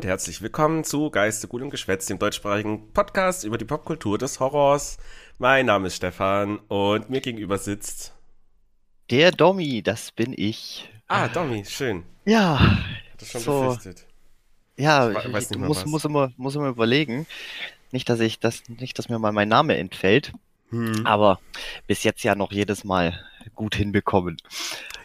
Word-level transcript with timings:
Und 0.00 0.06
herzlich 0.06 0.40
willkommen 0.40 0.82
zu 0.82 1.10
Geiste 1.10 1.46
gut 1.46 1.60
und 1.60 1.68
Geschwätz, 1.68 2.06
dem 2.06 2.18
deutschsprachigen 2.18 2.90
Podcast 2.94 3.44
über 3.44 3.58
die 3.58 3.66
Popkultur 3.66 4.16
des 4.16 4.40
Horrors. 4.40 4.96
Mein 5.36 5.66
Name 5.66 5.88
ist 5.88 5.96
Stefan 5.96 6.58
und 6.68 7.10
mir 7.10 7.20
gegenüber 7.20 7.58
sitzt 7.58 8.14
der 9.10 9.30
Domi, 9.30 9.82
das 9.82 10.10
bin 10.10 10.32
ich. 10.34 10.88
Ah, 11.06 11.28
Domi, 11.28 11.66
schön. 11.66 12.04
Ja. 12.24 12.58
Hat 12.60 12.78
das 13.18 13.30
schon 13.30 13.40
so, 13.42 13.60
befürchtet. 13.60 14.06
Ja, 14.78 15.10
ich, 15.10 15.50
ich 15.50 15.58
muss, 15.58 15.84
muss, 15.84 16.06
immer, 16.06 16.32
muss 16.38 16.54
immer 16.54 16.68
überlegen. 16.68 17.26
Nicht, 17.90 18.08
dass 18.08 18.20
ich 18.20 18.40
das, 18.40 18.62
nicht, 18.68 18.98
dass 18.98 19.10
mir 19.10 19.18
mal 19.18 19.32
mein 19.32 19.50
Name 19.50 19.76
entfällt. 19.76 20.32
Hm. 20.70 21.06
Aber 21.06 21.40
bis 21.86 22.04
jetzt 22.04 22.22
ja 22.22 22.34
noch 22.34 22.52
jedes 22.52 22.84
Mal 22.84 23.22
gut 23.54 23.74
hinbekommen. 23.74 24.38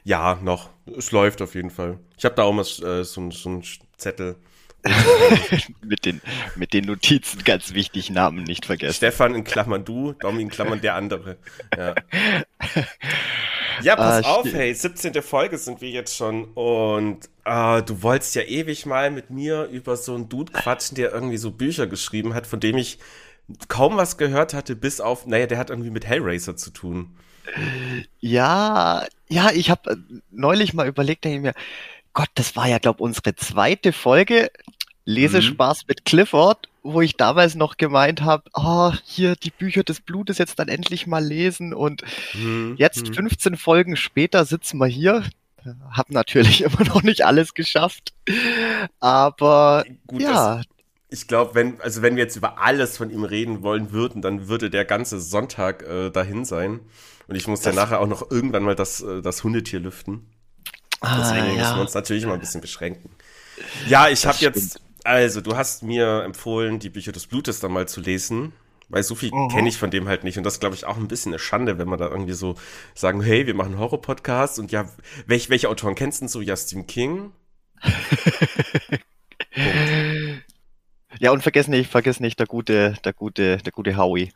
Ja, 0.05 0.39
noch. 0.41 0.69
Es 0.85 1.11
läuft 1.11 1.41
auf 1.41 1.53
jeden 1.53 1.69
Fall. 1.69 1.99
Ich 2.17 2.23
habe 2.23 2.35
da 2.35 2.43
auch 2.43 2.53
mal 2.53 2.61
äh, 2.61 3.03
so, 3.03 3.29
so 3.29 3.49
einen 3.49 3.63
Zettel. 3.97 4.37
Mit, 5.81 6.05
den, 6.05 6.21
mit 6.55 6.73
den 6.73 6.85
Notizen 6.85 7.43
ganz 7.43 7.73
wichtig 7.73 8.09
Namen 8.09 8.43
nicht 8.43 8.65
vergessen. 8.65 8.95
Stefan 8.95 9.35
in 9.35 9.43
Klammern 9.43 9.83
du, 9.85 10.13
Domi 10.13 10.43
in 10.43 10.49
Klammern 10.49 10.81
der 10.81 10.95
andere. 10.95 11.37
Ja, 11.75 11.95
ja 13.81 13.95
pass 13.95 14.25
ah, 14.25 14.35
auf, 14.35 14.45
hey, 14.45 14.73
17. 14.73 15.21
Folge 15.21 15.57
sind 15.57 15.81
wir 15.81 15.89
jetzt 15.89 16.15
schon 16.15 16.45
und 16.53 17.29
äh, 17.45 17.81
du 17.81 18.03
wolltest 18.03 18.35
ja 18.35 18.43
ewig 18.43 18.85
mal 18.85 19.11
mit 19.11 19.29
mir 19.29 19.65
über 19.65 19.97
so 19.97 20.13
einen 20.13 20.29
Dude 20.29 20.51
quatschen, 20.51 20.95
der 20.95 21.11
irgendwie 21.11 21.37
so 21.37 21.51
Bücher 21.51 21.87
geschrieben 21.87 22.33
hat, 22.33 22.45
von 22.45 22.59
dem 22.59 22.77
ich 22.77 22.99
kaum 23.67 23.97
was 23.97 24.17
gehört 24.17 24.53
hatte, 24.53 24.75
bis 24.75 25.01
auf, 25.01 25.25
naja, 25.25 25.47
der 25.47 25.57
hat 25.57 25.69
irgendwie 25.69 25.91
mit 25.91 26.05
Hellraiser 26.05 26.55
zu 26.55 26.71
tun. 26.71 27.15
Ja, 28.19 29.05
ja, 29.29 29.51
ich 29.51 29.69
habe 29.69 29.91
äh, 29.91 29.95
neulich 30.31 30.73
mal 30.73 30.87
überlegt, 30.87 31.23
denke 31.25 31.37
ich 31.37 31.43
mir, 31.43 31.53
Gott, 32.13 32.29
das 32.35 32.55
war 32.55 32.67
ja, 32.67 32.79
glaube 32.79 33.03
unsere 33.03 33.35
zweite 33.35 33.91
Folge 33.91 34.49
Lesespaß 35.05 35.83
mhm. 35.83 35.85
mit 35.87 36.05
Clifford, 36.05 36.69
wo 36.83 37.01
ich 37.01 37.15
damals 37.15 37.55
noch 37.55 37.77
gemeint 37.77 38.21
habe, 38.21 38.43
oh, 38.53 38.61
ah, 38.61 38.97
hier 39.03 39.35
die 39.35 39.51
Bücher 39.51 39.83
des 39.83 40.01
Blutes 40.01 40.37
jetzt 40.37 40.59
dann 40.59 40.67
endlich 40.67 41.07
mal 41.07 41.23
lesen 41.23 41.73
und 41.73 42.03
mhm. 42.33 42.75
jetzt 42.77 43.15
15 43.15 43.53
mhm. 43.53 43.57
Folgen 43.57 43.95
später 43.95 44.45
sitzen 44.45 44.77
wir 44.79 44.87
hier, 44.87 45.23
hab 45.91 46.09
natürlich 46.11 46.61
immer 46.63 46.83
noch 46.85 47.03
nicht 47.03 47.25
alles 47.25 47.53
geschafft, 47.53 48.13
aber 48.99 49.85
Gut, 50.07 50.21
ja, 50.21 50.61
ich 51.09 51.27
glaube, 51.27 51.55
wenn, 51.55 51.79
also 51.81 52.01
wenn 52.01 52.15
wir 52.15 52.23
jetzt 52.23 52.35
über 52.35 52.59
alles 52.59 52.97
von 52.97 53.09
ihm 53.09 53.23
reden 53.23 53.61
wollen 53.61 53.91
würden, 53.91 54.21
dann 54.21 54.47
würde 54.47 54.69
der 54.69 54.85
ganze 54.85 55.19
Sonntag 55.19 55.83
äh, 55.83 56.09
dahin 56.09 56.45
sein. 56.45 56.81
Und 57.27 57.35
ich 57.35 57.47
muss 57.47 57.61
das 57.61 57.75
ja 57.75 57.81
nachher 57.81 58.01
auch 58.01 58.07
noch 58.07 58.29
irgendwann 58.29 58.63
mal 58.63 58.75
das, 58.75 59.01
äh, 59.01 59.21
das 59.21 59.43
Hundetier 59.43 59.79
lüften. 59.79 60.27
Ah, 61.01 61.17
Deswegen 61.19 61.55
ja. 61.55 61.61
müssen 61.61 61.75
wir 61.75 61.81
uns 61.81 61.93
natürlich 61.93 62.23
immer 62.23 62.33
ein 62.33 62.39
bisschen 62.39 62.61
beschränken. 62.61 63.09
Ja, 63.87 64.09
ich 64.09 64.25
habe 64.25 64.37
jetzt, 64.39 64.81
also 65.05 65.41
du 65.41 65.55
hast 65.55 65.83
mir 65.83 66.23
empfohlen, 66.23 66.79
die 66.79 66.89
Bücher 66.89 67.11
des 67.11 67.27
Blutes 67.27 67.59
dann 67.59 67.71
mal 67.71 67.87
zu 67.87 68.01
lesen. 68.01 68.53
Weil 68.87 69.01
so 69.01 69.15
viel 69.15 69.33
mhm. 69.33 69.49
kenne 69.49 69.67
ich 69.67 69.77
von 69.77 69.89
dem 69.89 70.07
halt 70.07 70.23
nicht. 70.23 70.37
Und 70.37 70.43
das 70.43 70.59
glaube 70.59 70.75
ich 70.75 70.85
auch 70.85 70.97
ein 70.97 71.07
bisschen 71.07 71.31
eine 71.31 71.39
Schande, 71.39 71.79
wenn 71.79 71.87
man 71.87 71.97
da 71.97 72.07
irgendwie 72.07 72.33
so 72.33 72.55
sagen, 72.93 73.21
hey, 73.21 73.47
wir 73.47 73.55
machen 73.55 73.79
Horror-Podcast. 73.79 74.59
Und 74.59 74.71
ja, 74.71 74.87
welche, 75.25 75.49
welche 75.49 75.69
Autoren 75.69 75.95
kennst 75.95 76.21
du 76.21 76.27
so? 76.27 76.41
Ja, 76.41 76.55
Stephen 76.55 76.85
King. 76.85 77.31
Ja, 81.19 81.31
und 81.31 81.41
vergiss 81.41 81.67
nicht, 81.67 81.89
vergiss 81.89 82.19
nicht, 82.19 82.39
der 82.39 82.47
gute, 82.47 82.93
der 83.03 83.13
gute, 83.13 83.57
der 83.57 83.71
gute 83.71 83.97
Howie. 83.97 84.31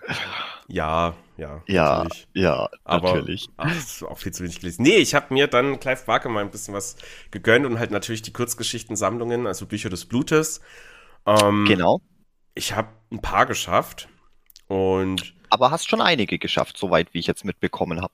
Ja, 0.68 1.16
ja. 1.38 1.64
Ja, 1.68 2.04
natürlich. 2.04 2.28
ja, 2.34 2.70
Aber, 2.84 3.14
natürlich. 3.14 3.50
Ach, 3.58 3.72
auch 4.04 4.18
viel 4.18 4.32
zu 4.32 4.44
wenig 4.44 4.60
gelesen. 4.60 4.84
Nee, 4.84 4.98
ich 4.98 5.16
habe 5.16 5.34
mir 5.34 5.48
dann 5.48 5.80
Clive 5.80 6.06
Barker 6.06 6.30
mal 6.30 6.44
ein 6.44 6.52
bisschen 6.52 6.74
was 6.74 6.96
gegönnt 7.32 7.66
und 7.66 7.80
halt 7.80 7.92
natürlich 7.92 8.22
die 8.22 8.34
Kurzgeschichtensammlungen, 8.34 9.48
also 9.48 9.66
Bücher 9.66 9.90
des 9.90 10.06
Blutes. 10.06 10.62
Ähm, 11.26 11.66
genau. 11.68 12.02
Ich 12.56 12.76
habe 12.76 12.90
ein 13.12 13.22
paar 13.22 13.46
geschafft 13.46 14.10
und 14.68 15.34
aber 15.50 15.72
hast 15.72 15.90
schon 15.90 16.02
einige 16.02 16.40
geschafft, 16.40 16.78
soweit 16.78 17.14
wie 17.14 17.20
ich 17.20 17.28
jetzt 17.28 17.46
mitbekommen 17.46 18.02
habe. 18.02 18.14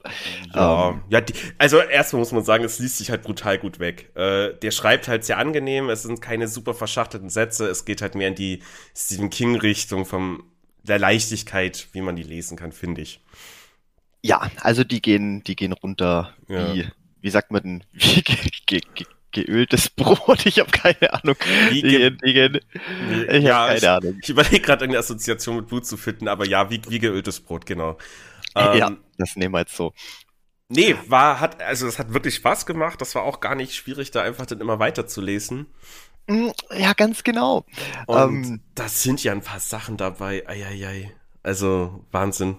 Ja, 0.54 0.90
ähm, 0.90 1.02
ja 1.10 1.22
die, 1.22 1.34
also 1.58 1.80
erstmal 1.80 2.20
muss 2.20 2.32
man 2.32 2.44
sagen, 2.44 2.64
es 2.64 2.80
liest 2.80 2.98
sich 2.98 3.10
halt 3.10 3.24
brutal 3.24 3.58
gut 3.58 3.80
weg. 3.80 4.12
Äh, 4.16 4.54
der 4.54 4.72
schreibt 4.72 5.08
halt 5.08 5.26
sehr 5.26 5.38
angenehm, 5.38 5.90
es 5.90 6.04
sind 6.04 6.22
keine 6.22 6.48
super 6.48 6.74
verschachtelten 6.74 7.30
Sätze, 7.30 7.68
es 7.68 7.86
geht 7.86 8.02
halt 8.02 8.16
mehr 8.16 8.30
in 8.30 8.36
die 8.36 8.62
Stephen 8.96 9.30
King-Richtung 9.30 10.06
vom 10.06 10.44
der 10.84 11.00
Leichtigkeit, 11.00 11.88
wie 11.94 12.02
man 12.02 12.16
die 12.16 12.24
lesen 12.24 12.58
kann, 12.58 12.72
finde 12.72 13.02
ich. 13.02 13.22
Ja, 14.22 14.50
also 14.62 14.84
die 14.84 15.02
gehen, 15.02 15.44
die 15.44 15.56
gehen 15.56 15.74
runter 15.74 16.34
ja. 16.48 16.74
wie, 16.74 16.88
wie 17.22 17.30
sagt 17.30 17.52
man 17.52 17.64
denn, 17.64 17.84
wie 17.94 18.22
ge, 18.22 18.38
ge, 18.66 18.82
geöltes 19.36 19.90
Brot. 19.96 20.46
Ich 20.46 20.60
habe 20.60 20.72
keine 20.72 21.14
Ahnung. 21.14 21.36
Die, 21.72 21.82
die, 21.82 21.96
ich 21.96 23.44
ja, 23.44 23.56
habe 23.56 23.68
keine 23.68 23.78
ich, 23.78 23.88
Ahnung. 23.88 24.20
Ich 24.22 24.30
überlege 24.30 24.62
gerade 24.62 24.86
eine 24.86 24.98
Assoziation 24.98 25.58
mit 25.58 25.68
Blut 25.68 25.86
zu 25.86 25.98
finden, 25.98 26.28
aber 26.28 26.48
ja, 26.48 26.70
wie, 26.72 26.82
wie 26.88 27.00
geöltes 27.00 27.40
Brot, 27.40 27.66
genau. 27.66 27.98
Ähm, 28.56 28.78
ja, 28.78 28.92
das 29.18 29.36
nehmen 29.36 29.54
wir 29.54 29.60
jetzt 29.60 29.76
so. 29.76 29.94
Nee, 30.68 30.96
war, 31.08 31.40
hat, 31.40 31.62
also 31.62 31.88
es 31.88 32.00
hat 32.00 32.14
wirklich 32.14 32.36
Spaß 32.36 32.66
gemacht. 32.66 33.00
Das 33.00 33.14
war 33.14 33.24
auch 33.24 33.40
gar 33.40 33.54
nicht 33.54 33.76
schwierig, 33.76 34.10
da 34.12 34.24
einfach 34.24 34.48
dann 34.48 34.62
immer 34.62 34.80
weiterzulesen. 34.80 35.68
Mm, 36.28 36.50
ja, 36.72 36.94
ganz 36.94 37.24
genau. 37.24 37.66
Und 38.08 38.46
ähm, 38.46 38.62
da 38.74 38.88
sind 38.88 39.24
ja 39.24 39.32
ein 39.32 39.42
paar 39.42 39.60
Sachen 39.60 39.98
dabei. 39.98 40.48
Eieiei. 40.48 41.12
Also, 41.44 42.04
Wahnsinn. 42.12 42.58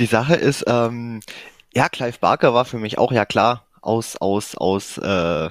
Die 0.00 0.06
Sache 0.06 0.34
ist, 0.34 0.64
ähm, 0.66 1.20
ja, 1.72 1.88
Clive 1.88 2.18
Barker 2.18 2.52
war 2.52 2.64
für 2.64 2.78
mich 2.78 2.98
auch, 2.98 3.12
ja 3.12 3.24
klar, 3.24 3.66
aus, 3.82 4.16
aus, 4.16 4.54
aus 4.54 4.98
äh, 4.98 5.50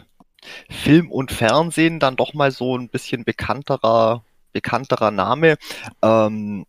Film 0.69 1.11
und 1.11 1.31
Fernsehen 1.31 1.99
dann 1.99 2.15
doch 2.15 2.33
mal 2.33 2.51
so 2.51 2.77
ein 2.77 2.89
bisschen 2.89 3.23
bekannterer, 3.23 4.23
bekannterer 4.53 5.11
Name. 5.11 5.57
Ähm, 6.01 6.65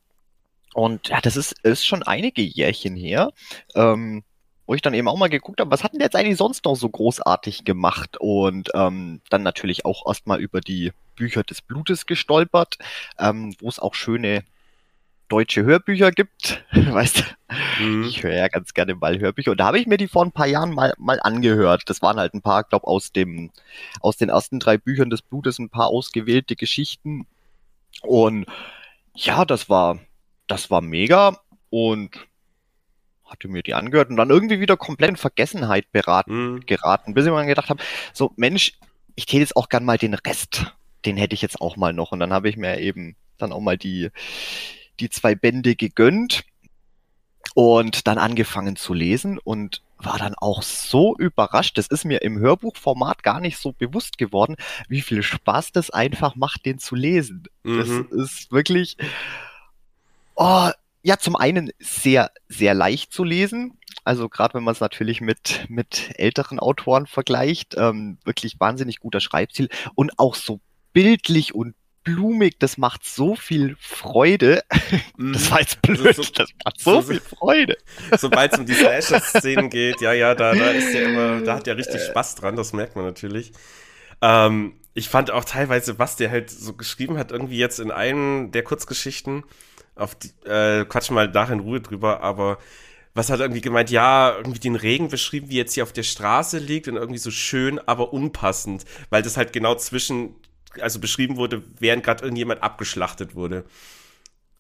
und 0.75 1.09
ja, 1.09 1.21
das 1.21 1.37
ist, 1.37 1.59
ist 1.63 1.87
schon 1.87 2.03
einige 2.03 2.43
Jährchen 2.43 2.97
her. 2.97 3.31
Ähm, 3.75 4.23
wo 4.67 4.75
ich 4.75 4.83
dann 4.83 4.95
eben 4.95 5.09
auch 5.09 5.17
mal 5.17 5.29
geguckt 5.29 5.61
habe, 5.61 5.73
was 5.73 5.83
hatten 5.83 5.99
der 5.99 6.07
jetzt 6.07 6.15
eigentlich 6.15 6.37
sonst 6.37 6.65
noch 6.65 6.77
so 6.77 6.89
großartig 6.89 7.65
gemacht? 7.65 8.19
Und 8.21 8.71
ähm, 8.73 9.21
dann 9.29 9.43
natürlich 9.43 9.85
auch 9.85 10.07
erstmal 10.07 10.41
über 10.41 10.61
die 10.61 10.93
Bücher 11.17 11.43
des 11.43 11.61
Blutes 11.61 12.07
gestolpert, 12.07 12.79
ähm, 13.19 13.53
wo 13.59 13.69
es 13.69 13.81
auch 13.81 13.95
schöne 13.95 14.45
deutsche 15.31 15.65
Hörbücher 15.65 16.11
gibt. 16.11 16.65
weißt 16.73 17.21
du, 17.21 17.83
mhm. 17.83 18.05
ich 18.05 18.23
höre 18.23 18.35
ja 18.35 18.49
ganz 18.49 18.75
gerne 18.75 18.95
mal 18.95 19.19
Hörbücher. 19.19 19.53
Und 19.53 19.61
da 19.61 19.67
habe 19.67 19.79
ich 19.79 19.87
mir 19.87 19.97
die 19.97 20.09
vor 20.09 20.25
ein 20.25 20.33
paar 20.33 20.47
Jahren 20.47 20.75
mal, 20.75 20.93
mal 20.99 21.21
angehört. 21.23 21.85
Das 21.87 22.03
waren 22.03 22.19
halt 22.19 22.35
ein 22.35 22.43
paar, 22.43 22.65
glaube 22.65 22.87
aus 22.87 23.13
dem, 23.13 23.51
aus 24.01 24.17
den 24.17 24.29
ersten 24.29 24.61
drei 24.61 24.77
Büchern 24.77 25.09
des 25.09 25.23
Blutes 25.23 25.59
ein 25.59 25.71
paar 25.71 25.87
ausgewählte 25.87 26.57
Geschichten. 26.57 27.27
Und 28.03 28.47
ja, 29.15 29.45
das 29.45 29.69
war, 29.69 29.99
das 30.47 30.71
war 30.71 30.81
mega 30.81 31.39
und 31.71 32.11
hatte 33.25 33.49
mir 33.49 33.63
die 33.63 33.75
angehört 33.75 34.11
und 34.11 34.17
dann 34.17 34.31
irgendwie 34.31 34.61
wieder 34.61 34.77
komplett 34.77 35.11
in 35.11 35.17
Vergessenheit 35.17 35.91
beraten, 35.93 36.55
mhm. 36.55 36.67
geraten, 36.67 37.15
bis 37.15 37.27
ich 37.27 37.33
mir 37.33 37.47
gedacht 37.47 37.71
habe, 37.71 37.83
so 38.13 38.33
Mensch, 38.37 38.73
ich 39.15 39.27
täte 39.27 39.41
jetzt 39.41 39.57
auch 39.57 39.69
gern 39.69 39.85
mal 39.85 39.99
den 39.99 40.15
Rest, 40.15 40.75
den 41.05 41.17
hätte 41.17 41.35
ich 41.35 41.43
jetzt 41.43 41.61
auch 41.61 41.77
mal 41.77 41.93
noch. 41.93 42.11
Und 42.11 42.21
dann 42.21 42.33
habe 42.33 42.49
ich 42.49 42.57
mir 42.57 42.81
eben 42.81 43.15
dann 43.39 43.53
auch 43.53 43.61
mal 43.61 43.79
die, 43.79 44.11
die 45.01 45.11
zwei 45.11 45.35
Bände 45.35 45.75
gegönnt 45.75 46.45
und 47.55 48.07
dann 48.07 48.19
angefangen 48.19 48.77
zu 48.77 48.95
lesen 48.95 49.39
und 49.39 49.83
war 49.99 50.19
dann 50.19 50.35
auch 50.35 50.63
so 50.63 51.17
überrascht. 51.17 51.77
Das 51.77 51.89
ist 51.89 52.05
mir 52.05 52.23
im 52.23 52.39
Hörbuchformat 52.39 53.23
gar 53.23 53.41
nicht 53.41 53.59
so 53.59 53.73
bewusst 53.73 54.19
geworden, 54.19 54.57
wie 54.89 55.01
viel 55.01 55.23
Spaß 55.23 55.73
das 55.73 55.91
einfach 55.91 56.37
macht, 56.37 56.65
den 56.65 56.79
zu 56.79 56.95
lesen. 56.95 57.45
Mhm. 57.65 58.09
Das 58.11 58.29
ist 58.29 58.53
wirklich, 58.53 58.97
oh, 60.37 60.71
ja, 61.03 61.19
zum 61.19 61.37
einen 61.37 61.71
sehr, 61.79 62.31
sehr 62.49 62.75
leicht 62.75 63.13
zu 63.13 63.25
lesen. 63.25 63.79
Also 64.05 64.29
gerade 64.29 64.55
wenn 64.55 64.65
man 64.65 64.73
es 64.73 64.81
natürlich 64.81 65.21
mit, 65.21 65.67
mit 65.69 66.13
älteren 66.19 66.59
Autoren 66.59 67.07
vergleicht, 67.07 67.75
ähm, 67.77 68.19
wirklich 68.25 68.59
wahnsinnig 68.59 69.01
guter 69.01 69.21
Schreibstil 69.21 69.69
und 69.95 70.19
auch 70.19 70.35
so 70.35 70.61
bildlich 70.93 71.55
und 71.55 71.75
blumig, 72.05 72.59
das 72.59 72.79
macht 72.79 73.05
so 73.05 73.35
viel 73.35 73.77
Freude. 73.79 74.63
Mhm. 75.17 75.33
Das 75.35 75.51
war 75.51 75.61
jetzt 75.61 75.83
blöd, 75.83 76.17
so, 76.17 76.23
das 76.35 76.51
macht 76.65 76.81
so, 76.81 77.01
so 77.01 77.09
viel 77.09 77.21
Freude. 77.21 77.77
Sobald 78.17 78.53
es 78.53 78.59
um 78.59 78.67
die 78.67 78.75
Slasher-Szenen 78.75 79.71
geht, 79.71 80.01
ja, 80.01 80.13
ja, 80.13 80.35
da, 80.35 80.55
da 80.55 80.71
ist 80.71 80.95
ja 80.95 81.03
immer, 81.03 81.41
da 81.43 81.57
hat 81.57 81.67
ja 81.67 81.75
richtig 81.75 82.03
Spaß 82.03 82.37
dran, 82.37 82.57
das 82.57 82.73
merkt 82.73 82.97
man 82.97 83.05
natürlich. 83.05 83.53
Ähm, 84.23 84.75
ich 84.95 85.09
fand 85.09 85.31
auch 85.31 85.45
teilweise, 85.45 85.99
was 85.99 86.17
der 86.17 86.31
halt 86.31 86.51
so 86.51 86.73
geschrieben 86.73 87.19
hat, 87.19 87.33
irgendwie 87.33 87.59
jetzt 87.59 87.81
in 87.81 87.91
einem 87.91 88.51
der 88.53 88.63
Kurzgeschichten, 88.63 89.45
auf 89.95 90.15
die, 90.15 90.31
äh, 90.47 90.85
quatschen 90.87 91.15
mal 91.15 91.29
nachher 91.29 91.53
in 91.53 91.61
Ruhe 91.61 91.81
drüber, 91.81 92.23
aber 92.23 92.59
was 93.15 93.31
hat 93.31 93.41
irgendwie 93.41 93.61
gemeint, 93.61 93.91
ja, 93.91 94.35
irgendwie 94.37 94.61
den 94.61 94.77
Regen 94.77 95.09
beschrieben, 95.09 95.51
wie 95.51 95.57
jetzt 95.57 95.75
hier 95.75 95.83
auf 95.83 95.93
der 95.93 96.05
Straße 96.05 96.59
liegt 96.59 96.89
und 96.89 96.97
irgendwie 96.97 97.19
so 97.19 97.31
schön, 97.31 97.79
aber 97.79 98.13
unpassend, 98.13 98.85
weil 99.11 99.23
das 99.23 99.37
halt 99.37 99.53
genau 99.53 99.75
zwischen 99.75 100.37
also 100.81 101.01
beschrieben 101.01 101.37
wurde, 101.37 101.63
während 101.79 102.05
gerade 102.05 102.23
irgendjemand 102.25 102.63
abgeschlachtet 102.63 103.35
wurde. 103.35 103.65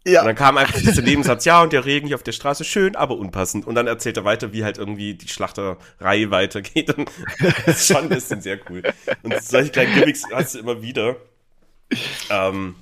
Ja. 0.06 0.20
Und 0.20 0.28
dann 0.28 0.36
kam 0.36 0.56
einfach 0.56 0.80
dieser 0.80 1.02
Nebensatz, 1.02 1.44
ja, 1.44 1.62
und 1.62 1.74
der 1.74 1.84
Regen 1.84 2.06
hier 2.06 2.16
auf 2.16 2.22
der 2.22 2.32
Straße, 2.32 2.64
schön, 2.64 2.96
aber 2.96 3.18
unpassend. 3.18 3.66
Und 3.66 3.74
dann 3.74 3.86
erzählt 3.86 4.16
er 4.16 4.24
weiter, 4.24 4.52
wie 4.52 4.64
halt 4.64 4.78
irgendwie 4.78 5.14
die 5.14 5.28
Schlachterei 5.28 6.30
weitergeht. 6.30 6.96
Und 6.96 7.10
das 7.66 7.80
ist 7.80 7.86
schon 7.88 8.04
ein 8.04 8.08
bisschen 8.08 8.40
sehr 8.40 8.58
cool. 8.70 8.82
Und 9.22 9.42
solche 9.42 9.70
kleinen 9.70 9.94
Gimmicks 9.94 10.22
hast 10.32 10.54
du 10.54 10.60
immer 10.60 10.80
wieder. 10.80 11.16
Ähm, 12.30 12.76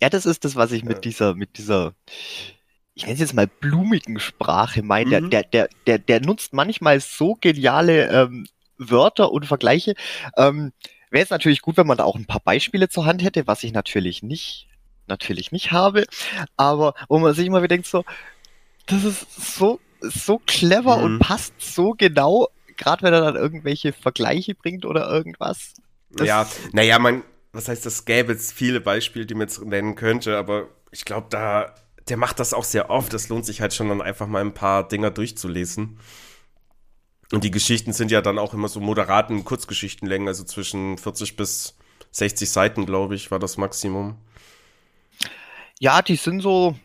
ja, 0.00 0.08
das 0.10 0.26
ist 0.26 0.44
das, 0.44 0.56
was 0.56 0.72
ich 0.72 0.82
mit 0.82 0.96
ja. 0.96 1.00
dieser, 1.02 1.34
mit 1.34 1.56
dieser, 1.56 1.94
ich 2.94 3.04
nenne 3.04 3.14
es 3.14 3.20
jetzt 3.20 3.34
mal 3.34 3.46
blumigen 3.46 4.18
Sprache 4.18 4.82
meine. 4.82 5.20
Mhm. 5.20 5.30
Der, 5.30 5.44
der, 5.44 5.68
der, 5.86 5.98
der 5.98 6.20
nutzt 6.20 6.52
manchmal 6.52 6.98
so 7.00 7.36
geniale 7.40 8.08
ähm, 8.08 8.46
Wörter 8.76 9.30
und 9.30 9.46
Vergleiche. 9.46 9.94
Ähm, 10.36 10.72
Wäre 11.10 11.24
es 11.24 11.30
natürlich 11.30 11.62
gut, 11.62 11.76
wenn 11.76 11.86
man 11.86 11.98
da 11.98 12.04
auch 12.04 12.16
ein 12.16 12.26
paar 12.26 12.40
Beispiele 12.40 12.88
zur 12.88 13.04
Hand 13.04 13.22
hätte, 13.22 13.46
was 13.46 13.64
ich 13.64 13.72
natürlich 13.72 14.22
nicht 14.22 14.68
natürlich 15.10 15.52
nicht 15.52 15.72
habe, 15.72 16.06
aber 16.56 16.94
wo 17.08 17.18
man 17.18 17.34
sich 17.34 17.46
immer 17.46 17.58
wieder 17.58 17.68
denkt, 17.68 17.86
so, 17.86 18.04
das 18.86 19.04
ist 19.04 19.56
so, 19.58 19.80
so 20.00 20.40
clever 20.46 20.98
mhm. 20.98 21.04
und 21.04 21.18
passt 21.18 21.54
so 21.58 21.94
genau, 21.98 22.48
gerade 22.76 23.02
wenn 23.02 23.12
er 23.12 23.20
dann 23.20 23.36
irgendwelche 23.36 23.92
Vergleiche 23.92 24.54
bringt 24.54 24.86
oder 24.86 25.10
irgendwas. 25.10 25.74
Das 26.10 26.26
ja, 26.26 26.48
naja, 26.72 26.98
man, 26.98 27.22
was 27.52 27.68
heißt, 27.68 27.84
das 27.84 28.04
gäbe 28.04 28.32
jetzt 28.32 28.52
viele 28.52 28.80
Beispiele, 28.80 29.26
die 29.26 29.34
man 29.34 29.48
jetzt 29.48 29.62
nennen 29.62 29.96
könnte, 29.96 30.38
aber 30.38 30.68
ich 30.90 31.04
glaube, 31.04 31.26
da, 31.30 31.74
der 32.08 32.16
macht 32.16 32.40
das 32.40 32.54
auch 32.54 32.64
sehr 32.64 32.90
oft. 32.90 33.12
Es 33.14 33.28
lohnt 33.28 33.44
sich 33.44 33.60
halt 33.60 33.74
schon 33.74 33.88
dann 33.88 34.02
einfach 34.02 34.26
mal 34.26 34.40
ein 34.40 34.54
paar 34.54 34.88
Dinger 34.88 35.10
durchzulesen. 35.10 35.98
Und 37.32 37.44
die 37.44 37.50
Geschichten 37.50 37.92
sind 37.92 38.10
ja 38.10 38.22
dann 38.22 38.38
auch 38.38 38.54
immer 38.54 38.68
so 38.68 38.80
moderaten 38.80 39.44
Kurzgeschichtenlängen, 39.44 40.28
also 40.28 40.44
zwischen 40.44 40.98
40 40.98 41.36
bis 41.36 41.76
60 42.10 42.50
Seiten, 42.50 42.86
glaube 42.86 43.14
ich, 43.14 43.30
war 43.30 43.38
das 43.38 43.56
Maximum. 43.56 44.16
Ja, 45.78 46.02
die 46.02 46.16
sind 46.16 46.40
so, 46.40 46.76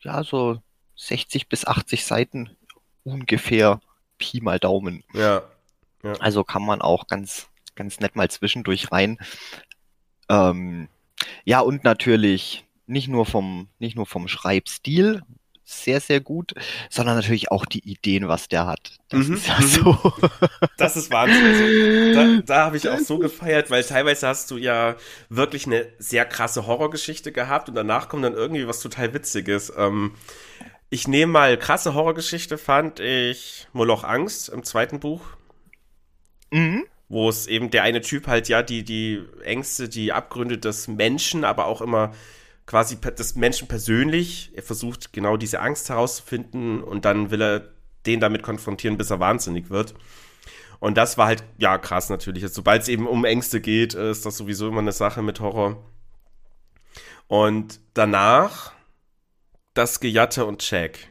ja, 0.00 0.22
so 0.22 0.60
60 0.96 1.48
bis 1.48 1.66
80 1.66 2.04
Seiten 2.04 2.56
ungefähr 3.02 3.80
Pi 4.18 4.40
mal 4.40 4.60
Daumen. 4.60 5.02
Ja. 5.14 5.42
ja. 6.04 6.12
Also 6.20 6.44
kann 6.44 6.64
man 6.64 6.80
auch 6.80 7.08
ganz, 7.08 7.48
ganz 7.74 7.98
nett 7.98 8.14
mal 8.14 8.30
zwischendurch 8.30 8.92
rein. 8.92 9.18
Ähm, 10.28 10.88
ja, 11.44 11.60
und 11.60 11.82
natürlich 11.82 12.64
nicht 12.86 13.08
nur 13.08 13.26
vom, 13.26 13.68
nicht 13.78 13.96
nur 13.96 14.06
vom 14.06 14.28
Schreibstil, 14.28 15.22
sehr, 15.72 16.00
sehr 16.00 16.20
gut, 16.20 16.52
sondern 16.90 17.16
natürlich 17.16 17.50
auch 17.50 17.64
die 17.64 17.88
Ideen, 17.88 18.28
was 18.28 18.48
der 18.48 18.66
hat. 18.66 18.98
Das 19.08 19.26
mhm, 19.26 19.34
ist 19.34 19.46
ja 19.46 19.58
mhm. 19.58 19.66
so. 19.66 20.12
Das 20.76 20.96
ist 20.96 21.10
Wahnsinn. 21.10 21.44
Also, 21.44 22.14
da, 22.14 22.42
da 22.54 22.64
habe 22.66 22.76
ich 22.76 22.88
auch 22.88 22.98
so 22.98 23.18
gefeiert, 23.20 23.70
weil 23.70 23.84
teilweise 23.84 24.28
hast 24.28 24.50
du 24.50 24.56
ja 24.56 24.96
wirklich 25.28 25.66
eine 25.66 25.86
sehr 25.98 26.24
krasse 26.24 26.66
Horrorgeschichte 26.66 27.32
gehabt 27.32 27.68
und 27.68 27.74
danach 27.74 28.08
kommt 28.08 28.24
dann 28.24 28.34
irgendwie 28.34 28.66
was 28.66 28.80
total 28.80 29.14
Witziges. 29.14 29.72
Ähm, 29.76 30.14
ich 30.90 31.08
nehme 31.08 31.32
mal 31.32 31.56
krasse 31.56 31.94
Horrorgeschichte, 31.94 32.58
fand 32.58 33.00
ich 33.00 33.66
Moloch 33.72 34.04
Angst 34.04 34.50
im 34.50 34.62
zweiten 34.62 35.00
Buch. 35.00 35.22
Mhm. 36.50 36.84
Wo 37.08 37.28
es 37.28 37.46
eben 37.46 37.70
der 37.70 37.82
eine 37.82 38.00
Typ 38.00 38.26
halt 38.26 38.48
ja 38.48 38.62
die, 38.62 38.84
die 38.84 39.22
Ängste, 39.42 39.88
die 39.88 40.12
Abgründe 40.12 40.58
des 40.58 40.88
Menschen, 40.88 41.44
aber 41.44 41.66
auch 41.66 41.80
immer 41.80 42.12
quasi 42.66 43.00
des 43.00 43.36
Menschen 43.36 43.68
persönlich. 43.68 44.50
Er 44.54 44.62
versucht 44.62 45.12
genau 45.12 45.36
diese 45.36 45.60
Angst 45.60 45.88
herauszufinden 45.88 46.82
und 46.82 47.04
dann 47.04 47.30
will 47.30 47.42
er 47.42 47.68
den 48.06 48.20
damit 48.20 48.42
konfrontieren, 48.42 48.96
bis 48.96 49.10
er 49.10 49.20
wahnsinnig 49.20 49.70
wird. 49.70 49.94
Und 50.80 50.96
das 50.96 51.16
war 51.16 51.26
halt, 51.26 51.44
ja, 51.58 51.78
krass 51.78 52.10
natürlich. 52.10 52.42
Also, 52.42 52.56
Sobald 52.56 52.82
es 52.82 52.88
eben 52.88 53.06
um 53.06 53.24
Ängste 53.24 53.60
geht, 53.60 53.94
ist 53.94 54.26
das 54.26 54.36
sowieso 54.36 54.68
immer 54.68 54.80
eine 54.80 54.92
Sache 54.92 55.22
mit 55.22 55.38
Horror. 55.38 55.76
Und 57.28 57.78
danach 57.94 58.72
das 59.74 60.00
Gejatte 60.00 60.44
und 60.44 60.58
Check. 60.60 61.08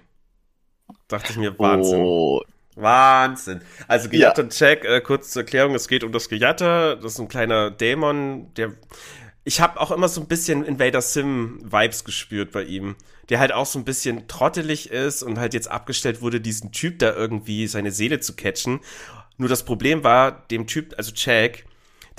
Dachte 1.07 1.31
ich 1.31 1.38
mir, 1.38 1.57
Wahnsinn. 1.57 2.01
Oh. 2.01 2.42
Wahnsinn. 2.75 3.62
Also 3.88 4.09
Gejatte 4.09 4.42
ja. 4.42 4.45
und 4.45 4.53
Check, 4.53 4.86
äh, 4.86 5.01
kurz 5.01 5.31
zur 5.31 5.44
Erklärung, 5.44 5.75
es 5.75 5.88
geht 5.88 6.03
um 6.03 6.12
das 6.12 6.30
Gejatte. 6.30 7.00
Das 7.01 7.13
ist 7.13 7.19
ein 7.19 7.27
kleiner 7.27 7.71
Dämon, 7.71 8.53
der 8.56 8.74
ich 9.43 9.59
habe 9.59 9.79
auch 9.79 9.91
immer 9.91 10.07
so 10.07 10.21
ein 10.21 10.27
bisschen 10.27 10.63
Invader 10.63 11.01
Sim 11.01 11.59
Vibes 11.63 12.03
gespürt 12.03 12.51
bei 12.51 12.63
ihm, 12.63 12.95
der 13.29 13.39
halt 13.39 13.51
auch 13.51 13.65
so 13.65 13.79
ein 13.79 13.85
bisschen 13.85 14.27
trottelig 14.27 14.91
ist 14.91 15.23
und 15.23 15.39
halt 15.39 15.53
jetzt 15.53 15.69
abgestellt 15.69 16.21
wurde, 16.21 16.39
diesen 16.39 16.71
Typ 16.71 16.99
da 16.99 17.13
irgendwie 17.13 17.67
seine 17.67 17.91
Seele 17.91 18.19
zu 18.19 18.35
catchen. 18.35 18.81
Nur 19.38 19.49
das 19.49 19.63
Problem 19.63 20.03
war, 20.03 20.31
dem 20.47 20.67
Typ, 20.67 20.93
also 20.97 21.11
Jack, 21.15 21.65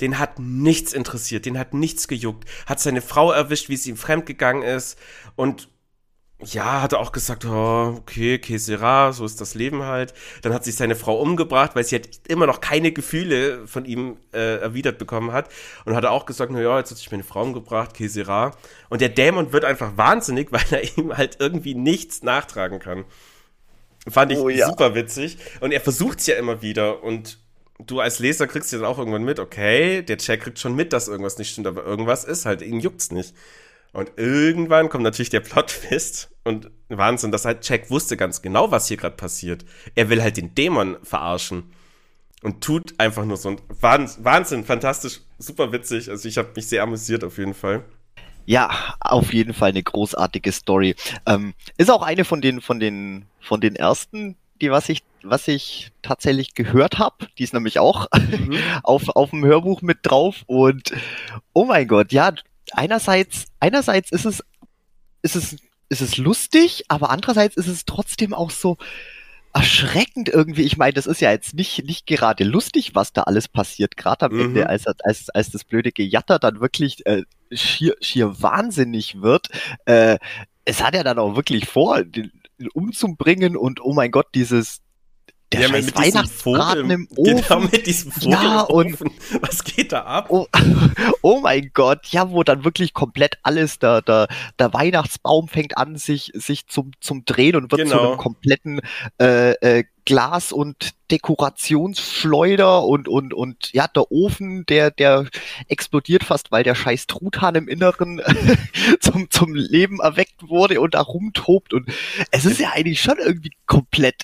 den 0.01 0.19
hat 0.19 0.39
nichts 0.39 0.91
interessiert, 0.91 1.45
den 1.45 1.57
hat 1.57 1.73
nichts 1.73 2.07
gejuckt, 2.07 2.49
hat 2.65 2.79
seine 2.79 3.01
Frau 3.01 3.31
erwischt, 3.31 3.69
wie 3.69 3.77
sie 3.77 3.91
ihm 3.91 3.97
fremdgegangen 3.97 4.63
ist 4.63 4.97
und 5.35 5.69
ja, 6.45 6.81
hat 6.81 6.93
er 6.93 6.99
auch 6.99 7.11
gesagt, 7.11 7.45
oh, 7.45 7.95
okay, 7.97 8.39
que 8.39 8.57
sera, 8.57 9.13
so 9.13 9.25
ist 9.25 9.39
das 9.41 9.55
Leben 9.55 9.83
halt. 9.83 10.13
Dann 10.41 10.53
hat 10.53 10.63
sich 10.63 10.75
seine 10.75 10.95
Frau 10.95 11.19
umgebracht, 11.19 11.71
weil 11.75 11.83
sie 11.83 11.95
halt 11.95 12.21
immer 12.27 12.47
noch 12.47 12.61
keine 12.61 12.91
Gefühle 12.91 13.67
von 13.67 13.85
ihm 13.85 14.17
äh, 14.33 14.57
erwidert 14.59 14.97
bekommen 14.97 15.31
hat. 15.31 15.49
Und 15.85 15.95
hat 15.95 16.03
er 16.03 16.11
auch 16.11 16.25
gesagt, 16.25 16.51
na 16.51 16.61
ja, 16.61 16.77
jetzt 16.77 16.91
hat 16.91 16.97
sich 16.97 17.11
meine 17.11 17.23
Frau 17.23 17.43
umgebracht, 17.43 17.93
que 17.93 18.09
sera. 18.09 18.51
Und 18.89 19.01
der 19.01 19.09
Dämon 19.09 19.53
wird 19.53 19.65
einfach 19.65 19.97
wahnsinnig, 19.97 20.47
weil 20.51 20.65
er 20.71 20.97
ihm 20.97 21.15
halt 21.15 21.37
irgendwie 21.39 21.75
nichts 21.75 22.23
nachtragen 22.23 22.79
kann. 22.79 23.05
Fand 24.09 24.31
ich 24.31 24.37
oh, 24.37 24.49
ja. 24.49 24.67
super 24.67 24.95
witzig. 24.95 25.37
Und 25.61 25.71
er 25.71 25.81
versucht 25.81 26.19
es 26.19 26.27
ja 26.27 26.35
immer 26.35 26.61
wieder. 26.61 27.03
Und 27.03 27.39
du 27.79 27.99
als 27.99 28.19
Leser 28.19 28.47
kriegst 28.47 28.71
ja 28.71 28.79
dann 28.79 28.87
auch 28.87 28.99
irgendwann 28.99 29.23
mit, 29.23 29.39
okay, 29.39 30.01
der 30.01 30.17
Jack 30.19 30.41
kriegt 30.41 30.59
schon 30.59 30.75
mit, 30.75 30.93
dass 30.93 31.07
irgendwas 31.07 31.37
nicht 31.37 31.51
stimmt, 31.51 31.67
aber 31.67 31.83
irgendwas 31.83 32.23
ist 32.23 32.45
halt, 32.45 32.61
ihn 32.61 32.79
juckt's 32.79 33.11
nicht. 33.11 33.33
Und 33.93 34.11
irgendwann 34.17 34.89
kommt 34.89 35.03
natürlich 35.03 35.29
der 35.29 35.39
Plotfest 35.39 36.31
und 36.43 36.69
Wahnsinn, 36.89 37.31
dass 37.31 37.45
halt 37.45 37.67
Jack 37.67 37.89
wusste 37.89 38.17
ganz 38.17 38.41
genau, 38.41 38.71
was 38.71 38.87
hier 38.87 38.97
gerade 38.97 39.15
passiert. 39.15 39.63
Er 39.95 40.09
will 40.09 40.21
halt 40.21 40.37
den 40.37 40.53
Dämon 40.55 40.97
verarschen 41.03 41.71
und 42.41 42.61
tut 42.61 42.99
einfach 42.99 43.23
nur 43.23 43.37
so 43.37 43.49
ein 43.49 43.61
Wahnsinn, 43.79 44.25
Wahnsinn 44.25 44.65
fantastisch, 44.65 45.21
super 45.37 45.71
witzig. 45.71 46.09
Also 46.09 46.27
ich 46.27 46.37
habe 46.37 46.49
mich 46.55 46.67
sehr 46.67 46.83
amüsiert 46.83 47.23
auf 47.23 47.37
jeden 47.37 47.53
Fall. 47.53 47.85
Ja, 48.45 48.95
auf 48.99 49.33
jeden 49.33 49.53
Fall 49.53 49.69
eine 49.69 49.83
großartige 49.83 50.51
Story. 50.51 50.95
Ähm, 51.25 51.53
ist 51.77 51.89
auch 51.89 52.01
eine 52.01 52.25
von 52.25 52.41
den 52.41 52.59
von 52.59 52.79
den 52.79 53.25
von 53.39 53.61
den 53.61 53.77
ersten, 53.77 54.35
die 54.61 54.69
was 54.69 54.89
ich 54.89 55.03
was 55.23 55.47
ich 55.47 55.91
tatsächlich 56.01 56.53
gehört 56.53 56.99
habe. 56.99 57.27
Die 57.37 57.43
ist 57.43 57.53
nämlich 57.53 57.79
auch 57.79 58.07
mhm. 58.13 58.57
auf 58.83 59.07
auf 59.15 59.29
dem 59.29 59.45
Hörbuch 59.45 59.81
mit 59.81 59.99
drauf 60.01 60.43
und 60.47 60.91
oh 61.53 61.63
mein 61.63 61.87
Gott, 61.87 62.11
ja, 62.11 62.33
einerseits, 62.73 63.45
einerseits 63.59 64.11
ist 64.11 64.25
es, 64.25 64.43
ist 65.21 65.35
es, 65.35 65.55
ist 65.89 66.01
es 66.01 66.17
lustig, 66.17 66.85
aber 66.87 67.09
andererseits 67.09 67.57
ist 67.57 67.67
es 67.67 67.85
trotzdem 67.85 68.33
auch 68.33 68.51
so 68.51 68.77
erschreckend 69.53 70.29
irgendwie. 70.29 70.63
Ich 70.63 70.77
meine, 70.77 70.93
das 70.93 71.05
ist 71.05 71.21
ja 71.21 71.31
jetzt 71.31 71.53
nicht, 71.53 71.85
nicht 71.85 72.07
gerade 72.07 72.43
lustig, 72.43 72.95
was 72.95 73.13
da 73.13 73.23
alles 73.23 73.47
passiert, 73.47 73.95
gerade 73.97 74.25
am 74.25 74.33
mhm. 74.33 74.41
Ende, 74.41 74.69
als, 74.69 74.87
als, 74.87 75.29
als 75.29 75.51
das 75.51 75.63
blöde 75.63 75.91
Gejatter 75.91 76.39
dann 76.39 76.59
wirklich 76.59 77.05
äh, 77.05 77.23
schier, 77.51 77.95
schier 78.01 78.41
wahnsinnig 78.41 79.21
wird. 79.21 79.49
Äh, 79.85 80.17
es 80.65 80.81
hat 80.81 80.95
ja 80.95 81.03
dann 81.03 81.19
auch 81.19 81.35
wirklich 81.35 81.67
vor, 81.67 82.03
den, 82.03 82.31
umzubringen 82.73 83.55
und 83.55 83.81
oh 83.81 83.93
mein 83.93 84.11
Gott, 84.11 84.27
dieses, 84.33 84.81
der 85.53 85.61
ja, 85.61 85.67
scheiß 85.69 85.95
Weihnachtsbraten 85.95 86.89
im 86.89 87.07
Ofen. 87.15 87.37
Genau, 87.37 87.59
mit 87.61 87.87
diesem 87.87 88.11
Vogel 88.11 88.31
ja, 88.31 88.61
und 88.61 88.97
was 89.41 89.63
geht 89.63 89.91
da 89.91 90.01
ab? 90.03 90.27
Oh, 90.29 90.47
oh, 91.21 91.39
mein 91.41 91.71
Gott, 91.73 92.07
ja, 92.07 92.29
wo 92.29 92.43
dann 92.43 92.63
wirklich 92.63 92.93
komplett 92.93 93.37
alles, 93.43 93.79
der, 93.79 94.01
der, 94.01 94.27
der 94.59 94.73
Weihnachtsbaum 94.73 95.47
fängt 95.47 95.77
an, 95.77 95.97
sich, 95.97 96.31
sich 96.33 96.67
zum, 96.67 96.91
zum 96.99 97.25
Drehen 97.25 97.55
und 97.55 97.71
wird 97.71 97.83
genau. 97.83 97.97
zu 97.97 98.01
einem 98.01 98.17
kompletten 98.17 98.81
äh, 99.19 99.51
äh, 99.51 99.83
Glas- 100.05 100.51
und 100.51 100.93
Dekorationsschleuder 101.11 102.83
und, 102.83 103.07
und, 103.07 103.33
und 103.33 103.71
ja, 103.73 103.87
der 103.87 104.11
Ofen, 104.11 104.65
der, 104.65 104.91
der 104.91 105.27
explodiert 105.67 106.23
fast, 106.23 106.51
weil 106.51 106.63
der 106.63 106.75
scheiß 106.75 107.07
Truthahn 107.07 107.55
im 107.55 107.67
Inneren 107.67 108.21
zum, 108.99 109.29
zum 109.29 109.55
Leben 109.55 109.99
erweckt 110.01 110.49
wurde 110.49 110.81
und 110.81 110.95
da 110.95 111.01
rumtobt 111.01 111.73
und 111.73 111.89
es 112.31 112.45
ist 112.45 112.59
ja 112.59 112.71
eigentlich 112.73 113.01
schon 113.01 113.17
irgendwie 113.17 113.51
komplett 113.65 114.23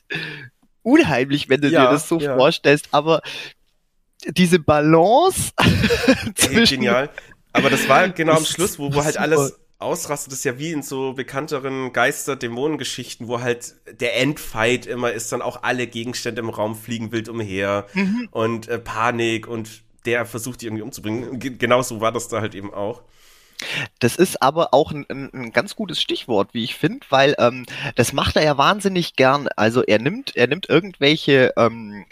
unheimlich, 0.89 1.49
wenn 1.49 1.61
du 1.61 1.69
ja, 1.69 1.85
dir 1.85 1.91
das 1.91 2.07
so 2.07 2.19
ja. 2.19 2.35
vorstellst, 2.35 2.89
aber 2.91 3.21
diese 4.27 4.59
Balance 4.59 5.51
Ey, 6.51 6.65
genial. 6.65 7.09
Aber 7.53 7.69
das 7.69 7.87
war 7.87 8.09
genau 8.09 8.33
am 8.33 8.45
Schluss, 8.45 8.77
wo, 8.77 8.93
wo 8.93 9.03
halt 9.03 9.17
alles 9.17 9.59
ausrastet, 9.79 10.33
das 10.33 10.39
ist 10.39 10.45
ja 10.45 10.59
wie 10.59 10.71
in 10.71 10.83
so 10.83 11.13
bekannteren 11.13 11.93
Geister-Dämonen-Geschichten, 11.93 13.29
wo 13.29 13.39
halt 13.39 13.75
der 13.99 14.17
Endfight 14.17 14.85
immer 14.85 15.13
ist, 15.13 15.31
dann 15.31 15.41
auch 15.41 15.63
alle 15.63 15.87
Gegenstände 15.87 16.41
im 16.41 16.49
Raum 16.49 16.75
fliegen 16.75 17.13
wild 17.13 17.29
umher 17.29 17.87
mhm. 17.93 18.27
und 18.31 18.67
äh, 18.67 18.77
Panik 18.77 19.47
und 19.47 19.83
der 20.05 20.25
versucht 20.25 20.61
die 20.61 20.65
irgendwie 20.65 20.83
umzubringen. 20.83 21.39
Genauso 21.39 22.01
war 22.01 22.11
das 22.11 22.27
da 22.27 22.41
halt 22.41 22.55
eben 22.55 22.73
auch. 22.73 23.03
Das 23.99 24.15
ist 24.15 24.41
aber 24.41 24.73
auch 24.73 24.91
ein, 24.91 25.05
ein, 25.09 25.51
ganz 25.51 25.75
gutes 25.75 26.01
Stichwort, 26.01 26.53
wie 26.53 26.63
ich 26.63 26.75
finde, 26.75 27.05
weil 27.09 27.35
ähm, 27.39 27.65
das 27.95 28.13
macht 28.13 28.35
er 28.35 28.43
ja 28.43 28.57
wahnsinnig 28.57 29.15
gern. 29.15 29.49
Also 29.55 29.83
er 29.83 29.99
nimmt, 29.99 30.35
er 30.35 30.47
nimmt 30.47 30.69
irgendwelche 30.69 31.53
ähm, 31.57 32.05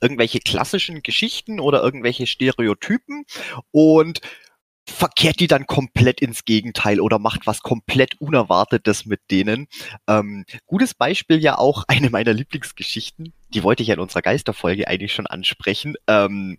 irgendwelche 0.00 0.40
klassischen 0.40 1.02
Geschichten 1.02 1.60
oder 1.60 1.82
irgendwelche 1.82 2.26
Stereotypen 2.26 3.24
und 3.70 4.20
verkehrt 4.86 5.40
die 5.40 5.46
dann 5.46 5.66
komplett 5.66 6.20
ins 6.20 6.44
Gegenteil 6.44 7.00
oder 7.00 7.18
macht 7.18 7.46
was 7.46 7.60
komplett 7.60 8.20
Unerwartetes 8.20 9.06
mit 9.06 9.20
denen. 9.30 9.68
Ähm, 10.08 10.44
gutes 10.66 10.94
Beispiel 10.94 11.38
ja 11.38 11.58
auch 11.58 11.84
eine 11.88 12.10
meiner 12.10 12.32
Lieblingsgeschichten, 12.32 13.32
die 13.54 13.62
wollte 13.62 13.82
ich 13.82 13.88
ja 13.88 13.94
in 13.94 14.00
unserer 14.00 14.22
Geisterfolge 14.22 14.88
eigentlich 14.88 15.14
schon 15.14 15.26
ansprechen. 15.26 15.94
Ähm, 16.06 16.58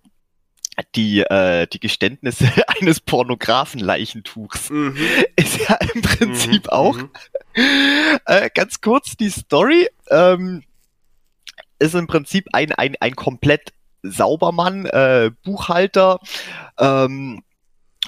die, 0.95 1.21
äh, 1.21 1.67
die 1.67 1.79
Geständnisse 1.79 2.51
eines 2.79 2.99
Pornografen-Leichentuchs 2.99 4.69
mhm. 4.69 4.97
ist 5.35 5.57
ja 5.67 5.75
im 5.93 6.01
Prinzip 6.01 6.65
mhm. 6.65 6.69
auch 6.69 6.97
mhm. 6.97 7.09
äh, 8.25 8.49
ganz 8.53 8.81
kurz 8.81 9.15
die 9.17 9.29
Story. 9.29 9.89
Ähm, 10.09 10.63
ist 11.79 11.95
im 11.95 12.07
Prinzip 12.07 12.47
ein, 12.53 12.71
ein, 12.73 12.95
ein 12.99 13.15
komplett 13.15 13.73
Saubermann, 14.03 14.85
äh, 14.85 15.31
Buchhalter, 15.43 16.19
ähm, 16.77 17.43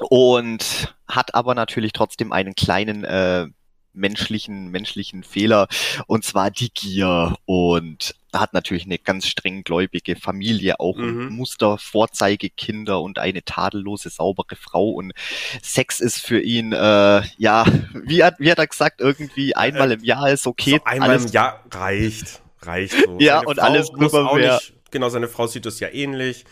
und 0.10 0.96
hat 1.08 1.36
aber 1.36 1.56
natürlich 1.56 1.94
trotzdem 1.94 2.32
einen 2.32 2.56
kleinen 2.56 3.04
äh, 3.04 3.48
menschlichen 3.94 4.70
menschlichen 4.70 5.24
Fehler 5.24 5.68
und 6.08 6.24
zwar 6.24 6.52
die 6.52 6.70
Gier 6.74 7.36
und 7.46 8.16
hat 8.34 8.54
natürlich 8.54 8.86
eine 8.86 8.98
ganz 8.98 9.28
streng 9.28 9.64
gläubige 9.64 10.16
Familie 10.16 10.80
auch 10.80 10.98
mhm. 10.98 11.30
Muster 11.30 11.78
Vorzeigekinder 11.78 13.02
und 13.02 13.20
eine 13.20 13.44
tadellose 13.44 14.10
saubere 14.10 14.56
Frau 14.56 14.90
und 14.90 15.14
Sex 15.62 16.00
ist 16.00 16.20
für 16.20 16.42
ihn 16.42 16.74
äh, 16.74 17.22
ja 17.38 17.66
wie 17.94 18.24
hat 18.24 18.36
wie 18.40 18.52
hat 18.52 18.58
er 18.58 18.68
gesagt 18.68 19.02
irgendwie 19.02 19.56
einmal 19.56 19.92
im 19.92 20.04
Jahr 20.04 20.30
ist 20.32 20.48
okay 20.48 20.78
so 20.78 20.86
einmal 20.86 21.12
alles, 21.12 21.26
im 21.26 21.32
Jahr 21.32 21.64
reicht 21.72 22.42
reicht 22.62 22.96
so. 23.06 23.18
ja 23.20 23.38
seine 23.38 23.48
und 23.48 23.56
Frau 23.58 23.66
alles 23.66 23.92
muss 23.92 24.14
auch 24.14 24.38
nicht 24.38 24.74
genau 24.92 25.10
seine 25.10 25.28
Frau 25.28 25.48
sieht 25.48 25.66
das 25.66 25.80
ja 25.80 25.90
ähnlich 25.90 26.46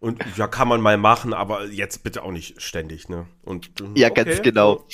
und 0.00 0.24
ja, 0.36 0.46
kann 0.46 0.68
man 0.68 0.80
mal 0.80 0.96
machen, 0.96 1.34
aber 1.34 1.66
jetzt 1.66 2.04
bitte 2.04 2.22
auch 2.22 2.30
nicht 2.30 2.62
ständig, 2.62 3.08
ne? 3.08 3.26
Und, 3.42 3.70
ja, 3.96 4.10
okay. 4.10 4.24
ganz 4.24 4.42
genau. 4.42 4.84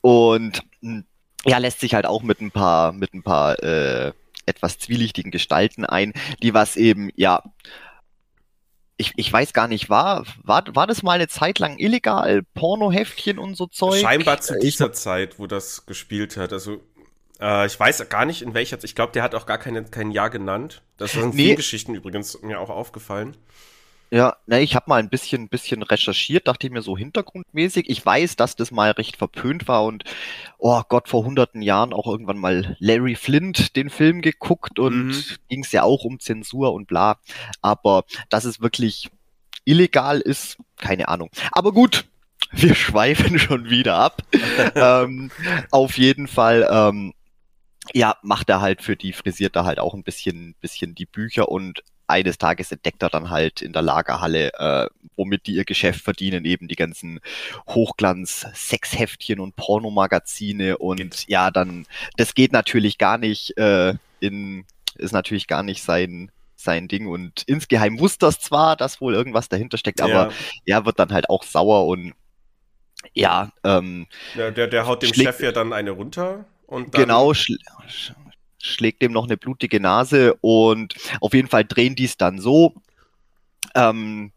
Und 0.00 0.62
hm, 0.80 1.04
ja, 1.44 1.58
lässt 1.58 1.80
sich 1.80 1.94
halt 1.94 2.06
auch 2.06 2.22
mit 2.22 2.40
ein 2.40 2.50
paar, 2.50 2.92
mit 2.92 3.14
ein 3.14 3.22
paar 3.22 3.62
äh, 3.62 4.12
etwas 4.46 4.78
zwielichtigen 4.78 5.30
Gestalten 5.30 5.84
ein, 5.84 6.12
die 6.42 6.54
was 6.54 6.76
eben, 6.76 7.10
ja, 7.16 7.42
ich, 8.96 9.12
ich 9.16 9.32
weiß 9.32 9.52
gar 9.52 9.68
nicht, 9.68 9.90
war, 9.90 10.24
war, 10.42 10.64
war 10.74 10.86
das 10.86 11.02
mal 11.02 11.12
eine 11.12 11.28
Zeit 11.28 11.58
lang 11.58 11.78
illegal, 11.78 12.42
Pornoheftchen 12.54 13.38
und 13.38 13.56
so 13.56 13.66
Zeug? 13.66 14.00
Scheinbar 14.00 14.40
zu 14.40 14.58
dieser 14.58 14.86
ich, 14.86 14.92
Zeit, 14.92 15.38
wo 15.38 15.46
das 15.46 15.86
gespielt 15.86 16.36
hat. 16.36 16.52
Also 16.52 16.82
äh, 17.40 17.66
ich 17.66 17.78
weiß 17.78 18.08
gar 18.08 18.24
nicht, 18.24 18.42
in 18.42 18.54
welcher, 18.54 18.82
ich 18.82 18.94
glaube, 18.94 19.12
der 19.12 19.22
hat 19.22 19.34
auch 19.34 19.46
gar 19.46 19.58
keine, 19.58 19.84
kein 19.84 20.12
Jahr 20.12 20.30
genannt. 20.30 20.82
Das 20.98 21.12
sind 21.12 21.34
nee. 21.34 21.42
viele 21.42 21.56
Geschichten 21.56 21.94
übrigens 21.94 22.40
mir 22.42 22.60
auch 22.60 22.70
aufgefallen. 22.70 23.36
Ja, 24.46 24.56
ne, 24.56 24.62
ich 24.62 24.74
habe 24.74 24.86
mal 24.88 24.98
ein 24.98 25.08
bisschen, 25.08 25.48
bisschen 25.48 25.82
recherchiert, 25.82 26.48
dachte 26.48 26.66
ich 26.66 26.72
mir 26.72 26.82
so 26.82 26.96
hintergrundmäßig. 26.96 27.88
Ich 27.88 28.04
weiß, 28.04 28.36
dass 28.36 28.56
das 28.56 28.70
mal 28.70 28.90
recht 28.90 29.16
verpönt 29.16 29.68
war 29.68 29.84
und, 29.84 30.04
oh 30.58 30.82
Gott, 30.88 31.08
vor 31.08 31.24
hunderten 31.24 31.62
Jahren 31.62 31.92
auch 31.92 32.06
irgendwann 32.06 32.38
mal 32.38 32.76
Larry 32.78 33.14
Flint 33.14 33.76
den 33.76 33.90
Film 33.90 34.20
geguckt 34.20 34.78
und 34.78 35.08
mhm. 35.08 35.24
ging 35.48 35.62
es 35.62 35.72
ja 35.72 35.84
auch 35.84 36.04
um 36.04 36.18
Zensur 36.20 36.72
und 36.72 36.86
bla. 36.86 37.18
Aber 37.60 38.04
dass 38.30 38.44
es 38.44 38.60
wirklich 38.60 39.10
illegal 39.64 40.20
ist, 40.20 40.58
keine 40.78 41.08
Ahnung. 41.08 41.30
Aber 41.52 41.72
gut, 41.72 42.04
wir 42.50 42.74
schweifen 42.74 43.38
schon 43.38 43.70
wieder 43.70 43.96
ab. 43.96 44.22
ähm, 44.74 45.30
auf 45.70 45.98
jeden 45.98 46.28
Fall, 46.28 46.68
ähm, 46.70 47.14
ja, 47.94 48.16
macht 48.22 48.48
er 48.48 48.60
halt 48.60 48.82
für 48.82 48.96
die, 48.96 49.12
frisiert 49.12 49.56
er 49.56 49.64
halt 49.64 49.78
auch 49.78 49.94
ein 49.94 50.04
bisschen, 50.04 50.54
bisschen 50.60 50.94
die 50.94 51.06
Bücher 51.06 51.48
und 51.48 51.82
eines 52.06 52.38
Tages 52.38 52.72
entdeckt 52.72 53.02
er 53.02 53.10
dann 53.10 53.30
halt 53.30 53.62
in 53.62 53.72
der 53.72 53.82
Lagerhalle, 53.82 54.52
äh, 54.54 54.88
womit 55.16 55.46
die 55.46 55.54
ihr 55.54 55.64
Geschäft 55.64 56.02
verdienen, 56.02 56.44
eben 56.44 56.68
die 56.68 56.76
ganzen 56.76 57.20
Hochglanz-Sexheftchen 57.68 59.40
und 59.40 59.56
Pornomagazine 59.56 60.78
und 60.78 61.28
ja, 61.28 61.50
dann, 61.50 61.86
das 62.16 62.34
geht 62.34 62.52
natürlich 62.52 62.98
gar 62.98 63.18
nicht 63.18 63.56
äh, 63.56 63.94
in, 64.20 64.64
ist 64.96 65.12
natürlich 65.12 65.46
gar 65.46 65.62
nicht 65.62 65.82
sein, 65.82 66.30
sein 66.56 66.88
Ding 66.88 67.06
und 67.06 67.42
insgeheim 67.46 67.98
wusste 67.98 68.26
das 68.26 68.40
zwar, 68.40 68.76
dass 68.76 69.00
wohl 69.00 69.14
irgendwas 69.14 69.48
dahinter 69.48 69.78
steckt, 69.78 70.00
aber 70.00 70.30
ja. 70.30 70.30
er 70.66 70.86
wird 70.86 70.98
dann 70.98 71.12
halt 71.12 71.28
auch 71.30 71.42
sauer 71.42 71.86
und 71.86 72.14
ja, 73.14 73.50
ähm, 73.64 74.06
ja 74.36 74.50
der, 74.50 74.68
der 74.68 74.86
haut 74.86 75.02
dem 75.02 75.12
Chef 75.12 75.40
ja 75.40 75.52
dann 75.52 75.72
eine 75.72 75.90
runter 75.90 76.44
und 76.66 76.94
dann 76.94 77.02
genau, 77.02 77.34
schl 77.34 77.58
schlägt 78.62 79.02
dem 79.02 79.12
noch 79.12 79.24
eine 79.24 79.36
blutige 79.36 79.80
Nase 79.80 80.34
und 80.40 80.94
auf 81.20 81.34
jeden 81.34 81.48
Fall 81.48 81.64
drehen 81.64 81.96
die 81.96 82.04
es 82.04 82.16
dann 82.16 82.38
so, 82.38 82.74
ähm, 83.74 84.32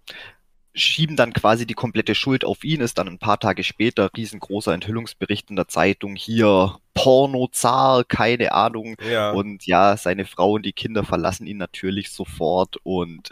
schieben 0.73 1.15
dann 1.15 1.31
quasi 1.31 1.65
die 1.65 1.75
komplette 1.75 2.15
Schuld 2.15 2.43
auf 2.43 2.63
ihn, 2.63 2.81
ist 2.81 2.97
dann 2.97 3.07
ein 3.07 3.19
paar 3.19 3.39
Tage 3.39 3.63
später 3.63 4.09
riesengroßer 4.17 4.73
Enthüllungsbericht 4.73 5.49
in 5.49 5.55
der 5.55 5.67
Zeitung, 5.67 6.15
hier 6.15 6.77
Pornozar, 6.93 8.03
keine 8.03 8.51
Ahnung. 8.51 8.97
Ja. 9.09 9.31
Und 9.31 9.65
ja, 9.67 9.95
seine 9.95 10.25
Frau 10.25 10.53
und 10.53 10.65
die 10.65 10.73
Kinder 10.73 11.05
verlassen 11.05 11.47
ihn 11.47 11.57
natürlich 11.57 12.11
sofort 12.11 12.77
und 12.83 13.29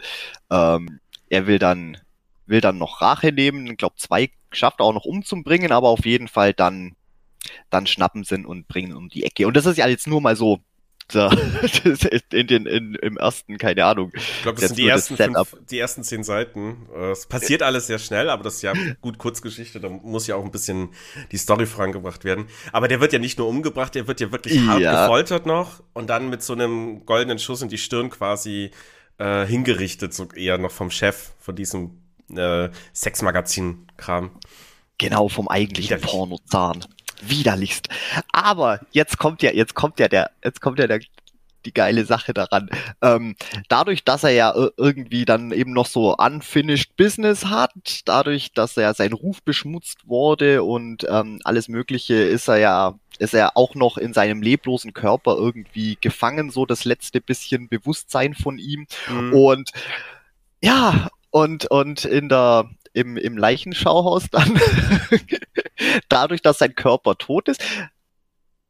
ähm, 0.50 1.00
er 1.28 1.46
will 1.46 1.58
dann 1.58 1.98
will 2.46 2.60
dann 2.60 2.78
noch 2.78 3.00
Rache 3.00 3.32
nehmen. 3.32 3.66
Ich 3.66 3.78
glaube, 3.78 3.96
zwei 3.96 4.30
schafft 4.52 4.80
er 4.80 4.84
auch 4.86 4.92
noch 4.92 5.06
umzubringen, 5.06 5.72
aber 5.72 5.88
auf 5.88 6.06
jeden 6.06 6.28
Fall 6.28 6.52
dann 6.52 6.94
dann 7.68 7.86
schnappen 7.86 8.24
sie 8.24 8.44
und 8.44 8.68
bringen 8.68 8.96
um 8.96 9.08
die 9.08 9.24
Ecke. 9.24 9.46
Und 9.46 9.56
das 9.56 9.66
ist 9.66 9.76
ja 9.76 9.86
jetzt 9.86 10.06
nur 10.06 10.20
mal 10.20 10.36
so 10.36 10.60
so, 11.10 11.28
in 12.32 12.46
den, 12.46 12.66
in, 12.66 12.94
im 12.94 13.16
ersten, 13.18 13.58
keine 13.58 13.84
Ahnung. 13.84 14.10
Ich 14.14 14.42
glaube, 14.42 14.60
das 14.60 14.70
sind 14.70 14.78
die 14.78 14.88
ersten, 14.88 15.16
fünf, 15.16 15.56
die 15.70 15.78
ersten 15.78 16.02
zehn 16.02 16.24
Seiten. 16.24 16.88
Äh, 16.94 17.10
es 17.10 17.26
passiert 17.26 17.62
alles 17.62 17.86
sehr 17.86 17.98
schnell, 17.98 18.30
aber 18.30 18.42
das 18.42 18.56
ist 18.56 18.62
ja 18.62 18.72
gut 19.00 19.18
Kurzgeschichte, 19.18 19.80
da 19.80 19.88
muss 19.88 20.26
ja 20.26 20.36
auch 20.36 20.44
ein 20.44 20.50
bisschen 20.50 20.90
die 21.30 21.36
Story 21.36 21.66
vorangebracht 21.66 22.24
werden. 22.24 22.46
Aber 22.72 22.88
der 22.88 23.00
wird 23.00 23.12
ja 23.12 23.18
nicht 23.18 23.38
nur 23.38 23.48
umgebracht, 23.48 23.94
der 23.94 24.06
wird 24.06 24.20
ja 24.20 24.32
wirklich 24.32 24.58
hart 24.66 24.80
ja. 24.80 25.02
gefoltert 25.02 25.46
noch 25.46 25.82
und 25.92 26.08
dann 26.08 26.30
mit 26.30 26.42
so 26.42 26.54
einem 26.54 27.04
goldenen 27.04 27.38
Schuss 27.38 27.60
in 27.60 27.68
die 27.68 27.78
Stirn 27.78 28.08
quasi 28.08 28.70
äh, 29.18 29.46
hingerichtet, 29.46 30.14
so 30.14 30.28
eher 30.34 30.58
noch 30.58 30.72
vom 30.72 30.90
Chef 30.90 31.32
von 31.38 31.54
diesem 31.54 32.02
äh, 32.34 32.70
Sexmagazin-Kram. 32.94 34.30
Genau, 34.96 35.28
vom 35.28 35.48
eigentlichen 35.48 36.00
Pornozahn 36.00 36.84
widerlichst. 37.28 37.88
Aber 38.32 38.80
jetzt 38.92 39.18
kommt 39.18 39.42
ja, 39.42 39.52
jetzt 39.52 39.74
kommt 39.74 39.98
ja 39.98 40.08
der, 40.08 40.30
jetzt 40.42 40.60
kommt 40.60 40.78
ja 40.78 40.86
der, 40.86 41.00
die 41.64 41.72
geile 41.72 42.04
Sache 42.04 42.34
daran. 42.34 42.68
Ähm, 43.02 43.36
dadurch, 43.68 44.04
dass 44.04 44.24
er 44.24 44.30
ja 44.30 44.54
irgendwie 44.76 45.24
dann 45.24 45.52
eben 45.52 45.72
noch 45.72 45.86
so 45.86 46.14
unfinished 46.16 46.96
Business 46.96 47.46
hat, 47.46 47.72
dadurch, 48.04 48.52
dass 48.52 48.76
er 48.76 48.94
sein 48.94 49.12
Ruf 49.12 49.42
beschmutzt 49.42 50.06
wurde 50.06 50.62
und 50.62 51.06
ähm, 51.08 51.40
alles 51.44 51.68
Mögliche, 51.68 52.14
ist 52.14 52.48
er 52.48 52.58
ja, 52.58 52.94
ist 53.18 53.34
er 53.34 53.56
auch 53.56 53.74
noch 53.74 53.96
in 53.96 54.12
seinem 54.12 54.42
leblosen 54.42 54.92
Körper 54.92 55.36
irgendwie 55.36 55.96
gefangen, 56.00 56.50
so 56.50 56.66
das 56.66 56.84
letzte 56.84 57.20
bisschen 57.20 57.68
Bewusstsein 57.68 58.34
von 58.34 58.58
ihm. 58.58 58.86
Mhm. 59.08 59.32
Und 59.32 59.70
ja, 60.62 61.08
und, 61.30 61.66
und 61.66 62.04
in 62.04 62.28
der, 62.28 62.70
im, 62.94 63.16
im 63.18 63.36
Leichenschauhaus 63.36 64.30
dann, 64.30 64.58
dadurch, 66.08 66.40
dass 66.40 66.58
sein 66.58 66.74
Körper 66.74 67.18
tot 67.18 67.48
ist. 67.48 67.62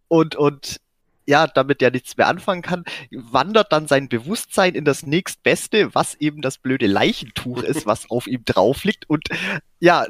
Und, 0.08 0.34
und 0.34 0.80
ja, 1.26 1.46
damit 1.46 1.80
er 1.82 1.90
nichts 1.90 2.16
mehr 2.16 2.26
anfangen 2.26 2.62
kann, 2.62 2.84
wandert 3.10 3.72
dann 3.72 3.86
sein 3.86 4.08
Bewusstsein 4.08 4.74
in 4.74 4.84
das 4.84 5.06
nächstbeste, 5.06 5.94
was 5.94 6.14
eben 6.16 6.42
das 6.42 6.58
blöde 6.58 6.86
Leichentuch 6.86 7.62
ist, 7.62 7.86
was 7.86 8.10
auf 8.10 8.26
ihm 8.26 8.44
drauf 8.44 8.84
liegt. 8.84 9.08
Und 9.08 9.28
ja, 9.80 10.06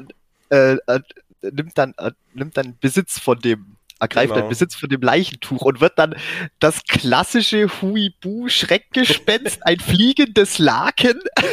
äh, 0.49 0.77
äh, 0.87 0.99
nimmt 1.41 1.77
dann 1.77 1.93
äh, 1.97 2.11
nimmt 2.33 2.57
dann 2.57 2.77
Besitz 2.79 3.19
von 3.19 3.39
dem 3.39 3.74
ergreift 3.99 4.29
genau. 4.29 4.41
dann 4.41 4.49
Besitz 4.49 4.75
von 4.75 4.89
dem 4.89 5.01
Leichentuch 5.01 5.61
und 5.61 5.81
wird 5.81 5.97
dann 5.97 6.15
das 6.59 6.83
klassische 6.83 7.67
Huibu-Schreckgespenst, 7.81 9.65
ein 9.65 9.79
fliegendes 9.79 10.59
Laken. 10.59 11.19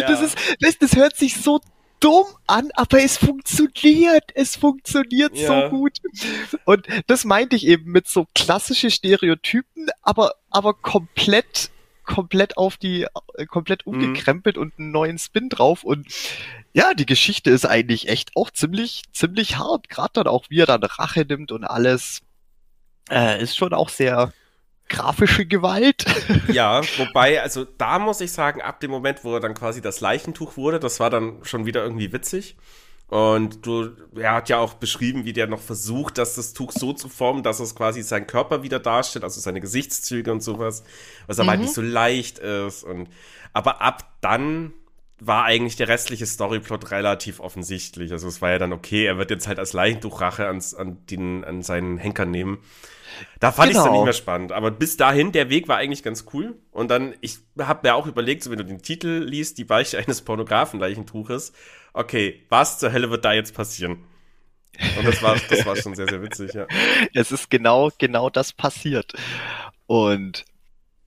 ja. 0.00 0.08
das, 0.08 0.20
ist, 0.20 0.38
das, 0.60 0.78
das 0.78 0.96
hört 0.96 1.16
sich 1.16 1.36
so 1.36 1.60
dumm 2.00 2.26
an, 2.46 2.70
aber 2.74 3.02
es 3.02 3.16
funktioniert. 3.16 4.24
Es 4.34 4.56
funktioniert 4.56 5.36
ja. 5.36 5.70
so 5.70 5.70
gut. 5.70 5.98
Und 6.64 6.86
das 7.06 7.24
meinte 7.24 7.56
ich 7.56 7.66
eben 7.66 7.90
mit 7.90 8.08
so 8.08 8.26
klassische 8.34 8.90
Stereotypen, 8.90 9.88
aber, 10.02 10.34
aber 10.50 10.74
komplett, 10.74 11.70
komplett 12.04 12.56
auf 12.56 12.76
die, 12.76 13.06
komplett 13.48 13.86
mhm. 13.86 13.94
umgekrempelt 13.94 14.56
mhm. 14.56 14.62
und 14.62 14.78
einen 14.78 14.90
neuen 14.90 15.18
Spin 15.18 15.48
drauf. 15.48 15.84
Und 15.84 16.06
ja, 16.72 16.94
die 16.94 17.06
Geschichte 17.06 17.50
ist 17.50 17.64
eigentlich 17.64 18.08
echt 18.08 18.36
auch 18.36 18.50
ziemlich, 18.50 19.02
ziemlich 19.12 19.58
hart. 19.58 19.88
Gerade 19.88 20.12
dann 20.14 20.26
auch, 20.26 20.46
wie 20.48 20.60
er 20.60 20.66
dann 20.66 20.82
Rache 20.82 21.24
nimmt 21.28 21.52
und 21.52 21.64
alles. 21.64 22.22
Äh, 23.10 23.42
ist 23.42 23.56
schon 23.56 23.74
auch 23.74 23.90
sehr, 23.90 24.32
grafische 24.88 25.46
Gewalt. 25.46 26.04
Ja, 26.48 26.82
wobei, 26.98 27.40
also 27.42 27.64
da 27.64 27.98
muss 27.98 28.20
ich 28.20 28.32
sagen, 28.32 28.60
ab 28.62 28.80
dem 28.80 28.90
Moment, 28.90 29.24
wo 29.24 29.34
er 29.34 29.40
dann 29.40 29.54
quasi 29.54 29.80
das 29.80 30.00
Leichentuch 30.00 30.56
wurde, 30.56 30.78
das 30.78 31.00
war 31.00 31.10
dann 31.10 31.38
schon 31.42 31.66
wieder 31.66 31.82
irgendwie 31.82 32.12
witzig. 32.12 32.56
Und 33.08 33.66
du, 33.66 33.90
er 34.16 34.32
hat 34.32 34.48
ja 34.48 34.58
auch 34.58 34.74
beschrieben, 34.74 35.24
wie 35.24 35.32
der 35.32 35.46
noch 35.46 35.60
versucht, 35.60 36.18
dass 36.18 36.34
das 36.34 36.52
Tuch 36.52 36.72
so 36.72 36.92
zu 36.92 37.08
formen, 37.08 37.42
dass 37.42 37.60
es 37.60 37.74
quasi 37.74 38.02
seinen 38.02 38.26
Körper 38.26 38.62
wieder 38.62 38.80
darstellt, 38.80 39.24
also 39.24 39.40
seine 39.40 39.60
Gesichtszüge 39.60 40.32
und 40.32 40.42
sowas, 40.42 40.84
was 41.26 41.38
aber 41.38 41.50
halt 41.50 41.60
mhm. 41.60 41.62
halt 41.64 41.68
nicht 41.68 41.74
so 41.74 41.82
leicht 41.82 42.38
ist. 42.38 42.82
Und, 42.82 43.08
aber 43.52 43.82
ab 43.82 44.14
dann 44.20 44.72
war 45.20 45.44
eigentlich 45.44 45.76
der 45.76 45.88
restliche 45.88 46.26
Storyplot 46.26 46.90
relativ 46.90 47.40
offensichtlich. 47.40 48.10
Also 48.10 48.26
es 48.26 48.42
war 48.42 48.50
ja 48.50 48.58
dann 48.58 48.72
okay, 48.72 49.04
er 49.04 49.18
wird 49.18 49.30
jetzt 49.30 49.46
halt 49.46 49.58
als 49.58 49.72
Leichentuchrache 49.72 50.46
ans, 50.46 50.74
an, 50.74 50.98
den, 51.06 51.44
an 51.44 51.62
seinen 51.62 51.98
Henker 51.98 52.24
nehmen. 52.24 52.58
Da 53.38 53.52
fand 53.52 53.70
genau. 53.70 53.78
ich 53.78 53.78
es 53.78 53.84
dann 53.84 53.92
nicht 53.92 54.04
mehr 54.04 54.12
spannend. 54.12 54.52
Aber 54.52 54.70
bis 54.70 54.96
dahin, 54.96 55.30
der 55.30 55.50
Weg 55.50 55.68
war 55.68 55.76
eigentlich 55.76 56.02
ganz 56.02 56.26
cool. 56.32 56.56
Und 56.72 56.90
dann, 56.90 57.14
ich 57.20 57.38
habe 57.58 57.86
mir 57.86 57.94
auch 57.94 58.06
überlegt, 58.06 58.42
so 58.42 58.50
wenn 58.50 58.58
du 58.58 58.64
den 58.64 58.82
Titel 58.82 59.24
liest, 59.24 59.58
die 59.58 59.64
Beichte 59.64 59.98
eines 59.98 60.22
Pornografen-Leichentuches, 60.22 61.52
okay, 61.94 62.44
was 62.50 62.78
zur 62.78 62.92
Hölle 62.92 63.10
wird 63.10 63.24
da 63.24 63.32
jetzt 63.32 63.54
passieren? 63.54 64.04
Und 64.98 65.06
das 65.06 65.22
war, 65.22 65.36
das 65.48 65.64
war 65.64 65.76
schon 65.76 65.94
sehr, 65.94 66.08
sehr 66.08 66.20
witzig, 66.20 66.52
ja. 66.52 66.66
Es 67.14 67.32
ist 67.32 67.48
genau, 67.48 67.90
genau 67.98 68.28
das 68.28 68.52
passiert. 68.52 69.12
Und 69.86 70.44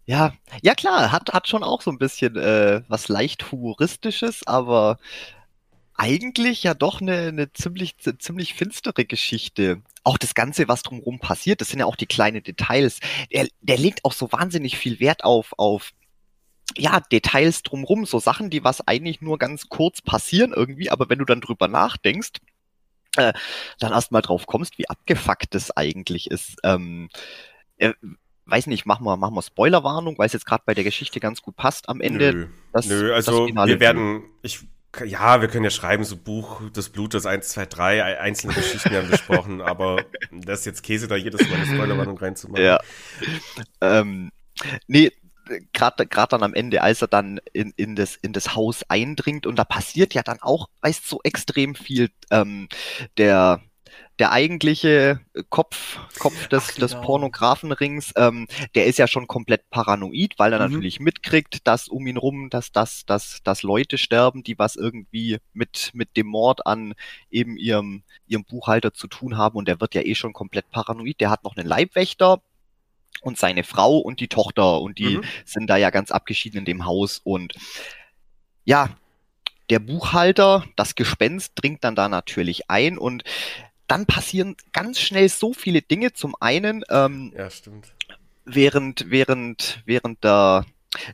ja, 0.05 0.33
ja 0.61 0.73
klar, 0.73 1.11
hat, 1.11 1.33
hat 1.33 1.47
schon 1.49 1.63
auch 1.63 1.81
so 1.81 1.91
ein 1.91 1.97
bisschen 1.97 2.37
äh, 2.37 2.81
was 2.87 3.09
leicht 3.09 3.51
humoristisches, 3.51 4.47
aber 4.47 4.97
eigentlich 5.95 6.63
ja 6.63 6.73
doch 6.75 7.01
eine, 7.01 7.27
eine 7.27 7.51
ziemlich, 7.51 7.97
ziemlich 7.97 8.53
finstere 8.53 9.03
Geschichte. 9.03 9.81
Auch 10.03 10.17
das 10.17 10.35
Ganze, 10.35 10.67
was 10.69 10.83
drumherum 10.83 11.19
passiert, 11.19 11.59
das 11.59 11.69
sind 11.69 11.79
ja 11.79 11.85
auch 11.85 11.95
die 11.97 12.05
kleinen 12.05 12.43
Details. 12.43 12.99
Der, 13.33 13.47
der 13.61 13.77
legt 13.77 14.05
auch 14.05 14.13
so 14.13 14.31
wahnsinnig 14.31 14.77
viel 14.77 14.99
Wert 15.01 15.25
auf, 15.25 15.53
auf 15.57 15.91
ja, 16.75 16.99
Details 16.99 17.63
drumherum, 17.63 18.05
so 18.05 18.19
Sachen, 18.19 18.49
die 18.49 18.63
was 18.63 18.87
eigentlich 18.87 19.21
nur 19.21 19.37
ganz 19.37 19.69
kurz 19.69 20.01
passieren 20.01 20.53
irgendwie, 20.53 20.89
aber 20.89 21.09
wenn 21.09 21.19
du 21.19 21.25
dann 21.25 21.41
drüber 21.41 21.67
nachdenkst, 21.67 22.33
äh, 23.15 23.33
dann 23.79 23.91
erstmal 23.93 24.21
drauf 24.21 24.47
kommst, 24.47 24.77
wie 24.77 24.89
abgefuckt 24.89 25.53
das 25.55 25.75
eigentlich 25.75 26.29
ist. 26.29 26.57
Ähm, 26.63 27.09
äh, 27.77 27.93
weiß 28.45 28.67
nicht, 28.67 28.85
machen 28.85 29.05
wir, 29.05 29.17
machen 29.17 29.35
wir 29.35 29.41
Spoilerwarnung, 29.41 30.17
weil 30.17 30.27
es 30.27 30.33
jetzt 30.33 30.45
gerade 30.45 30.63
bei 30.65 30.73
der 30.73 30.83
Geschichte 30.83 31.19
ganz 31.19 31.41
gut 31.41 31.55
passt 31.55 31.89
am 31.89 32.01
Ende. 32.01 32.33
Nö, 32.33 32.47
das, 32.73 32.85
Nö 32.85 33.13
also 33.13 33.47
das 33.47 33.67
wir 33.67 33.79
werden, 33.79 34.23
ich, 34.41 34.59
ja, 35.05 35.41
wir 35.41 35.47
können 35.47 35.63
ja 35.63 35.69
schreiben, 35.69 36.03
so 36.03 36.15
Buch 36.15 36.69
des 36.71 36.89
Blutes 36.89 37.25
1, 37.25 37.49
2, 37.49 37.65
3, 37.65 38.19
einzelne 38.19 38.53
Geschichten 38.53 38.95
haben 38.95 39.09
besprochen, 39.09 39.61
aber 39.63 40.05
das 40.31 40.59
ist 40.59 40.65
jetzt 40.65 40.83
Käse, 40.83 41.07
da 41.07 41.15
jedes 41.15 41.47
Mal 41.49 41.55
eine 41.55 41.65
Spoilerwarnung 41.65 42.17
reinzumachen. 42.17 42.63
Ja. 42.63 42.79
Ähm, 43.81 44.31
nee, 44.87 45.11
gerade 45.73 46.07
gerade 46.07 46.29
dann 46.29 46.43
am 46.43 46.53
Ende, 46.53 46.81
als 46.81 47.01
er 47.01 47.07
dann 47.07 47.39
in, 47.53 47.73
in, 47.75 47.95
das, 47.95 48.15
in 48.15 48.33
das 48.33 48.55
Haus 48.55 48.83
eindringt 48.89 49.45
und 49.45 49.57
da 49.57 49.63
passiert 49.63 50.13
ja 50.13 50.23
dann 50.23 50.41
auch, 50.41 50.69
weißt 50.81 51.07
so 51.07 51.19
extrem 51.23 51.75
viel. 51.75 52.09
Ähm, 52.31 52.67
der 53.17 53.61
der 54.19 54.31
eigentliche 54.31 55.19
Kopf, 55.49 55.99
Kopf 56.17 56.47
des, 56.47 56.69
Ach, 56.69 56.75
genau. 56.75 56.87
des 56.87 56.95
Pornografenrings, 56.95 58.13
ähm, 58.15 58.47
der 58.73 58.87
ist 58.87 58.97
ja 58.97 59.07
schon 59.07 59.27
komplett 59.27 59.69
paranoid, 59.69 60.33
weil 60.37 60.53
er 60.53 60.59
mhm. 60.59 60.73
natürlich 60.73 60.99
mitkriegt, 60.99 61.67
dass 61.67 61.87
um 61.87 62.07
ihn 62.07 62.17
rum, 62.17 62.49
dass, 62.49 62.71
dass, 62.71 63.05
dass, 63.05 63.41
dass 63.43 63.63
Leute 63.63 63.97
sterben, 63.97 64.43
die 64.43 64.57
was 64.57 64.75
irgendwie 64.75 65.37
mit, 65.53 65.91
mit 65.93 66.17
dem 66.17 66.27
Mord 66.27 66.65
an 66.65 66.95
eben 67.29 67.57
ihrem, 67.57 68.03
ihrem 68.25 68.43
Buchhalter 68.43 68.93
zu 68.93 69.07
tun 69.07 69.37
haben 69.37 69.57
und 69.57 69.67
der 69.67 69.79
wird 69.79 69.93
ja 69.93 70.01
eh 70.01 70.15
schon 70.15 70.33
komplett 70.33 70.69
paranoid. 70.71 71.19
Der 71.19 71.29
hat 71.29 71.43
noch 71.43 71.55
einen 71.55 71.67
Leibwächter, 71.67 72.41
und 73.21 73.37
seine 73.37 73.63
Frau 73.63 73.97
und 73.97 74.19
die 74.19 74.27
Tochter 74.27 74.81
und 74.81 74.99
die 74.99 75.17
mhm. 75.17 75.23
sind 75.45 75.67
da 75.67 75.77
ja 75.77 75.89
ganz 75.89 76.11
abgeschieden 76.11 76.59
in 76.59 76.65
dem 76.65 76.85
Haus 76.85 77.19
und 77.23 77.53
ja, 78.65 78.89
der 79.69 79.79
Buchhalter, 79.79 80.65
das 80.75 80.95
Gespenst 80.95 81.53
dringt 81.55 81.83
dann 81.83 81.95
da 81.95 82.09
natürlich 82.09 82.69
ein 82.69 82.97
und 82.97 83.23
dann 83.87 84.05
passieren 84.05 84.55
ganz 84.73 84.99
schnell 84.99 85.29
so 85.29 85.53
viele 85.53 85.81
Dinge. 85.81 86.13
Zum 86.13 86.35
einen, 86.39 86.83
ähm, 86.89 87.33
ja, 87.35 87.49
stimmt. 87.49 87.93
Während, 88.45 89.09
während, 89.09 89.81
während 89.85 90.23
der, 90.23 90.65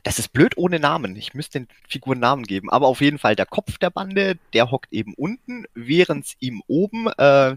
das 0.02 0.18
ist 0.18 0.32
blöd 0.32 0.56
ohne 0.56 0.78
Namen. 0.78 1.16
Ich 1.16 1.34
müsste 1.34 1.60
den 1.60 1.68
Figuren 1.88 2.20
Namen 2.20 2.44
geben. 2.44 2.70
Aber 2.70 2.86
auf 2.86 3.00
jeden 3.00 3.18
Fall 3.18 3.36
der 3.36 3.46
Kopf 3.46 3.78
der 3.78 3.90
Bande, 3.90 4.38
der 4.52 4.70
hockt 4.70 4.92
eben 4.92 5.14
unten, 5.14 5.66
während 5.74 6.34
ihm 6.40 6.62
oben 6.66 7.08
äh, 7.18 7.56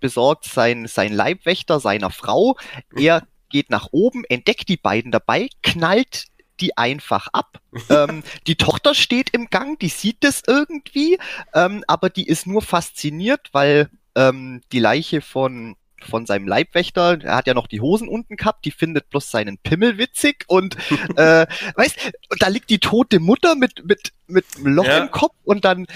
besorgt 0.00 0.44
sein, 0.44 0.86
sein 0.86 1.12
Leibwächter 1.12 1.80
seiner 1.80 2.10
Frau. 2.10 2.56
Er 2.96 3.26
geht 3.48 3.70
nach 3.70 3.88
oben, 3.92 4.24
entdeckt 4.24 4.68
die 4.68 4.76
beiden 4.76 5.12
dabei, 5.12 5.48
knallt 5.62 6.26
die 6.60 6.76
einfach 6.76 7.28
ab. 7.32 7.60
ähm, 7.90 8.22
die 8.46 8.56
Tochter 8.56 8.94
steht 8.94 9.30
im 9.30 9.48
Gang, 9.50 9.78
die 9.78 9.88
sieht 9.88 10.18
das 10.20 10.42
irgendwie, 10.46 11.18
ähm, 11.52 11.84
aber 11.86 12.10
die 12.10 12.26
ist 12.26 12.46
nur 12.46 12.62
fasziniert, 12.62 13.48
weil 13.52 13.88
ähm, 14.14 14.62
die 14.72 14.78
Leiche 14.78 15.20
von 15.20 15.76
von 16.02 16.26
seinem 16.26 16.46
Leibwächter, 16.46 17.18
er 17.22 17.36
hat 17.36 17.46
ja 17.46 17.54
noch 17.54 17.66
die 17.66 17.80
Hosen 17.80 18.08
unten 18.08 18.36
gehabt, 18.36 18.66
die 18.66 18.72
findet 18.72 19.08
bloß 19.08 19.30
seinen 19.30 19.56
Pimmel 19.56 19.96
witzig 19.96 20.44
und 20.48 20.76
äh, 21.16 21.46
weißt, 21.76 22.12
da 22.38 22.48
liegt 22.48 22.68
die 22.68 22.78
tote 22.78 23.20
Mutter 23.20 23.54
mit 23.54 23.86
mit 23.86 24.12
mit 24.26 24.44
einem 24.56 24.66
Loch 24.74 24.84
ja. 24.84 24.98
im 24.98 25.10
Kopf 25.10 25.34
und 25.44 25.64
dann 25.64 25.86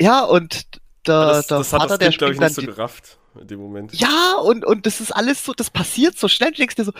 ja 0.00 0.22
und 0.22 0.66
der, 1.08 1.26
das, 1.26 1.46
der 1.48 1.58
das 1.58 1.68
Vater, 1.70 1.98
der 1.98 2.12
springt 2.12 2.40
dann 2.40 2.52
so 2.52 2.62
gerafft 2.62 3.18
in 3.40 3.46
dem 3.46 3.60
Moment. 3.60 3.92
Ja, 3.94 4.36
und, 4.42 4.64
und 4.64 4.86
das 4.86 5.00
ist 5.00 5.12
alles 5.12 5.44
so, 5.44 5.52
das 5.52 5.70
passiert 5.70 6.18
so 6.18 6.28
schnell. 6.28 6.50
Du 6.50 6.58
denkst 6.58 6.76
dir 6.76 6.84
so, 6.84 6.92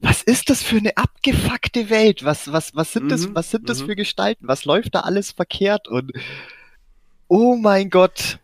was 0.00 0.22
ist 0.22 0.50
das 0.50 0.62
für 0.62 0.78
eine 0.78 0.96
abgefuckte 0.96 1.90
Welt? 1.90 2.24
Was, 2.24 2.50
was, 2.52 2.74
was 2.74 2.92
sind 2.92 3.04
mhm, 3.04 3.08
das, 3.10 3.34
was 3.34 3.50
sind 3.50 3.68
das 3.68 3.82
mhm. 3.82 3.86
für 3.86 3.96
Gestalten? 3.96 4.48
Was 4.48 4.64
läuft 4.64 4.94
da 4.94 5.00
alles 5.00 5.32
verkehrt? 5.32 5.88
Und 5.88 6.12
oh 7.28 7.56
mein 7.56 7.90
Gott. 7.90 8.38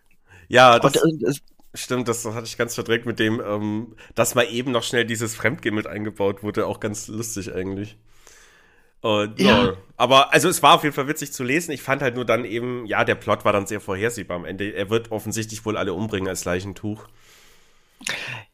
Ja, 0.48 0.78
das, 0.78 1.02
und, 1.02 1.24
und, 1.24 1.42
stimmt, 1.74 2.08
das, 2.08 2.24
hatte 2.24 2.46
ich 2.46 2.58
ganz 2.58 2.74
verdreckt 2.74 3.06
mit 3.06 3.18
dem, 3.18 3.40
ähm, 3.40 3.96
dass 4.14 4.34
mal 4.34 4.44
eben 4.44 4.70
noch 4.70 4.82
schnell 4.82 5.06
dieses 5.06 5.34
Fremdgehen 5.34 5.74
mit 5.74 5.86
eingebaut 5.86 6.42
wurde. 6.42 6.66
Auch 6.66 6.78
ganz 6.78 7.08
lustig 7.08 7.54
eigentlich. 7.54 7.96
Und, 9.00 9.40
ja. 9.40 9.64
ja. 9.66 9.72
Aber 9.96 10.32
also 10.32 10.48
es 10.48 10.62
war 10.62 10.74
auf 10.74 10.82
jeden 10.82 10.94
Fall 10.94 11.08
witzig 11.08 11.32
zu 11.32 11.42
lesen. 11.42 11.72
Ich 11.72 11.82
fand 11.82 12.02
halt 12.02 12.16
nur 12.16 12.24
dann 12.24 12.44
eben, 12.44 12.86
ja, 12.86 13.04
der 13.04 13.14
Plot 13.14 13.44
war 13.44 13.52
dann 13.52 13.66
sehr 13.66 13.80
vorhersehbar 13.80 14.36
am 14.36 14.44
Ende. 14.44 14.72
Er 14.72 14.90
wird 14.90 15.10
offensichtlich 15.10 15.64
wohl 15.64 15.76
alle 15.76 15.94
umbringen 15.94 16.28
als 16.28 16.44
Leichentuch. 16.44 17.06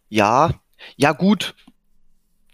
Ja, 0.09 0.51
ja 0.97 1.13
gut 1.13 1.55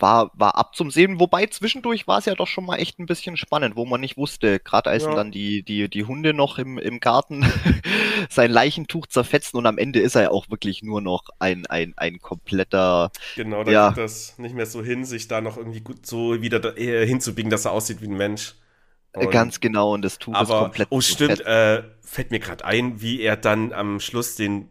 war, 0.01 0.31
war 0.35 0.57
ab 0.57 0.75
zum 0.75 0.91
Sehen, 0.91 1.21
wobei 1.21 1.47
zwischendurch 1.47 2.07
war 2.07 2.19
es 2.19 2.27
ja 2.27 2.35
doch 2.35 2.47
schon 2.47 2.65
mal 2.65 2.77
echt 2.77 2.99
ein 2.99 3.07
bisschen 3.07 3.37
spannend, 3.37 3.77
wo 3.77 3.85
man 3.85 4.01
nicht 4.01 4.17
wusste, 4.17 4.61
gerade 4.61 4.91
als 4.91 5.05
ja. 5.05 5.15
dann 5.15 5.31
die, 5.31 5.63
die, 5.63 5.89
die 5.89 6.05
Hunde 6.05 6.35
noch 6.35 6.59
im, 6.59 6.79
im 6.79 7.01
Garten 7.01 7.45
sein 8.31 8.51
Leichentuch 8.51 9.07
zerfetzen 9.07 9.59
und 9.59 9.67
am 9.67 9.79
Ende 9.79 10.01
ist 10.01 10.15
er 10.15 10.23
ja 10.23 10.31
auch 10.31 10.51
wirklich 10.51 10.83
nur 10.83 11.01
noch 11.01 11.25
ein, 11.39 11.67
ein, 11.67 11.95
ein 11.97 12.21
kompletter. 12.21 13.11
Genau, 13.37 13.65
da 13.65 13.71
ja. 13.71 13.91
das 13.91 14.39
nicht 14.39 14.55
mehr 14.55 14.67
so 14.67 14.83
hin, 14.83 15.05
sich 15.05 15.29
da 15.29 15.41
noch 15.41 15.57
irgendwie 15.57 15.81
gut 15.81 16.07
so 16.07 16.41
wieder 16.41 16.61
da, 16.61 16.71
äh, 16.75 17.07
hinzubiegen, 17.07 17.51
dass 17.51 17.65
er 17.65 17.73
aussieht 17.73 18.01
wie 18.01 18.09
ein 18.09 18.17
Mensch. 18.17 18.55
Und, 19.15 19.31
Ganz 19.31 19.61
genau, 19.61 19.95
und 19.95 20.03
das 20.03 20.19
Tuch 20.19 20.35
aber, 20.35 20.43
ist 20.43 20.61
komplett. 20.61 20.89
Oh, 20.91 21.01
stimmt, 21.01 21.41
äh, 21.41 21.83
fällt 22.03 22.31
mir 22.31 22.39
gerade 22.39 22.65
ein, 22.65 23.01
wie 23.01 23.21
er 23.21 23.37
dann 23.37 23.73
am 23.73 24.01
Schluss 24.01 24.37
den 24.37 24.69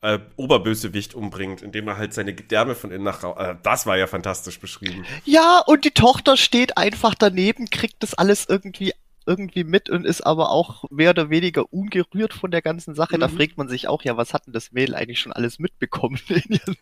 äh, 0.00 0.18
Oberbösewicht 0.36 1.14
umbringt, 1.14 1.62
indem 1.62 1.88
er 1.88 1.96
halt 1.96 2.14
seine 2.14 2.34
Gedärme 2.34 2.74
von 2.74 2.90
innen 2.90 3.04
nach 3.04 3.24
äh, 3.24 3.56
Das 3.62 3.86
war 3.86 3.96
ja 3.96 4.06
fantastisch 4.06 4.60
beschrieben. 4.60 5.04
Ja, 5.24 5.62
und 5.66 5.84
die 5.84 5.90
Tochter 5.90 6.36
steht 6.36 6.76
einfach 6.76 7.14
daneben, 7.14 7.70
kriegt 7.70 8.02
das 8.02 8.14
alles 8.14 8.46
irgendwie 8.48 8.92
irgendwie 9.26 9.62
mit 9.62 9.90
und 9.90 10.06
ist 10.06 10.22
aber 10.22 10.50
auch 10.50 10.84
mehr 10.90 11.10
oder 11.10 11.28
weniger 11.28 11.70
ungerührt 11.70 12.32
von 12.32 12.50
der 12.50 12.62
ganzen 12.62 12.94
Sache. 12.94 13.16
Mhm. 13.16 13.20
Da 13.20 13.28
fragt 13.28 13.58
man 13.58 13.68
sich 13.68 13.86
auch, 13.86 14.02
ja, 14.02 14.16
was 14.16 14.32
hat 14.32 14.46
denn 14.46 14.54
das 14.54 14.72
Mädel 14.72 14.94
eigentlich 14.94 15.20
schon 15.20 15.32
alles 15.32 15.58
mitbekommen 15.58 16.18
in 16.28 16.42
ihren, 16.48 16.76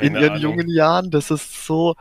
in 0.00 0.14
ihren 0.16 0.40
jungen 0.40 0.68
Jahren? 0.68 1.12
Das 1.12 1.30
ist 1.30 1.64
so, 1.64 1.94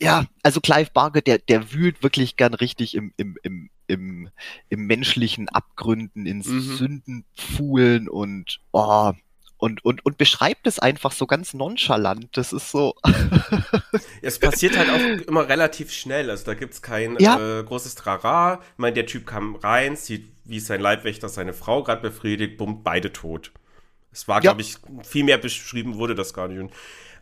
ja, 0.00 0.26
also 0.42 0.60
Clive 0.60 0.90
Barker, 0.92 1.22
der, 1.22 1.38
der 1.38 1.72
wühlt 1.72 2.02
wirklich 2.02 2.36
gern 2.36 2.52
richtig 2.52 2.94
im, 2.94 3.14
im, 3.16 3.38
im, 3.42 3.70
im, 3.86 4.28
im 4.68 4.86
menschlichen 4.86 5.48
Abgründen, 5.48 6.26
in 6.26 6.38
mhm. 6.38 6.60
Sündenpfuhlen 6.60 8.08
und, 8.08 8.60
oh, 8.72 9.12
und, 9.62 9.84
und, 9.84 10.04
und 10.04 10.18
beschreibt 10.18 10.66
es 10.66 10.80
einfach 10.80 11.12
so 11.12 11.28
ganz 11.28 11.54
nonchalant. 11.54 12.36
Das 12.36 12.52
ist 12.52 12.72
so. 12.72 12.96
es 14.20 14.40
passiert 14.40 14.76
halt 14.76 14.90
auch 14.90 15.28
immer 15.28 15.48
relativ 15.48 15.92
schnell. 15.92 16.30
Also 16.30 16.46
da 16.46 16.54
gibt's 16.54 16.82
kein 16.82 17.16
ja. 17.20 17.60
äh, 17.60 17.62
großes 17.62 17.94
Trara. 17.94 18.54
Ich 18.54 18.78
meine, 18.78 18.94
der 18.94 19.06
Typ 19.06 19.24
kam 19.24 19.54
rein, 19.54 19.94
sieht, 19.94 20.26
wie 20.42 20.58
sein 20.58 20.80
Leibwächter 20.80 21.28
seine 21.28 21.52
Frau 21.52 21.84
gerade 21.84 22.02
befriedigt, 22.02 22.56
bumm, 22.56 22.82
beide 22.82 23.12
tot. 23.12 23.52
Es 24.10 24.26
war, 24.26 24.38
ja. 24.38 24.40
glaube 24.40 24.62
ich, 24.62 24.78
viel 25.04 25.22
mehr 25.22 25.38
beschrieben 25.38 25.94
wurde 25.94 26.16
das 26.16 26.34
gar 26.34 26.48
nicht. 26.48 26.58
Und, 26.58 26.72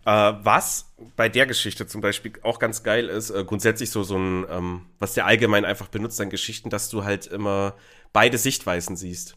äh, 0.07 0.33
was 0.43 0.95
bei 1.17 1.29
der 1.29 1.45
Geschichte 1.45 1.87
zum 1.87 2.01
Beispiel 2.01 2.33
auch 2.43 2.59
ganz 2.59 2.83
geil 2.83 3.11
ist, 3.11 3.29
äh, 3.29 3.45
grundsätzlich 3.45 3.91
so, 3.91 4.03
so 4.03 4.17
ein, 4.17 4.47
ähm, 4.49 4.87
was 4.99 5.13
der 5.13 5.27
allgemein 5.27 5.67
einfach 5.67 5.89
benutzt 5.89 6.19
an 6.23 6.31
Geschichten, 6.31 6.71
dass 6.71 6.89
du 6.89 7.05
halt 7.05 7.27
immer 7.27 7.75
beide 8.15 8.39
Sichtweisen 8.39 8.97
siehst. 8.97 9.37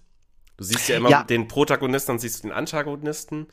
Du 0.63 0.69
siehst 0.69 0.87
ja 0.87 0.95
immer 0.95 1.09
ja. 1.09 1.23
den 1.23 1.49
Protagonisten 1.49 2.11
und 2.11 2.19
siehst 2.19 2.45
den 2.45 2.53
Antagonisten. 2.53 3.47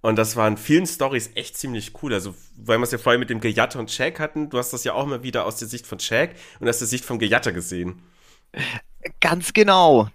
Und 0.00 0.16
das 0.16 0.36
war 0.36 0.48
in 0.48 0.56
vielen 0.56 0.86
Stories 0.86 1.32
echt 1.34 1.58
ziemlich 1.58 1.92
cool. 2.02 2.14
Also, 2.14 2.34
weil 2.56 2.78
wir 2.78 2.84
es 2.84 2.92
ja 2.92 2.98
vorher 2.98 3.18
mit 3.18 3.28
dem 3.28 3.40
Gejatter 3.40 3.78
und 3.78 3.90
Shaq 3.90 4.18
hatten, 4.18 4.48
du 4.48 4.56
hast 4.56 4.72
das 4.72 4.82
ja 4.82 4.94
auch 4.94 5.04
immer 5.04 5.22
wieder 5.22 5.44
aus 5.44 5.56
der 5.56 5.68
Sicht 5.68 5.86
von 5.86 6.00
Shaq 6.00 6.30
und 6.58 6.66
aus 6.66 6.78
der 6.78 6.88
Sicht 6.88 7.04
vom 7.04 7.18
Gejatter 7.18 7.52
gesehen. 7.52 8.00
Ganz 9.20 9.52
genau. 9.52 10.08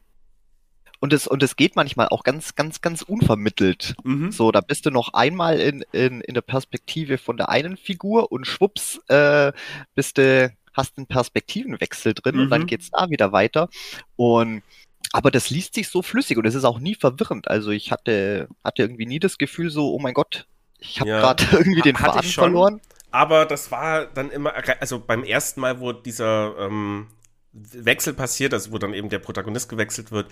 Und 0.99 1.13
es, 1.13 1.27
und 1.27 1.43
es 1.43 1.56
geht 1.56 1.75
manchmal 1.75 2.08
auch 2.08 2.23
ganz, 2.23 2.56
ganz, 2.56 2.82
ganz 2.82 3.04
unvermittelt. 3.04 3.93
Mhm. 4.04 4.32
So, 4.32 4.51
da 4.51 4.62
bist 4.62 4.88
du 4.88 4.89
noch 4.89 5.13
einmal 5.13 5.60
in, 5.60 5.84
in, 5.91 6.21
in 6.21 6.34
der 6.34 6.41
Perspektive 6.41 7.19
von 7.19 7.38
der 7.38 7.49
einen 7.49 7.77
Figur 7.77 8.32
und 8.32 8.47
schwupps, 8.47 8.99
äh, 9.10 9.51
bist 9.93 10.17
du 10.17 10.51
hast 10.73 10.97
einen 10.97 11.08
Perspektivenwechsel 11.08 12.13
drin 12.13 12.36
mhm. 12.36 12.41
und 12.41 12.49
dann 12.49 12.62
mhm. 12.62 12.67
geht's 12.67 12.89
da 12.91 13.10
wieder 13.10 13.32
weiter. 13.32 13.69
Und 14.15 14.63
aber 15.12 15.32
das 15.32 15.50
liest 15.50 15.74
sich 15.74 15.89
so 15.89 16.02
flüssig 16.02 16.38
und 16.38 16.45
es 16.45 16.56
ist 16.56 16.63
auch 16.63 16.80
nie 16.80 16.95
verwirrend. 16.95 17.47
Also 17.47 17.71
ich 17.71 17.91
hatte, 17.91 18.47
hatte 18.63 18.82
irgendwie 18.84 19.06
nie 19.06 19.19
das 19.19 19.38
Gefühl 19.38 19.69
so, 19.69 19.93
oh 19.93 20.00
mein 20.00 20.13
Gott, 20.13 20.47
ich 20.80 21.00
habe 21.00 21.10
ja. 21.10 21.19
gerade 21.19 21.43
irgendwie 21.52 21.82
den 21.82 21.95
Faden 21.95 22.24
verloren. 22.24 22.82
Aber 23.12 23.45
das 23.45 23.71
war 23.71 24.06
dann 24.06 24.32
immer, 24.32 24.54
also 24.80 25.00
beim 25.00 25.24
ersten 25.24 25.60
Mal, 25.60 25.82
wo 25.82 25.91
dieser 25.91 26.56
ähm, 26.60 27.08
Wechsel 27.52 28.13
passiert, 28.13 28.54
also 28.54 28.71
wo 28.71 28.78
dann 28.78 28.93
eben 28.93 29.10
der 29.10 29.19
Protagonist 29.19 29.67
gewechselt 29.67 30.12
wird, 30.12 30.32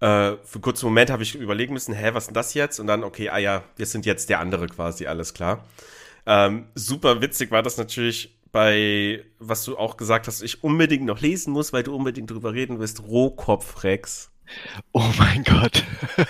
äh, 0.00 0.36
für 0.44 0.56
einen 0.56 0.62
kurzen 0.62 0.86
Moment 0.86 1.10
habe 1.10 1.22
ich 1.22 1.36
überlegen 1.36 1.72
müssen, 1.72 1.94
hä, 1.94 2.10
was 2.12 2.24
ist 2.24 2.26
denn 2.28 2.34
das 2.34 2.54
jetzt? 2.54 2.80
Und 2.80 2.88
dann, 2.88 3.04
okay, 3.04 3.30
ah 3.30 3.38
ja, 3.38 3.62
wir 3.76 3.86
sind 3.86 4.04
jetzt 4.04 4.28
der 4.28 4.40
andere 4.40 4.66
quasi, 4.66 5.06
alles 5.06 5.34
klar. 5.34 5.64
Ähm, 6.26 6.66
super 6.74 7.22
witzig 7.22 7.52
war 7.52 7.62
das 7.62 7.76
natürlich 7.76 8.35
bei, 8.56 9.22
was 9.38 9.66
du 9.66 9.76
auch 9.76 9.98
gesagt 9.98 10.28
hast, 10.28 10.40
ich 10.40 10.64
unbedingt 10.64 11.04
noch 11.04 11.20
lesen 11.20 11.52
muss, 11.52 11.74
weil 11.74 11.82
du 11.82 11.94
unbedingt 11.94 12.30
drüber 12.30 12.54
reden 12.54 12.78
willst, 12.78 13.02
Rohkopfrex. 13.02 14.30
Oh 14.92 15.04
mein 15.18 15.44
Gott. 15.44 15.84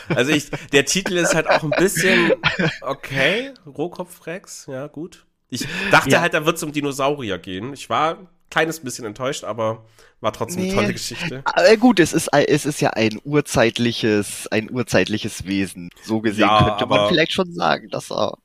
Also 0.08 0.32
ich, 0.32 0.50
der 0.72 0.86
Titel 0.86 1.18
ist 1.18 1.36
halt 1.36 1.48
auch 1.48 1.62
ein 1.62 1.70
bisschen 1.70 2.32
okay, 2.80 3.54
Rohkopfrex, 3.64 4.66
ja 4.68 4.88
gut. 4.88 5.24
Ich 5.50 5.68
dachte 5.92 6.10
ja. 6.10 6.20
halt, 6.20 6.34
da 6.34 6.44
wird 6.44 6.56
es 6.56 6.64
um 6.64 6.72
Dinosaurier 6.72 7.38
gehen. 7.38 7.72
Ich 7.72 7.88
war 7.88 8.18
ein 8.18 8.28
kleines 8.50 8.80
bisschen 8.80 9.04
enttäuscht, 9.04 9.44
aber 9.44 9.84
war 10.20 10.32
trotzdem 10.32 10.62
nee. 10.62 10.70
eine 10.72 10.80
tolle 10.80 10.92
Geschichte. 10.94 11.42
Aber 11.44 11.76
gut, 11.76 12.00
es 12.00 12.12
ist, 12.12 12.28
es 12.32 12.66
ist 12.66 12.80
ja 12.80 12.90
ein 12.90 13.20
urzeitliches, 13.22 14.48
ein 14.48 14.68
urzeitliches 14.68 15.46
Wesen. 15.46 15.90
So 16.02 16.20
gesehen 16.20 16.48
ja, 16.48 16.70
könnte 16.70 16.86
man 16.86 17.08
vielleicht 17.08 17.34
schon 17.34 17.52
sagen, 17.52 17.88
dass 17.90 18.10
er 18.10 18.36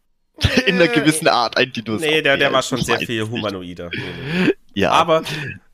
in 0.65 0.75
einer 0.75 0.88
gewissen 0.88 1.27
Art 1.27 1.58
ein 1.58 1.71
Dinosaurier. 1.71 2.17
Nee, 2.17 2.21
der, 2.21 2.38
der 2.38 2.54
war 2.54 2.62
schon 2.62 2.82
sehr 2.82 2.99
viel 2.99 3.30
humanoider. 3.30 3.91
ja. 4.73 4.91
Aber 4.91 5.23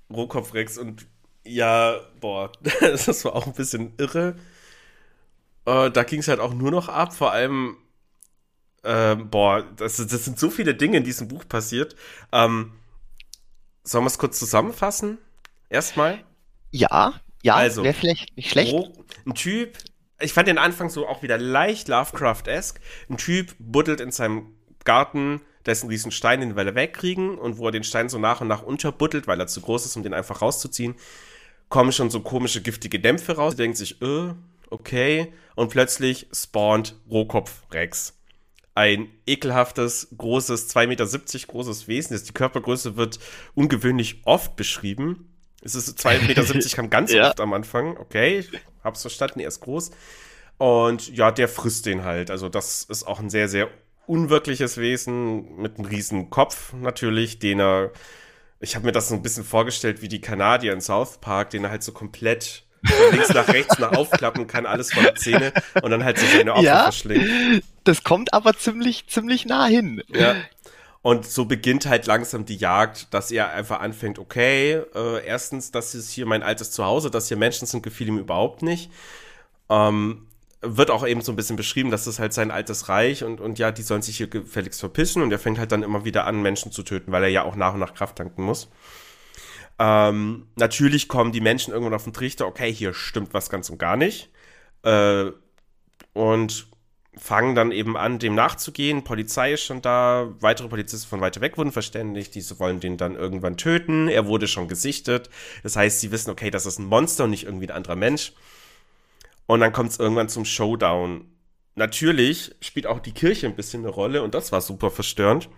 Rohkopfrex 0.09 0.77
und 0.77 1.05
ja, 1.43 1.99
boah, 2.19 2.51
das 2.81 3.25
war 3.25 3.35
auch 3.35 3.47
ein 3.47 3.53
bisschen 3.53 3.93
irre. 3.97 4.35
Äh, 5.65 5.91
da 5.91 6.03
ging 6.03 6.19
es 6.19 6.27
halt 6.27 6.39
auch 6.39 6.53
nur 6.53 6.71
noch 6.71 6.89
ab, 6.89 7.13
vor 7.13 7.31
allem, 7.31 7.77
äh, 8.83 9.15
boah, 9.15 9.63
das, 9.75 9.97
das 9.97 10.25
sind 10.25 10.39
so 10.39 10.49
viele 10.49 10.75
Dinge 10.75 10.97
in 10.97 11.03
diesem 11.03 11.27
Buch 11.27 11.47
passiert. 11.47 11.95
Ähm, 12.31 12.73
sollen 13.83 14.03
wir 14.03 14.07
es 14.09 14.17
kurz 14.17 14.39
zusammenfassen? 14.39 15.17
Erstmal? 15.69 16.19
Ja, 16.71 17.21
ja, 17.41 17.55
also, 17.55 17.83
wäre 17.83 17.93
vielleicht 17.93 18.35
nicht 18.35 18.49
schlecht. 18.49 18.75
Ein 19.25 19.33
Typ, 19.33 19.77
ich 20.19 20.33
fand 20.33 20.47
den 20.47 20.57
Anfang 20.57 20.89
so 20.89 21.07
auch 21.07 21.23
wieder 21.23 21.37
leicht 21.37 21.87
Lovecraft-esque. 21.87 22.81
Ein 23.09 23.17
Typ 23.17 23.55
buddelt 23.59 24.01
in 24.01 24.11
seinem 24.11 24.56
Garten, 24.87 25.41
dessen 25.67 25.89
riesen 25.89 26.11
Stein, 26.11 26.39
den 26.39 26.55
will 26.55 26.65
er 26.65 26.75
wegkriegen 26.75 27.37
und 27.37 27.57
wo 27.57 27.67
er 27.67 27.71
den 27.71 27.83
Stein 27.83 28.09
so 28.09 28.17
nach 28.17 28.41
und 28.41 28.47
nach 28.47 28.63
unterbuddelt, 28.63 29.27
weil 29.27 29.39
er 29.39 29.47
zu 29.47 29.61
groß 29.61 29.85
ist, 29.85 29.95
um 29.97 30.01
den 30.01 30.13
einfach 30.13 30.41
rauszuziehen, 30.41 30.95
kommen 31.69 31.91
schon 31.91 32.09
so 32.09 32.21
komische 32.21 32.61
giftige 32.61 32.99
Dämpfe 32.99 33.35
raus. 33.35 33.53
Er 33.53 33.57
denkt 33.57 33.77
sich, 33.77 34.01
äh, 34.01 34.33
okay. 34.69 35.33
Und 35.55 35.69
plötzlich 35.69 36.27
spawnt 36.31 36.95
Rohkopf 37.09 37.63
Rex. 37.71 38.17
Ein 38.75 39.09
ekelhaftes, 39.25 40.07
großes, 40.17 40.73
2,70 40.73 40.87
Meter 40.87 41.47
großes 41.47 41.87
Wesen. 41.87 42.21
Die 42.25 42.31
Körpergröße 42.31 42.95
wird 42.95 43.19
ungewöhnlich 43.53 44.21
oft 44.23 44.55
beschrieben. 44.55 45.29
Es 45.61 45.75
ist 45.75 45.99
2,70 45.99 46.27
Meter 46.55 46.75
kam 46.75 46.89
ganz 46.89 47.11
ja. 47.11 47.27
oft 47.29 47.41
am 47.41 47.53
Anfang. 47.53 47.97
Okay, 47.97 48.39
ich 48.39 48.49
hab's 48.83 49.01
verstanden, 49.01 49.41
er 49.41 49.49
ist 49.49 49.59
groß. 49.59 49.91
Und 50.59 51.15
ja, 51.15 51.31
der 51.31 51.49
frisst 51.49 51.85
den 51.85 52.03
halt. 52.03 52.31
Also, 52.31 52.49
das 52.49 52.83
ist 52.83 53.03
auch 53.03 53.19
ein 53.19 53.29
sehr, 53.29 53.49
sehr 53.49 53.69
unwirkliches 54.07 54.77
Wesen 54.77 55.57
mit 55.57 55.77
einem 55.77 55.87
riesen 55.87 56.29
Kopf 56.29 56.73
natürlich, 56.73 57.39
den 57.39 57.59
er. 57.59 57.91
Ich 58.59 58.75
habe 58.75 58.85
mir 58.85 58.91
das 58.91 59.09
so 59.09 59.15
ein 59.15 59.21
bisschen 59.21 59.43
vorgestellt 59.43 60.01
wie 60.01 60.07
die 60.07 60.21
Kanadier 60.21 60.73
in 60.73 60.81
South 60.81 61.19
Park, 61.19 61.51
den 61.51 61.65
er 61.65 61.69
halt 61.69 61.83
so 61.83 61.91
komplett 61.91 62.63
von 62.83 63.11
links 63.11 63.29
nach 63.33 63.47
rechts 63.47 63.77
nach 63.77 63.91
aufklappen 63.91 64.47
kann, 64.47 64.65
alles 64.65 64.91
von 64.91 65.03
der 65.03 65.15
Zähne 65.15 65.53
und 65.81 65.91
dann 65.91 66.03
halt 66.03 66.17
so 66.17 66.25
seine 66.25 66.53
Opfer 66.53 66.63
ja, 66.63 66.83
verschlingt. 66.83 67.63
Das 67.83 68.03
kommt 68.03 68.33
aber 68.33 68.57
ziemlich, 68.57 69.07
ziemlich 69.07 69.45
nah 69.45 69.65
hin. 69.65 70.01
Ja. 70.09 70.35
Und 71.01 71.25
so 71.25 71.45
beginnt 71.45 71.85
halt 71.85 72.05
langsam 72.05 72.45
die 72.45 72.55
Jagd, 72.55 73.13
dass 73.13 73.31
er 73.31 73.51
einfach 73.51 73.79
anfängt, 73.79 74.19
okay, 74.19 74.81
äh, 74.93 75.25
erstens, 75.25 75.71
das 75.71 75.95
ist 75.95 76.11
hier 76.11 76.25
mein 76.25 76.43
altes 76.43 76.71
Zuhause, 76.71 77.11
dass 77.11 77.27
hier 77.27 77.37
Menschen 77.37 77.67
sind, 77.67 77.83
gefiel 77.83 78.07
ihm 78.07 78.17
überhaupt 78.17 78.61
nicht. 78.61 78.91
Ähm, 79.69 80.27
wird 80.61 80.89
auch 80.89 81.05
eben 81.05 81.21
so 81.21 81.31
ein 81.31 81.35
bisschen 81.35 81.55
beschrieben, 81.55 81.91
dass 81.91 82.05
das 82.05 82.19
halt 82.19 82.33
sein 82.33 82.51
altes 82.51 82.89
Reich 82.89 83.23
und, 83.23 83.39
und 83.39 83.59
ja, 83.59 83.71
die 83.71 83.83
sollen 83.83 84.01
sich 84.01 84.17
hier 84.17 84.27
gefälligst 84.27 84.79
verpissen 84.79 85.21
und 85.21 85.31
er 85.31 85.39
fängt 85.39 85.59
halt 85.59 85.71
dann 85.71 85.83
immer 85.83 86.03
wieder 86.03 86.25
an, 86.25 86.41
Menschen 86.41 86.71
zu 86.71 86.83
töten, 86.83 87.11
weil 87.11 87.23
er 87.23 87.29
ja 87.29 87.43
auch 87.43 87.55
nach 87.55 87.73
und 87.73 87.79
nach 87.79 87.93
Kraft 87.93 88.17
tanken 88.17 88.43
muss. 88.43 88.69
Ähm, 89.79 90.47
natürlich 90.55 91.07
kommen 91.07 91.31
die 91.31 91.41
Menschen 91.41 91.71
irgendwann 91.71 91.93
auf 91.93 92.05
den 92.05 92.13
Trichter, 92.13 92.47
okay, 92.47 92.73
hier 92.73 92.93
stimmt 92.93 93.33
was 93.33 93.49
ganz 93.49 93.69
und 93.69 93.77
gar 93.77 93.95
nicht. 93.95 94.31
Äh, 94.83 95.31
und 96.13 96.67
fangen 97.15 97.55
dann 97.55 97.71
eben 97.71 97.97
an, 97.97 98.19
dem 98.19 98.35
nachzugehen. 98.35 99.03
Polizei 99.03 99.53
ist 99.53 99.63
schon 99.63 99.81
da, 99.81 100.33
weitere 100.39 100.67
Polizisten 100.67 101.09
von 101.09 101.21
weiter 101.21 101.41
weg 101.41 101.57
wurden 101.57 101.71
verständigt, 101.71 102.35
diese 102.35 102.59
wollen 102.59 102.79
den 102.79 102.97
dann 102.97 103.15
irgendwann 103.15 103.57
töten. 103.57 104.07
Er 104.07 104.27
wurde 104.27 104.47
schon 104.47 104.67
gesichtet. 104.67 105.29
Das 105.63 105.75
heißt, 105.75 105.99
sie 105.99 106.11
wissen, 106.11 106.31
okay, 106.31 106.51
das 106.51 106.65
ist 106.65 106.79
ein 106.79 106.85
Monster 106.85 107.25
und 107.25 107.31
nicht 107.31 107.45
irgendwie 107.45 107.67
ein 107.67 107.75
anderer 107.75 107.95
Mensch. 107.95 108.33
Und 109.47 109.61
dann 109.61 109.73
kommt 109.73 109.91
es 109.91 109.99
irgendwann 109.99 110.29
zum 110.29 110.45
Showdown. 110.45 111.25
Natürlich 111.75 112.55
spielt 112.61 112.85
auch 112.85 112.99
die 112.99 113.13
Kirche 113.13 113.47
ein 113.47 113.55
bisschen 113.55 113.83
eine 113.83 113.93
Rolle 113.93 114.23
und 114.23 114.35
das 114.35 114.51
war 114.51 114.61
super 114.61 114.91
verstörend. 114.91 115.49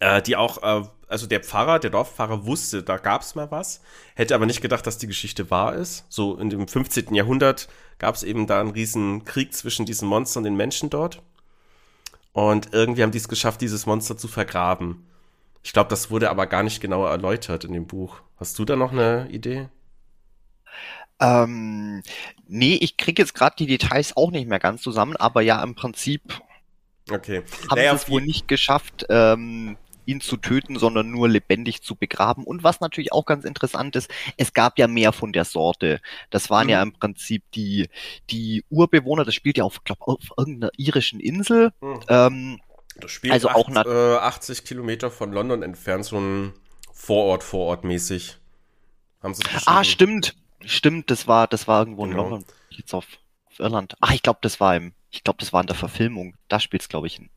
Äh, 0.00 0.22
die 0.22 0.36
auch, 0.36 0.62
äh, 0.62 0.86
also 1.08 1.26
der 1.26 1.42
Pfarrer, 1.42 1.78
der 1.78 1.90
Dorfpfarrer 1.90 2.44
wusste, 2.44 2.82
da 2.82 2.98
gab 2.98 3.22
es 3.22 3.34
mal 3.34 3.50
was, 3.50 3.80
hätte 4.14 4.34
aber 4.34 4.44
nicht 4.46 4.60
gedacht, 4.60 4.86
dass 4.86 4.98
die 4.98 5.06
Geschichte 5.06 5.50
wahr 5.50 5.74
ist. 5.74 6.04
So 6.08 6.36
in 6.36 6.50
dem 6.50 6.68
15. 6.68 7.14
Jahrhundert 7.14 7.68
gab 7.98 8.14
es 8.14 8.22
eben 8.22 8.46
da 8.46 8.60
einen 8.60 8.70
riesen 8.70 9.24
Krieg 9.24 9.54
zwischen 9.54 9.86
diesen 9.86 10.08
Monstern 10.08 10.40
und 10.40 10.44
den 10.44 10.56
Menschen 10.56 10.90
dort. 10.90 11.22
Und 12.32 12.74
irgendwie 12.74 13.02
haben 13.02 13.12
die 13.12 13.18
es 13.18 13.28
geschafft, 13.28 13.62
dieses 13.62 13.86
Monster 13.86 14.18
zu 14.18 14.28
vergraben. 14.28 15.06
Ich 15.62 15.72
glaube, 15.72 15.88
das 15.88 16.10
wurde 16.10 16.28
aber 16.28 16.46
gar 16.46 16.62
nicht 16.62 16.82
genauer 16.82 17.08
erläutert 17.08 17.64
in 17.64 17.72
dem 17.72 17.86
Buch. 17.86 18.20
Hast 18.36 18.58
du 18.58 18.66
da 18.66 18.76
noch 18.76 18.92
eine 18.92 19.28
Idee? 19.30 19.70
Ähm, 21.20 22.02
nee, 22.46 22.74
ich 22.74 22.96
kriege 22.96 23.22
jetzt 23.22 23.34
gerade 23.34 23.56
die 23.56 23.66
Details 23.66 24.16
auch 24.16 24.30
nicht 24.30 24.48
mehr 24.48 24.58
ganz 24.58 24.82
zusammen, 24.82 25.16
aber 25.16 25.40
ja, 25.40 25.62
im 25.62 25.74
Prinzip 25.74 26.22
okay. 27.10 27.42
haben 27.70 27.78
naja, 27.78 27.96
sie 27.96 28.04
es 28.04 28.10
wohl 28.10 28.22
nicht 28.22 28.48
geschafft, 28.48 29.06
ähm, 29.08 29.76
ihn 30.06 30.20
zu 30.20 30.36
töten, 30.36 30.78
sondern 30.78 31.10
nur 31.10 31.28
lebendig 31.28 31.82
zu 31.82 31.96
begraben. 31.96 32.44
Und 32.44 32.62
was 32.62 32.80
natürlich 32.80 33.12
auch 33.12 33.26
ganz 33.26 33.44
interessant 33.44 33.96
ist, 33.96 34.10
es 34.36 34.52
gab 34.52 34.78
ja 34.78 34.86
mehr 34.86 35.12
von 35.12 35.32
der 35.32 35.44
Sorte. 35.44 36.00
Das 36.30 36.48
waren 36.48 36.66
mhm. 36.66 36.70
ja 36.70 36.82
im 36.82 36.92
Prinzip 36.92 37.42
die, 37.54 37.88
die 38.30 38.64
Urbewohner, 38.70 39.24
das 39.24 39.34
spielt 39.34 39.58
ja 39.58 39.64
auf, 39.64 39.82
glaub, 39.84 40.00
auf 40.02 40.32
irgendeiner 40.36 40.70
irischen 40.76 41.20
Insel. 41.20 41.72
Mhm. 41.80 42.00
Ähm, 42.08 42.60
das 42.98 43.10
spielt 43.10 43.32
also 43.32 43.48
acht, 43.48 43.56
auch 43.56 43.86
äh, 43.86 44.16
80 44.16 44.64
Kilometer 44.64 45.10
von 45.10 45.32
London 45.32 45.62
entfernt, 45.62 46.04
so 46.04 46.18
ein 46.18 46.54
Vorort, 46.92 47.42
Vorort 47.42 47.84
mäßig. 47.84 48.38
Haben 49.22 49.34
sie 49.34 49.42
Ah, 49.66 49.84
stimmt. 49.84 50.34
Stimmt, 50.64 51.10
das 51.10 51.26
war, 51.26 51.46
das 51.46 51.68
war 51.68 51.80
irgendwo 51.80 52.04
genau. 52.04 52.24
in 52.24 52.30
London. 52.30 52.44
Jetzt 52.70 52.94
auf, 52.94 53.06
auf 53.46 53.60
Irland. 53.60 53.94
Ach, 54.00 54.12
ich 54.12 54.22
glaube, 54.22 54.38
das 54.42 54.60
war 54.60 54.76
im, 54.76 54.92
ich 55.10 55.24
glaube, 55.24 55.38
das 55.40 55.52
war 55.52 55.60
in 55.60 55.66
der 55.66 55.76
Verfilmung. 55.76 56.34
Da 56.48 56.60
spielt 56.60 56.82
es, 56.82 56.88
glaube 56.88 57.06
ich, 57.06 57.18
in 57.18 57.30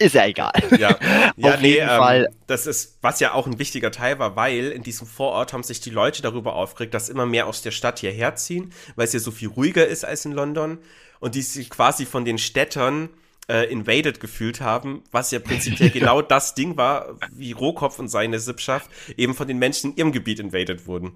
ist 0.00 0.14
ja 0.14 0.26
egal. 0.26 0.52
Ja, 0.78 0.96
ja 1.36 1.54
Auf 1.54 1.60
nee, 1.60 1.74
jeden 1.74 1.90
ähm, 1.90 1.98
Fall. 1.98 2.30
Das 2.46 2.66
ist, 2.66 2.96
was 3.02 3.20
ja 3.20 3.34
auch 3.34 3.46
ein 3.46 3.58
wichtiger 3.58 3.92
Teil 3.92 4.18
war, 4.18 4.34
weil 4.34 4.72
in 4.72 4.82
diesem 4.82 5.06
Vorort 5.06 5.52
haben 5.52 5.62
sich 5.62 5.80
die 5.80 5.90
Leute 5.90 6.22
darüber 6.22 6.54
aufgeregt, 6.54 6.94
dass 6.94 7.10
immer 7.10 7.26
mehr 7.26 7.46
aus 7.46 7.60
der 7.60 7.70
Stadt 7.70 7.98
hierher 7.98 8.34
ziehen, 8.34 8.72
weil 8.96 9.04
es 9.04 9.12
ja 9.12 9.18
so 9.18 9.30
viel 9.30 9.48
ruhiger 9.48 9.86
ist 9.86 10.06
als 10.06 10.24
in 10.24 10.32
London 10.32 10.78
und 11.20 11.34
die 11.34 11.42
sich 11.42 11.68
quasi 11.68 12.06
von 12.06 12.24
den 12.24 12.38
Städtern 12.38 13.10
äh, 13.46 13.70
invaded 13.70 14.20
gefühlt 14.20 14.62
haben, 14.62 15.04
was 15.10 15.32
ja 15.32 15.38
prinzipiell 15.38 15.90
genau 15.90 16.22
das 16.22 16.54
Ding 16.54 16.78
war, 16.78 17.18
wie 17.32 17.52
Rohkopf 17.52 17.98
und 17.98 18.08
seine 18.08 18.40
Sippschaft 18.40 18.90
eben 19.18 19.34
von 19.34 19.48
den 19.48 19.58
Menschen 19.58 19.90
in 19.90 19.96
ihrem 19.98 20.12
Gebiet 20.12 20.40
invaded 20.40 20.86
wurden. 20.86 21.12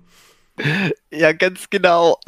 Ja, 1.10 1.32
ganz 1.32 1.68
genau. 1.70 2.18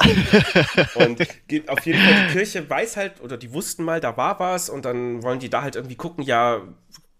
und 0.95 1.21
auf 1.67 1.85
jeden 1.85 1.99
Fall, 1.99 2.27
die 2.27 2.33
Kirche 2.33 2.69
weiß 2.69 2.97
halt, 2.97 3.21
oder 3.21 3.37
die 3.37 3.53
wussten 3.53 3.83
mal, 3.83 3.99
da 3.99 4.17
war 4.17 4.39
was 4.39 4.69
und 4.69 4.85
dann 4.85 5.23
wollen 5.23 5.39
die 5.39 5.49
da 5.49 5.61
halt 5.61 5.75
irgendwie 5.75 5.95
gucken, 5.95 6.23
ja, 6.23 6.61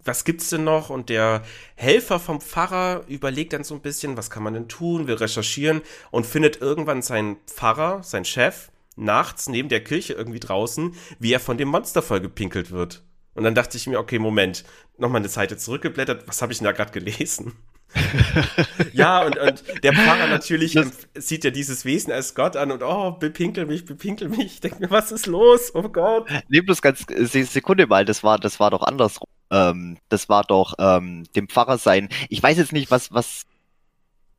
was 0.03 0.23
gibt's 0.23 0.49
denn 0.49 0.63
noch? 0.63 0.89
Und 0.89 1.09
der 1.09 1.43
Helfer 1.75 2.19
vom 2.19 2.41
Pfarrer 2.41 3.03
überlegt 3.07 3.53
dann 3.53 3.63
so 3.63 3.75
ein 3.75 3.81
bisschen, 3.81 4.17
was 4.17 4.29
kann 4.29 4.43
man 4.43 4.53
denn 4.53 4.67
tun, 4.67 5.07
will 5.07 5.15
recherchieren 5.15 5.81
und 6.11 6.25
findet 6.25 6.61
irgendwann 6.61 7.01
seinen 7.01 7.37
Pfarrer, 7.45 8.03
sein 8.03 8.25
Chef, 8.25 8.69
nachts 8.95 9.47
neben 9.49 9.69
der 9.69 9.83
Kirche 9.83 10.13
irgendwie 10.13 10.39
draußen, 10.39 10.95
wie 11.19 11.33
er 11.33 11.39
von 11.39 11.57
dem 11.57 11.67
Monster 11.69 12.01
vollgepinkelt 12.01 12.71
wird. 12.71 13.03
Und 13.35 13.43
dann 13.43 13.53
dachte 13.55 13.77
ich 13.77 13.85
mir, 13.85 13.99
okay, 13.99 14.17
Moment, 14.17 14.63
nochmal 14.97 15.21
eine 15.21 15.29
Seite 15.29 15.57
zurückgeblättert, 15.57 16.27
was 16.27 16.41
habe 16.41 16.51
ich 16.51 16.59
denn 16.59 16.65
da 16.65 16.71
gerade 16.71 16.91
gelesen? 16.91 17.53
ja, 18.93 19.25
und, 19.25 19.37
und 19.37 19.63
der 19.83 19.93
Pfarrer 19.93 20.27
natürlich 20.27 20.73
das, 20.73 21.07
sieht 21.15 21.43
ja 21.43 21.51
dieses 21.51 21.85
Wesen 21.85 22.11
als 22.11 22.35
Gott 22.35 22.55
an 22.55 22.71
und 22.71 22.83
oh, 22.83 23.11
bepinkel 23.11 23.65
mich, 23.65 23.85
bepinkel 23.85 24.29
mich. 24.29 24.45
Ich 24.45 24.59
denke 24.59 24.79
mir, 24.79 24.91
was 24.91 25.11
ist 25.11 25.25
los? 25.25 25.71
Oh 25.73 25.89
Gott. 25.89 26.29
Nee, 26.49 26.61
bloß 26.61 26.81
ganz 26.81 27.05
Sekunde 27.07 27.87
mal, 27.87 28.05
das 28.05 28.23
war, 28.23 28.37
das 28.37 28.59
war 28.59 28.71
doch 28.71 28.83
andersrum. 28.83 29.27
Ähm, 29.49 29.97
das 30.09 30.27
war 30.29 30.43
doch 30.43 30.73
ähm, 30.77 31.23
dem 31.35 31.47
Pfarrer 31.47 31.77
sein. 31.77 32.09
Ich 32.29 32.43
weiß 32.43 32.57
jetzt 32.57 32.73
nicht, 32.73 32.91
was, 32.91 33.11
was 33.13 33.45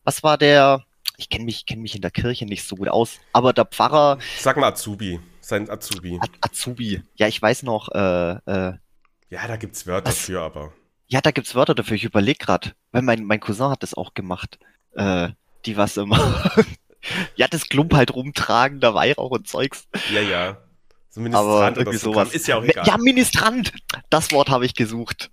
was 0.08 0.22
war 0.22 0.38
der, 0.38 0.87
ich 1.18 1.28
kenne 1.28 1.44
mich, 1.44 1.66
kenn 1.66 1.82
mich 1.82 1.94
in 1.94 2.00
der 2.00 2.11
Kirche 2.11 2.46
nicht 2.46 2.66
so 2.66 2.76
gut 2.76 2.88
aus, 2.88 3.18
aber 3.34 3.52
der 3.52 3.66
Pfarrer. 3.66 4.18
Sag 4.38 4.56
mal 4.56 4.68
Azubi, 4.68 5.20
sein 5.42 5.68
Azubi. 5.68 6.18
Azubi, 6.40 7.02
ja, 7.16 7.28
ich 7.28 7.42
weiß 7.42 7.62
noch, 7.64 7.90
äh, 7.92 8.30
äh, 8.30 8.72
Ja, 9.28 9.46
da 9.46 9.56
gibt's 9.56 9.87
Wörter 9.87 10.08
Was? 10.08 10.18
für, 10.18 10.40
aber. 10.40 10.72
Ja, 11.09 11.21
da 11.21 11.31
gibt's 11.31 11.55
Wörter 11.55 11.75
dafür, 11.75 11.97
ich 11.97 12.05
überlege 12.05 12.38
gerade, 12.38 12.73
weil 12.92 13.03
mein, 13.03 13.25
mein 13.25 13.40
Cousin 13.40 13.71
hat 13.71 13.83
das 13.83 13.94
auch 13.94 14.14
gemacht, 14.14 14.59
äh, 14.94 15.31
die 15.66 15.77
was 15.77 15.97
immer, 15.97 16.53
ja, 17.37 17.49
das 17.49 17.68
Klump 17.68 17.94
halt 17.94 18.14
rumtragen, 18.14 18.81
da 18.81 18.94
Weihrauch 18.94 19.31
und 19.31 19.49
Zeugs, 19.49 19.88
Ja, 20.12 20.21
ja. 20.21 20.59
Zumindest 21.11 21.42
aber 21.42 21.61
Rand 21.62 21.77
oder 21.79 21.87
irgendwie 21.87 21.99
so 21.99 22.12
sowas. 22.12 22.33
Ist 22.33 22.47
ja 22.47 22.59
auch 22.59 22.62
egal. 22.62 22.87
Ja, 22.87 22.97
Ministrant, 22.99 23.73
das 24.11 24.31
Wort 24.31 24.51
habe 24.51 24.66
ich 24.66 24.75
gesucht. 24.75 25.31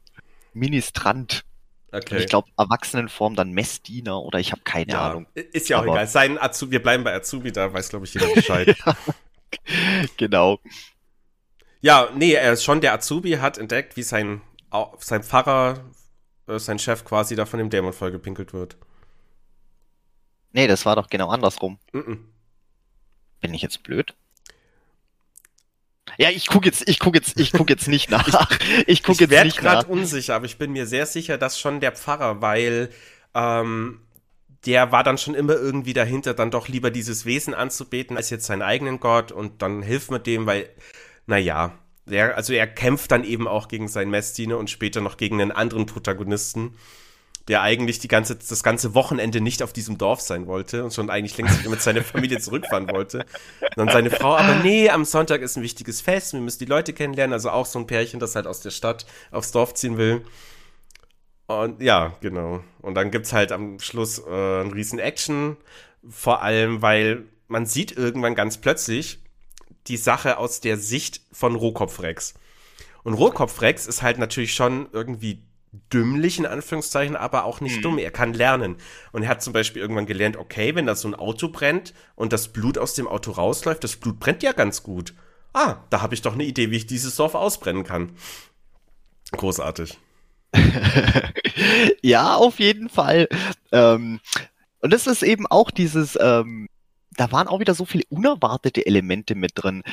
Ministrant. 0.54 1.44
Und 1.92 2.04
okay. 2.04 2.18
ich 2.18 2.28
glaube, 2.28 2.48
Erwachsenenform 2.58 3.36
dann 3.36 3.52
Messdiener 3.52 4.22
oder 4.22 4.40
ich 4.40 4.52
habe 4.52 4.62
keine 4.64 4.94
ja, 4.94 5.10
Ahnung. 5.12 5.28
ist 5.34 5.70
ja 5.70 5.78
auch 5.78 5.84
Aber- 5.84 5.92
egal. 5.92 6.08
Sein 6.08 6.42
Azubi, 6.42 6.72
wir 6.72 6.82
bleiben 6.82 7.04
bei 7.04 7.14
Azubi, 7.14 7.52
da 7.52 7.72
weiß, 7.72 7.90
glaube 7.90 8.06
ich, 8.06 8.14
jeder 8.14 8.28
Bescheid. 8.34 8.76
Genau. 10.18 10.60
Ja, 11.80 12.10
nee, 12.14 12.34
er 12.34 12.54
ist 12.54 12.64
schon 12.64 12.82
der 12.82 12.94
Azubi 12.94 13.34
hat 13.34 13.58
entdeckt, 13.58 13.96
wie 13.96 14.04
sein, 14.04 14.42
sein 15.00 15.24
Pfarrer, 15.24 15.84
äh, 16.48 16.60
sein 16.60 16.80
Chef 16.80 17.04
quasi 17.06 17.36
da 17.36 17.46
von 17.46 17.60
dem 17.60 17.70
Dämon 17.70 17.94
vollgepinkelt 17.94 18.54
wird. 18.54 18.78
Nee, 20.54 20.68
das 20.68 20.86
war 20.86 20.96
doch 20.96 21.08
genau 21.10 21.30
andersrum. 21.30 21.80
Mhm. 21.92 22.26
Bin 23.42 23.54
ich 23.54 23.62
jetzt 23.62 23.84
blöd? 23.84 24.16
Ja, 26.18 26.30
ich 26.30 26.48
guck 26.48 26.66
jetzt, 26.66 26.88
ich 26.88 27.00
guck 27.00 27.16
jetzt, 27.16 27.40
ich 27.40 27.52
guck 27.52 27.70
jetzt 27.70 27.88
nicht 27.88 28.10
nach. 28.12 28.28
Ich 28.88 29.04
Ich 29.08 29.20
jetzt 29.20 29.30
werde 29.30 29.48
nicht 29.48 29.62
nach. 29.62 29.86
gerade 29.86 29.88
unsicher, 29.88 30.36
aber 30.36 30.46
ich 30.46 30.58
bin 30.58 30.72
mir 30.72 30.86
sehr 30.88 31.06
sicher, 31.06 31.38
dass 31.38 31.60
schon 31.60 31.80
der 31.80 31.92
Pfarrer, 31.92 32.42
weil 32.42 32.90
ähm, 33.34 34.02
der 34.66 34.92
war 34.92 35.04
dann 35.04 35.18
schon 35.18 35.36
immer 35.36 35.54
irgendwie 35.54 35.94
dahinter, 35.94 36.34
dann 36.34 36.52
doch 36.52 36.68
lieber 36.68 36.90
dieses 36.92 37.26
Wesen 37.26 37.54
anzubeten, 37.54 38.18
als 38.18 38.30
jetzt 38.30 38.46
seinen 38.46 38.62
eigenen 38.62 39.00
Gott 39.00 39.32
und 39.32 39.62
dann 39.62 39.82
hilft 39.84 40.10
man 40.12 40.24
dem, 40.24 40.46
weil, 40.46 40.70
naja, 41.28 41.78
der, 42.06 42.36
also 42.36 42.54
er 42.54 42.68
kämpft 42.68 43.12
dann 43.12 43.24
eben 43.24 43.48
auch 43.48 43.68
gegen 43.68 43.88
seinen 43.88 44.12
Messdiener 44.12 44.58
und 44.58 44.70
später 44.70 45.02
noch 45.02 45.18
gegen 45.18 45.42
einen 45.42 45.52
anderen 45.52 45.86
Protagonisten, 45.86 46.76
der 47.48 47.62
eigentlich 47.62 48.00
die 48.00 48.08
ganze, 48.08 48.36
das 48.36 48.64
ganze 48.64 48.94
Wochenende 48.96 49.42
nicht 49.42 49.62
auf 49.62 49.74
diesem 49.74 49.98
Dorf 49.98 50.22
sein 50.22 50.48
wollte 50.48 50.84
und 50.84 50.94
schon 50.94 51.10
eigentlich 51.10 51.38
längst 51.38 51.68
mit 51.70 51.82
seiner 51.82 52.04
Familie 52.04 52.40
zurückfahren 52.40 52.90
wollte. 52.90 53.20
Und 53.62 53.78
dann 53.78 53.90
seine 53.90 54.10
Frau, 54.10 54.36
aber 54.36 54.56
nee, 54.64 54.90
am 54.90 55.06
Sonntag 55.06 55.42
ist 55.42 55.56
ein 55.56 55.64
wichtiges 55.64 56.02
Fest, 56.02 56.34
wir 56.34 56.42
müssen 56.42 56.60
die 56.60 56.66
Leute 56.66 56.94
kennenlernen, 56.94 57.34
also 57.34 57.50
auch 57.50 57.66
so 57.66 57.80
ein 57.80 57.88
Pärchen, 57.88 58.20
das 58.20 58.36
halt 58.36 58.48
aus 58.48 58.62
der 58.62 58.72
Stadt 58.72 59.06
aufs 59.32 59.52
Dorf 59.52 59.74
ziehen 59.76 59.98
will. 59.98 60.22
Und 61.48 61.82
ja, 61.82 62.16
genau. 62.22 62.64
Und 62.82 62.96
dann 62.96 63.12
gibt's 63.12 63.32
halt 63.32 63.52
am 63.52 63.80
Schluss 63.80 64.20
äh, 64.20 64.62
ein 64.62 64.72
riesen 64.72 64.98
Action, 64.98 65.58
vor 66.10 66.42
allem, 66.42 66.82
weil 66.82 67.26
man 67.48 67.68
sieht 67.68 67.96
irgendwann 67.96 68.34
ganz 68.34 68.58
plötzlich 68.58 69.20
die 69.88 69.98
Sache 69.98 70.38
aus 70.38 70.62
der 70.62 70.78
Sicht 70.78 71.22
von 71.32 71.56
Rohkopfrex. 71.56 72.34
Und 73.04 73.14
Rohkopfrex 73.14 73.86
ist 73.86 74.02
halt 74.02 74.18
natürlich 74.18 74.54
schon 74.54 74.88
irgendwie 74.92 75.44
dümmlich, 75.94 76.40
in 76.40 76.46
Anführungszeichen, 76.46 77.16
aber 77.16 77.44
auch 77.46 77.60
nicht 77.62 77.78
Mhm. 77.78 77.82
dumm. 77.82 77.98
Er 77.98 78.12
kann 78.12 78.34
lernen. 78.34 78.78
Und 79.12 79.24
er 79.24 79.30
hat 79.30 79.44
zum 79.44 79.54
Beispiel 79.54 79.82
irgendwann 79.82 80.06
gelernt, 80.06 80.38
okay, 80.38 80.74
wenn 80.74 80.86
da 80.86 80.96
so 80.96 81.08
ein 81.08 81.16
Auto 81.16 81.50
brennt 81.50 81.94
und 82.16 82.34
das 82.34 82.48
Blut 82.48 82.78
aus 82.78 82.94
dem 82.94 83.08
Auto 83.08 83.32
rausläuft, 83.32 83.84
das 83.84 83.98
Blut 83.98 84.20
brennt 84.20 84.42
ja 84.42 84.54
ganz 84.54 84.84
gut. 84.84 85.14
Ah, 85.54 85.78
da 85.90 86.02
habe 86.02 86.14
ich 86.16 86.22
doch 86.22 86.34
eine 86.34 86.46
Idee, 86.46 86.72
wie 86.72 86.78
ich 86.78 86.88
dieses 86.88 87.16
Dorf 87.16 87.36
ausbrennen 87.36 87.84
kann. 87.84 88.12
Großartig. 89.32 89.98
ja, 92.02 92.36
auf 92.36 92.60
jeden 92.60 92.90
Fall. 92.90 93.28
Ähm, 93.72 94.20
und 94.80 94.94
das 94.94 95.08
ist 95.08 95.24
eben 95.24 95.48
auch 95.48 95.72
dieses, 95.72 96.18
ähm, 96.22 96.68
da 97.18 97.32
waren 97.32 97.48
auch 97.48 97.60
wieder 97.60 97.74
so 97.74 97.86
viele 97.86 98.04
unerwartete 98.10 98.86
Elemente 98.86 99.36
mit 99.36 99.52
drin. 99.56 99.84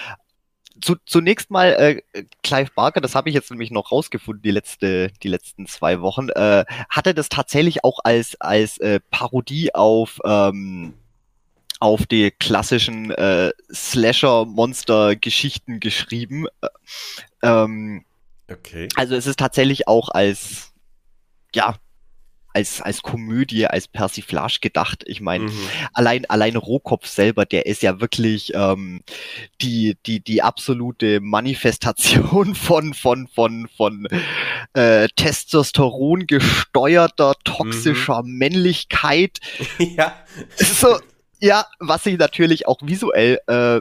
Zu, 0.80 0.96
zunächst 1.04 1.50
mal 1.50 2.00
äh, 2.14 2.24
Clive 2.42 2.70
Barker, 2.74 3.00
das 3.00 3.14
habe 3.14 3.28
ich 3.28 3.34
jetzt 3.34 3.50
nämlich 3.50 3.70
noch 3.70 3.92
rausgefunden, 3.92 4.42
die 4.42 4.50
letzte, 4.50 5.10
die 5.22 5.28
letzten 5.28 5.66
zwei 5.66 6.00
Wochen, 6.00 6.28
äh, 6.30 6.64
hatte 6.88 7.14
das 7.14 7.28
tatsächlich 7.28 7.84
auch 7.84 7.98
als 8.04 8.40
als 8.40 8.78
äh, 8.78 9.00
Parodie 9.10 9.74
auf 9.74 10.18
ähm, 10.24 10.94
auf 11.78 12.06
die 12.06 12.30
klassischen 12.30 13.10
äh, 13.10 13.50
Slasher-Monster-Geschichten 13.72 15.80
geschrieben. 15.80 16.46
Äh, 16.62 16.68
ähm, 17.42 18.04
Okay. 18.50 18.88
also 18.96 19.14
es 19.14 19.26
ist 19.26 19.38
tatsächlich 19.38 19.88
auch 19.88 20.08
als, 20.10 20.72
ja, 21.54 21.76
als, 22.54 22.80
als 22.80 23.02
Komödie, 23.02 23.66
als 23.66 23.88
Persiflage 23.88 24.58
gedacht. 24.60 25.04
Ich 25.06 25.20
meine, 25.20 25.44
Mhm. 25.44 25.68
allein, 25.92 26.24
allein 26.26 26.56
Rohkopf 26.56 27.06
selber, 27.06 27.46
der 27.46 27.66
ist 27.66 27.82
ja 27.82 28.00
wirklich 28.00 28.52
ähm, 28.54 29.02
die, 29.60 29.96
die, 30.06 30.20
die 30.20 30.42
absolute 30.42 31.20
Manifestation 31.20 32.54
von, 32.54 32.94
von, 32.94 33.26
von, 33.28 33.68
von 33.76 34.06
äh, 34.74 35.08
Testosteron 35.16 36.26
gesteuerter, 36.26 37.34
toxischer 37.44 38.22
Männlichkeit. 38.24 39.38
ja. 39.78 40.14
So, 40.56 40.98
ja, 41.40 41.66
was 41.80 42.04
sich 42.04 42.18
natürlich 42.18 42.66
auch 42.68 42.78
visuell 42.82 43.40
äh, 43.46 43.80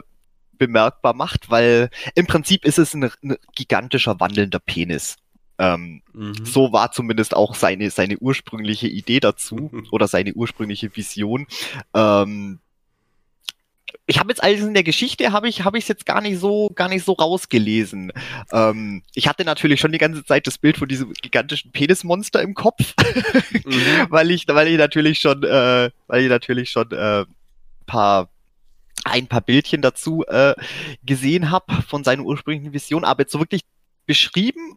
bemerkbar 0.58 1.14
macht, 1.14 1.50
weil 1.50 1.90
im 2.14 2.26
Prinzip 2.26 2.64
ist 2.64 2.78
es 2.78 2.94
ein, 2.94 3.10
ein 3.22 3.36
gigantischer 3.54 4.20
wandelnder 4.20 4.60
Penis. 4.60 5.16
Ähm, 5.58 6.02
Mhm. 6.12 6.44
so 6.44 6.72
war 6.72 6.92
zumindest 6.92 7.34
auch 7.36 7.54
seine, 7.54 7.90
seine 7.90 8.18
ursprüngliche 8.18 8.88
Idee 8.88 9.20
dazu 9.20 9.70
oder 9.92 10.08
seine 10.08 10.32
ursprüngliche 10.34 10.94
Vision. 10.96 11.46
Ähm, 11.94 12.58
ich 14.06 14.18
habe 14.18 14.30
jetzt 14.30 14.42
alles 14.42 14.60
in 14.62 14.74
der 14.74 14.82
Geschichte 14.82 15.32
habe 15.32 15.48
ich 15.48 15.64
habe 15.64 15.78
ich 15.78 15.86
jetzt 15.86 16.06
gar 16.06 16.20
nicht 16.20 16.38
so 16.38 16.70
gar 16.74 16.88
nicht 16.88 17.04
so 17.04 17.12
rausgelesen. 17.12 18.12
Ähm, 18.50 19.02
ich 19.14 19.28
hatte 19.28 19.44
natürlich 19.44 19.80
schon 19.80 19.92
die 19.92 19.98
ganze 19.98 20.24
Zeit 20.24 20.46
das 20.46 20.58
Bild 20.58 20.76
von 20.76 20.88
diesem 20.88 21.12
gigantischen 21.12 21.72
Penismonster 21.72 22.42
im 22.42 22.54
Kopf, 22.54 22.94
Mhm. 23.64 24.06
weil 24.08 24.30
ich 24.30 24.46
weil 24.48 24.68
ich 24.68 24.78
natürlich 24.78 25.18
schon 25.18 25.42
äh, 25.44 25.90
weil 26.06 26.22
ich 26.22 26.28
natürlich 26.28 26.70
schon 26.70 26.90
äh, 26.90 27.24
paar 27.86 28.28
ein 29.04 29.26
paar 29.26 29.40
Bildchen 29.40 29.82
dazu 29.82 30.24
äh, 30.26 30.54
gesehen 31.04 31.50
habe 31.50 31.82
von 31.82 32.04
seiner 32.04 32.22
ursprünglichen 32.22 32.72
Vision, 32.72 33.04
aber 33.04 33.22
jetzt 33.22 33.32
so 33.32 33.40
wirklich 33.40 33.62
beschrieben 34.06 34.76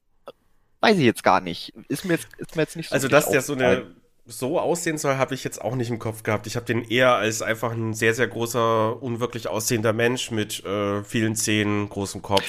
weiß 0.85 0.97
ich 0.97 1.05
jetzt 1.05 1.23
gar 1.23 1.41
nicht. 1.41 1.73
Ist 1.87 2.05
mir 2.05 2.13
jetzt, 2.13 2.27
ist 2.37 2.55
mir 2.55 2.61
jetzt 2.63 2.75
nicht 2.75 2.89
so 2.89 2.93
Also, 2.93 3.07
dass 3.07 3.29
der 3.29 3.41
so 3.41 3.53
eine 3.53 3.83
so 4.27 4.59
aussehen 4.59 4.97
soll, 4.97 5.17
habe 5.17 5.35
ich 5.35 5.43
jetzt 5.43 5.61
auch 5.61 5.75
nicht 5.75 5.91
im 5.91 5.99
Kopf 5.99 6.23
gehabt. 6.23 6.47
Ich 6.47 6.55
habe 6.55 6.65
den 6.65 6.83
eher 6.83 7.13
als 7.13 7.43
einfach 7.43 7.71
ein 7.73 7.93
sehr, 7.93 8.15
sehr 8.15 8.27
großer, 8.27 9.01
unwirklich 9.01 9.47
aussehender 9.47 9.93
Mensch 9.93 10.31
mit 10.31 10.65
äh, 10.65 11.03
vielen 11.03 11.35
Zähnen, 11.35 11.89
großem 11.89 12.23
Kopf 12.23 12.43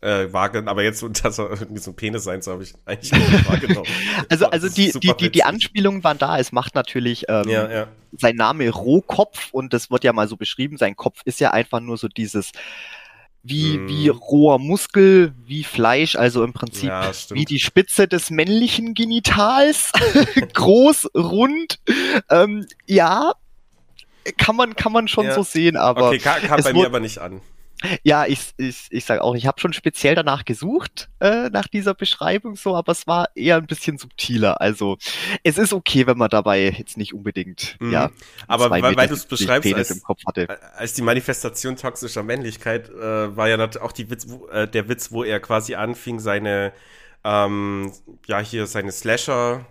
äh, 0.00 0.32
wahrgenommen. 0.32 0.68
Aber 0.68 0.82
jetzt, 0.82 1.04
dass 1.24 1.38
er 1.38 1.50
irgendwie 1.50 1.80
so 1.80 1.92
ein 1.92 1.96
Penis 1.96 2.24
sein 2.24 2.42
soll, 2.42 2.54
habe 2.54 2.64
ich 2.64 2.74
eigentlich 2.84 3.12
nicht 3.12 3.48
wahrgenommen. 3.48 3.88
Also, 4.28 4.46
also 4.46 4.68
die, 4.68 4.92
die, 4.92 5.14
die, 5.16 5.30
die. 5.30 5.44
Anspielungen 5.44 6.02
waren 6.04 6.18
da. 6.18 6.38
Es 6.38 6.52
macht 6.52 6.74
natürlich 6.74 7.26
ähm, 7.28 7.48
Ja, 7.48 7.70
ja. 7.70 7.88
sein 8.12 8.36
Name 8.36 8.68
Rohkopf 8.68 9.48
und 9.52 9.72
das 9.72 9.90
wird 9.90 10.04
ja 10.04 10.12
mal 10.12 10.28
so 10.28 10.36
beschrieben. 10.36 10.76
Sein 10.76 10.96
Kopf 10.96 11.20
ist 11.24 11.40
ja 11.40 11.52
einfach 11.52 11.80
nur 11.80 11.96
so 11.96 12.08
dieses 12.08 12.52
wie, 13.42 13.78
Mhm. 13.78 13.88
wie 13.88 14.08
roher 14.08 14.58
Muskel, 14.58 15.34
wie 15.44 15.64
Fleisch, 15.64 16.16
also 16.16 16.44
im 16.44 16.52
Prinzip 16.52 16.88
Ja, 16.90 17.10
wie 17.30 17.44
die 17.44 17.58
Spitze 17.60 18.06
des 18.08 18.30
männlichen 18.30 18.94
Genitals. 18.94 19.92
Groß, 20.54 21.08
rund. 21.14 21.78
Ähm, 22.30 22.66
ja, 22.86 23.32
kann 24.36 24.56
man, 24.56 24.76
kann 24.76 24.92
man 24.92 25.08
schon 25.08 25.26
Ja. 25.26 25.34
so 25.34 25.42
sehen, 25.42 25.76
aber 25.76 26.08
okay, 26.08 26.18
kam, 26.18 26.40
kam 26.42 26.58
es 26.58 26.64
bei 26.66 26.72
mir 26.72 26.86
aber 26.86 27.00
nicht 27.00 27.18
an. 27.18 27.40
Ja, 28.02 28.26
ich, 28.26 28.52
ich, 28.56 28.86
ich 28.90 29.04
sage 29.04 29.22
auch, 29.22 29.34
ich 29.34 29.46
habe 29.46 29.60
schon 29.60 29.72
speziell 29.72 30.14
danach 30.14 30.44
gesucht, 30.44 31.08
äh, 31.20 31.48
nach 31.50 31.68
dieser 31.68 31.94
Beschreibung 31.94 32.56
so, 32.56 32.74
aber 32.76 32.92
es 32.92 33.06
war 33.06 33.28
eher 33.34 33.56
ein 33.56 33.66
bisschen 33.66 33.98
subtiler. 33.98 34.60
Also 34.60 34.98
es 35.44 35.58
ist 35.58 35.72
okay, 35.72 36.06
wenn 36.06 36.18
man 36.18 36.28
dabei 36.30 36.70
jetzt 36.70 36.96
nicht 36.96 37.14
unbedingt, 37.14 37.76
Mhm. 37.80 37.92
ja, 37.92 38.10
Aber 38.46 38.70
weil, 38.70 38.82
weil 38.82 39.08
du 39.08 39.14
es 39.14 39.26
beschreibst 39.26 39.72
als, 39.74 39.90
im 39.90 40.02
Kopf 40.02 40.20
hatte. 40.26 40.48
als 40.76 40.94
die 40.94 41.02
Manifestation 41.02 41.76
toxischer 41.76 42.22
Männlichkeit, 42.22 42.88
äh, 42.90 43.36
war 43.36 43.48
ja 43.48 43.68
auch 43.80 43.92
die 43.92 44.10
Witz, 44.10 44.26
wo, 44.28 44.46
äh, 44.48 44.66
der 44.66 44.88
Witz, 44.88 45.12
wo 45.12 45.22
er 45.24 45.38
quasi 45.40 45.74
anfing, 45.74 46.18
seine, 46.18 46.72
ähm, 47.24 47.92
ja, 48.26 48.40
hier 48.40 48.66
seine 48.66 48.90
Slasher- 48.92 49.64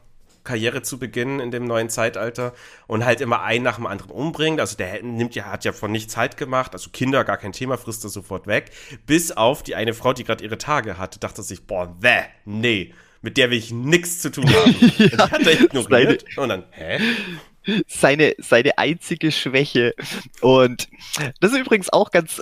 Karriere 0.47 0.81
zu 0.81 0.97
beginnen 0.97 1.39
in 1.39 1.51
dem 1.51 1.65
neuen 1.65 1.89
Zeitalter 1.89 2.53
und 2.88 3.05
halt 3.05 3.21
immer 3.21 3.43
einen 3.43 3.63
nach 3.63 3.75
dem 3.75 3.86
anderen 3.86 4.12
umbringt. 4.12 4.60
Also 4.60 4.77
der 4.77 5.03
nimmt 5.03 5.36
ja, 5.36 5.45
hat 5.45 5.65
ja 5.65 5.73
von 5.73 5.91
nichts 5.91 6.17
Halt 6.17 6.38
gemacht, 6.38 6.73
also 6.73 6.89
Kinder 6.89 7.23
gar 7.23 7.38
kein 7.38 7.51
Thema, 7.51 7.77
frisst 7.77 8.03
er 8.03 8.10
sofort 8.10 8.47
weg. 8.47 8.71
Bis 9.05 9.31
auf 9.31 9.62
die 9.62 9.75
eine 9.75 9.93
Frau, 9.93 10.13
die 10.13 10.23
gerade 10.23 10.43
ihre 10.43 10.57
Tage 10.57 10.97
hatte, 10.97 11.19
dachte 11.19 11.43
sich, 11.43 11.67
boah, 11.67 11.95
wäh, 11.99 12.23
nee, 12.45 12.93
mit 13.21 13.38
der 13.38 13.49
will 13.49 13.57
ich 13.57 13.71
nichts 13.71 14.19
zu 14.19 14.31
tun 14.31 14.49
haben. 14.49 14.75
Und 14.75 14.99
die 14.99 15.17
hat 15.17 15.45
er 15.45 15.62
ignoriert 15.62 16.25
und 16.38 16.49
dann, 16.49 16.63
hä? 16.71 16.99
seine, 17.88 18.36
seine 18.38 18.77
einzige 18.77 19.31
Schwäche. 19.31 19.93
Und 20.41 20.88
das 21.39 21.51
ist 21.51 21.60
übrigens 21.60 21.91
auch 21.91 22.12
ganz 22.12 22.41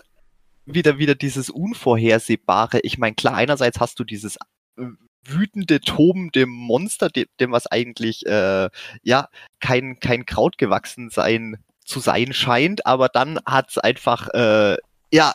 wieder, 0.65 0.97
wieder 0.97 1.15
dieses 1.15 1.49
Unvorhersehbare. 1.49 2.79
Ich 2.81 2.97
meine, 2.97 3.15
klar, 3.15 3.35
einerseits 3.35 3.79
hast 3.79 3.99
du 3.99 4.03
dieses 4.03 4.37
äh, 4.77 4.85
wütende, 5.25 5.81
tobende 5.81 6.45
Monster, 6.45 7.09
dem, 7.09 7.27
dem 7.39 7.51
was 7.51 7.67
eigentlich 7.67 8.25
äh, 8.25 8.69
ja 9.03 9.29
kein, 9.59 9.99
kein 9.99 10.25
Kraut 10.25 10.57
gewachsen 10.57 11.09
sein 11.09 11.57
zu 11.83 11.99
sein 11.99 12.33
scheint, 12.33 12.85
aber 12.85 13.09
dann 13.09 13.39
hat's 13.45 13.77
einfach 13.77 14.29
äh, 14.33 14.77
ja 15.11 15.33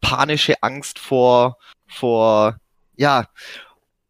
panische 0.00 0.62
Angst 0.62 0.98
vor 0.98 1.56
vor 1.86 2.56
ja 2.96 3.26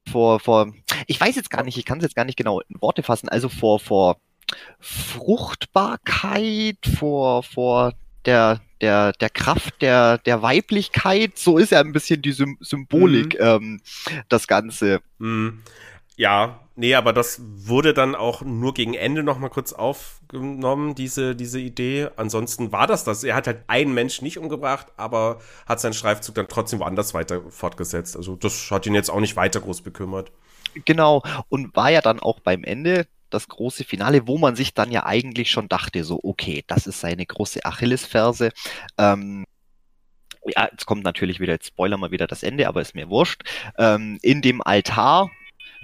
vor 0.09 0.41
vor 0.41 0.73
ich 1.07 1.21
weiß 1.21 1.37
jetzt 1.37 1.51
gar 1.51 1.63
nicht, 1.63 1.77
ich 1.79 1.85
kann 1.85 1.99
es 1.99 2.05
jetzt 2.05 2.17
gar 2.17 2.25
nicht 2.25 2.37
genau 2.37 2.61
in 2.61 2.81
Worte 2.81 3.03
fassen, 3.03 3.29
also 3.29 3.49
vor 3.49 3.81
vor 3.81 4.19
Fruchtbarkeit, 4.81 6.79
vor 6.99 7.43
vor 7.43 7.93
der 8.25 8.61
der, 8.81 9.13
der 9.13 9.31
Kraft 9.31 9.81
der, 9.83 10.19
der 10.19 10.43
Weiblichkeit, 10.43 11.39
so 11.39 11.59
ist 11.59 11.73
ja 11.73 11.81
ein 11.81 11.93
bisschen 11.93 12.23
die 12.23 12.33
Sym 12.33 12.59
Symbolik, 12.61 13.35
mhm. 13.35 13.41
ähm, 13.41 13.81
das 14.29 14.47
Ganze. 14.47 15.01
Mhm. 15.19 15.63
Ja, 16.17 16.61
nee, 16.77 16.95
aber 16.95 17.13
das 17.13 17.41
wurde 17.43 17.93
dann 17.93 18.15
auch 18.15 18.41
nur 18.41 18.73
gegen 18.73 18.95
Ende 18.95 19.23
nochmal 19.23 19.51
kurz 19.51 19.75
aufgenommen, 19.75 20.95
diese, 20.95 21.37
diese 21.37 21.61
Idee. 21.61 22.09
Ansonsten 22.17 22.73
war 22.73 22.87
das 22.87 23.05
das. 23.05 23.23
Er 23.23 23.35
hat 23.35 23.47
halt 23.47 23.65
einen 23.67 23.93
Mensch 23.93 24.23
nicht 24.23 24.39
umgebracht, 24.39 24.87
aber 24.97 25.41
hat 25.67 25.79
seinen 25.79 25.93
Streifzug 25.93 26.35
dann 26.35 26.49
trotzdem 26.49 26.79
woanders 26.79 27.13
weiter 27.13 27.43
fortgesetzt. 27.51 28.17
Also 28.17 28.35
das 28.35 28.71
hat 28.71 28.87
ihn 28.87 28.95
jetzt 28.95 29.11
auch 29.11 29.21
nicht 29.21 29.37
weiter 29.37 29.61
groß 29.61 29.83
bekümmert. 29.83 30.33
Genau, 30.85 31.23
und 31.49 31.77
war 31.77 31.91
ja 31.91 32.01
dann 32.01 32.21
auch 32.21 32.41
beim 32.41 32.65
Ende 32.65 33.07
das 33.31 33.49
große 33.49 33.85
Finale, 33.85 34.27
wo 34.27 34.39
man 34.39 34.57
sich 34.57 34.75
dann 34.75 34.91
ja 34.93 35.05
eigentlich 35.05 35.51
schon 35.51 35.69
dachte, 35.69 36.05
so, 36.05 36.21
okay, 36.23 36.65
das 36.67 36.87
ist 36.87 37.01
seine 37.01 37.27
große 37.27 37.65
Achillesferse. 37.65 38.51
Ähm, 38.99 39.45
ja, 40.45 40.69
jetzt 40.71 40.87
kommt 40.87 41.05
natürlich 41.05 41.41
wieder, 41.41 41.55
jetzt 41.55 41.69
spoilern 41.69 42.01
wir 42.01 42.11
wieder 42.11 42.27
das 42.27 42.43
Ende, 42.43 42.69
aber 42.69 42.81
ist 42.81 42.95
mir 42.95 43.09
wurscht. 43.09 43.43
Ähm, 43.79 44.19
in 44.23 44.43
dem 44.43 44.63
Altar 44.63 45.31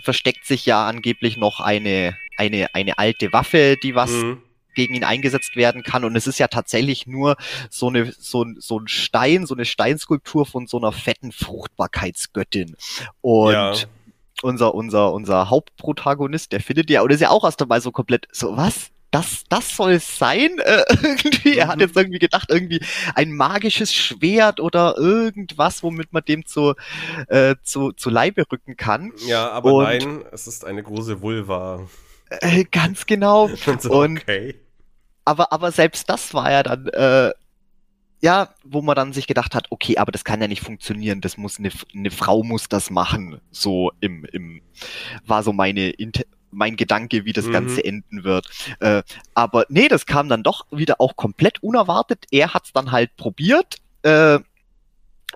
versteckt 0.03 0.47
sich 0.47 0.67
ja 0.67 0.87
angeblich 0.87 1.37
noch 1.37 1.61
eine, 1.61 2.17
eine, 2.37 2.75
eine 2.75 2.99
alte 2.99 3.33
Waffe, 3.33 3.77
die 3.83 3.95
was 3.95 4.11
mhm. 4.11 4.43
gegen 4.75 4.95
ihn 4.95 5.05
eingesetzt 5.05 5.57
werden 5.57 5.83
kann. 5.83 6.05
Und 6.05 6.17
es 6.17 6.27
ist 6.27 6.39
ja 6.39 6.49
tatsächlich 6.49 7.07
nur 7.07 7.37
so 7.71 7.89
eine, 7.89 8.13
so, 8.13 8.47
so 8.59 8.79
ein 8.79 8.89
Stein, 8.89 9.47
so 9.47 9.55
eine 9.55 9.65
Steinskulptur 9.65 10.47
von 10.47 10.67
so 10.67 10.79
einer 10.79 10.93
fetten 10.93 11.33
Fruchtbarkeitsgöttin. 11.33 12.77
Und 13.21 13.53
ja 13.53 13.75
unser, 14.45 14.75
unser, 14.75 15.13
unser 15.13 15.51
Hauptprotagonist, 15.51 16.53
der 16.53 16.61
findet 16.61 16.91
ja, 16.91 17.03
oder 17.03 17.15
ist 17.15 17.21
ja 17.21 17.31
auch 17.31 17.45
erst 17.45 17.63
einmal 17.63 17.81
so 17.81 17.93
komplett, 17.93 18.27
so 18.33 18.57
was? 18.57 18.91
Das, 19.11 19.45
das 19.51 19.77
soll 19.77 19.93
es 19.93 20.19
sein? 20.19 20.59
Äh, 20.59 20.85
irgendwie, 21.03 21.59
er 21.59 21.69
hat 21.69 21.77
mhm. 21.77 21.83
jetzt 21.83 21.97
irgendwie 21.97 22.19
gedacht, 22.19 22.49
irgendwie 22.51 22.81
ein 23.15 23.33
magisches 23.33 23.93
Schwert 23.95 24.59
oder 24.59 24.97
irgendwas, 24.97 25.83
womit 25.83 26.15
man 26.15 26.25
dem 26.25 26.47
zu, 26.47 26.75
äh, 27.29 27.57
zu, 27.63 27.93
zu 27.93 28.09
Leibe 28.09 28.45
rücken 28.51 28.77
kann. 28.77 29.13
Ja, 29.27 29.51
aber 29.51 29.75
Und, 29.75 29.85
nein, 29.85 30.25
es 30.33 30.47
ist 30.47 30.65
eine 30.65 30.83
große 30.83 31.21
Vulva. 31.21 31.87
Äh, 32.41 32.65
ganz 32.65 33.05
genau. 33.05 33.51
Und, 33.67 33.83
so, 33.83 34.03
okay. 34.03 34.55
aber, 35.27 35.53
aber 35.53 35.73
selbst 35.73 36.09
das 36.09 36.33
war 36.33 36.51
ja 36.51 36.63
dann 36.63 36.89
äh, 36.89 37.33
ja, 38.23 38.51
wo 38.65 38.83
man 38.83 38.95
dann 38.95 39.13
sich 39.13 39.27
gedacht 39.27 39.55
hat, 39.55 39.67
okay, 39.71 39.99
aber 39.99 40.13
das 40.13 40.25
kann 40.25 40.41
ja 40.41 40.47
nicht 40.47 40.63
funktionieren, 40.63 41.21
das 41.21 41.37
muss 41.37 41.59
eine, 41.59 41.71
eine 41.93 42.11
Frau 42.13 42.45
muss 42.45 42.69
das 42.69 42.89
machen, 42.89 43.41
so 43.51 43.91
im, 44.01 44.25
im, 44.27 44.63
war 45.27 45.43
so 45.43 45.53
meine, 45.53 45.93
mein 46.53 46.77
Gedanke, 46.77 47.25
wie 47.25 47.33
das 47.33 47.47
mhm. 47.47 47.53
Ganze 47.53 47.85
enden 47.85 48.23
wird. 48.23 48.49
Äh, 48.79 49.03
aber 49.35 49.67
nee, 49.69 49.89
das 49.89 50.07
kam 50.07 50.29
dann 50.29 50.45
doch 50.45 50.67
wieder 50.71 51.01
auch 51.01 51.17
komplett 51.17 51.63
unerwartet. 51.65 52.27
Er 52.31 52.55
hat's 52.55 52.73
dann 52.73 52.93
halt 52.93 53.17
probiert, 53.17 53.79
äh, 54.03 54.39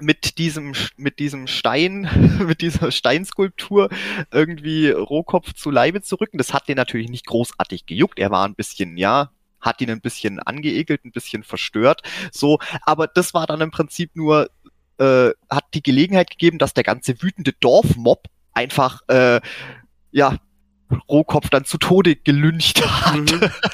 mit 0.01 0.38
diesem, 0.38 0.75
mit 0.96 1.18
diesem 1.18 1.49
Stein, 1.49 2.09
mit 2.46 2.61
dieser 2.61 2.92
Steinskulptur 2.92 3.88
irgendwie 4.31 4.90
Rohkopf 4.90 5.55
zu 5.55 5.70
Leibe 5.70 6.03
zu 6.03 6.16
rücken. 6.16 6.38
Das 6.38 6.55
hat 6.55 6.68
den 6.68 6.77
natürlich 6.77 7.09
nicht 7.09 7.27
großartig 7.27 7.87
gejuckt. 7.87 8.20
Er 8.20 8.31
war 8.31 8.46
ein 8.46 8.55
bisschen, 8.55 8.96
ja, 8.96 9.31
hat 9.61 9.81
ihn 9.81 9.90
ein 9.90 10.01
bisschen 10.01 10.38
angeekelt, 10.40 11.05
ein 11.05 11.12
bisschen 11.12 11.42
verstört. 11.42 12.03
So, 12.33 12.59
aber 12.83 13.07
das 13.07 13.35
war 13.35 13.47
dann 13.47 13.61
im 13.61 13.71
Prinzip 13.71 14.14
nur, 14.14 14.51
äh, 14.99 15.31
hat 15.51 15.64
die 15.75 15.83
Gelegenheit 15.83 16.31
gegeben, 16.31 16.59
dass 16.59 16.75
der 16.75 16.85
ganze 16.85 17.23
wütende 17.23 17.53
Dorfmob 17.53 18.29
einfach 18.53 19.03
äh, 19.09 19.40
ja 20.12 20.38
Rohkopf 21.09 21.51
dann 21.51 21.64
zu 21.64 21.79
Tode 21.79 22.16
gelüncht 22.16 22.85
hat. 22.87 23.16
Mhm, 23.16 23.27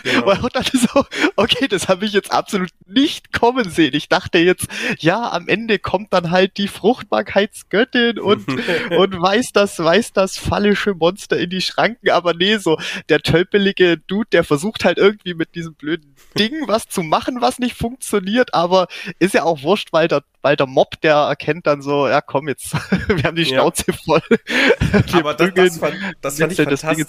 genau. 0.03 0.42
Und 0.42 0.57
dann 0.57 0.64
so, 0.72 1.05
okay, 1.37 1.68
das 1.68 1.88
habe 1.88 2.05
ich 2.05 2.12
jetzt 2.12 2.33
absolut 2.33 2.70
nicht 2.87 3.33
kommen 3.33 3.68
sehen. 3.68 3.94
Ich 3.94 4.09
dachte 4.09 4.38
jetzt, 4.38 4.66
ja, 4.98 5.31
am 5.31 5.48
Ende 5.48 5.79
kommt 5.79 6.12
dann 6.12 6.31
halt 6.31 6.57
die 6.57 6.68
Fruchtbarkeitsgöttin 6.68 8.18
und, 8.18 8.46
und 8.96 9.20
weiß 9.20 9.53
das, 9.53 9.79
weiß 9.79 10.12
das 10.12 10.38
fallische 10.38 10.94
Monster 10.94 11.38
in 11.38 11.51
die 11.51 11.61
Schranken, 11.61 12.11
aber 12.11 12.35
nee, 12.35 12.57
so 12.57 12.79
der 13.09 13.20
tölpelige 13.20 13.98
Dude, 13.98 14.29
der 14.33 14.44
versucht 14.44 14.85
halt 14.85 14.98
irgendwie 14.98 15.35
mit 15.35 15.55
diesem 15.55 15.75
blöden 15.75 16.14
Ding 16.38 16.66
was 16.66 16.88
zu 16.88 17.03
machen, 17.03 17.40
was 17.40 17.59
nicht 17.59 17.77
funktioniert, 17.77 18.55
aber 18.55 18.88
ist 19.18 19.35
ja 19.35 19.44
auch 19.44 19.62
wurscht, 19.62 19.92
weil 19.92 20.09
der, 20.09 20.22
weil 20.40 20.57
der 20.57 20.66
Mob, 20.66 21.01
der 21.03 21.14
erkennt 21.16 21.66
dann 21.66 21.83
so, 21.83 22.09
ja 22.09 22.20
komm 22.20 22.48
jetzt, 22.48 22.72
wir 23.09 23.22
haben 23.25 23.37
die 23.37 23.44
Schnauze 23.44 23.85
ja. 23.88 23.94
voll. 24.05 24.22
aber 25.12 25.35
das, 25.35 25.55
das, 25.55 25.79
fand, 25.79 25.96
das 26.20 26.38
fand 26.38 26.53
ich 26.53 26.59
fantastisch. 26.59 27.02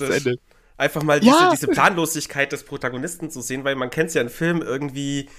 Einfach 0.77 1.03
mal 1.03 1.19
diese, 1.19 1.35
ja. 1.35 1.51
diese 1.51 1.67
Planlosigkeit 1.67 2.51
des 2.51 2.63
Protagonisten 2.63 3.29
zu 3.29 3.41
sehen, 3.41 3.63
weil 3.63 3.75
man 3.75 3.89
kennt 3.89 4.09
es 4.09 4.15
ja 4.15 4.21
in 4.21 4.29
Filmen 4.29 4.61
irgendwie, 4.61 5.29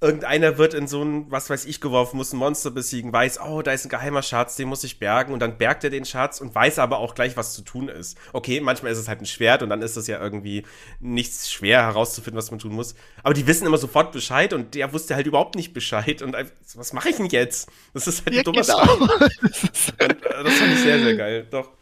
irgendeiner 0.00 0.58
wird 0.58 0.74
in 0.74 0.86
so 0.86 1.02
ein, 1.02 1.30
was 1.30 1.50
weiß 1.50 1.64
ich, 1.64 1.80
geworfen, 1.80 2.18
muss 2.18 2.32
ein 2.32 2.38
Monster 2.38 2.70
besiegen, 2.70 3.12
weiß, 3.12 3.40
oh, 3.40 3.62
da 3.62 3.72
ist 3.72 3.84
ein 3.84 3.88
geheimer 3.88 4.22
Schatz, 4.22 4.54
den 4.54 4.68
muss 4.68 4.84
ich 4.84 5.00
bergen 5.00 5.32
und 5.32 5.40
dann 5.40 5.58
bergt 5.58 5.82
er 5.82 5.90
den 5.90 6.04
Schatz 6.04 6.40
und 6.40 6.54
weiß 6.54 6.78
aber 6.78 6.98
auch 6.98 7.14
gleich, 7.14 7.36
was 7.36 7.52
zu 7.52 7.62
tun 7.62 7.88
ist. 7.88 8.16
Okay, 8.32 8.60
manchmal 8.60 8.92
ist 8.92 8.98
es 8.98 9.08
halt 9.08 9.20
ein 9.20 9.26
Schwert 9.26 9.62
und 9.62 9.70
dann 9.70 9.82
ist 9.82 9.96
es 9.96 10.06
ja 10.06 10.20
irgendwie 10.20 10.64
nichts 11.00 11.50
schwer 11.50 11.82
herauszufinden, 11.82 12.38
was 12.38 12.50
man 12.50 12.60
tun 12.60 12.72
muss. 12.72 12.94
Aber 13.24 13.34
die 13.34 13.46
wissen 13.46 13.66
immer 13.66 13.78
sofort 13.78 14.12
Bescheid 14.12 14.52
und 14.52 14.74
der 14.74 14.92
wusste 14.92 15.16
halt 15.16 15.26
überhaupt 15.26 15.56
nicht 15.56 15.74
Bescheid 15.74 16.22
und 16.22 16.36
was 16.74 16.92
mache 16.92 17.08
ich 17.08 17.16
denn 17.16 17.26
jetzt? 17.26 17.68
Das 17.92 18.06
ist 18.06 18.24
halt 18.24 18.28
ein 18.28 18.34
ja, 18.34 18.42
dummer 18.44 18.62
genau. 18.62 19.06
das, 19.42 19.88
äh, 19.98 20.08
das 20.08 20.54
fand 20.54 20.72
ich 20.72 20.80
sehr, 20.80 21.00
sehr 21.00 21.16
geil, 21.16 21.46
doch. 21.50 21.72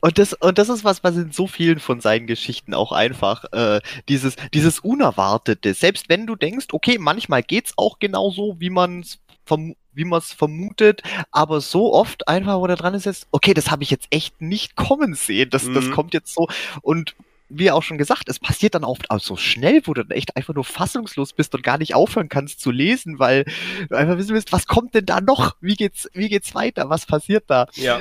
Und 0.00 0.18
das, 0.18 0.32
und 0.32 0.58
das 0.58 0.68
ist 0.68 0.84
was, 0.84 1.02
was 1.02 1.16
in 1.16 1.32
so 1.32 1.46
vielen 1.46 1.80
von 1.80 2.00
seinen 2.00 2.26
Geschichten 2.26 2.74
auch 2.74 2.92
einfach, 2.92 3.44
äh, 3.52 3.80
dieses, 4.08 4.36
dieses 4.54 4.80
Unerwartete. 4.80 5.74
Selbst 5.74 6.08
wenn 6.08 6.26
du 6.26 6.36
denkst, 6.36 6.66
okay, 6.72 6.98
manchmal 6.98 7.42
geht's 7.42 7.72
auch 7.76 7.98
genauso, 7.98 8.56
wie 8.58 8.70
man 8.70 9.00
es 9.00 9.18
wie 9.94 10.04
man 10.04 10.18
es 10.18 10.32
vermutet, 10.32 11.02
aber 11.30 11.62
so 11.62 11.94
oft 11.94 12.28
einfach, 12.28 12.60
wo 12.60 12.66
da 12.66 12.76
dran 12.76 12.92
ist 12.92 13.06
jetzt, 13.06 13.26
okay, 13.30 13.54
das 13.54 13.70
habe 13.70 13.82
ich 13.82 13.90
jetzt 13.90 14.06
echt 14.10 14.42
nicht 14.42 14.76
kommen 14.76 15.14
sehen. 15.14 15.48
Das, 15.48 15.64
mhm. 15.64 15.72
das 15.74 15.90
kommt 15.90 16.12
jetzt 16.12 16.34
so. 16.34 16.48
Und 16.82 17.16
wie 17.50 17.70
auch 17.70 17.82
schon 17.82 17.96
gesagt, 17.98 18.28
es 18.28 18.38
passiert 18.38 18.74
dann 18.74 18.84
oft 18.84 19.10
auch 19.10 19.20
so 19.20 19.36
schnell, 19.36 19.80
wo 19.84 19.94
du 19.94 20.04
dann 20.04 20.16
echt 20.16 20.36
einfach 20.36 20.54
nur 20.54 20.64
fassungslos 20.64 21.32
bist 21.32 21.54
und 21.54 21.62
gar 21.62 21.78
nicht 21.78 21.94
aufhören 21.94 22.28
kannst 22.28 22.60
zu 22.60 22.70
lesen, 22.70 23.18
weil 23.18 23.44
du 23.88 23.96
einfach 23.96 24.18
wissen 24.18 24.34
willst, 24.34 24.52
was 24.52 24.66
kommt 24.66 24.94
denn 24.94 25.06
da 25.06 25.20
noch? 25.20 25.56
Wie 25.60 25.74
geht's, 25.74 26.08
wie 26.12 26.28
geht's 26.28 26.54
weiter? 26.54 26.90
Was 26.90 27.06
passiert 27.06 27.44
da? 27.48 27.66
Ja. 27.74 28.00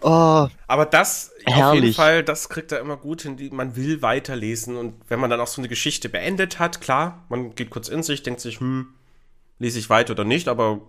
Oh, 0.00 0.48
Aber 0.66 0.86
das, 0.86 1.32
herrlich. 1.44 1.62
auf 1.62 1.74
jeden 1.74 1.94
Fall, 1.94 2.22
das 2.22 2.48
kriegt 2.48 2.72
er 2.72 2.80
immer 2.80 2.96
gut 2.96 3.22
hin. 3.22 3.36
Man 3.52 3.76
will 3.76 4.00
weiterlesen 4.00 4.76
und 4.76 4.94
wenn 5.08 5.20
man 5.20 5.28
dann 5.28 5.40
auch 5.40 5.46
so 5.46 5.60
eine 5.60 5.68
Geschichte 5.68 6.08
beendet 6.08 6.58
hat, 6.58 6.80
klar, 6.80 7.24
man 7.28 7.54
geht 7.54 7.70
kurz 7.70 7.88
in 7.88 8.02
sich, 8.02 8.22
denkt 8.22 8.40
sich, 8.40 8.60
hm, 8.60 8.88
lese 9.58 9.78
ich 9.78 9.90
weiter 9.90 10.12
oder 10.12 10.24
nicht, 10.24 10.48
aber 10.48 10.80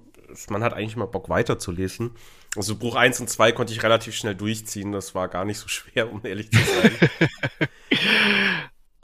man 0.50 0.64
hat 0.64 0.74
eigentlich 0.74 0.96
immer 0.96 1.08
Bock 1.08 1.30
weiterzulesen. 1.30 2.12
Also 2.58 2.76
Buch 2.76 2.96
1 2.96 3.20
und 3.20 3.30
2 3.30 3.52
konnte 3.52 3.72
ich 3.72 3.84
relativ 3.84 4.16
schnell 4.16 4.36
durchziehen. 4.36 4.92
Das 4.92 5.14
war 5.16 5.28
gar 5.28 5.46
nicht 5.46 5.60
so 5.60 5.68
schwer, 5.68 6.12
um 6.12 6.22
ehrlich 6.26 6.52
zu 6.52 6.60
sein. 6.60 6.92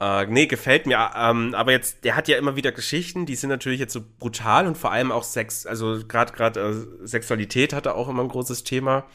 äh, 0.00 0.26
nee, 0.26 0.46
gefällt 0.46 0.86
mir. 0.86 1.12
Ähm, 1.16 1.54
aber 1.54 1.72
jetzt, 1.72 2.04
der 2.04 2.16
hat 2.16 2.28
ja 2.28 2.36
immer 2.36 2.56
wieder 2.56 2.72
Geschichten, 2.72 3.26
die 3.26 3.36
sind 3.36 3.50
natürlich 3.50 3.80
jetzt 3.80 3.92
so 3.92 4.02
brutal 4.18 4.66
und 4.66 4.76
vor 4.76 4.90
allem 4.90 5.12
auch 5.12 5.22
Sex, 5.22 5.66
also 5.66 6.00
gerade 6.06 6.32
gerade 6.32 6.60
äh, 6.60 7.06
Sexualität 7.06 7.72
hat 7.72 7.86
er 7.86 7.94
auch 7.94 8.08
immer 8.08 8.22
ein 8.22 8.28
großes 8.28 8.64
Thema. 8.64 9.06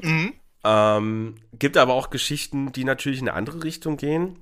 Mhm. 0.00 0.32
Ähm, 0.64 1.34
gibt 1.52 1.76
aber 1.76 1.92
auch 1.94 2.10
Geschichten, 2.10 2.72
die 2.72 2.84
natürlich 2.84 3.20
in 3.20 3.28
eine 3.28 3.36
andere 3.36 3.62
Richtung 3.62 3.96
gehen. 3.98 4.38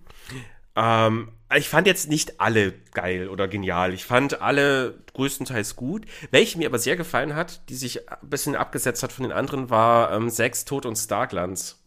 Ähm, 0.77 1.33
ich 1.57 1.69
fand 1.69 1.87
jetzt 1.87 2.09
nicht 2.09 2.41
alle 2.41 2.73
geil 2.93 3.29
oder 3.29 3.49
genial. 3.49 3.95
Ich 3.95 4.05
fand 4.05 4.41
alle 4.41 4.99
größtenteils 5.15 5.77
gut. 5.77 6.07
Welche 6.31 6.59
mir 6.59 6.69
aber 6.69 6.79
sehr 6.79 6.97
gefallen 6.97 7.35
hat, 7.35 7.69
die 7.69 7.75
sich 7.75 8.11
ein 8.11 8.29
bisschen 8.29 8.57
abgesetzt 8.57 9.03
hat 9.03 9.13
von 9.13 9.23
den 9.25 9.33
anderen, 9.33 9.71
war 9.71 10.13
ähm, 10.13 10.31
Sex, 10.31 10.65
Tod 10.65 10.87
und 10.87 10.97
Starglanz. 10.97 11.79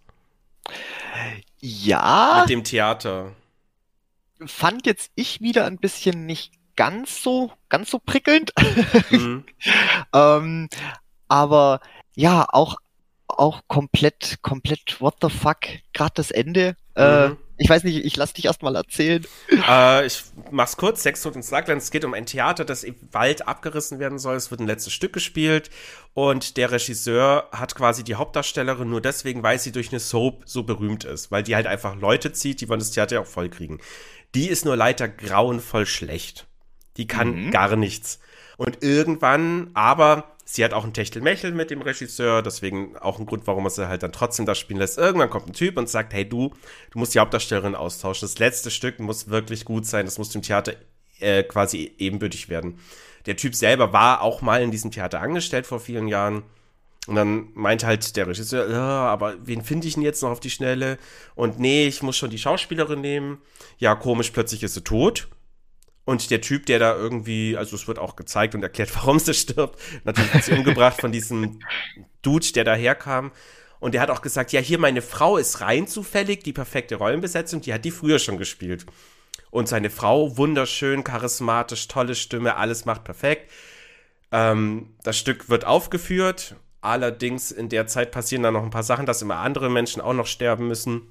Ja. 1.60 2.40
Mit 2.42 2.50
dem 2.50 2.64
Theater. 2.64 3.34
Fand 4.46 4.86
jetzt 4.86 5.12
ich 5.16 5.42
wieder 5.42 5.66
ein 5.66 5.78
bisschen 5.78 6.26
nicht 6.26 6.54
ganz 6.76 7.24
so, 7.24 7.52
ganz 7.70 7.90
so 7.90 8.00
prickelnd. 8.00 8.54
Mhm. 9.10 9.44
ähm, 10.14 10.70
aber 11.28 11.82
ja, 12.16 12.46
auch, 12.50 12.78
auch 13.28 13.62
komplett, 13.68 14.38
komplett 14.42 15.02
what 15.02 15.16
the 15.22 15.30
fuck, 15.30 15.60
gerade 15.94 16.14
das 16.16 16.32
Ende. 16.32 16.76
Äh, 16.96 17.30
mhm. 17.30 17.34
Äh, 17.34 17.47
Ich 17.58 17.70
weiß 17.70 17.84
nicht, 17.84 18.05
ich 18.05 18.16
lass 18.16 18.34
dich 18.34 18.45
erst 18.45 18.62
mal 18.62 18.76
erzählen. 18.76 19.26
Äh, 19.68 20.05
ich 20.05 20.24
mach's 20.51 20.78
kurz. 20.78 21.03
Sechs 21.03 21.24
Tote 21.24 21.38
ins 21.38 21.49
Lackland. 21.49 21.82
Es 21.82 21.91
geht 21.91 22.05
um 22.05 22.14
ein 22.14 22.26
Theater, 22.26 22.66
das 22.66 22.84
im 22.84 22.95
Wald 23.12 23.47
abgerissen 23.47 23.99
werden 23.99 24.20
soll. 24.20 24.36
Es 24.36 24.51
wird 24.51 24.62
ein 24.62 24.68
letztes 24.68 24.93
Stück 24.93 25.14
gespielt. 25.14 25.70
Und 26.14 26.58
der 26.58 26.72
Regisseur 26.72 27.49
hat 27.51 27.76
quasi 27.76 28.03
die 28.03 28.16
Hauptdarstellerin 28.16 28.89
nur 28.89 29.01
deswegen, 29.01 29.43
weil 29.43 29.60
sie 29.60 29.72
durch 29.72 29.89
eine 29.89 29.99
Soap 29.99 30.43
so 30.45 30.64
berühmt 30.64 31.03
ist. 31.03 31.32
Weil 31.32 31.43
die 31.43 31.55
halt 31.55 31.68
einfach 31.68 31.95
Leute 31.95 32.32
zieht, 32.32 32.62
die 32.62 32.70
wollen 32.70 32.80
das 32.80 32.91
Theater 32.91 33.22
auch 33.22 33.26
voll 33.26 33.49
kriegen. 33.49 33.80
Die 34.36 34.47
ist 34.47 34.66
nur 34.66 34.76
leider 34.76 35.08
grauenvoll 35.08 35.86
schlecht. 35.86 36.47
Die 36.97 37.08
kann 37.08 37.45
mhm. 37.45 37.51
gar 37.51 37.76
nichts. 37.76 38.20
Und 38.58 38.84
irgendwann, 38.84 39.72
aber 39.74 40.37
sie 40.50 40.64
hat 40.64 40.74
auch 40.74 40.86
ein 40.86 40.93
Techtelmechtel 40.93 41.52
mit 41.52 41.70
dem 41.70 41.82
Regisseur, 41.82 42.41
deswegen 42.41 42.95
auch 42.98 43.20
ein 43.20 43.26
Grund, 43.26 43.45
warum 43.48 43.66
er 43.66 43.70
sie 43.70 43.89
halt 43.89 44.02
dann 44.02 44.14
trotzdem 44.14 44.45
das 44.45 44.58
spielen 44.58 44.80
lässt. 44.80 44.98
Irgendwann 44.98 45.30
kommt 45.30 45.48
ein 45.48 45.54
Typ 45.54 45.78
und 45.78 45.89
sagt, 45.89 46.14
hey 46.14 46.28
du, 46.28 46.54
du 46.91 47.00
musst 47.00 47.14
die 47.14 47.20
Hauptdarstellerin 47.20 47.76
austauschen. 47.76 48.28
Das 48.28 48.39
letzte 48.39 48.72
Stück 48.72 49.00
muss 49.00 49.30
wirklich 49.30 49.66
gut 49.66 49.86
sein, 49.86 50.06
das 50.06 50.18
muss 50.18 50.30
dem 50.30 50.41
Theater 50.41 50.74
äh, 51.20 51.43
quasi 51.43 51.93
ebenbürtig 51.98 52.48
werden. 52.48 52.80
Der 53.26 53.36
Typ 53.36 53.56
selber 53.56 53.91
war 53.91 54.22
auch 54.22 54.41
mal 54.41 54.62
in 54.62 54.72
diesem 54.72 54.89
Theater 54.89 55.20
angestellt 55.20 55.68
vor 55.68 55.82
vielen 55.82 56.08
Jahren. 56.08 56.43
Und 57.08 57.16
dann 57.16 57.50
meint 57.54 57.84
halt 57.84 58.16
der 58.16 58.28
Regisseur, 58.28 58.70
ja, 58.70 58.80
aber 58.80 59.36
wen 59.45 59.62
finde 59.62 59.88
ich 59.88 59.95
denn 59.95 60.04
jetzt 60.04 60.22
noch 60.22 60.30
auf 60.30 60.39
die 60.39 60.50
Schnelle? 60.50 60.98
Und 61.36 61.60
nee, 61.60 61.88
ich 61.88 62.02
muss 62.04 62.18
schon 62.18 62.30
die 62.30 62.38
Schauspielerin 62.38 63.02
nehmen. 63.02 63.41
Ja, 63.80 63.95
komisch, 63.95 64.32
plötzlich 64.32 64.64
ist 64.64 64.76
sie 64.76 64.84
tot. 64.84 65.28
Und 66.08 66.32
der 66.32 66.39
Typ, 66.39 66.66
der 66.68 66.80
da 66.80 66.95
irgendwie, 66.95 67.58
also 67.58 67.76
es 67.76 67.86
wird 67.86 67.99
auch 67.99 68.16
gezeigt 68.16 68.55
und 68.55 68.64
erklärt, 68.64 68.89
warum 68.95 69.20
sie 69.20 69.34
stirbt, 69.34 69.78
natürlich 70.05 70.34
hat 70.34 70.45
sie 70.45 70.53
umgebracht 70.53 71.01
von 71.01 71.12
diesem 71.12 71.60
Dude, 72.22 72.53
der 72.53 72.64
daherkam. 72.64 73.34
Und 73.82 73.93
der 73.93 73.99
hat 73.99 74.10
auch 74.10 74.22
gesagt, 74.22 74.53
ja, 74.53 74.62
hier 74.62 74.80
meine 74.80 75.01
Frau 75.01 75.36
ist 75.36 75.60
rein 75.60 75.86
zufällig, 75.86 76.45
die 76.45 76.53
perfekte 76.53 76.95
Rollenbesetzung, 76.95 77.60
die 77.60 77.74
hat 77.74 77.84
die 77.84 77.91
früher 77.91 78.20
schon 78.20 78.38
gespielt. 78.38 78.86
Und 79.51 79.68
seine 79.68 79.89
Frau, 79.89 80.38
wunderschön, 80.38 81.03
charismatisch, 81.03 81.89
tolle 81.89 82.16
Stimme, 82.16 82.55
alles 82.55 82.86
macht 82.86 83.03
perfekt. 83.03 83.51
Ähm, 84.32 84.95
das 85.03 85.18
Stück 85.18 85.49
wird 85.49 85.66
aufgeführt. 85.66 86.55
Allerdings 86.80 87.51
in 87.51 87.68
der 87.68 87.86
Zeit 87.86 88.12
passieren 88.12 88.43
dann 88.43 88.53
noch 88.53 88.64
ein 88.64 88.70
paar 88.70 88.84
Sachen, 88.84 89.05
dass 89.05 89.22
immer 89.22 89.39
andere 89.39 89.70
Menschen 89.70 90.01
auch 90.01 90.14
noch 90.14 90.28
sterben 90.28 90.70
müssen. 90.70 91.01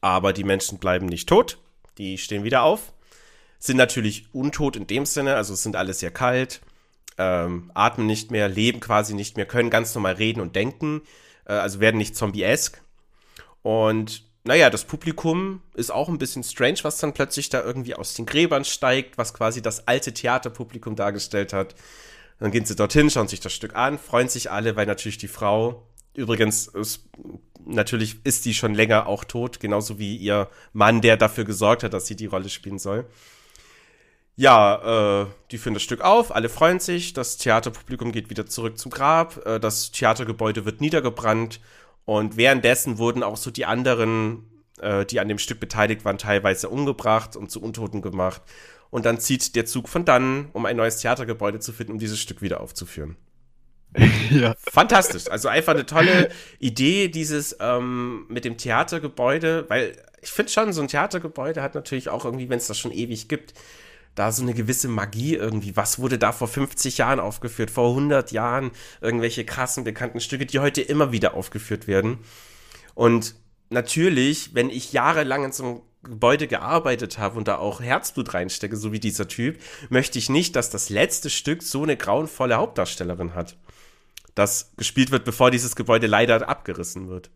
Aber 0.00 0.32
die 0.32 0.44
Menschen 0.44 0.78
bleiben 0.78 1.06
nicht 1.06 1.28
tot. 1.28 1.58
Die 1.98 2.18
stehen 2.18 2.42
wieder 2.42 2.64
auf 2.64 2.92
sind 3.58 3.76
natürlich 3.76 4.28
untot 4.32 4.76
in 4.76 4.86
dem 4.86 5.06
Sinne, 5.06 5.36
also 5.36 5.54
sind 5.54 5.76
alle 5.76 5.94
sehr 5.94 6.10
kalt, 6.10 6.60
ähm, 7.18 7.70
atmen 7.74 8.06
nicht 8.06 8.30
mehr, 8.30 8.48
leben 8.48 8.80
quasi 8.80 9.14
nicht 9.14 9.36
mehr, 9.36 9.46
können 9.46 9.70
ganz 9.70 9.94
normal 9.94 10.14
reden 10.14 10.40
und 10.40 10.54
denken, 10.56 11.02
äh, 11.46 11.52
also 11.52 11.80
werden 11.80 11.98
nicht 11.98 12.16
zombie-esque. 12.16 12.80
Und 13.62 14.22
naja, 14.44 14.70
das 14.70 14.84
Publikum 14.84 15.60
ist 15.74 15.90
auch 15.90 16.08
ein 16.08 16.18
bisschen 16.18 16.44
strange, 16.44 16.78
was 16.82 16.98
dann 16.98 17.14
plötzlich 17.14 17.48
da 17.48 17.64
irgendwie 17.64 17.94
aus 17.94 18.14
den 18.14 18.26
Gräbern 18.26 18.64
steigt, 18.64 19.18
was 19.18 19.34
quasi 19.34 19.60
das 19.60 19.88
alte 19.88 20.14
Theaterpublikum 20.14 20.94
dargestellt 20.94 21.52
hat. 21.52 21.74
Dann 22.38 22.52
gehen 22.52 22.64
sie 22.64 22.76
dorthin, 22.76 23.10
schauen 23.10 23.26
sich 23.26 23.40
das 23.40 23.52
Stück 23.52 23.74
an, 23.74 23.98
freuen 23.98 24.28
sich 24.28 24.50
alle, 24.52 24.76
weil 24.76 24.86
natürlich 24.86 25.18
die 25.18 25.26
Frau, 25.26 25.88
übrigens, 26.14 26.68
ist, 26.68 27.08
natürlich 27.64 28.18
ist 28.22 28.44
die 28.44 28.54
schon 28.54 28.74
länger 28.74 29.06
auch 29.06 29.24
tot, 29.24 29.58
genauso 29.58 29.98
wie 29.98 30.16
ihr 30.16 30.48
Mann, 30.72 31.00
der 31.00 31.16
dafür 31.16 31.44
gesorgt 31.44 31.82
hat, 31.82 31.92
dass 31.92 32.06
sie 32.06 32.14
die 32.14 32.26
Rolle 32.26 32.48
spielen 32.48 32.78
soll. 32.78 33.06
Ja, 34.36 35.22
äh, 35.22 35.26
die 35.50 35.56
führen 35.56 35.72
das 35.72 35.82
Stück 35.82 36.02
auf, 36.02 36.34
alle 36.34 36.50
freuen 36.50 36.78
sich, 36.78 37.14
das 37.14 37.38
Theaterpublikum 37.38 38.12
geht 38.12 38.28
wieder 38.28 38.44
zurück 38.44 38.78
zum 38.78 38.90
Grab, 38.90 39.44
äh, 39.46 39.58
das 39.58 39.92
Theatergebäude 39.92 40.66
wird 40.66 40.82
niedergebrannt 40.82 41.60
und 42.04 42.36
währenddessen 42.36 42.98
wurden 42.98 43.22
auch 43.22 43.38
so 43.38 43.50
die 43.50 43.64
anderen, 43.64 44.44
äh, 44.78 45.06
die 45.06 45.20
an 45.20 45.28
dem 45.28 45.38
Stück 45.38 45.58
beteiligt 45.58 46.04
waren, 46.04 46.18
teilweise 46.18 46.68
umgebracht 46.68 47.34
und 47.34 47.50
zu 47.50 47.62
Untoten 47.62 48.02
gemacht. 48.02 48.42
Und 48.90 49.06
dann 49.06 49.18
zieht 49.18 49.56
der 49.56 49.66
Zug 49.66 49.88
von 49.88 50.04
dann, 50.04 50.50
um 50.52 50.66
ein 50.66 50.76
neues 50.76 50.98
Theatergebäude 50.98 51.58
zu 51.58 51.72
finden, 51.72 51.94
um 51.94 51.98
dieses 51.98 52.20
Stück 52.20 52.42
wieder 52.42 52.60
aufzuführen. 52.60 53.16
ja. 54.30 54.54
Fantastisch. 54.58 55.28
Also 55.30 55.48
einfach 55.48 55.72
eine 55.72 55.86
tolle 55.86 56.30
Idee, 56.58 57.08
dieses 57.08 57.56
ähm, 57.58 58.26
mit 58.28 58.44
dem 58.44 58.58
Theatergebäude, 58.58 59.64
weil 59.68 59.96
ich 60.20 60.30
finde 60.30 60.52
schon, 60.52 60.72
so 60.72 60.82
ein 60.82 60.88
Theatergebäude 60.88 61.62
hat 61.62 61.74
natürlich 61.74 62.08
auch 62.08 62.24
irgendwie, 62.24 62.48
wenn 62.48 62.58
es 62.58 62.66
das 62.66 62.78
schon 62.78 62.92
ewig 62.92 63.28
gibt, 63.28 63.54
da 64.16 64.32
so 64.32 64.42
eine 64.42 64.54
gewisse 64.54 64.88
Magie 64.88 65.36
irgendwie. 65.36 65.76
Was 65.76 66.00
wurde 66.00 66.18
da 66.18 66.32
vor 66.32 66.48
50 66.48 66.98
Jahren 66.98 67.20
aufgeführt, 67.20 67.70
vor 67.70 67.90
100 67.90 68.32
Jahren? 68.32 68.72
Irgendwelche 69.00 69.44
krassen, 69.44 69.84
bekannten 69.84 70.20
Stücke, 70.20 70.46
die 70.46 70.58
heute 70.58 70.82
immer 70.82 71.12
wieder 71.12 71.34
aufgeführt 71.34 71.86
werden. 71.86 72.18
Und 72.94 73.36
natürlich, 73.70 74.54
wenn 74.54 74.70
ich 74.70 74.92
jahrelang 74.92 75.44
in 75.44 75.52
so 75.52 75.64
einem 75.64 75.82
Gebäude 76.02 76.46
gearbeitet 76.46 77.18
habe 77.18 77.36
und 77.36 77.46
da 77.46 77.58
auch 77.58 77.80
Herzblut 77.80 78.32
reinstecke, 78.32 78.76
so 78.76 78.90
wie 78.92 79.00
dieser 79.00 79.28
Typ, 79.28 79.60
möchte 79.90 80.18
ich 80.18 80.30
nicht, 80.30 80.56
dass 80.56 80.70
das 80.70 80.88
letzte 80.88 81.30
Stück 81.30 81.62
so 81.62 81.82
eine 81.82 81.96
grauenvolle 81.96 82.56
Hauptdarstellerin 82.56 83.34
hat. 83.34 83.56
Das 84.34 84.72
gespielt 84.76 85.10
wird, 85.10 85.24
bevor 85.24 85.50
dieses 85.50 85.76
Gebäude 85.76 86.06
leider 86.06 86.48
abgerissen 86.48 87.08
wird. 87.08 87.30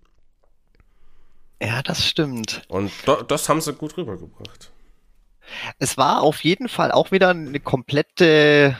Ja, 1.62 1.82
das 1.82 2.06
stimmt. 2.06 2.62
Und 2.68 2.90
das 3.28 3.48
haben 3.48 3.60
sie 3.60 3.74
gut 3.74 3.96
rübergebracht. 3.96 4.72
Es 5.78 5.96
war 5.96 6.22
auf 6.22 6.44
jeden 6.44 6.68
Fall 6.68 6.92
auch 6.92 7.10
wieder 7.10 7.30
eine 7.30 7.60
komplette, 7.60 8.76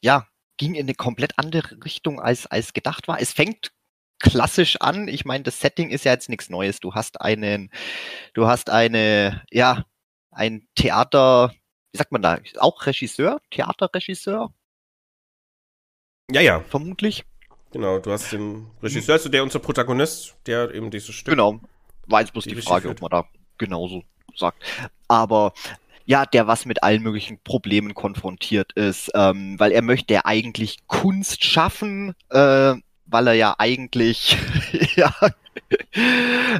ja, 0.00 0.26
ging 0.56 0.74
in 0.74 0.86
eine 0.86 0.94
komplett 0.94 1.38
andere 1.38 1.84
Richtung 1.84 2.20
als, 2.20 2.46
als 2.46 2.72
gedacht 2.72 3.08
war. 3.08 3.20
Es 3.20 3.32
fängt 3.32 3.72
klassisch 4.18 4.76
an. 4.76 5.08
Ich 5.08 5.24
meine, 5.24 5.44
das 5.44 5.60
Setting 5.60 5.90
ist 5.90 6.04
ja 6.04 6.12
jetzt 6.12 6.28
nichts 6.28 6.48
Neues. 6.48 6.80
Du 6.80 6.94
hast 6.94 7.20
einen, 7.20 7.70
du 8.34 8.46
hast 8.46 8.70
eine, 8.70 9.42
ja, 9.50 9.84
ein 10.30 10.66
Theater, 10.74 11.52
wie 11.92 11.98
sagt 11.98 12.12
man 12.12 12.22
da, 12.22 12.38
auch 12.58 12.86
Regisseur, 12.86 13.40
Theaterregisseur? 13.50 14.52
Ja, 16.30 16.40
ja. 16.40 16.60
Vermutlich. 16.60 17.24
Genau, 17.72 17.98
du 17.98 18.12
hast 18.12 18.32
den 18.32 18.70
Regisseur, 18.82 19.14
also 19.14 19.28
der 19.28 19.42
unser 19.42 19.58
Protagonist, 19.58 20.36
der 20.46 20.72
eben 20.74 20.90
dieses 20.90 21.14
Stück. 21.14 21.32
Genau. 21.32 21.60
War 22.06 22.20
jetzt 22.20 22.32
bloß 22.32 22.44
die, 22.44 22.54
die 22.54 22.62
Frage, 22.62 22.90
ob 22.90 23.00
man 23.00 23.10
da 23.10 23.26
genauso 23.58 24.04
sagt. 24.36 24.62
Aber 25.08 25.52
ja, 26.04 26.26
der 26.26 26.46
was 26.46 26.66
mit 26.66 26.82
allen 26.82 27.02
möglichen 27.02 27.38
Problemen 27.42 27.94
konfrontiert 27.94 28.72
ist, 28.72 29.10
ähm, 29.14 29.58
weil 29.58 29.72
er 29.72 29.82
möchte 29.82 30.14
ja 30.14 30.22
eigentlich 30.24 30.78
Kunst 30.86 31.44
schaffen, 31.44 32.14
äh, 32.30 32.74
weil 33.06 33.26
er 33.26 33.34
ja 33.34 33.54
eigentlich 33.58 34.36
ja, 34.96 35.14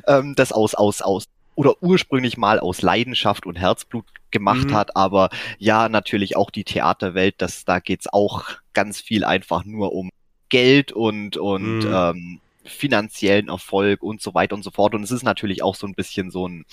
ähm, 0.07 0.35
das 0.37 0.53
aus, 0.53 0.75
aus, 0.75 1.03
aus 1.03 1.25
oder 1.55 1.83
ursprünglich 1.83 2.37
mal 2.37 2.59
aus 2.59 2.83
Leidenschaft 2.83 3.47
und 3.47 3.57
Herzblut 3.57 4.07
gemacht 4.31 4.71
mhm. 4.71 4.75
hat, 4.75 4.97
aber 4.97 5.29
ja, 5.59 5.89
natürlich 5.89 6.37
auch 6.37 6.51
die 6.51 6.65
Theaterwelt, 6.65 7.35
das, 7.39 7.65
da 7.65 7.79
geht's 7.79 8.11
auch 8.11 8.45
ganz 8.73 9.01
viel 9.01 9.25
einfach 9.25 9.65
nur 9.65 9.93
um 9.93 10.11
Geld 10.49 10.93
und, 10.93 11.37
und 11.37 11.81
mhm. 11.81 11.95
ähm, 11.95 12.41
finanziellen 12.65 13.49
Erfolg 13.49 14.03
und 14.03 14.21
so 14.21 14.35
weiter 14.35 14.55
und 14.55 14.63
so 14.63 14.71
fort. 14.71 14.95
Und 14.95 15.03
es 15.03 15.11
ist 15.11 15.23
natürlich 15.23 15.63
auch 15.63 15.75
so 15.75 15.87
ein 15.87 15.95
bisschen 15.95 16.31
so 16.31 16.47
ein, 16.49 16.65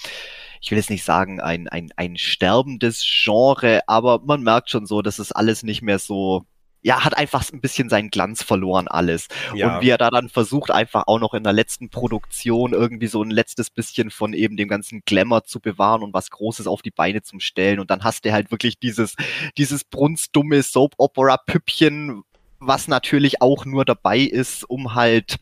ich 0.62 0.72
will 0.72 0.78
jetzt 0.78 0.90
nicht 0.90 1.04
sagen, 1.04 1.40
ein, 1.40 1.68
ein, 1.68 1.92
ein 1.96 2.18
sterbendes 2.18 3.04
Genre, 3.06 3.82
aber 3.88 4.20
man 4.24 4.42
merkt 4.42 4.70
schon 4.70 4.86
so, 4.86 5.02
dass 5.02 5.20
es 5.20 5.32
alles 5.32 5.64
nicht 5.64 5.82
mehr 5.82 6.00
so, 6.00 6.46
ja, 6.82 7.04
hat 7.04 7.18
einfach 7.18 7.44
ein 7.52 7.62
bisschen 7.62 7.90
seinen 7.90 8.10
Glanz 8.10 8.42
verloren 8.44 8.88
alles. 8.88 9.28
Ja. 9.54 9.76
Und 9.76 9.82
wie 9.82 9.90
er 9.90 9.98
da 9.98 10.10
dann 10.10 10.30
versucht, 10.30 10.72
einfach 10.72 11.04
auch 11.08 11.20
noch 11.20 11.34
in 11.34 11.44
der 11.44 11.54
letzten 11.54 11.90
Produktion 11.90 12.74
irgendwie 12.74 13.08
so 13.08 13.22
ein 13.22 13.32
letztes 13.32 13.70
bisschen 13.70 14.12
von 14.12 14.34
eben 14.34 14.56
dem 14.56 14.70
ganzen 14.70 15.02
Glamour 15.06 15.44
zu 15.44 15.60
bewahren 15.60 16.04
und 16.04 16.14
was 16.14 16.30
Großes 16.30 16.68
auf 16.68 16.82
die 16.82 16.92
Beine 16.92 17.22
zu 17.22 17.40
stellen. 17.40 17.80
Und 17.80 17.92
dann 17.92 18.04
hast 18.04 18.24
du 18.24 18.32
halt 18.32 18.52
wirklich 18.52 18.80
dieses, 18.80 19.16
dieses 19.58 19.84
brunstdumme 19.84 20.64
Soap-Opera-Püppchen, 20.64 22.24
was 22.60 22.88
natürlich 22.88 23.42
auch 23.42 23.66
nur 23.66 23.84
dabei 23.86 24.20
ist, 24.20 24.70
um 24.70 24.96
halt 24.96 25.38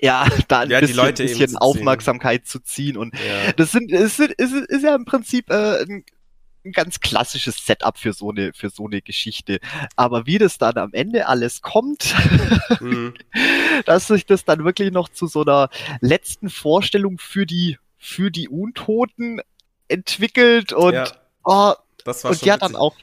ja, 0.00 0.26
da 0.48 0.60
ein 0.60 0.70
ja, 0.70 0.80
bisschen, 0.80 1.14
bisschen 1.14 1.56
Aufmerksamkeit 1.56 2.46
zu 2.46 2.60
ziehen. 2.60 2.96
Und 2.96 3.14
ja. 3.14 3.52
das 3.52 3.72
sind, 3.72 3.90
ist, 3.90 4.18
ist, 4.20 4.52
ist 4.52 4.82
ja 4.82 4.94
im 4.94 5.04
Prinzip 5.04 5.50
äh, 5.50 5.82
ein, 5.82 6.04
ein 6.64 6.72
ganz 6.72 7.00
klassisches 7.00 7.64
Setup 7.64 7.98
für 7.98 8.12
so 8.12 8.30
eine, 8.30 8.52
für 8.54 8.70
so 8.70 8.86
eine 8.86 9.02
Geschichte. 9.02 9.60
Aber 9.96 10.26
wie 10.26 10.38
das 10.38 10.58
dann 10.58 10.78
am 10.78 10.92
Ende 10.92 11.28
alles 11.28 11.62
kommt, 11.62 12.14
mhm. 12.80 13.14
dass 13.84 14.06
sich 14.06 14.26
das 14.26 14.44
dann 14.44 14.64
wirklich 14.64 14.92
noch 14.92 15.08
zu 15.08 15.26
so 15.26 15.42
einer 15.42 15.68
letzten 16.00 16.50
Vorstellung 16.50 17.18
für 17.18 17.46
die, 17.46 17.78
für 17.98 18.30
die 18.30 18.48
Untoten 18.48 19.40
entwickelt 19.88 20.72
und, 20.72 20.94
ja. 20.94 21.06
oh, 21.44 21.74
und 22.06 22.42
ja 22.42 22.56
dann 22.56 22.74
auch 22.74 22.96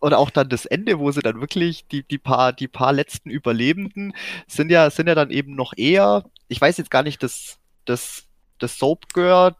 und 0.00 0.14
auch 0.14 0.30
dann 0.30 0.48
das 0.48 0.64
Ende, 0.64 0.98
wo 0.98 1.10
sie 1.10 1.20
dann 1.20 1.40
wirklich 1.40 1.86
die, 1.88 2.02
die 2.02 2.18
paar, 2.18 2.52
die 2.52 2.68
paar 2.68 2.92
letzten 2.92 3.30
Überlebenden 3.30 4.14
sind 4.46 4.70
ja, 4.70 4.90
sind 4.90 5.08
ja 5.08 5.14
dann 5.14 5.30
eben 5.30 5.54
noch 5.54 5.72
eher, 5.76 6.24
ich 6.48 6.60
weiß 6.60 6.76
jetzt 6.78 6.90
gar 6.90 7.02
nicht, 7.02 7.22
das, 7.22 7.58
das, 7.84 8.24
das 8.58 8.78
Soap 8.78 9.12
Girl, 9.12 9.54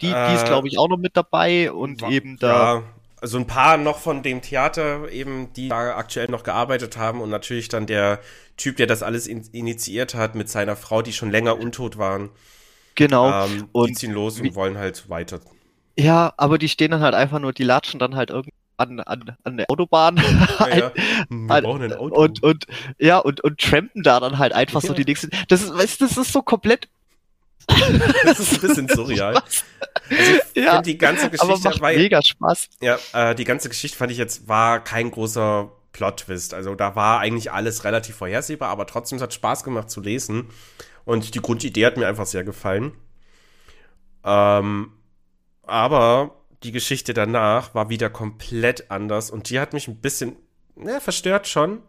die, 0.00 0.10
äh, 0.10 0.28
die 0.28 0.34
ist 0.34 0.44
äh, 0.44 0.46
glaube 0.46 0.68
ich 0.68 0.78
auch 0.78 0.88
noch 0.88 0.98
mit 0.98 1.16
dabei 1.16 1.72
und 1.72 2.02
war, 2.02 2.10
eben 2.10 2.38
da. 2.38 2.74
Ja, 2.76 2.82
also 3.20 3.38
ein 3.38 3.46
paar 3.46 3.76
noch 3.76 3.98
von 3.98 4.22
dem 4.22 4.42
Theater 4.42 5.10
eben, 5.10 5.52
die 5.54 5.68
da 5.68 5.96
aktuell 5.96 6.28
noch 6.28 6.44
gearbeitet 6.44 6.96
haben 6.96 7.20
und 7.20 7.30
natürlich 7.30 7.68
dann 7.68 7.86
der 7.86 8.20
Typ, 8.56 8.76
der 8.76 8.86
das 8.86 9.02
alles 9.02 9.26
in, 9.26 9.42
initiiert 9.52 10.14
hat 10.14 10.34
mit 10.34 10.48
seiner 10.48 10.76
Frau, 10.76 11.02
die 11.02 11.12
schon 11.12 11.30
länger 11.30 11.58
untot 11.58 11.98
waren. 11.98 12.30
Genau. 12.94 13.44
Ähm, 13.44 13.68
und 13.72 13.90
die 13.90 13.94
ziehen 13.94 14.12
los 14.12 14.40
und 14.40 14.54
wollen 14.54 14.78
halt 14.78 15.08
weiter. 15.08 15.40
Ja, 15.98 16.32
aber 16.36 16.58
die 16.58 16.68
stehen 16.68 16.92
dann 16.92 17.00
halt 17.00 17.14
einfach 17.14 17.40
nur, 17.40 17.52
die 17.52 17.64
latschen 17.64 17.98
dann 17.98 18.14
halt 18.14 18.30
irgendwie 18.30 18.52
an, 18.78 19.00
an, 19.00 19.36
an 19.44 19.56
der 19.56 19.70
Autobahn. 19.70 20.16
Ja, 20.16 20.68
ja. 20.68 20.92
Wir 21.28 21.54
an, 21.54 21.64
brauchen 21.64 21.82
ein 21.82 21.92
Auto. 21.92 22.14
Und, 22.14 22.42
und, 22.42 22.66
ja, 22.98 23.18
und, 23.18 23.42
und 23.42 23.60
trampen 23.60 24.02
da 24.02 24.20
dann 24.20 24.38
halt 24.38 24.52
einfach 24.52 24.82
ja. 24.82 24.88
so 24.88 24.94
die 24.94 25.04
nächsten. 25.04 25.30
Das 25.48 25.62
ist, 25.62 26.00
das 26.00 26.16
ist 26.16 26.32
so 26.32 26.42
komplett. 26.42 26.88
das 28.24 28.40
ist 28.40 28.54
ein 28.54 28.60
bisschen 28.60 28.88
surreal. 28.94 29.36
Also 29.36 29.64
ich 30.54 30.64
ja, 30.64 30.80
die 30.80 30.96
ganze 30.96 31.28
Geschichte 31.28 31.52
aber 31.52 31.58
macht 31.58 31.80
war 31.80 31.92
mega 31.92 32.22
Spaß. 32.22 32.68
Ja, 32.80 32.98
äh, 33.12 33.34
die 33.34 33.44
ganze 33.44 33.68
Geschichte 33.68 33.98
fand 33.98 34.10
ich 34.10 34.18
jetzt 34.18 34.48
war 34.48 34.82
kein 34.82 35.10
großer 35.10 35.70
Plot-Twist. 35.92 36.54
Also 36.54 36.74
da 36.74 36.96
war 36.96 37.20
eigentlich 37.20 37.52
alles 37.52 37.84
relativ 37.84 38.16
vorhersehbar, 38.16 38.70
aber 38.70 38.86
trotzdem 38.86 39.20
hat 39.20 39.30
es 39.30 39.34
Spaß 39.34 39.64
gemacht 39.64 39.90
zu 39.90 40.00
lesen. 40.00 40.48
Und 41.04 41.34
die 41.34 41.40
Grundidee 41.40 41.84
hat 41.86 41.96
mir 41.96 42.06
einfach 42.06 42.26
sehr 42.26 42.44
gefallen. 42.44 42.92
Ähm, 44.24 44.92
aber 45.62 46.37
die 46.62 46.72
Geschichte 46.72 47.14
danach 47.14 47.74
war 47.74 47.88
wieder 47.88 48.10
komplett 48.10 48.90
anders 48.90 49.30
und 49.30 49.50
die 49.50 49.60
hat 49.60 49.72
mich 49.72 49.88
ein 49.88 50.00
bisschen, 50.00 50.36
ne, 50.74 51.00
verstört 51.00 51.46
schon, 51.46 51.82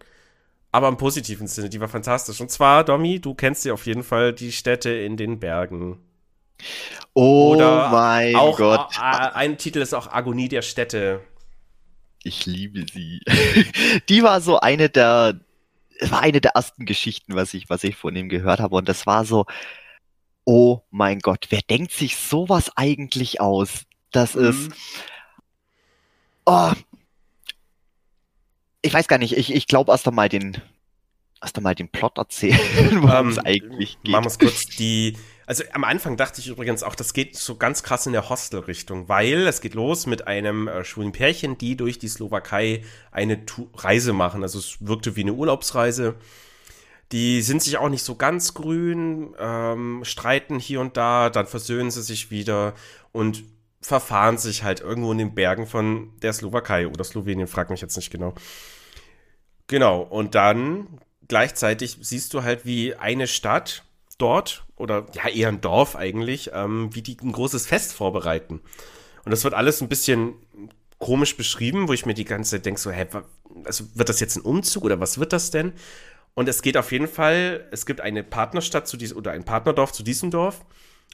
aber 0.72 0.88
im 0.88 0.98
positiven 0.98 1.48
Sinne, 1.48 1.70
die 1.70 1.80
war 1.80 1.88
fantastisch. 1.88 2.40
Und 2.42 2.52
zwar, 2.52 2.84
Domi, 2.84 3.20
du 3.20 3.34
kennst 3.34 3.64
sie 3.64 3.72
auf 3.72 3.86
jeden 3.88 4.04
Fall, 4.04 4.34
die 4.34 4.52
Städte 4.52 4.92
in 4.92 5.18
den 5.18 5.40
Bergen. 5.40 6.00
Oh 7.14 7.56
Oder 7.56 7.90
mein 7.90 8.36
auch, 8.36 8.58
Gott. 8.58 9.00
Ein 9.00 9.58
Titel 9.58 9.80
ist 9.80 9.94
auch 9.94 10.12
Agonie 10.12 10.48
der 10.48 10.62
Städte. 10.62 11.22
Ich 12.24 12.46
liebe 12.46 12.86
sie. 12.92 13.22
die 14.10 14.24
war 14.24 14.42
so 14.42 14.60
eine 14.60 14.90
der, 14.90 15.40
war 16.02 16.22
eine 16.22 16.42
der 16.42 16.52
ersten 16.52 16.86
Geschichten, 16.86 17.36
was 17.36 17.54
ich, 17.54 17.70
was 17.70 17.84
ich 17.84 17.96
von 17.96 18.16
ihm 18.16 18.30
gehört 18.30 18.60
habe. 18.60 18.76
Und 18.76 18.88
das 18.90 19.08
war 19.08 19.26
so, 19.26 19.46
oh 20.46 20.82
mein 20.92 21.20
Gott, 21.20 21.48
wer 21.50 21.62
denkt 21.62 21.94
sich 21.94 22.16
sowas 22.18 22.72
eigentlich 22.76 23.42
aus? 23.42 23.86
Das 24.12 24.36
mhm. 24.36 24.46
ist. 24.46 24.72
Oh, 26.46 26.72
ich 28.82 28.94
weiß 28.94 29.08
gar 29.08 29.18
nicht, 29.18 29.38
ich, 29.38 29.54
ich 29.54 29.68
glaube 29.68 29.92
erst 29.92 30.08
einmal 30.08 30.30
den, 30.30 30.58
erst 31.42 31.58
einmal 31.58 31.76
den 31.76 31.90
Plot 31.90 32.18
erzählen, 32.18 32.60
worum 33.02 33.28
um, 33.28 33.30
es 33.30 33.38
ähm, 33.38 33.46
eigentlich 33.46 33.98
geht. 34.04 34.12
Machen 34.12 34.26
wir 34.26 34.30
es 34.30 34.40
kurz. 34.40 34.66
Die, 34.78 35.18
also 35.46 35.64
am 35.74 35.84
Anfang 35.84 36.18
dachte 36.18 36.42
ich 36.42 36.48
übrigens 36.48 36.84
auch, 36.84 36.96
das 36.96 37.14
geht 37.14 37.36
so 37.36 37.56
ganz 37.56 37.84
krass 37.84 38.06
in 38.06 38.14
der 38.14 38.30
Hostel-Richtung, 38.30 39.10
weil 39.10 39.48
es 39.48 39.62
geht 39.62 39.74
los 39.74 40.06
mit 40.06 40.28
einem 40.28 40.68
äh, 40.68 40.84
schwulen 40.84 41.12
Pärchen, 41.12 41.58
die 41.58 41.76
durch 41.76 42.00
die 42.00 42.08
Slowakei 42.08 42.84
eine 43.12 43.46
tu 43.46 43.68
Reise 43.76 44.14
machen. 44.14 44.44
Also 44.44 44.60
es 44.60 44.78
wirkte 44.80 45.16
wie 45.16 45.22
eine 45.22 45.34
Urlaubsreise. 45.34 46.16
Die 47.12 47.42
sind 47.42 47.64
sich 47.64 47.78
auch 47.78 47.90
nicht 47.90 48.04
so 48.04 48.16
ganz 48.16 48.54
grün, 48.54 49.36
ähm, 49.40 50.02
streiten 50.04 50.60
hier 50.60 50.80
und 50.80 50.96
da, 50.96 51.32
dann 51.32 51.48
versöhnen 51.48 51.90
sie 51.90 52.04
sich 52.04 52.30
wieder 52.30 52.76
und 53.12 53.44
verfahren 53.82 54.38
sich 54.38 54.64
halt 54.64 54.82
irgendwo 54.82 55.12
in 55.12 55.18
den 55.18 55.36
Bergen 55.36 55.66
von 55.66 56.12
der 56.22 56.34
Slowakei 56.34 56.88
oder 56.88 57.04
Slowenien, 57.04 57.48
frag 57.48 57.70
mich 57.70 57.82
jetzt 57.82 57.96
nicht 57.96 58.12
genau. 58.12 58.34
Genau, 59.68 60.02
und 60.02 60.36
dann 60.36 61.00
gleichzeitig 61.28 61.98
siehst 62.02 62.34
du 62.34 62.44
halt, 62.44 62.66
wie 62.66 62.96
eine 62.96 63.28
Stadt 63.28 63.84
dort, 64.18 64.66
oder 64.76 65.06
ja 65.14 65.30
eher 65.30 65.50
ein 65.50 65.62
Dorf 65.62 65.96
eigentlich, 65.96 66.52
ähm, 66.54 66.90
wie 66.94 67.02
die 67.02 67.18
ein 67.22 67.32
großes 67.32 67.68
Fest 67.68 67.94
vorbereiten. 67.94 68.62
Und 69.24 69.32
das 69.32 69.44
wird 69.44 69.54
alles 69.54 69.82
ein 69.82 69.90
bisschen 69.90 70.34
komisch 70.98 71.38
beschrieben, 71.38 71.88
wo 71.88 71.94
ich 71.94 72.06
mir 72.06 72.14
die 72.14 72.26
ganze 72.26 72.52
Zeit 72.52 72.66
denke, 72.66 72.80
so, 72.80 72.92
hä, 72.92 73.06
also 73.64 73.86
wird 73.94 74.10
das 74.10 74.20
jetzt 74.20 74.36
ein 74.36 74.42
Umzug 74.42 74.84
oder 74.84 75.00
was 75.00 75.20
wird 75.20 75.34
das 75.34 75.52
denn? 75.52 75.74
Und 76.34 76.48
es 76.48 76.62
geht 76.62 76.78
auf 76.78 76.92
jeden 76.92 77.08
Fall, 77.08 77.68
es 77.72 77.86
gibt 77.86 78.02
eine 78.02 78.24
Partnerstadt 78.24 78.88
zu 78.88 78.98
diesem, 78.98 79.18
oder 79.18 79.32
ein 79.32 79.44
Partnerdorf 79.44 79.92
zu 79.92 80.04
diesem 80.04 80.32
Dorf. 80.32 80.66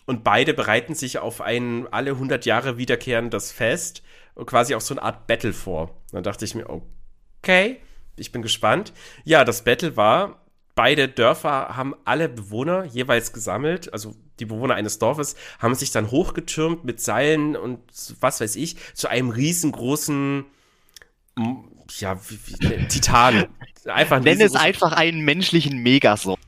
Und 0.05 0.23
beide 0.23 0.53
bereiten 0.53 0.93
sich 0.93 1.17
auf 1.17 1.41
ein 1.41 1.87
alle 1.91 2.11
100 2.11 2.45
Jahre 2.45 2.77
wiederkehrendes 2.77 3.51
Fest, 3.51 4.03
quasi 4.45 4.75
auf 4.75 4.83
so 4.83 4.93
eine 4.93 5.03
Art 5.03 5.27
Battle 5.27 5.53
vor. 5.53 5.95
Dann 6.11 6.23
dachte 6.23 6.45
ich 6.45 6.55
mir, 6.55 6.69
okay, 6.69 7.77
ich 8.15 8.31
bin 8.31 8.41
gespannt. 8.41 8.93
Ja, 9.23 9.43
das 9.43 9.63
Battle 9.63 9.97
war, 9.97 10.45
beide 10.75 11.07
Dörfer 11.07 11.75
haben 11.75 11.95
alle 12.05 12.29
Bewohner 12.29 12.83
jeweils 12.85 13.33
gesammelt, 13.33 13.91
also 13.93 14.13
die 14.39 14.45
Bewohner 14.45 14.75
eines 14.75 14.99
Dorfes 14.99 15.35
haben 15.59 15.75
sich 15.75 15.91
dann 15.91 16.11
hochgetürmt 16.11 16.83
mit 16.83 16.99
Seilen 16.99 17.55
und 17.55 17.79
was 18.19 18.41
weiß 18.41 18.57
ich, 18.57 18.75
zu 18.93 19.07
einem 19.07 19.29
riesengroßen, 19.29 20.45
ja, 21.99 22.19
wie, 22.29 22.39
wie, 22.45 22.87
Titan. 22.87 23.47
Einfach 23.85 24.19
Nenn 24.19 24.41
es 24.41 24.55
einfach 24.55 24.93
einen 24.93 25.21
menschlichen 25.21 25.77
Megasort. 25.83 26.39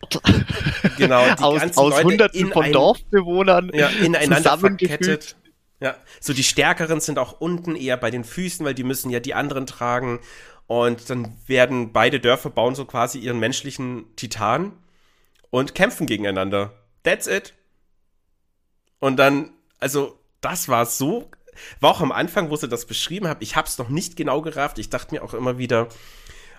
Genau, 0.98 1.24
aus, 1.42 1.78
aus 1.78 2.04
Hunderten 2.04 2.52
von 2.52 2.66
ein, 2.66 2.72
Dorfbewohnern 2.72 3.72
ja, 3.74 3.90
ineinander 3.90 4.58
verkettet. 4.58 5.36
Ja, 5.80 5.96
so 6.20 6.34
die 6.34 6.44
Stärkeren 6.44 7.00
sind 7.00 7.20
auch 7.20 7.40
unten 7.40 7.76
eher 7.76 7.98
bei 7.98 8.10
den 8.10 8.24
Füßen, 8.24 8.66
weil 8.66 8.74
die 8.74 8.84
müssen 8.84 9.12
ja 9.12 9.20
die 9.20 9.36
anderen 9.36 9.68
tragen. 9.68 10.20
Und 10.66 11.10
dann 11.10 11.38
werden 11.46 11.94
beide 11.94 12.20
Dörfer 12.20 12.50
bauen 12.50 12.76
so 12.76 12.86
quasi 12.86 13.20
ihren 13.20 13.40
menschlichen 13.40 14.16
Titan 14.16 14.74
und 15.50 15.76
kämpfen 15.76 16.08
gegeneinander. 16.08 16.74
That's 17.04 17.28
it. 17.28 17.54
Und 19.00 19.18
dann, 19.18 19.52
also, 19.80 20.20
das 20.42 20.68
war 20.68 20.86
so, 20.86 21.30
war 21.80 21.92
auch 21.92 22.02
am 22.02 22.12
Anfang, 22.12 22.50
wo 22.50 22.56
sie 22.56 22.68
das 22.68 22.86
beschrieben 22.86 23.28
haben, 23.28 23.42
ich 23.42 23.56
hab's 23.56 23.78
noch 23.78 23.90
nicht 23.90 24.16
genau 24.16 24.42
gerafft. 24.42 24.80
Ich 24.80 24.90
dachte 24.90 25.16
mir 25.16 25.24
auch 25.24 25.34
immer 25.34 25.58
wieder, 25.58 25.88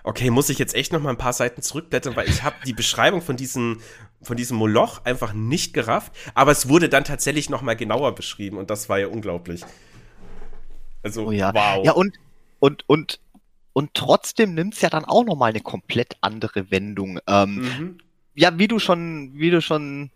okay, 0.03 0.29
muss 0.29 0.49
ich 0.49 0.59
jetzt 0.59 0.75
echt 0.75 0.93
noch 0.93 1.01
mal 1.01 1.09
ein 1.09 1.17
paar 1.17 1.33
Seiten 1.33 1.61
zurückblättern, 1.61 2.15
weil 2.15 2.29
ich 2.29 2.43
habe 2.43 2.55
die 2.65 2.73
Beschreibung 2.73 3.21
von 3.21 3.37
diesem 3.37 3.81
von 4.21 4.35
diesem 4.35 4.57
Moloch 4.57 5.05
einfach 5.05 5.31
nicht 5.33 5.73
gerafft, 5.73 6.11
aber 6.33 6.51
es 6.51 6.67
wurde 6.67 6.89
dann 6.89 7.05
tatsächlich 7.05 7.49
noch 7.49 7.61
mal 7.61 7.75
genauer 7.75 8.15
beschrieben 8.15 8.57
und 8.57 8.69
das 8.69 8.89
war 8.89 8.99
ja 8.99 9.07
unglaublich. 9.07 9.63
Also 11.03 11.27
oh 11.27 11.31
ja. 11.31 11.53
wow. 11.53 11.85
Ja 11.85 11.93
und 11.93 12.15
und 12.59 12.83
und 12.87 13.19
und 13.73 13.93
trotzdem 13.93 14.55
nimmt 14.55 14.73
es 14.73 14.81
ja 14.81 14.89
dann 14.89 15.05
auch 15.05 15.23
noch 15.23 15.35
mal 15.35 15.51
eine 15.51 15.61
komplett 15.61 16.17
andere 16.21 16.69
Wendung. 16.69 17.19
Ähm, 17.27 17.55
mhm. 17.55 17.97
Ja, 18.35 18.57
wie 18.57 18.67
du 18.67 18.79
schon 18.79 19.31
wie 19.35 19.51
du 19.51 19.61
schon 19.61 20.11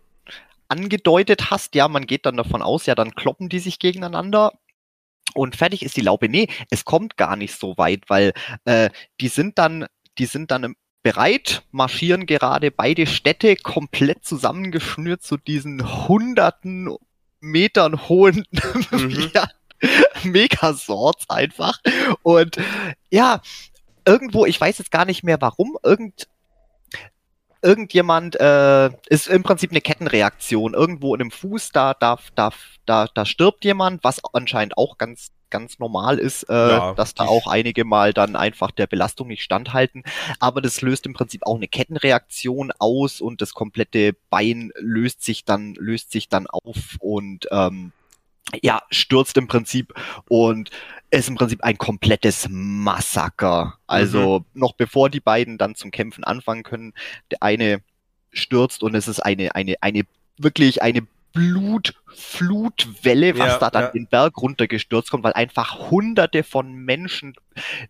angedeutet 0.68 1.50
hast, 1.50 1.74
ja, 1.74 1.88
man 1.88 2.06
geht 2.06 2.26
dann 2.26 2.36
davon 2.36 2.62
aus, 2.62 2.86
ja, 2.86 2.94
dann 2.94 3.14
kloppen 3.14 3.48
die 3.48 3.58
sich 3.58 3.78
gegeneinander 3.78 4.52
und 5.34 5.56
fertig 5.56 5.82
ist 5.82 5.96
die 5.96 6.02
Laube. 6.02 6.28
Nee, 6.28 6.48
es 6.70 6.84
kommt 6.84 7.16
gar 7.16 7.36
nicht 7.36 7.58
so 7.58 7.76
weit, 7.76 8.04
weil 8.08 8.32
äh, 8.64 8.90
die 9.20 9.28
sind 9.28 9.58
dann, 9.58 9.86
die 10.18 10.26
sind 10.26 10.50
dann 10.50 10.74
bereit, 11.02 11.62
marschieren 11.70 12.26
gerade 12.26 12.70
beide 12.70 13.06
Städte 13.06 13.56
komplett 13.56 14.24
zusammengeschnürt 14.24 15.22
zu 15.22 15.36
diesen 15.36 16.08
hunderten 16.08 16.96
Metern 17.40 18.08
hohen 18.08 18.46
mhm. 18.90 19.30
Megasorts 20.22 21.28
einfach. 21.28 21.80
Und 22.22 22.56
ja, 23.10 23.42
irgendwo, 24.06 24.46
ich 24.46 24.60
weiß 24.60 24.78
jetzt 24.78 24.90
gar 24.90 25.04
nicht 25.04 25.24
mehr 25.24 25.40
warum, 25.40 25.76
irgend, 25.82 26.26
irgendjemand 27.64 28.38
äh, 28.38 28.90
ist 29.08 29.28
im 29.28 29.42
Prinzip 29.42 29.70
eine 29.70 29.80
Kettenreaktion. 29.80 30.74
Irgendwo 30.74 31.14
in 31.14 31.22
einem 31.22 31.30
Fuß, 31.30 31.70
da, 31.72 31.94
da, 31.94 32.18
da, 32.34 32.50
da, 32.86 33.08
da 33.12 33.24
stirbt 33.24 33.64
jemand, 33.64 34.04
was 34.04 34.20
anscheinend 34.32 34.76
auch 34.76 34.98
ganz 34.98 35.30
ganz 35.50 35.78
normal 35.78 36.18
ist, 36.18 36.42
äh, 36.50 36.52
ja, 36.52 36.94
dass 36.94 37.14
da 37.14 37.26
auch 37.26 37.46
einige 37.46 37.84
mal 37.84 38.12
dann 38.12 38.34
einfach 38.34 38.72
der 38.72 38.88
Belastung 38.88 39.28
nicht 39.28 39.44
standhalten. 39.44 40.02
Aber 40.40 40.60
das 40.60 40.82
löst 40.82 41.06
im 41.06 41.12
Prinzip 41.12 41.46
auch 41.46 41.54
eine 41.54 41.68
Kettenreaktion 41.68 42.72
aus 42.80 43.20
und 43.20 43.40
das 43.40 43.54
komplette 43.54 44.16
Bein 44.30 44.72
löst 44.80 45.22
sich 45.22 45.44
dann, 45.44 45.74
löst 45.74 46.10
sich 46.10 46.28
dann 46.28 46.48
auf 46.48 46.96
und 46.98 47.46
ähm, 47.52 47.92
ja, 48.62 48.82
stürzt 48.90 49.36
im 49.36 49.46
Prinzip 49.46 49.92
und 50.28 50.70
ist 51.10 51.28
im 51.28 51.36
Prinzip 51.36 51.62
ein 51.62 51.78
komplettes 51.78 52.48
Massaker. 52.50 53.78
Also 53.86 54.40
mhm. 54.40 54.60
noch 54.60 54.72
bevor 54.72 55.10
die 55.10 55.20
beiden 55.20 55.58
dann 55.58 55.74
zum 55.74 55.90
Kämpfen 55.90 56.24
anfangen 56.24 56.62
können, 56.62 56.94
der 57.30 57.42
eine 57.42 57.82
stürzt 58.32 58.82
und 58.82 58.94
es 58.94 59.08
ist 59.08 59.20
eine, 59.20 59.54
eine, 59.54 59.76
eine, 59.80 60.02
wirklich 60.36 60.82
eine 60.82 61.06
Blutflutwelle, 61.32 63.38
was 63.38 63.54
ja, 63.54 63.58
da 63.58 63.70
dann 63.70 63.84
ja. 63.84 63.90
den 63.90 64.06
Berg 64.06 64.36
runtergestürzt 64.38 65.10
kommt, 65.10 65.24
weil 65.24 65.32
einfach 65.32 65.90
hunderte 65.90 66.44
von 66.44 66.72
Menschen 66.72 67.34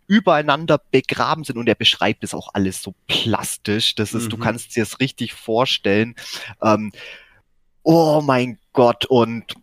übereinander 0.07 0.80
begraben 0.90 1.44
sind 1.44 1.59
und 1.59 1.68
er 1.68 1.74
beschreibt 1.74 2.24
es 2.24 2.32
auch 2.32 2.55
alles 2.55 2.82
so 2.82 2.94
plastisch. 3.07 3.94
Das 3.96 4.14
ist, 4.14 4.24
mhm. 4.24 4.30
du 4.30 4.38
kannst 4.38 4.76
dir 4.76 4.82
es 4.82 4.98
richtig 4.98 5.34
vorstellen. 5.34 6.14
Ähm, 6.62 6.92
oh 7.82 8.22
mein 8.24 8.59
Gott, 8.72 9.05
und 9.05 9.55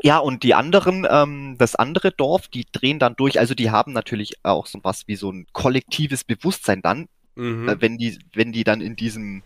ja, 0.00 0.18
und 0.18 0.42
die 0.42 0.54
anderen, 0.54 1.06
ähm, 1.08 1.56
das 1.58 1.74
andere 1.74 2.12
Dorf, 2.12 2.48
die 2.48 2.66
drehen 2.70 2.98
dann 2.98 3.16
durch, 3.16 3.38
also 3.38 3.54
die 3.54 3.70
haben 3.70 3.92
natürlich 3.92 4.44
auch 4.44 4.66
so 4.66 4.78
was 4.82 5.06
wie 5.08 5.16
so 5.16 5.30
ein 5.30 5.46
kollektives 5.52 6.24
Bewusstsein 6.24 6.82
dann, 6.82 7.08
mhm. 7.34 7.68
äh, 7.68 7.80
wenn 7.80 7.98
die, 7.98 8.18
wenn 8.32 8.52
die 8.52 8.64
dann 8.64 8.80
in 8.80 8.96
diesem 8.96 9.42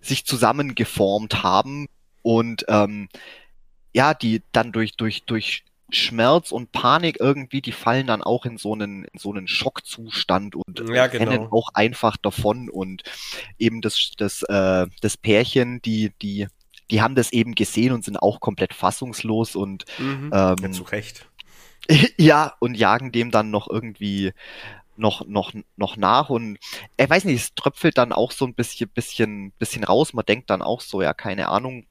sich 0.00 0.24
zusammengeformt 0.24 1.42
haben 1.42 1.88
und 2.22 2.64
ähm, 2.68 3.08
ja, 3.94 4.14
die 4.14 4.42
dann 4.52 4.72
durch, 4.72 4.96
durch, 4.96 5.24
durch 5.24 5.64
Schmerz 5.90 6.52
und 6.52 6.72
Panik 6.72 7.18
irgendwie, 7.18 7.62
die 7.62 7.72
fallen 7.72 8.06
dann 8.06 8.22
auch 8.22 8.44
in 8.44 8.58
so 8.58 8.74
einen, 8.74 9.04
in 9.04 9.18
so 9.18 9.32
einen 9.32 9.48
Schockzustand 9.48 10.54
und 10.54 10.82
ja, 10.90 11.06
genau. 11.06 11.30
rennen 11.30 11.48
auch 11.50 11.70
einfach 11.72 12.16
davon 12.18 12.68
und 12.68 13.02
eben 13.58 13.80
das, 13.80 14.12
das, 14.18 14.42
äh, 14.42 14.86
das 15.00 15.16
Pärchen, 15.16 15.80
die, 15.80 16.12
die 16.20 16.46
die 16.90 17.02
haben 17.02 17.14
das 17.14 17.32
eben 17.32 17.54
gesehen 17.54 17.92
und 17.92 18.04
sind 18.04 18.16
auch 18.16 18.40
komplett 18.40 18.74
fassungslos 18.74 19.56
und 19.56 19.84
mhm. 19.98 20.30
ähm, 20.32 20.56
ja, 20.60 20.70
zu 20.70 20.82
Recht. 20.84 21.28
ja, 22.16 22.54
und 22.60 22.76
jagen 22.76 23.12
dem 23.12 23.30
dann 23.30 23.50
noch 23.50 23.68
irgendwie 23.68 24.32
noch, 24.96 25.26
noch, 25.26 25.52
noch 25.76 25.96
nach 25.96 26.28
und 26.28 26.58
er 26.96 27.08
weiß 27.08 27.24
nicht, 27.24 27.40
es 27.40 27.54
tröpfelt 27.54 27.96
dann 27.98 28.12
auch 28.12 28.32
so 28.32 28.44
ein 28.44 28.54
bisschen, 28.54 28.88
bisschen, 28.88 29.52
bisschen 29.52 29.84
raus. 29.84 30.12
Man 30.12 30.26
denkt 30.26 30.50
dann 30.50 30.60
auch 30.60 30.80
so, 30.80 31.02
ja, 31.02 31.14
keine 31.14 31.48
Ahnung, 31.48 31.86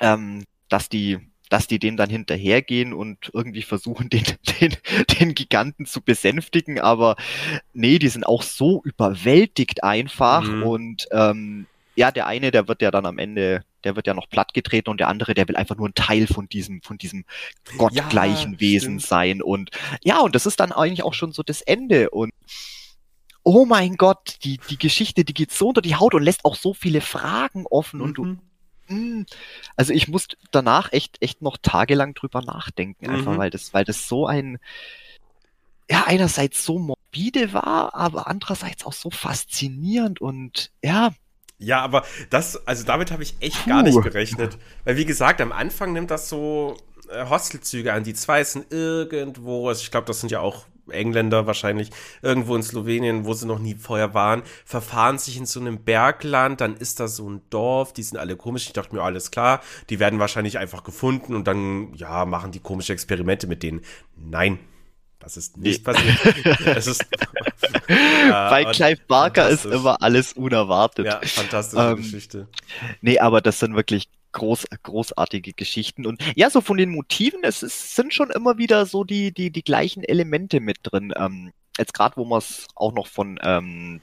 ähm, 0.00 0.44
dass 0.68 0.90
die, 0.90 1.18
dass 1.48 1.66
die 1.66 1.78
dem 1.78 1.96
dann 1.96 2.10
hinterhergehen 2.10 2.92
und 2.92 3.30
irgendwie 3.32 3.62
versuchen, 3.62 4.08
den, 4.10 4.24
den, 4.60 4.76
den 5.18 5.34
Giganten 5.34 5.86
zu 5.86 6.02
besänftigen, 6.02 6.78
aber 6.78 7.16
nee, 7.72 7.98
die 7.98 8.08
sind 8.08 8.24
auch 8.24 8.42
so 8.42 8.82
überwältigt 8.84 9.82
einfach 9.82 10.42
mhm. 10.42 10.62
und 10.62 11.08
ähm, 11.10 11.66
ja, 11.96 12.12
der 12.12 12.26
eine, 12.28 12.52
der 12.52 12.68
wird 12.68 12.80
ja 12.80 12.92
dann 12.92 13.06
am 13.06 13.18
Ende, 13.18 13.64
der 13.88 13.96
wird 13.96 14.06
ja 14.06 14.12
noch 14.12 14.28
plattgetreten 14.28 14.90
und 14.90 15.00
der 15.00 15.08
andere, 15.08 15.32
der 15.32 15.48
will 15.48 15.56
einfach 15.56 15.76
nur 15.76 15.88
ein 15.88 15.94
Teil 15.94 16.26
von 16.26 16.46
diesem, 16.46 16.82
von 16.82 16.98
diesem 16.98 17.24
gottgleichen 17.78 18.52
ja, 18.52 18.60
Wesen 18.60 19.00
stimmt. 19.00 19.08
sein. 19.08 19.42
Und 19.42 19.70
ja, 20.02 20.20
und 20.20 20.34
das 20.34 20.44
ist 20.44 20.60
dann 20.60 20.72
eigentlich 20.72 21.02
auch 21.04 21.14
schon 21.14 21.32
so 21.32 21.42
das 21.42 21.62
Ende. 21.62 22.10
Und 22.10 22.32
oh 23.42 23.64
mein 23.64 23.96
Gott, 23.96 24.36
die, 24.44 24.60
die 24.68 24.76
Geschichte, 24.76 25.24
die 25.24 25.32
geht 25.32 25.52
so 25.52 25.68
unter 25.68 25.80
die 25.80 25.96
Haut 25.96 26.12
und 26.12 26.22
lässt 26.22 26.44
auch 26.44 26.54
so 26.54 26.74
viele 26.74 27.00
Fragen 27.00 27.64
offen 27.66 28.00
mhm. 28.00 28.04
und 28.04 28.14
du. 28.14 28.24
Mhm. 28.24 28.40
Mh, 28.88 29.24
also 29.76 29.94
ich 29.94 30.08
musste 30.08 30.36
danach 30.50 30.92
echt, 30.92 31.22
echt 31.22 31.40
noch 31.40 31.56
tagelang 31.56 32.12
drüber 32.12 32.42
nachdenken, 32.42 33.08
einfach 33.08 33.32
mhm. 33.32 33.38
weil 33.38 33.50
das, 33.50 33.72
weil 33.72 33.84
das 33.84 34.06
so 34.06 34.26
ein, 34.26 34.58
ja, 35.90 36.04
einerseits 36.06 36.62
so 36.62 36.78
morbide 36.78 37.54
war, 37.54 37.94
aber 37.94 38.26
andererseits 38.26 38.84
auch 38.84 38.92
so 38.92 39.10
faszinierend 39.10 40.20
und 40.20 40.72
ja, 40.82 41.14
ja, 41.58 41.80
aber 41.80 42.04
das, 42.30 42.66
also 42.66 42.84
damit 42.84 43.10
habe 43.10 43.22
ich 43.22 43.36
echt 43.40 43.64
Puh. 43.64 43.70
gar 43.70 43.82
nicht 43.82 44.00
gerechnet. 44.00 44.58
Weil 44.84 44.96
wie 44.96 45.04
gesagt, 45.04 45.40
am 45.40 45.52
Anfang 45.52 45.92
nimmt 45.92 46.10
das 46.10 46.28
so 46.28 46.76
äh, 47.10 47.26
Hostelzüge 47.26 47.92
an. 47.92 48.04
Die 48.04 48.14
zwei 48.14 48.44
sind 48.44 48.72
irgendwo, 48.72 49.68
also 49.68 49.82
ich 49.82 49.90
glaube, 49.90 50.06
das 50.06 50.20
sind 50.20 50.30
ja 50.30 50.40
auch 50.40 50.66
Engländer 50.90 51.46
wahrscheinlich, 51.46 51.90
irgendwo 52.22 52.56
in 52.56 52.62
Slowenien, 52.62 53.24
wo 53.26 53.34
sie 53.34 53.46
noch 53.46 53.58
nie 53.58 53.74
vorher 53.74 54.14
waren, 54.14 54.42
verfahren 54.64 55.18
sich 55.18 55.36
in 55.36 55.46
so 55.46 55.60
einem 55.60 55.84
Bergland, 55.84 56.60
dann 56.60 56.76
ist 56.76 57.00
da 57.00 57.08
so 57.08 57.28
ein 57.28 57.42
Dorf, 57.50 57.92
die 57.92 58.02
sind 58.02 58.18
alle 58.18 58.36
komisch. 58.36 58.66
Ich 58.66 58.72
dachte 58.72 58.94
mir, 58.94 59.02
alles 59.02 59.30
klar, 59.30 59.60
die 59.90 59.98
werden 59.98 60.18
wahrscheinlich 60.18 60.58
einfach 60.58 60.84
gefunden 60.84 61.34
und 61.34 61.46
dann, 61.46 61.92
ja, 61.94 62.24
machen 62.24 62.52
die 62.52 62.60
komische 62.60 62.92
Experimente 62.92 63.46
mit 63.46 63.62
denen. 63.62 63.82
Nein, 64.16 64.58
das 65.20 65.36
ist 65.36 65.56
nicht 65.56 65.84
passiert. 65.84 66.16
es 66.66 66.86
ist, 66.86 67.04
Bei 68.28 68.64
Clive 68.72 69.00
Barker 69.06 69.48
ist 69.48 69.64
immer 69.64 70.00
alles 70.02 70.34
unerwartet. 70.34 71.06
Ja, 71.06 71.20
fantastische 71.24 71.82
ähm, 71.82 71.96
Geschichte. 71.96 72.48
Nee, 73.00 73.18
aber 73.18 73.40
das 73.40 73.58
sind 73.58 73.74
wirklich 73.74 74.08
groß, 74.32 74.66
großartige 74.82 75.52
Geschichten. 75.52 76.06
Und 76.06 76.22
ja, 76.36 76.50
so 76.50 76.60
von 76.60 76.76
den 76.76 76.90
Motiven, 76.90 77.40
es 77.42 77.62
ist, 77.62 77.96
sind 77.96 78.14
schon 78.14 78.30
immer 78.30 78.58
wieder 78.58 78.86
so 78.86 79.04
die, 79.04 79.32
die, 79.32 79.50
die 79.50 79.62
gleichen 79.62 80.04
Elemente 80.04 80.60
mit 80.60 80.78
drin. 80.82 81.12
Ähm, 81.16 81.52
jetzt 81.78 81.94
gerade, 81.94 82.16
wo 82.16 82.24
wir 82.24 82.38
es 82.38 82.66
auch 82.74 82.92
noch 82.92 83.06
von 83.06 83.38
ähm, 83.42 84.00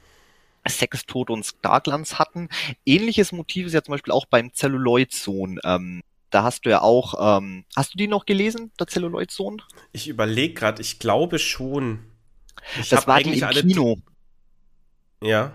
Sex, 0.68 1.06
Tod 1.06 1.30
und 1.30 1.46
Starklands 1.46 2.18
hatten. 2.18 2.50
Ähnliches 2.86 3.32
Motiv 3.32 3.68
ist 3.68 3.74
ja 3.74 3.84
zum 3.84 3.94
Beispiel 3.94 4.14
auch 4.14 4.26
beim 4.26 4.52
Celluloid-Sohn. 4.54 5.60
Ähm, 5.64 6.02
da 6.36 6.44
hast 6.44 6.66
du 6.66 6.70
ja 6.70 6.82
auch, 6.82 7.38
ähm, 7.38 7.64
hast 7.78 7.94
du 7.94 7.98
die 7.98 8.10
noch 8.10 8.26
gelesen, 8.26 8.74
der 8.78 8.88
Celluloid-Sohn? 8.88 9.62
Ich 9.94 10.10
überlege 10.10 10.54
gerade, 10.54 10.82
ich 10.82 11.00
glaube 11.00 11.40
schon. 11.40 12.00
Ich 12.78 12.90
das 12.90 13.08
war 13.08 13.16
eigentlich 13.16 13.42
im 13.42 13.48
alle 13.48 13.62
Kino. 13.62 13.98
Ja. 15.22 15.54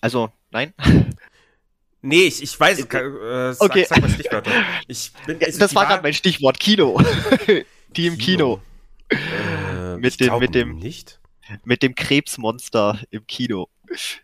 Also, 0.00 0.30
nein? 0.50 0.74
Nee, 2.06 2.24
ich, 2.24 2.42
ich 2.42 2.60
weiß, 2.60 2.80
äh, 2.80 3.54
sag, 3.54 3.60
okay. 3.60 3.86
sag 3.88 4.02
mal 4.02 4.10
Stichwörter. 4.10 4.50
Ich 4.86 5.10
bin, 5.24 5.42
also 5.42 5.58
das 5.58 5.74
war 5.74 5.86
gerade 5.86 6.02
mein 6.02 6.12
Stichwort, 6.12 6.60
Kino. 6.60 7.00
die 7.96 8.06
im 8.06 8.18
Kino. 8.18 8.60
Kino. 9.08 9.20
Äh, 9.80 9.96
mit, 9.96 10.20
dem, 10.20 10.38
mit 10.38 10.54
dem, 10.54 10.76
nicht? 10.76 11.18
Mit 11.64 11.82
dem 11.82 11.94
Krebsmonster 11.94 13.00
im 13.10 13.26
Kino. 13.26 13.70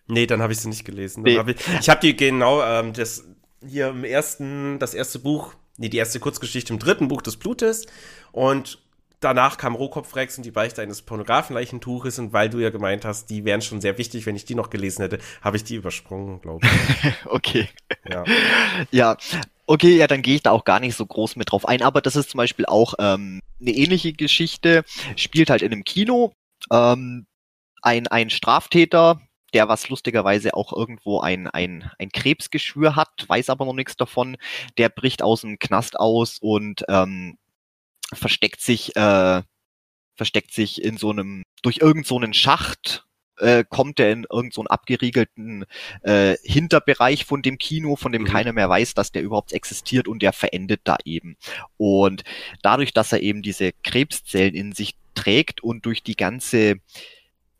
Nee, 0.09 0.26
dann 0.26 0.42
habe 0.42 0.53
ich 0.53 0.61
sie 0.61 0.68
nicht 0.68 0.84
gelesen. 0.84 1.22
Nee. 1.22 1.38
Hab 1.38 1.48
ich 1.48 1.57
ich 1.80 1.88
habe 1.88 2.01
die 2.01 2.14
genau, 2.14 2.62
ähm, 2.62 2.92
das, 2.92 3.24
hier 3.67 3.89
im 3.89 4.05
ersten, 4.05 4.79
das 4.79 4.95
erste 4.95 5.19
Buch, 5.19 5.55
nee, 5.77 5.89
die 5.89 5.99
erste 5.99 6.21
Kurzgeschichte 6.21 6.73
im 6.73 6.79
dritten 6.79 7.09
Buch 7.09 7.23
des 7.23 7.37
Blutes 7.37 7.87
und 8.33 8.79
danach 9.21 9.59
kam 9.59 9.75
Rohkopfrex 9.75 10.39
und 10.39 10.45
die 10.45 10.51
Beichte 10.51 10.83
eines 10.83 11.03
Pornografenleichentuches 11.03 12.19
und 12.19 12.33
weil 12.33 12.49
du 12.49 12.59
ja 12.59 12.71
gemeint 12.71 13.05
hast, 13.05 13.31
die 13.31 13.45
wären 13.45 13.63
schon 13.63 13.81
sehr 13.81 13.99
wichtig, 13.99 14.27
wenn 14.27 14.37
ich 14.37 14.47
die 14.47 14.55
noch 14.55 14.71
gelesen 14.71 15.03
hätte, 15.03 15.19
habe 15.43 15.57
ich 15.57 15.65
die 15.65 15.77
übersprungen, 15.77 16.41
glaube 16.41 16.67
ich. 16.67 17.13
okay. 17.27 17.69
Ja. 18.09 18.25
ja. 18.91 19.17
Okay, 19.67 19.97
ja, 19.97 20.09
dann 20.09 20.23
gehe 20.23 20.35
ich 20.35 20.43
da 20.43 20.51
auch 20.51 20.65
gar 20.65 20.81
nicht 20.81 20.97
so 20.97 21.07
groß 21.07 21.37
mit 21.37 21.53
drauf 21.53 21.69
ein, 21.69 21.83
aber 21.83 22.01
das 22.01 22.17
ist 22.17 22.31
zum 22.31 22.39
Beispiel 22.39 22.67
auch 22.67 22.95
ähm, 22.99 23.41
eine 23.61 23.71
ähnliche 23.71 24.13
Geschichte, 24.13 24.85
spielt 25.15 25.49
halt 25.49 25.63
in 25.63 25.73
einem 25.73 25.85
Kino. 25.85 26.33
Ähm, 26.73 27.27
ein, 27.83 28.09
ein 28.09 28.31
Straftäter, 28.31 29.21
der 29.51 29.68
was 29.68 29.88
lustigerweise 29.88 30.55
auch 30.55 30.72
irgendwo 30.72 31.20
ein, 31.20 31.46
ein, 31.46 31.90
ein 31.98 32.11
Krebsgeschwür 32.11 32.96
hat, 32.96 33.28
weiß 33.28 33.51
aber 33.51 33.64
noch 33.64 33.74
nichts 33.74 33.96
davon. 33.96 34.36
Der 34.78 34.88
bricht 34.88 35.22
aus 35.22 35.42
dem 35.42 35.59
Knast 35.59 35.98
aus 35.98 36.38
und 36.40 36.84
ähm, 36.88 37.38
versteckt 38.12 38.61
sich, 38.61 38.96
äh, 38.96 39.42
versteckt 40.16 40.53
sich 40.53 40.82
in 40.82 40.96
so 40.96 41.11
einem, 41.11 41.42
durch 41.62 41.78
irgend 41.78 42.07
so 42.07 42.16
einen 42.16 42.34
Schacht, 42.34 43.07
äh, 43.40 43.64
kommt 43.68 43.98
er 44.01 44.12
in 44.12 44.24
irgendeinen 44.24 44.51
so 44.53 44.64
abgeriegelten 44.64 45.64
äh, 46.03 46.36
Hinterbereich 46.42 47.24
von 47.24 47.42
dem 47.42 47.59
Kino, 47.59 47.96
von 47.96 48.12
dem 48.12 48.22
mhm. 48.22 48.26
keiner 48.26 48.53
mehr 48.53 48.68
weiß, 48.68 48.94
dass 48.94 49.12
der 49.12 49.22
überhaupt 49.22 49.53
existiert 49.53 50.09
und 50.09 50.20
der 50.22 50.32
verendet 50.32 50.82
da 50.84 50.96
eben. 51.05 51.36
Und 51.76 52.22
dadurch, 52.62 52.92
dass 52.92 53.12
er 53.12 53.22
eben 53.22 53.42
diese 53.42 53.72
Krebszellen 53.82 54.55
in 54.55 54.72
sich 54.72 54.94
trägt 55.14 55.62
und 55.62 55.86
durch 55.86 56.03
die 56.03 56.16
ganze 56.16 56.76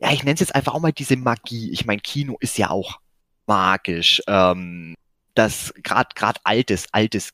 ja, 0.01 0.11
ich 0.11 0.23
nenne 0.23 0.33
es 0.33 0.39
jetzt 0.39 0.55
einfach 0.55 0.73
auch 0.73 0.79
mal 0.79 0.91
diese 0.91 1.15
Magie. 1.15 1.71
Ich 1.71 1.85
meine, 1.85 2.01
Kino 2.01 2.35
ist 2.39 2.57
ja 2.57 2.69
auch 2.69 2.99
magisch. 3.45 4.21
Ähm, 4.27 4.95
das 5.35 5.73
gerade 5.83 6.09
gerade 6.15 6.39
altes, 6.43 6.87
altes 6.91 7.31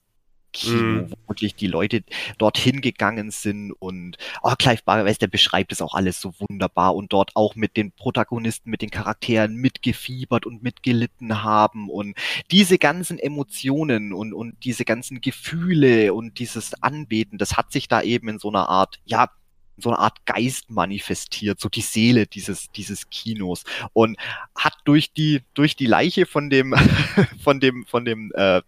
Kino, 0.53 1.03
mm. 1.03 1.11
wo 1.11 1.31
wirklich 1.31 1.55
die 1.55 1.67
Leute 1.67 2.03
dorthin 2.37 2.81
gegangen 2.81 3.31
sind 3.31 3.71
und 3.71 4.17
oh, 4.43 4.53
Clive 4.57 4.81
Barker, 4.85 5.11
der 5.11 5.27
beschreibt 5.27 5.71
es 5.71 5.81
auch 5.81 5.93
alles 5.93 6.19
so 6.19 6.33
wunderbar 6.39 6.95
und 6.95 7.13
dort 7.13 7.35
auch 7.35 7.55
mit 7.55 7.77
den 7.77 7.91
Protagonisten, 7.91 8.69
mit 8.69 8.81
den 8.81 8.91
Charakteren 8.91 9.55
mitgefiebert 9.55 10.45
und 10.45 10.63
mitgelitten 10.63 11.43
haben 11.43 11.89
und 11.89 12.17
diese 12.51 12.77
ganzen 12.77 13.17
Emotionen 13.17 14.13
und, 14.13 14.33
und 14.33 14.63
diese 14.63 14.85
ganzen 14.85 15.21
Gefühle 15.21 16.13
und 16.13 16.39
dieses 16.39 16.81
Anbeten, 16.81 17.37
das 17.37 17.55
hat 17.57 17.71
sich 17.71 17.87
da 17.87 18.01
eben 18.01 18.27
in 18.29 18.39
so 18.39 18.49
einer 18.49 18.69
Art, 18.69 18.99
ja, 19.05 19.29
so 19.77 19.89
eine 19.89 19.99
Art 19.99 20.25
Geist 20.25 20.69
manifestiert, 20.69 21.59
so 21.59 21.69
die 21.69 21.81
Seele 21.81 22.25
dieses, 22.27 22.69
dieses 22.71 23.09
Kinos 23.09 23.63
und 23.93 24.17
hat 24.55 24.73
durch 24.85 25.13
die, 25.13 25.41
durch 25.53 25.75
die 25.75 25.85
Leiche 25.85 26.25
von 26.25 26.49
dem, 26.49 26.73
von 27.43 27.59
dem, 27.59 27.85
von 27.85 28.05
dem, 28.05 28.31
äh, 28.33 28.61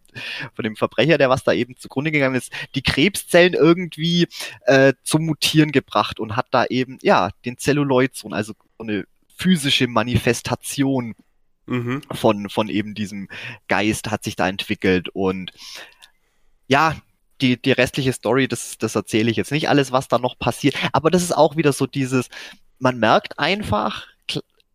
von 0.53 0.64
dem 0.64 0.76
Verbrecher, 0.76 1.18
der 1.18 1.30
was 1.30 1.43
da 1.43 1.53
eben 1.53 1.76
zugrunde 1.78 2.12
gegangen 2.12 2.36
ist, 2.36 2.51
die 2.76 2.84
Krebszellen 2.84 3.53
irgendwie 3.53 4.28
äh, 4.66 4.93
zum 5.03 5.26
Mutieren 5.26 5.72
gebracht 5.72 6.20
und 6.20 6.36
hat 6.36 6.47
da 6.51 6.66
eben, 6.66 6.99
ja, 7.01 7.32
den 7.45 7.57
Zelluloidsohn, 7.57 8.34
also 8.34 8.53
so 8.78 8.84
eine 8.84 9.05
physische 9.36 9.88
Manifestation 9.88 11.16
mhm. 11.66 12.01
von, 12.12 12.49
von 12.49 12.70
eben 12.70 12.93
diesem 12.93 13.30
Geist 13.68 14.12
hat 14.12 14.24
sich 14.24 14.36
da 14.36 14.47
entwickelt 14.47 15.10
und 15.10 15.53
ja, 16.68 16.95
die, 17.41 17.61
die 17.61 17.71
restliche 17.71 18.13
Story, 18.13 18.47
das, 18.47 18.77
das 18.77 18.95
erzähle 18.95 19.31
ich 19.31 19.37
jetzt 19.37 19.51
nicht 19.51 19.69
alles, 19.69 19.91
was 19.91 20.07
da 20.07 20.17
noch 20.17 20.37
passiert. 20.37 20.75
Aber 20.91 21.11
das 21.11 21.23
ist 21.23 21.35
auch 21.35 21.55
wieder 21.55 21.73
so 21.73 21.85
dieses, 21.85 22.29
man 22.79 22.99
merkt 22.99 23.39
einfach, 23.39 24.07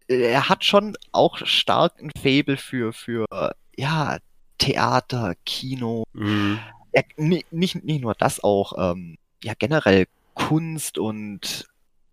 er 0.09 0.49
hat 0.49 0.65
schon 0.65 0.97
auch 1.13 1.39
stark 1.47 2.01
ein 2.01 2.11
Faible 2.21 2.57
für, 2.57 2.93
für, 2.93 3.27
ja, 3.77 4.19
Theater, 4.59 5.35
Kino. 5.45 6.05
Mhm. 6.13 6.59
Er, 6.93 7.05
nicht, 7.17 7.53
nicht 7.53 8.03
nur 8.03 8.15
das 8.15 8.43
auch, 8.43 8.93
ähm, 8.93 9.17
ja, 9.43 9.55
generell 9.59 10.07
Kunst 10.35 10.99
und 10.99 11.67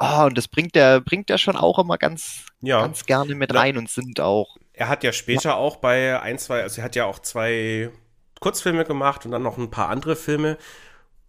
Oh, 0.03 0.25
und 0.25 0.35
das 0.35 0.47
bringt 0.47 0.75
er, 0.75 0.99
bringt 0.99 1.29
er 1.29 1.37
schon 1.37 1.55
auch 1.55 1.77
immer 1.77 1.99
ganz, 1.99 2.47
ja. 2.61 2.81
ganz 2.81 3.05
gerne 3.05 3.35
mit 3.35 3.53
rein 3.53 3.77
und 3.77 3.87
sind 3.87 4.19
auch. 4.19 4.57
Er 4.73 4.89
hat 4.89 5.03
ja 5.03 5.13
später 5.13 5.49
ja. 5.49 5.55
auch 5.55 5.75
bei 5.75 6.19
ein, 6.19 6.39
zwei, 6.39 6.63
also 6.63 6.81
er 6.81 6.85
hat 6.85 6.95
ja 6.95 7.05
auch 7.05 7.19
zwei 7.19 7.91
Kurzfilme 8.41 8.83
gemacht 8.83 9.25
und 9.25 9.31
dann 9.31 9.43
noch 9.43 9.57
ein 9.57 9.71
paar 9.71 9.89
andere 9.89 10.17
Filme, 10.17 10.57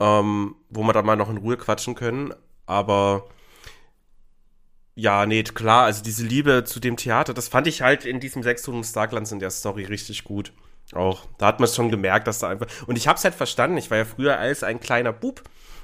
ähm, 0.01 0.57
wo 0.71 0.83
wir 0.83 0.93
da 0.93 1.03
mal 1.03 1.17
noch 1.17 1.31
in 1.31 1.37
Ruhe 1.37 1.57
quatschen 1.57 1.95
können. 1.95 2.35
Aber 2.67 3.29
ja, 4.95 5.27
nee, 5.27 5.43
klar, 5.43 5.85
also 5.85 6.03
diese 6.03 6.25
Liebe 6.25 6.65
zu 6.65 6.81
dem 6.81 6.97
Theater, 6.97 7.35
das 7.35 7.49
fand 7.49 7.67
ich 7.67 7.83
halt 7.83 8.05
in 8.05 8.19
diesem 8.19 8.43
Sechston 8.43 8.83
Starklands 8.83 9.31
in 9.31 9.39
der 9.39 9.51
Story 9.51 9.85
richtig 9.85 10.25
gut. 10.25 10.53
Auch. 10.95 11.27
Da 11.39 11.47
hat 11.47 11.61
man 11.61 11.69
schon 11.69 11.91
gemerkt, 11.91 12.27
dass 12.27 12.41
da 12.41 12.49
einfach. 12.49 12.67
Und 12.87 12.97
ich 12.97 13.09
hab's 13.09 13.25
halt 13.25 13.35
verstanden. 13.35 13.79
Ich 13.79 13.91
war 13.91 13.99
ja 13.99 14.05
früher 14.05 14.39
als 14.39 14.63
ein 14.63 14.81
kleiner 14.81 15.13
Bub, 15.13 15.43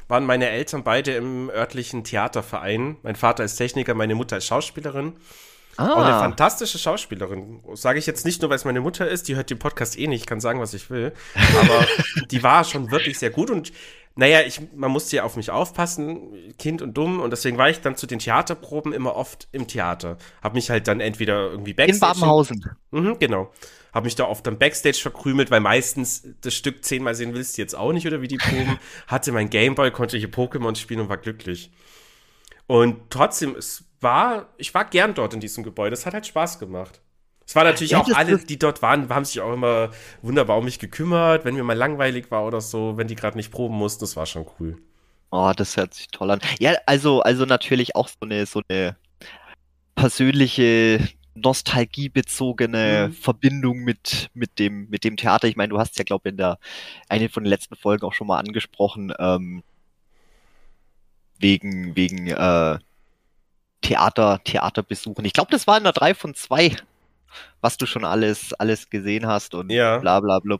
waren 0.09 0.26
meine 0.26 0.49
Eltern 0.49 0.83
beide 0.83 1.12
im 1.14 1.51
örtlichen 1.51 2.05
Theaterverein. 2.05 2.97
Mein 3.03 3.16
Vater 3.16 3.45
ist 3.45 3.57
Techniker, 3.57 3.95
meine 3.95 4.14
Mutter 4.14 4.39
ist 4.39 4.47
Schauspielerin. 4.47 5.14
Ah. 5.79 5.93
Auch 5.93 6.05
eine 6.05 6.18
fantastische 6.18 6.76
Schauspielerin. 6.76 7.61
Sage 7.74 8.01
ich 8.01 8.07
jetzt 8.07 8.26
nicht 8.26 8.43
nur, 8.43 8.51
weil 8.51 8.57
es 8.57 8.64
meine 8.64 8.81
Mutter 8.81 9.09
ist, 9.09 9.29
die 9.29 9.37
hört 9.37 9.49
den 9.49 9.61
Podcast 9.61 9.97
eh 9.97 10.09
nicht, 10.09 10.26
kann 10.26 10.41
sagen, 10.41 10.61
was 10.61 10.74
ich 10.74 10.91
will. 10.91 11.12
Aber 11.61 11.87
die 12.31 12.43
war 12.43 12.64
schon 12.64 12.91
wirklich 12.91 13.18
sehr 13.18 13.31
gut 13.31 13.49
und 13.49 13.72
naja, 14.16 14.41
ich, 14.41 14.61
man 14.74 14.91
musste 14.91 15.14
ja 15.14 15.22
auf 15.22 15.37
mich 15.37 15.53
aufpassen, 15.53 16.53
Kind 16.59 16.83
und 16.83 16.95
dumm, 16.95 17.20
und 17.20 17.31
deswegen 17.31 17.57
war 17.57 17.70
ich 17.70 17.81
dann 17.81 17.95
zu 17.95 18.09
den 18.09 18.18
Theaterproben 18.18 18.93
immer 18.93 19.14
oft 19.14 19.47
im 19.53 19.68
Theater. 19.68 20.18
Hab 20.43 20.55
mich 20.55 20.70
halt 20.70 20.89
dann 20.89 20.99
entweder 20.99 21.49
irgendwie 21.49 21.74
Backstage. 21.74 22.14
In 22.14 22.20
Babenhausen. 22.20 22.64
Mhm, 22.91 23.16
genau. 23.20 23.53
Hab 23.93 24.03
mich 24.03 24.16
da 24.16 24.24
oft 24.24 24.45
dann 24.45 24.59
Backstage 24.59 24.99
verkrümelt, 25.01 25.53
weil 25.53 25.61
meistens 25.61 26.26
das 26.41 26.55
Stück 26.55 26.85
zehnmal 26.85 27.14
sehen 27.14 27.33
willst 27.33 27.57
du 27.57 27.62
jetzt 27.62 27.76
auch 27.76 27.93
nicht, 27.93 28.09
oder 28.09 28.20
wie 28.20 28.26
die 28.26 28.39
Proben. 28.39 28.81
Hatte 29.07 29.31
mein 29.31 29.51
Gameboy, 29.51 29.93
konnte 29.93 30.18
hier 30.18 30.31
Pokémon 30.31 30.74
spielen 30.74 30.99
und 30.99 31.09
war 31.09 31.18
glücklich. 31.18 31.70
Und 32.66 33.11
trotzdem, 33.11 33.55
es 33.55 33.85
war, 34.01 34.47
ich 34.57 34.75
war 34.75 34.85
gern 34.85 35.15
dort 35.15 35.35
in 35.35 35.41
diesem 35.41 35.65
Gebäude. 35.65 35.95
Es 35.95 36.07
hat 36.07 36.15
halt 36.15 36.27
Spaß 36.27 36.59
gemacht. 36.59 37.01
Es 37.47 37.55
war 37.55 37.65
natürlich 37.65 37.93
ja, 37.93 38.01
auch 38.01 38.09
alle, 38.11 38.39
die 38.39 38.59
dort 38.59 38.83
waren, 38.83 39.09
haben 39.09 39.25
sich 39.25 39.41
auch 39.41 39.55
immer 39.55 39.91
wunderbar 40.21 40.59
um 40.59 40.65
mich 40.67 40.79
gekümmert, 40.79 41.45
wenn 41.45 41.55
mir 41.55 41.65
mal 41.65 41.77
langweilig 41.77 42.31
war 42.31 42.45
oder 42.45 42.61
so, 42.61 42.99
wenn 42.99 43.09
die 43.09 43.15
gerade 43.15 43.39
nicht 43.39 43.51
proben 43.51 43.75
mussten. 43.75 44.01
Das 44.01 44.17
war 44.17 44.27
schon 44.27 44.47
cool. 44.61 44.77
Oh, 45.31 45.53
das 45.57 45.77
hört 45.77 45.95
sich 45.95 46.09
toll 46.09 46.31
an. 46.31 46.41
Ja, 46.59 46.75
also, 46.85 47.23
also 47.23 47.47
natürlich 47.47 47.97
auch 47.97 48.09
so 48.09 48.17
eine, 48.21 48.45
so 48.45 48.61
eine 48.69 48.97
persönliche, 49.95 51.01
nostalgiebezogene 51.43 53.09
mhm. 53.09 53.13
Verbindung 53.13 53.79
mit, 53.79 54.31
mit, 54.35 54.59
dem, 54.59 54.89
mit 54.91 55.05
dem 55.05 55.17
Theater. 55.17 55.49
Ich 55.49 55.57
meine, 55.57 55.71
du 55.71 55.79
hast 55.79 55.99
ja, 55.99 56.05
glaube 56.05 56.29
ich, 56.29 56.33
in 56.33 56.37
der 56.37 56.59
eine 57.09 57.29
von 57.29 57.45
den 57.45 57.51
letzten 57.51 57.77
Folgen 57.77 58.05
auch 58.05 58.13
schon 58.13 58.27
mal 58.27 58.39
angesprochen, 58.39 59.13
ähm, 59.19 59.63
wegen, 61.39 61.95
wegen 61.97 62.27
äh, 62.27 62.79
Theater, 63.83 64.41
Theaterbesuchen. 64.45 65.24
Ich 65.24 65.33
glaube, 65.33 65.51
das 65.51 65.66
war 65.66 65.79
in 65.79 65.85
der 65.85 65.93
3 65.93 66.14
von 66.14 66.35
2 66.35 66.76
was 67.61 67.76
du 67.76 67.87
schon 67.87 68.05
alles, 68.05 68.53
alles 68.55 68.91
gesehen 68.91 69.26
hast 69.26 69.55
und 69.55 69.70
ja. 69.70 69.99
bla 69.99 70.20
bla 70.20 70.39
bla. 70.41 70.59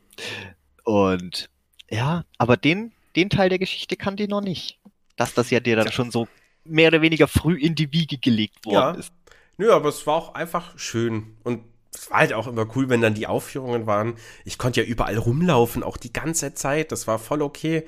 Und 0.85 1.49
ja, 1.91 2.25
aber 2.39 2.57
den, 2.57 2.93
den 3.17 3.31
Teil 3.31 3.49
der 3.49 3.59
Geschichte 3.59 3.97
kannte 3.97 4.25
ich 4.25 4.29
noch 4.29 4.41
nicht. 4.41 4.79
Dass 5.17 5.35
das 5.35 5.51
ja 5.51 5.61
dir 5.61 5.77
dann 5.77 5.87
ja. 5.87 5.93
schon 5.93 6.11
so 6.11 6.29
mehr 6.65 6.89
oder 6.89 7.03
weniger 7.03 7.29
früh 7.29 7.59
in 7.59 7.75
die 7.75 7.93
Wiege 7.93 8.19
gelegt 8.19 8.65
worden 8.67 8.95
ja. 8.95 9.01
ist. 9.01 9.13
Nö, 9.57 9.73
aber 9.73 9.89
es 9.89 10.07
war 10.07 10.15
auch 10.15 10.35
einfach 10.35 10.79
schön. 10.79 11.37
Und 11.43 11.65
es 11.93 12.11
war 12.11 12.19
halt 12.19 12.33
auch 12.33 12.47
immer 12.47 12.67
cool, 12.77 12.89
wenn 12.89 13.01
dann 13.01 13.15
die 13.15 13.27
Aufführungen 13.27 13.87
waren. 13.87 14.15
Ich 14.45 14.59
konnte 14.59 14.83
ja 14.83 14.87
überall 14.87 15.17
rumlaufen, 15.17 15.83
auch 15.83 15.97
die 15.97 16.13
ganze 16.13 16.55
Zeit. 16.55 16.93
Das 16.93 17.07
war 17.07 17.19
voll 17.19 17.43
okay. 17.43 17.85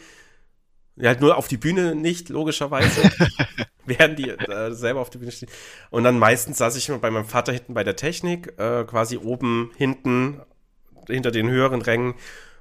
Ja, 0.96 1.08
halt 1.08 1.20
nur 1.20 1.36
auf 1.36 1.48
die 1.48 1.56
Bühne 1.56 1.94
nicht, 1.94 2.28
logischerweise. 2.28 3.10
während 3.90 4.18
die 4.18 4.30
äh, 4.30 4.72
selber 4.72 5.00
auf 5.00 5.10
der 5.10 5.18
Bühne 5.18 5.32
stehen. 5.32 5.50
Und 5.90 6.04
dann 6.04 6.18
meistens 6.18 6.58
saß 6.58 6.76
ich 6.76 6.88
immer 6.88 6.98
bei 6.98 7.10
meinem 7.10 7.26
Vater 7.26 7.52
hinten 7.52 7.74
bei 7.74 7.84
der 7.84 7.96
Technik, 7.96 8.54
äh, 8.58 8.84
quasi 8.84 9.18
oben, 9.18 9.72
hinten, 9.76 10.40
hinter 11.08 11.30
den 11.30 11.48
höheren 11.48 11.82
Rängen 11.82 12.14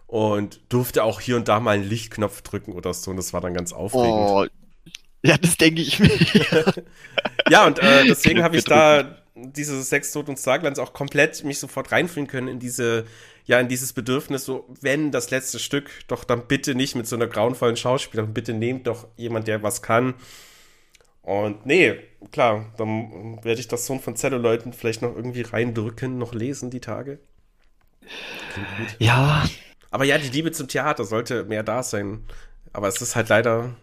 und 0.07 0.59
durfte 0.69 1.03
auch 1.03 1.21
hier 1.21 1.36
und 1.36 1.47
da 1.47 1.59
mal 1.59 1.71
einen 1.71 1.84
Lichtknopf 1.84 2.41
drücken 2.41 2.73
oder 2.73 2.93
so. 2.93 3.11
Und 3.11 3.17
das 3.17 3.32
war 3.32 3.41
dann 3.41 3.53
ganz 3.53 3.73
aufregend. 3.73 4.09
Oh, 4.09 4.45
ja, 5.21 5.38
das 5.38 5.57
denke 5.57 5.82
ich 5.82 5.99
mir. 5.99 6.09
ja, 7.49 7.65
und 7.65 7.80
äh, 7.80 8.05
deswegen 8.05 8.41
habe 8.41 8.57
ich 8.57 8.63
da 8.63 9.17
diese 9.36 9.82
Sex, 9.84 10.11
Tod 10.11 10.30
und 10.30 10.38
Starglanz 10.38 10.80
auch 10.80 10.93
komplett 10.93 11.43
mich 11.43 11.59
sofort 11.59 11.91
reinfühlen 11.91 12.27
können 12.27 12.47
in 12.47 12.59
diese 12.59 13.05
ja 13.50 13.60
in 13.60 13.68
dieses 13.68 13.93
Bedürfnis, 13.93 14.45
so, 14.45 14.68
wenn 14.80 15.12
das 15.12 15.32
letzte 15.32 15.58
Stück, 15.58 15.89
doch 16.08 16.24
dann 16.24 16.45
bitte 16.45 16.76
nicht 16.76 16.95
mit 16.95 17.08
so 17.08 17.16
einer 17.16 17.26
grauenvollen 17.26 17.78
Schauspielerin, 17.78 18.32
bitte 18.32 18.54
nehmt 18.54 18.86
doch 18.86 19.08
jemand, 19.18 19.47
der 19.47 19.64
was 19.64 19.82
kann. 19.82 20.14
Und 21.24 21.66
nee, 21.66 21.95
klar, 22.32 22.72
dann 22.78 23.43
werde 23.43 23.60
ich 23.60 23.68
das 23.68 23.88
Sohn 23.88 24.00
von 24.00 24.16
Zelluleuten 24.16 24.72
vielleicht 24.72 25.02
noch 25.02 25.16
irgendwie 25.16 25.41
reindrücken, 25.41 26.20
noch 26.20 26.36
lesen 26.36 26.70
die 26.70 26.80
Tage. 26.80 27.18
Ja. 29.00 29.50
Aber 29.89 30.04
ja, 30.04 30.20
die 30.20 30.30
Liebe 30.30 30.52
zum 30.52 30.68
Theater 30.68 31.04
sollte 31.04 31.43
mehr 31.45 31.64
da 31.64 31.82
sein. 31.82 32.24
Aber 32.72 32.88
es 32.88 33.02
ist 33.02 33.16
halt 33.16 33.30
leider, 33.30 33.76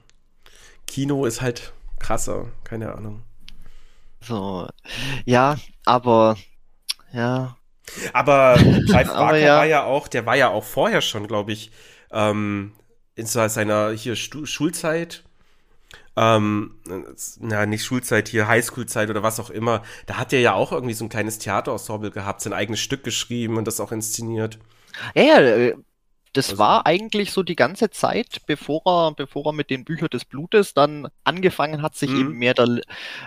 Kino 0.86 1.24
ist 1.24 1.40
halt 1.40 1.72
krasser, 1.98 2.52
keine 2.62 2.94
Ahnung. 2.94 3.24
So, 4.20 4.68
ja, 5.24 5.56
aber, 5.84 6.36
ja, 7.12 7.56
aber 8.12 8.54
Clive 8.86 9.06
Barker 9.06 9.38
ja. 9.38 9.56
war 9.58 9.66
ja 9.66 9.84
auch, 9.84 10.08
der 10.08 10.26
war 10.26 10.36
ja 10.36 10.48
auch 10.48 10.64
vorher 10.64 11.00
schon, 11.00 11.26
glaube 11.26 11.52
ich, 11.52 11.70
ähm, 12.10 12.72
in 13.14 13.26
seiner 13.26 13.90
hier 13.92 14.16
Stu 14.16 14.44
Schulzeit, 14.46 15.24
ähm, 16.16 16.76
na, 17.40 17.66
nicht 17.66 17.84
Schulzeit 17.84 18.28
hier, 18.28 18.48
Highschoolzeit 18.48 19.10
oder 19.10 19.22
was 19.22 19.40
auch 19.40 19.50
immer, 19.50 19.82
da 20.06 20.16
hat 20.16 20.32
er 20.32 20.40
ja 20.40 20.54
auch 20.54 20.72
irgendwie 20.72 20.94
so 20.94 21.04
ein 21.04 21.08
kleines 21.10 21.38
Theaterensemble 21.38 22.10
gehabt, 22.10 22.40
sein 22.40 22.52
eigenes 22.52 22.80
Stück 22.80 23.04
geschrieben 23.04 23.56
und 23.56 23.66
das 23.66 23.80
auch 23.80 23.92
inszeniert. 23.92 24.58
Ja, 25.14 25.22
ja, 25.22 25.40
äh, 25.40 25.74
das 26.36 26.50
also, 26.50 26.58
war 26.58 26.86
eigentlich 26.86 27.32
so 27.32 27.42
die 27.42 27.56
ganze 27.56 27.90
Zeit, 27.90 28.42
bevor 28.46 28.82
er, 28.84 29.12
bevor 29.12 29.46
er 29.46 29.52
mit 29.52 29.70
den 29.70 29.84
Büchern 29.84 30.10
des 30.10 30.24
Blutes 30.24 30.74
dann 30.74 31.08
angefangen 31.24 31.82
hat, 31.82 31.94
sich 31.96 32.10
mhm. 32.10 32.20
eben 32.20 32.32
mehr 32.32 32.54
der 32.54 32.80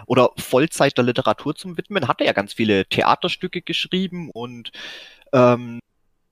oder 0.05 0.31
Vollzeit 0.37 0.97
der 0.97 1.05
Literatur 1.05 1.55
zu 1.55 1.77
widmen, 1.77 2.07
hat 2.07 2.21
er 2.21 2.27
ja 2.27 2.33
ganz 2.33 2.53
viele 2.53 2.85
Theaterstücke 2.85 3.61
geschrieben 3.61 4.29
und 4.29 4.71
ähm, 5.33 5.79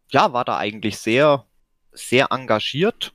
ja, 0.10 0.34
war 0.34 0.46
da 0.46 0.58
eigentlich 0.58 0.98
sehr, 0.98 1.46
sehr 1.92 2.32
engagiert 2.32 3.14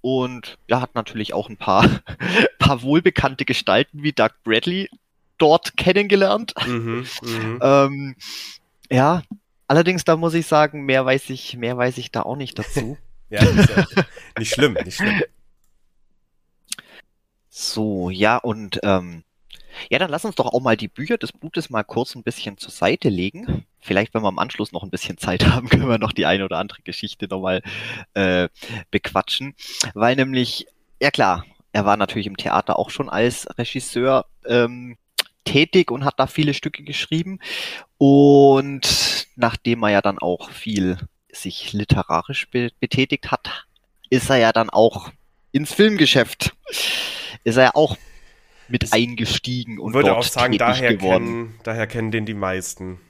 und 0.00 0.58
ja, 0.68 0.80
hat 0.80 0.94
natürlich 0.94 1.34
auch 1.34 1.48
ein 1.48 1.56
paar, 1.56 1.84
paar 2.58 2.82
wohlbekannte 2.82 3.44
Gestalten 3.44 4.02
wie 4.02 4.12
Doug 4.12 4.30
Bradley 4.44 4.88
dort 5.38 5.76
kennengelernt. 5.76 6.54
Mhm, 6.66 7.06
mh. 7.22 7.58
ähm, 7.86 8.16
ja, 8.90 9.22
Allerdings, 9.70 10.02
da 10.02 10.16
muss 10.16 10.34
ich 10.34 10.48
sagen, 10.48 10.84
mehr 10.84 11.06
weiß 11.06 11.30
ich, 11.30 11.56
mehr 11.56 11.76
weiß 11.76 11.98
ich 11.98 12.10
da 12.10 12.22
auch 12.22 12.34
nicht 12.34 12.58
dazu. 12.58 12.98
ja, 13.30 13.40
ja 13.40 13.86
nicht 14.36 14.52
schlimm, 14.52 14.72
nicht 14.72 14.96
schlimm. 14.96 15.22
So, 17.48 18.10
ja, 18.10 18.38
und 18.38 18.80
ähm, 18.82 19.22
ja, 19.88 20.00
dann 20.00 20.10
lass 20.10 20.24
uns 20.24 20.34
doch 20.34 20.46
auch 20.46 20.60
mal 20.60 20.76
die 20.76 20.88
Bücher 20.88 21.18
des 21.18 21.30
Blutes 21.30 21.70
mal 21.70 21.84
kurz 21.84 22.16
ein 22.16 22.24
bisschen 22.24 22.58
zur 22.58 22.72
Seite 22.72 23.10
legen. 23.10 23.64
Vielleicht, 23.78 24.12
wenn 24.12 24.22
wir 24.22 24.28
am 24.28 24.40
Anschluss 24.40 24.72
noch 24.72 24.82
ein 24.82 24.90
bisschen 24.90 25.18
Zeit 25.18 25.46
haben, 25.46 25.68
können 25.68 25.88
wir 25.88 25.98
noch 25.98 26.12
die 26.12 26.26
eine 26.26 26.44
oder 26.44 26.58
andere 26.58 26.82
Geschichte 26.82 27.28
nochmal 27.28 27.62
äh, 28.14 28.48
bequatschen. 28.90 29.54
Weil 29.94 30.16
nämlich, 30.16 30.66
ja 31.00 31.12
klar, 31.12 31.44
er 31.70 31.84
war 31.84 31.96
natürlich 31.96 32.26
im 32.26 32.36
Theater 32.36 32.76
auch 32.76 32.90
schon 32.90 33.08
als 33.08 33.46
Regisseur 33.56 34.26
ähm, 34.44 34.96
tätig 35.44 35.90
und 35.90 36.04
hat 36.04 36.18
da 36.18 36.26
viele 36.26 36.54
Stücke 36.54 36.82
geschrieben. 36.82 37.38
Und 37.98 39.26
nachdem 39.36 39.82
er 39.82 39.90
ja 39.90 40.00
dann 40.00 40.18
auch 40.18 40.50
viel 40.50 40.98
sich 41.32 41.72
literarisch 41.72 42.48
be 42.50 42.70
betätigt 42.80 43.30
hat, 43.30 43.66
ist 44.10 44.30
er 44.30 44.36
ja 44.36 44.52
dann 44.52 44.70
auch 44.70 45.10
ins 45.52 45.72
Filmgeschäft. 45.72 46.54
Ist 47.44 47.56
er 47.56 47.64
ja 47.64 47.74
auch 47.74 47.96
mit 48.68 48.84
ich 48.84 48.92
eingestiegen 48.92 49.78
und 49.78 49.94
würde 49.94 50.16
auch 50.16 50.22
sagen, 50.22 50.56
daher 50.58 50.94
geworden. 50.94 51.24
kennen, 51.24 51.54
daher 51.64 51.86
kennen 51.86 52.10
den 52.10 52.26
die 52.26 52.34
meisten. 52.34 53.00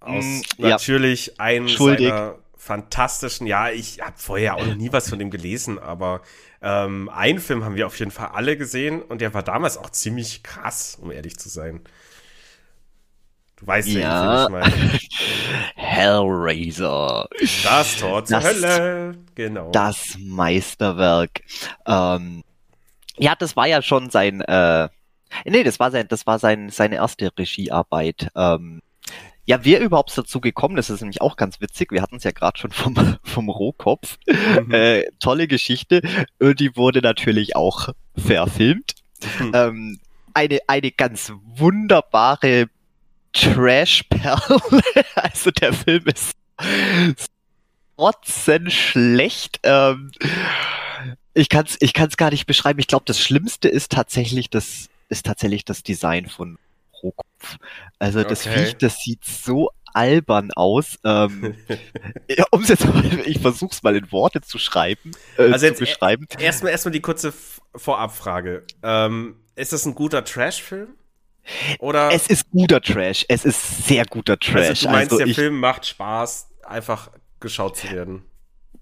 Aus 0.00 0.24
mm, 0.24 0.40
natürlich 0.58 1.26
ja. 1.26 1.32
ein 1.38 1.68
Schuldig. 1.68 2.08
seiner 2.08 2.38
fantastischen, 2.58 3.46
ja, 3.46 3.70
ich 3.70 4.00
habe 4.00 4.14
vorher 4.16 4.56
auch 4.56 4.66
noch 4.66 4.74
nie 4.74 4.92
was 4.92 5.08
von 5.08 5.18
dem 5.18 5.30
gelesen, 5.30 5.78
aber 5.78 6.20
ähm, 6.60 7.08
einen 7.08 7.38
Film 7.38 7.64
haben 7.64 7.76
wir 7.76 7.86
auf 7.86 7.98
jeden 7.98 8.10
Fall 8.10 8.28
alle 8.34 8.56
gesehen 8.56 9.00
und 9.00 9.20
der 9.20 9.32
war 9.32 9.42
damals 9.42 9.78
auch 9.78 9.90
ziemlich 9.90 10.42
krass, 10.42 10.98
um 11.00 11.10
ehrlich 11.10 11.38
zu 11.38 11.48
sein. 11.48 11.80
Du 13.56 13.66
weißt 13.66 13.88
ja, 13.88 14.00
ja 14.00 14.44
ich 14.44 14.50
meine. 14.50 14.72
Hellraiser. 15.74 17.28
Das 17.64 17.96
Tor 17.96 18.24
zur 18.24 18.40
das, 18.40 18.44
Hölle. 18.44 19.18
Genau. 19.34 19.70
Das 19.70 20.16
Meisterwerk. 20.18 21.40
Ähm, 21.86 22.44
ja, 23.16 23.34
das 23.34 23.56
war 23.56 23.66
ja 23.66 23.82
schon 23.82 24.10
sein, 24.10 24.40
äh, 24.42 24.88
nee, 25.44 25.64
das 25.64 25.80
war 25.80 25.90
sein, 25.90 26.06
das 26.08 26.26
war 26.26 26.38
sein, 26.38 26.70
seine 26.70 26.96
erste 26.96 27.30
Regiearbeit. 27.36 28.28
Ähm, 28.36 28.80
ja, 29.48 29.64
wer 29.64 29.80
überhaupt 29.80 30.16
dazu 30.16 30.42
gekommen 30.42 30.76
ist, 30.76 30.90
ist 30.90 31.00
nämlich 31.00 31.22
auch 31.22 31.36
ganz 31.36 31.58
witzig. 31.62 31.90
Wir 31.90 32.02
hatten 32.02 32.16
es 32.16 32.24
ja 32.24 32.32
gerade 32.32 32.58
schon 32.58 32.70
vom, 32.70 32.94
vom 33.24 33.48
Rohkopf. 33.48 34.18
Mhm. 34.26 34.70
Äh, 34.74 35.04
tolle 35.20 35.48
Geschichte. 35.48 36.02
Die 36.38 36.76
wurde 36.76 37.00
natürlich 37.00 37.56
auch 37.56 37.88
verfilmt. 38.14 38.96
Mhm. 39.40 39.52
Ähm, 39.54 40.00
eine, 40.34 40.58
eine 40.66 40.90
ganz 40.90 41.32
wunderbare 41.56 42.68
Trash-Perle. 43.32 44.60
also 45.14 45.50
der 45.50 45.72
Film 45.72 46.04
ist 46.04 46.36
schlecht. 48.70 49.60
Ähm, 49.62 50.10
ich 51.32 51.48
kann 51.48 51.64
es 51.64 51.78
ich 51.80 51.94
kann's 51.94 52.18
gar 52.18 52.30
nicht 52.30 52.44
beschreiben. 52.44 52.80
Ich 52.80 52.86
glaube, 52.86 53.06
das 53.06 53.18
Schlimmste 53.18 53.70
ist 53.70 53.92
tatsächlich 53.92 54.50
das, 54.50 54.90
ist 55.08 55.24
tatsächlich 55.24 55.64
das 55.64 55.82
Design 55.82 56.26
von 56.26 56.58
Rohkopf. 57.02 57.56
Also 57.98 58.22
das 58.22 58.46
okay. 58.46 58.66
Viech, 58.66 58.76
das 58.78 58.98
sieht 58.98 59.24
so 59.24 59.70
albern 59.92 60.50
aus. 60.52 60.98
Ähm, 61.04 61.54
ja, 62.28 62.44
um's 62.50 62.68
jetzt 62.68 62.86
mal, 62.86 63.04
ich 63.26 63.40
versuch's 63.40 63.82
mal 63.82 63.96
in 63.96 64.10
Worte 64.12 64.40
zu 64.40 64.58
schreiben. 64.58 65.12
Äh, 65.36 65.52
also 65.52 65.66
jetzt 65.66 65.80
beschreiben. 65.80 66.26
Erstmal 66.38 66.72
erstmal 66.72 66.92
die 66.92 67.00
kurze 67.00 67.32
Vorabfrage. 67.74 68.64
Ähm, 68.82 69.36
ist 69.56 69.72
das 69.72 69.86
ein 69.86 69.94
guter 69.94 70.24
Trash-Film? 70.24 70.88
Oder? 71.78 72.10
Es 72.12 72.26
ist 72.26 72.50
guter 72.50 72.80
Trash. 72.80 73.24
Es 73.28 73.44
ist 73.44 73.86
sehr 73.86 74.04
guter 74.04 74.38
Trash. 74.38 74.68
Also 74.68 74.86
du 74.86 74.92
meinst, 74.92 75.12
also 75.12 75.24
der 75.24 75.34
Film 75.34 75.58
macht 75.60 75.86
Spaß, 75.86 76.48
einfach 76.64 77.10
geschaut 77.40 77.76
zu 77.76 77.90
werden. 77.90 78.24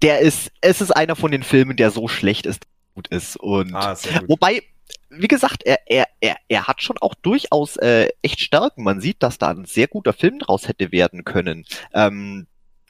Der 0.01 0.19
ist, 0.19 0.51
es 0.61 0.81
ist 0.81 0.91
einer 0.91 1.15
von 1.15 1.31
den 1.31 1.43
Filmen, 1.43 1.77
der 1.77 1.91
so 1.91 2.07
schlecht 2.07 2.45
ist, 2.45 2.67
gut 2.93 3.07
ist. 3.07 3.37
Und 3.37 3.73
ah, 3.73 3.93
gut. 3.93 4.23
wobei, 4.27 4.63
wie 5.09 5.27
gesagt, 5.27 5.63
er, 5.63 5.79
er, 5.85 6.07
er, 6.19 6.37
er 6.47 6.67
hat 6.67 6.81
schon 6.81 6.97
auch 6.99 7.15
durchaus 7.15 7.77
äh, 7.77 8.09
echt 8.21 8.39
Stärken. 8.39 8.83
Man 8.83 9.01
sieht, 9.01 9.23
dass 9.23 9.37
da 9.37 9.49
ein 9.49 9.65
sehr 9.65 9.87
guter 9.87 10.13
Film 10.13 10.39
draus 10.39 10.67
hätte 10.67 10.91
werden 10.91 11.23
können. 11.23 11.65
Ähm, 11.93 12.47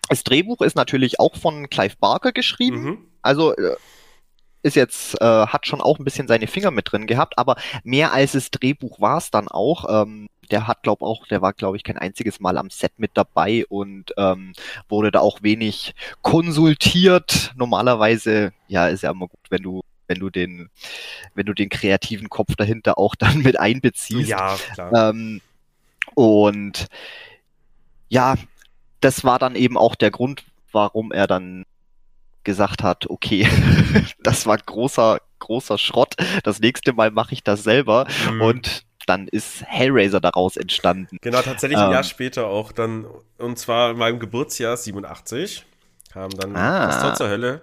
das 0.10 0.24
Drehbuch 0.24 0.62
ist 0.62 0.76
natürlich 0.76 1.20
auch 1.20 1.36
von 1.36 1.70
Clive 1.70 1.96
Barker 2.00 2.32
geschrieben. 2.32 2.84
Mhm. 2.84 2.98
Also 3.22 3.56
äh, 3.56 3.76
ist 4.64 4.76
jetzt, 4.76 5.22
äh, 5.22 5.26
hat 5.26 5.68
schon 5.68 5.82
auch 5.82 6.00
ein 6.00 6.06
bisschen 6.06 6.28
seine 6.28 6.48
Finger 6.48 6.72
mit 6.72 6.92
drin 6.92 7.08
gehabt, 7.08 7.38
aber 7.38 7.56
mehr 7.84 8.14
als 8.14 8.34
das 8.34 8.52
Drehbuch 8.52 9.00
war 9.00 9.18
es 9.18 9.32
dann 9.32 9.48
auch. 9.48 10.04
Ähm, 10.04 10.28
der 10.52 10.68
hat, 10.68 10.84
glaube 10.84 11.06
auch, 11.06 11.28
der 11.28 11.42
war, 11.42 11.54
glaube 11.54 11.78
ich, 11.78 11.84
kein 11.84 11.98
einziges 11.98 12.40
Mal 12.40 12.58
am 12.58 12.70
Set 12.70 12.94
mit 12.98 13.12
dabei 13.16 13.66
und 13.68 14.14
ähm, 14.18 14.54
wurde 14.88 15.12
da 15.12 15.20
auch 15.20 15.44
wenig 15.44 15.94
konsultiert. 16.22 17.54
Normalerweise, 17.56 18.54
ja, 18.68 18.88
ist 18.88 19.04
ja 19.04 19.12
immer 19.12 19.28
gut, 19.28 19.40
wenn 19.50 19.64
du 19.64 19.84
wenn 20.08 20.20
du 20.20 20.30
den, 20.30 20.70
wenn 21.36 21.46
du 21.46 21.54
den 21.54 21.70
kreativen 21.70 22.30
Kopf 22.30 22.56
dahinter 22.56 22.98
auch 22.98 23.16
dann 23.20 23.40
mit 23.40 23.60
einbeziehst. 23.60 24.30
Ja, 24.30 24.58
klar. 24.74 25.10
Ähm, 25.10 25.42
und 26.16 26.88
ja, 28.10 28.36
das 29.02 29.24
war 29.24 29.40
dann 29.40 29.56
eben 29.56 29.78
auch 29.78 29.96
der 29.96 30.12
Grund, 30.12 30.44
warum 30.72 31.12
er 31.12 31.28
dann 31.28 31.66
gesagt 32.44 32.82
hat, 32.82 33.10
okay, 33.10 33.48
das 34.24 34.46
war 34.46 34.58
großer, 34.58 35.20
großer 35.40 35.78
Schrott. 35.78 36.16
Das 36.44 36.60
nächste 36.60 36.94
Mal 36.94 37.12
mache 37.12 37.34
ich 37.34 37.44
das 37.44 37.64
selber. 37.64 38.08
Mhm. 38.32 38.42
Und 38.42 38.84
dann 39.06 39.28
ist 39.28 39.64
Hellraiser 39.66 40.20
daraus 40.20 40.58
entstanden. 40.58 41.18
Genau, 41.22 41.42
tatsächlich 41.42 41.78
ein 41.78 41.92
Jahr 41.92 42.02
ähm, 42.02 42.08
später 42.10 42.48
auch 42.48 42.72
dann, 42.72 43.06
und 43.38 43.58
zwar 43.58 43.92
in 43.92 43.98
meinem 43.98 44.20
Geburtsjahr 44.20 44.76
87, 44.76 45.66
kam 46.12 46.30
dann 46.32 46.56
ah. 46.56 46.88
das 46.88 47.02
Tor 47.02 47.14
zur 47.16 47.30
Hölle. 47.30 47.62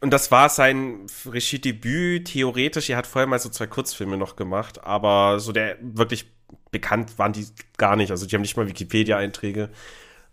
Und 0.00 0.10
das 0.10 0.30
war 0.30 0.48
sein 0.48 1.06
Regiedebüt, 1.24 2.28
theoretisch. 2.28 2.90
Er 2.90 2.98
hat 2.98 3.06
vorher 3.06 3.26
mal 3.26 3.38
so 3.38 3.48
zwei 3.48 3.66
Kurzfilme 3.66 4.16
noch 4.16 4.36
gemacht, 4.36 4.84
aber 4.84 5.40
so 5.40 5.52
der 5.52 5.78
wirklich 5.80 6.26
bekannt 6.70 7.18
waren 7.18 7.32
die 7.32 7.46
gar 7.76 7.96
nicht. 7.96 8.10
Also 8.10 8.26
die 8.26 8.34
haben 8.34 8.42
nicht 8.42 8.56
mal 8.56 8.68
Wikipedia-Einträge. 8.68 9.70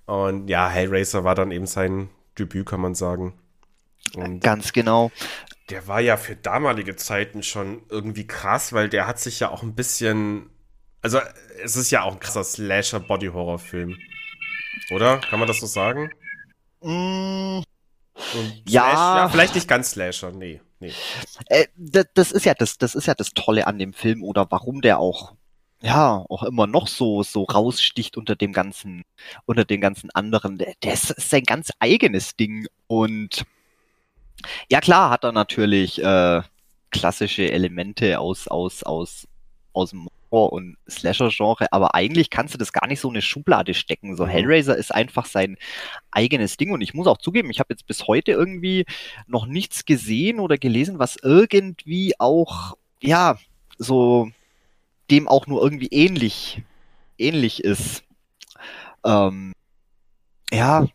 Und 0.05 0.49
ja, 0.49 0.67
Hellraiser 0.67 1.23
war 1.23 1.35
dann 1.35 1.51
eben 1.51 1.65
sein 1.65 2.09
Debüt, 2.37 2.65
kann 2.65 2.81
man 2.81 2.95
sagen. 2.95 3.33
Und 4.15 4.41
Ganz 4.41 4.73
genau. 4.73 5.11
Der 5.69 5.87
war 5.87 6.01
ja 6.01 6.17
für 6.17 6.35
damalige 6.35 6.95
Zeiten 6.97 7.41
schon 7.41 7.83
irgendwie 7.89 8.27
krass, 8.27 8.73
weil 8.73 8.89
der 8.89 9.07
hat 9.07 9.19
sich 9.19 9.39
ja 9.39 9.49
auch 9.49 9.63
ein 9.63 9.75
bisschen. 9.75 10.49
Also, 11.01 11.19
es 11.63 11.75
ist 11.75 11.91
ja 11.91 12.03
auch 12.03 12.13
ein 12.13 12.19
krasser 12.19 12.43
Slasher-Body-Horror-Film. 12.43 13.97
Oder? 14.91 15.19
Kann 15.19 15.39
man 15.39 15.47
das 15.47 15.59
so 15.59 15.65
sagen? 15.65 16.11
Mm, 18.15 18.69
ja. 18.69 19.17
ja. 19.17 19.29
Vielleicht 19.29 19.55
nicht 19.55 19.67
ganz 19.67 19.91
Slasher, 19.91 20.31
nee. 20.31 20.61
nee. 20.79 20.91
Äh, 21.47 21.67
das 22.13 22.31
ist 22.31 22.45
ja 22.45 22.53
das, 22.53 22.77
das 22.77 22.95
ist 22.95 23.07
ja 23.07 23.13
das 23.13 23.33
Tolle 23.33 23.67
an 23.67 23.79
dem 23.79 23.93
Film 23.93 24.23
oder 24.23 24.49
warum 24.49 24.81
der 24.81 24.99
auch 24.99 25.33
ja, 25.83 26.25
auch 26.29 26.43
immer 26.43 26.65
noch 26.65 26.87
so, 26.87 27.23
so 27.23 27.43
raussticht 27.43 28.15
unter 28.15 28.37
dem 28.37 28.53
ganzen, 28.53 29.03
unter 29.45 29.65
den 29.65 29.81
ganzen 29.81 30.09
anderen. 30.11 30.57
Der, 30.57 30.73
der 30.81 30.93
ist, 30.93 31.11
ist 31.11 31.29
sein 31.29 31.43
ganz 31.43 31.71
eigenes 31.79 32.37
Ding. 32.37 32.67
Und 32.87 33.43
ja, 34.71 34.79
klar 34.79 35.09
hat 35.09 35.25
er 35.25 35.33
natürlich 35.33 36.01
äh, 36.01 36.41
klassische 36.89 37.51
Elemente 37.51 38.19
aus, 38.19 38.47
aus, 38.47 38.83
aus, 38.83 39.27
aus 39.73 39.89
dem 39.89 40.07
Horror- 40.33 40.51
und 40.51 40.77
Slasher-Genre, 40.89 41.71
aber 41.71 41.93
eigentlich 41.95 42.29
kannst 42.29 42.53
du 42.53 42.57
das 42.57 42.73
gar 42.73 42.87
nicht 42.87 42.99
so 42.99 43.07
in 43.07 43.15
eine 43.15 43.21
Schublade 43.21 43.73
stecken. 43.73 44.15
So 44.17 44.25
mhm. 44.25 44.29
Hellraiser 44.29 44.75
ist 44.75 44.93
einfach 44.93 45.25
sein 45.25 45.57
eigenes 46.11 46.57
Ding 46.57 46.71
und 46.71 46.81
ich 46.81 46.93
muss 46.93 47.07
auch 47.07 47.19
zugeben, 47.19 47.49
ich 47.51 47.59
habe 47.59 47.73
jetzt 47.73 47.85
bis 47.85 48.07
heute 48.07 48.31
irgendwie 48.31 48.85
noch 49.27 49.45
nichts 49.45 49.85
gesehen 49.85 50.39
oder 50.39 50.57
gelesen, 50.57 50.99
was 50.99 51.17
irgendwie 51.17 52.19
auch, 52.19 52.75
ja, 53.01 53.37
so 53.77 54.29
dem 55.11 55.27
auch 55.27 55.47
nur 55.47 55.61
irgendwie 55.61 55.89
ähnlich, 55.91 56.63
ähnlich 57.17 57.63
ist. 57.63 58.03
Ähm, 59.05 59.53
ja, 60.51 60.87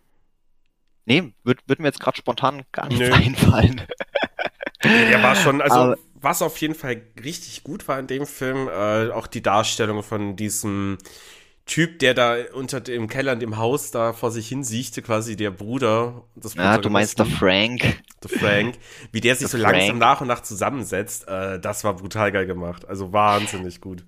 nee, 1.07 1.33
wird, 1.45 1.61
wird 1.69 1.79
mir 1.79 1.89
jetzt 1.89 2.01
gerade 2.01 2.17
spontan 2.17 2.65
gar 2.73 2.89
nichts 2.89 3.09
Nö. 3.09 3.15
einfallen. 3.15 3.83
Der 4.85 5.23
war 5.23 5.35
schon, 5.35 5.61
also 5.61 5.77
Aber, 5.77 5.97
was 6.15 6.43
auf 6.43 6.57
jeden 6.59 6.75
Fall 6.75 7.03
richtig 7.23 7.65
gut 7.65 7.89
war 7.89 7.99
in 7.99 8.07
dem 8.07 8.27
Film, 8.27 8.69
äh, 8.69 9.11
auch 9.11 9.27
die 9.27 9.43
Darstellung 9.43 10.03
von 10.03 10.37
diesem 10.37 10.99
Typ, 11.67 11.99
der 11.99 12.15
da 12.15 12.37
unter 12.55 12.81
dem 12.81 13.09
Keller 13.09 13.35
in 13.35 13.41
dem 13.41 13.57
Haus 13.59 13.91
da 13.91 14.13
vor 14.13 14.31
sich 14.31 14.49
hin 14.49 14.65
siechte, 14.65 15.03
quasi 15.03 15.37
der 15.37 15.51
Bruder. 15.51 16.25
Das 16.35 16.55
ja, 16.55 16.79
du 16.79 16.91
meinst 16.91 17.19
der 17.19 17.27
Frank. 17.27 17.83
Der 18.23 18.31
Frank. 18.31 18.79
Wie 19.13 19.21
der 19.21 19.35
sich 19.35 19.51
der 19.51 19.59
so 19.59 19.65
Frank. 19.65 19.77
langsam 19.77 19.99
nach 19.99 20.21
und 20.21 20.29
nach 20.29 20.41
zusammensetzt, 20.41 21.29
äh, 21.29 21.61
das 21.61 21.85
war 21.85 21.95
brutal 21.97 22.33
geil 22.33 22.47
gemacht. 22.47 22.89
Also 22.89 23.13
wahnsinnig 23.13 23.81
gut 23.81 24.05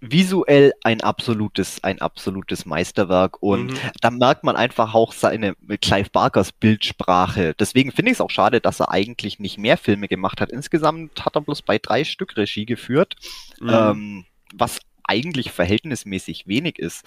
visuell 0.00 0.72
ein 0.82 1.00
absolutes, 1.00 1.82
ein 1.84 2.00
absolutes 2.00 2.66
Meisterwerk 2.66 3.42
und 3.42 3.72
mhm. 3.72 3.78
da 4.00 4.10
merkt 4.10 4.44
man 4.44 4.56
einfach 4.56 4.94
auch 4.94 5.12
seine 5.12 5.54
Clive 5.80 6.10
Barkers 6.10 6.52
Bildsprache. 6.52 7.54
Deswegen 7.58 7.92
finde 7.92 8.10
ich 8.10 8.16
es 8.16 8.20
auch 8.20 8.30
schade, 8.30 8.60
dass 8.60 8.80
er 8.80 8.90
eigentlich 8.90 9.38
nicht 9.38 9.58
mehr 9.58 9.76
Filme 9.76 10.08
gemacht 10.08 10.40
hat. 10.40 10.50
Insgesamt 10.50 11.24
hat 11.24 11.36
er 11.36 11.42
bloß 11.42 11.62
bei 11.62 11.78
drei 11.78 12.04
Stück 12.04 12.36
Regie 12.36 12.66
geführt, 12.66 13.16
mhm. 13.60 13.70
ähm, 13.70 14.24
was 14.54 14.80
eigentlich 15.04 15.52
verhältnismäßig 15.52 16.46
wenig 16.46 16.78
ist. 16.78 17.04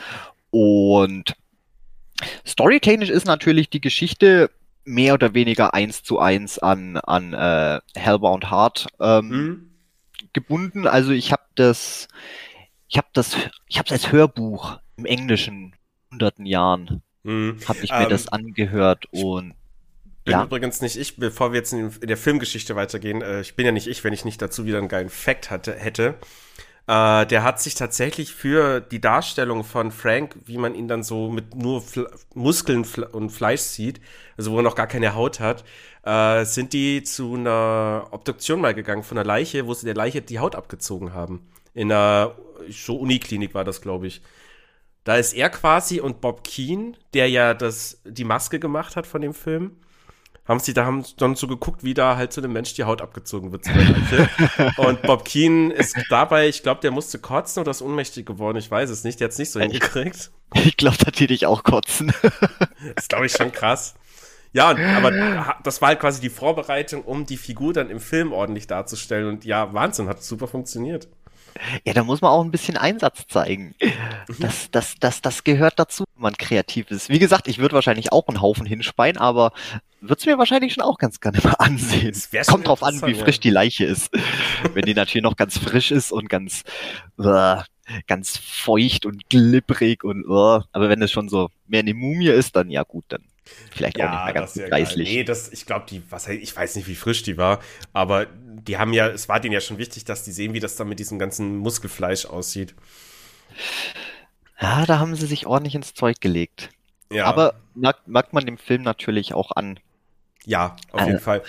Und 0.51 1.35
storytechnisch 2.45 3.09
ist 3.09 3.25
natürlich 3.25 3.69
die 3.69 3.81
Geschichte 3.81 4.49
mehr 4.85 5.15
oder 5.15 5.33
weniger 5.33 5.73
eins 5.73 6.03
zu 6.03 6.19
eins 6.19 6.59
an, 6.59 6.97
an 6.97 7.33
äh, 7.33 7.81
Hellbound 7.95 8.51
Heart 8.51 8.87
ähm, 8.99 9.27
mhm. 9.27 9.69
gebunden. 10.31 10.87
Also 10.87 11.11
ich 11.11 11.31
habe 11.31 11.43
das, 11.55 12.07
ich 12.87 12.97
habe 12.97 13.07
das, 13.13 13.35
ich 13.67 13.77
habe 13.77 13.87
es 13.87 13.91
als 13.91 14.11
Hörbuch 14.11 14.79
im 14.97 15.05
Englischen 15.05 15.75
hunderten 16.11 16.45
Jahren 16.45 17.01
mhm. 17.23 17.59
habe 17.67 17.79
ich 17.81 17.91
mir 17.91 18.03
ähm, 18.03 18.09
das 18.09 18.27
angehört 18.27 19.05
und 19.11 19.53
bin 20.23 20.31
ja. 20.31 20.43
übrigens 20.43 20.81
nicht 20.81 20.97
ich, 20.97 21.17
bevor 21.17 21.51
wir 21.51 21.59
jetzt 21.59 21.71
in, 21.71 21.91
der 22.01 22.17
Filmgeschichte 22.17 22.75
weitergehen, 22.75 23.21
äh, 23.21 23.41
ich 23.41 23.55
bin 23.55 23.65
ja 23.65 23.71
nicht 23.71 23.87
ich, 23.87 24.03
wenn 24.03 24.13
ich 24.13 24.25
nicht 24.25 24.41
dazu 24.41 24.65
wieder 24.65 24.79
einen 24.79 24.87
geilen 24.87 25.09
Fact 25.09 25.51
hatte, 25.51 25.73
hätte. 25.73 26.15
Äh, 26.87 27.25
der 27.27 27.43
hat 27.43 27.59
sich 27.61 27.75
tatsächlich 27.75 28.33
für 28.33 28.79
die 28.79 29.01
Darstellung 29.01 29.63
von 29.63 29.91
Frank, 29.91 30.35
wie 30.45 30.57
man 30.57 30.75
ihn 30.75 30.87
dann 30.87 31.03
so 31.03 31.29
mit 31.29 31.55
nur 31.55 31.81
Fl 31.81 32.07
Muskeln 32.33 32.85
und 33.11 33.31
Fleisch 33.31 33.61
sieht, 33.61 34.01
also 34.37 34.51
wo 34.51 34.57
er 34.57 34.63
noch 34.63 34.75
gar 34.75 34.87
keine 34.87 35.15
Haut 35.15 35.39
hat, 35.39 35.63
äh, 36.03 36.43
sind 36.45 36.73
die 36.73 37.03
zu 37.03 37.35
einer 37.35 38.07
Obduktion 38.11 38.61
mal 38.61 38.73
gegangen 38.73 39.03
von 39.03 39.17
einer 39.17 39.25
Leiche, 39.25 39.67
wo 39.67 39.73
sie 39.73 39.85
der 39.85 39.95
Leiche 39.95 40.21
die 40.21 40.39
Haut 40.39 40.55
abgezogen 40.55 41.13
haben. 41.13 41.47
In 41.75 41.91
einer 41.91 42.35
so 42.69 42.95
Uniklinik 42.97 43.53
war 43.53 43.63
das, 43.63 43.81
glaube 43.81 44.07
ich. 44.07 44.21
Da 45.03 45.17
ist 45.17 45.33
er 45.33 45.51
quasi 45.51 45.99
und 45.99 46.19
Bob 46.19 46.43
Keen, 46.43 46.97
der 47.13 47.29
ja 47.29 47.53
das, 47.53 48.01
die 48.05 48.23
Maske 48.23 48.59
gemacht 48.59 48.95
hat 48.95 49.05
von 49.05 49.21
dem 49.21 49.35
Film, 49.35 49.77
haben 50.47 50.59
sie 50.59 50.73
da 50.73 50.85
haben 50.85 51.03
dann 51.17 51.35
so 51.35 51.47
geguckt, 51.47 51.83
wie 51.83 51.93
da 51.93 52.17
halt 52.17 52.31
so 52.33 52.41
einem 52.41 52.53
Mensch 52.53 52.73
die 52.75 52.83
Haut 52.83 53.01
abgezogen 53.01 53.51
wird. 53.51 53.65
und 54.77 55.01
Bob 55.03 55.25
Keen 55.25 55.69
ist 55.71 55.95
dabei, 56.09 56.47
ich 56.47 56.63
glaube, 56.63 56.81
der 56.81 56.91
musste 56.91 57.19
kotzen 57.19 57.61
oder 57.61 57.71
ist 57.71 57.81
ohnmächtig 57.81 58.25
geworden, 58.25 58.57
ich 58.57 58.69
weiß 58.69 58.89
es 58.89 59.03
nicht, 59.03 59.19
der 59.19 59.25
hat 59.25 59.33
es 59.33 59.37
nicht 59.37 59.51
so 59.51 59.59
hingekriegt. 59.59 60.31
Ich 60.53 60.77
glaube, 60.77 60.95
da 61.03 61.11
täte 61.11 61.33
ich 61.33 61.47
auch 61.47 61.63
kotzen. 61.63 62.13
das 62.95 63.09
glaube 63.09 63.25
ich 63.25 63.33
schon 63.33 63.51
krass. 63.51 63.95
Ja, 64.53 64.69
aber 64.69 65.53
das 65.63 65.81
war 65.81 65.89
halt 65.89 65.99
quasi 65.99 66.21
die 66.21 66.29
Vorbereitung, 66.29 67.01
um 67.01 67.25
die 67.25 67.35
Figur 67.35 67.73
dann 67.73 67.89
im 67.89 67.99
Film 67.99 68.31
ordentlich 68.31 68.67
darzustellen. 68.67 69.27
Und 69.27 69.43
ja, 69.43 69.73
Wahnsinn, 69.73 70.07
hat 70.07 70.23
super 70.23 70.47
funktioniert. 70.47 71.09
Ja, 71.85 71.93
da 71.93 72.03
muss 72.03 72.21
man 72.21 72.31
auch 72.31 72.43
ein 72.43 72.51
bisschen 72.51 72.77
Einsatz 72.77 73.27
zeigen. 73.27 73.75
Mhm. 73.81 74.35
Das, 74.39 74.69
das, 74.71 74.95
das, 74.99 75.21
das 75.21 75.43
gehört 75.43 75.79
dazu, 75.79 76.03
wenn 76.15 76.23
man 76.23 76.37
kreativ 76.37 76.91
ist. 76.91 77.09
Wie 77.09 77.19
gesagt, 77.19 77.47
ich 77.47 77.59
würde 77.59 77.75
wahrscheinlich 77.75 78.11
auch 78.11 78.27
einen 78.27 78.41
Haufen 78.41 78.65
hinspeien, 78.65 79.17
aber 79.17 79.51
würde 80.01 80.19
es 80.19 80.25
mir 80.25 80.37
wahrscheinlich 80.37 80.73
schon 80.73 80.83
auch 80.83 80.97
ganz 80.97 81.19
gerne 81.19 81.39
mal 81.43 81.55
ansehen. 81.59 82.15
Kommt 82.47 82.67
drauf 82.67 82.83
an, 82.83 83.01
wie 83.05 83.13
frisch 83.13 83.39
die 83.39 83.49
Leiche 83.49 83.85
ist. 83.85 84.11
wenn 84.73 84.85
die 84.85 84.93
natürlich 84.93 85.23
noch 85.23 85.37
ganz 85.37 85.57
frisch 85.57 85.91
ist 85.91 86.11
und 86.11 86.29
ganz, 86.29 86.63
uh, 87.19 87.61
ganz 88.07 88.37
feucht 88.37 89.05
und 89.05 89.29
glibberig 89.29 90.03
und, 90.03 90.25
uh, 90.27 90.61
aber 90.71 90.89
wenn 90.89 91.01
es 91.01 91.11
schon 91.11 91.29
so 91.29 91.49
mehr 91.67 91.81
eine 91.81 91.93
Mumie 91.93 92.27
ist, 92.27 92.55
dann 92.55 92.69
ja 92.69 92.83
gut, 92.83 93.05
dann 93.09 93.23
Vielleicht 93.71 93.97
ja, 93.97 94.07
auch 94.07 94.11
nicht 94.11 94.25
mehr 94.25 94.33
ganz 94.33 94.55
ja 94.55 94.67
preislich. 94.67 95.09
Nee, 95.09 95.23
das, 95.23 95.49
ich 95.51 95.65
glaube, 95.65 95.85
die, 95.89 96.01
was, 96.09 96.27
ich 96.27 96.55
weiß 96.55 96.75
nicht, 96.75 96.87
wie 96.87 96.95
frisch 96.95 97.23
die 97.23 97.37
war, 97.37 97.59
aber 97.93 98.25
die 98.25 98.77
haben 98.77 98.93
ja, 98.93 99.07
es 99.07 99.29
war 99.29 99.39
denen 99.39 99.53
ja 99.53 99.61
schon 99.61 99.77
wichtig, 99.77 100.05
dass 100.05 100.23
die 100.23 100.31
sehen, 100.31 100.53
wie 100.53 100.59
das 100.59 100.75
dann 100.75 100.89
mit 100.89 100.99
diesem 100.99 101.19
ganzen 101.19 101.57
Muskelfleisch 101.57 102.25
aussieht. 102.25 102.73
Ja, 104.59 104.85
da 104.85 104.99
haben 104.99 105.15
sie 105.15 105.27
sich 105.27 105.45
ordentlich 105.45 105.75
ins 105.75 105.93
Zeug 105.93 106.19
gelegt. 106.21 106.69
Ja. 107.11 107.25
Aber 107.25 107.55
merkt, 107.75 108.07
merkt 108.07 108.33
man 108.33 108.45
dem 108.45 108.57
Film 108.57 108.81
natürlich 108.81 109.33
auch 109.33 109.51
an. 109.51 109.79
Ja, 110.45 110.75
auf 110.91 111.01
äh. 111.01 111.07
jeden 111.07 111.19
Fall. 111.19 111.43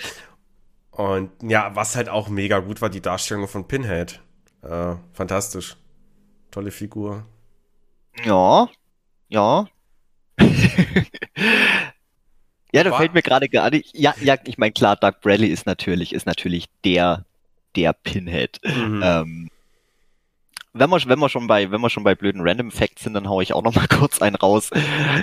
Und 0.91 1.31
ja, 1.43 1.75
was 1.75 1.95
halt 1.95 2.09
auch 2.09 2.27
mega 2.27 2.59
gut 2.59 2.81
war, 2.81 2.89
die 2.89 3.01
Darstellung 3.01 3.47
von 3.47 3.67
Pinhead. 3.67 4.19
Äh, 4.63 4.95
fantastisch. 5.13 5.77
Tolle 6.51 6.71
Figur. 6.71 7.25
Ja, 8.23 8.67
ja. 9.29 9.67
ja, 12.73 12.83
da 12.83 12.97
fällt 12.97 13.13
mir 13.13 13.21
gerade 13.21 13.49
gar 13.49 13.69
nicht. 13.69 13.97
Ja, 13.97 14.13
ja, 14.21 14.35
ich 14.45 14.57
meine, 14.57 14.71
klar, 14.71 14.95
Doug 14.95 15.21
Bradley 15.21 15.47
ist 15.47 15.65
natürlich, 15.65 16.13
ist 16.13 16.25
natürlich 16.25 16.65
der, 16.83 17.25
der 17.75 17.93
Pinhead. 17.93 18.59
Mhm. 18.63 19.01
Ähm, 19.03 19.49
wenn 20.73 20.89
wir, 20.89 20.99
wenn 21.05 21.19
wir 21.19 21.29
schon 21.29 21.47
bei, 21.47 21.71
wenn 21.71 21.81
wir 21.81 21.89
schon 21.89 22.03
bei 22.03 22.15
blöden 22.15 22.41
Random 22.41 22.71
Facts 22.71 23.03
sind, 23.03 23.13
dann 23.13 23.27
hau 23.27 23.41
ich 23.41 23.53
auch 23.53 23.63
noch 23.63 23.75
mal 23.75 23.87
kurz 23.99 24.21
einen 24.21 24.35
raus. 24.35 24.69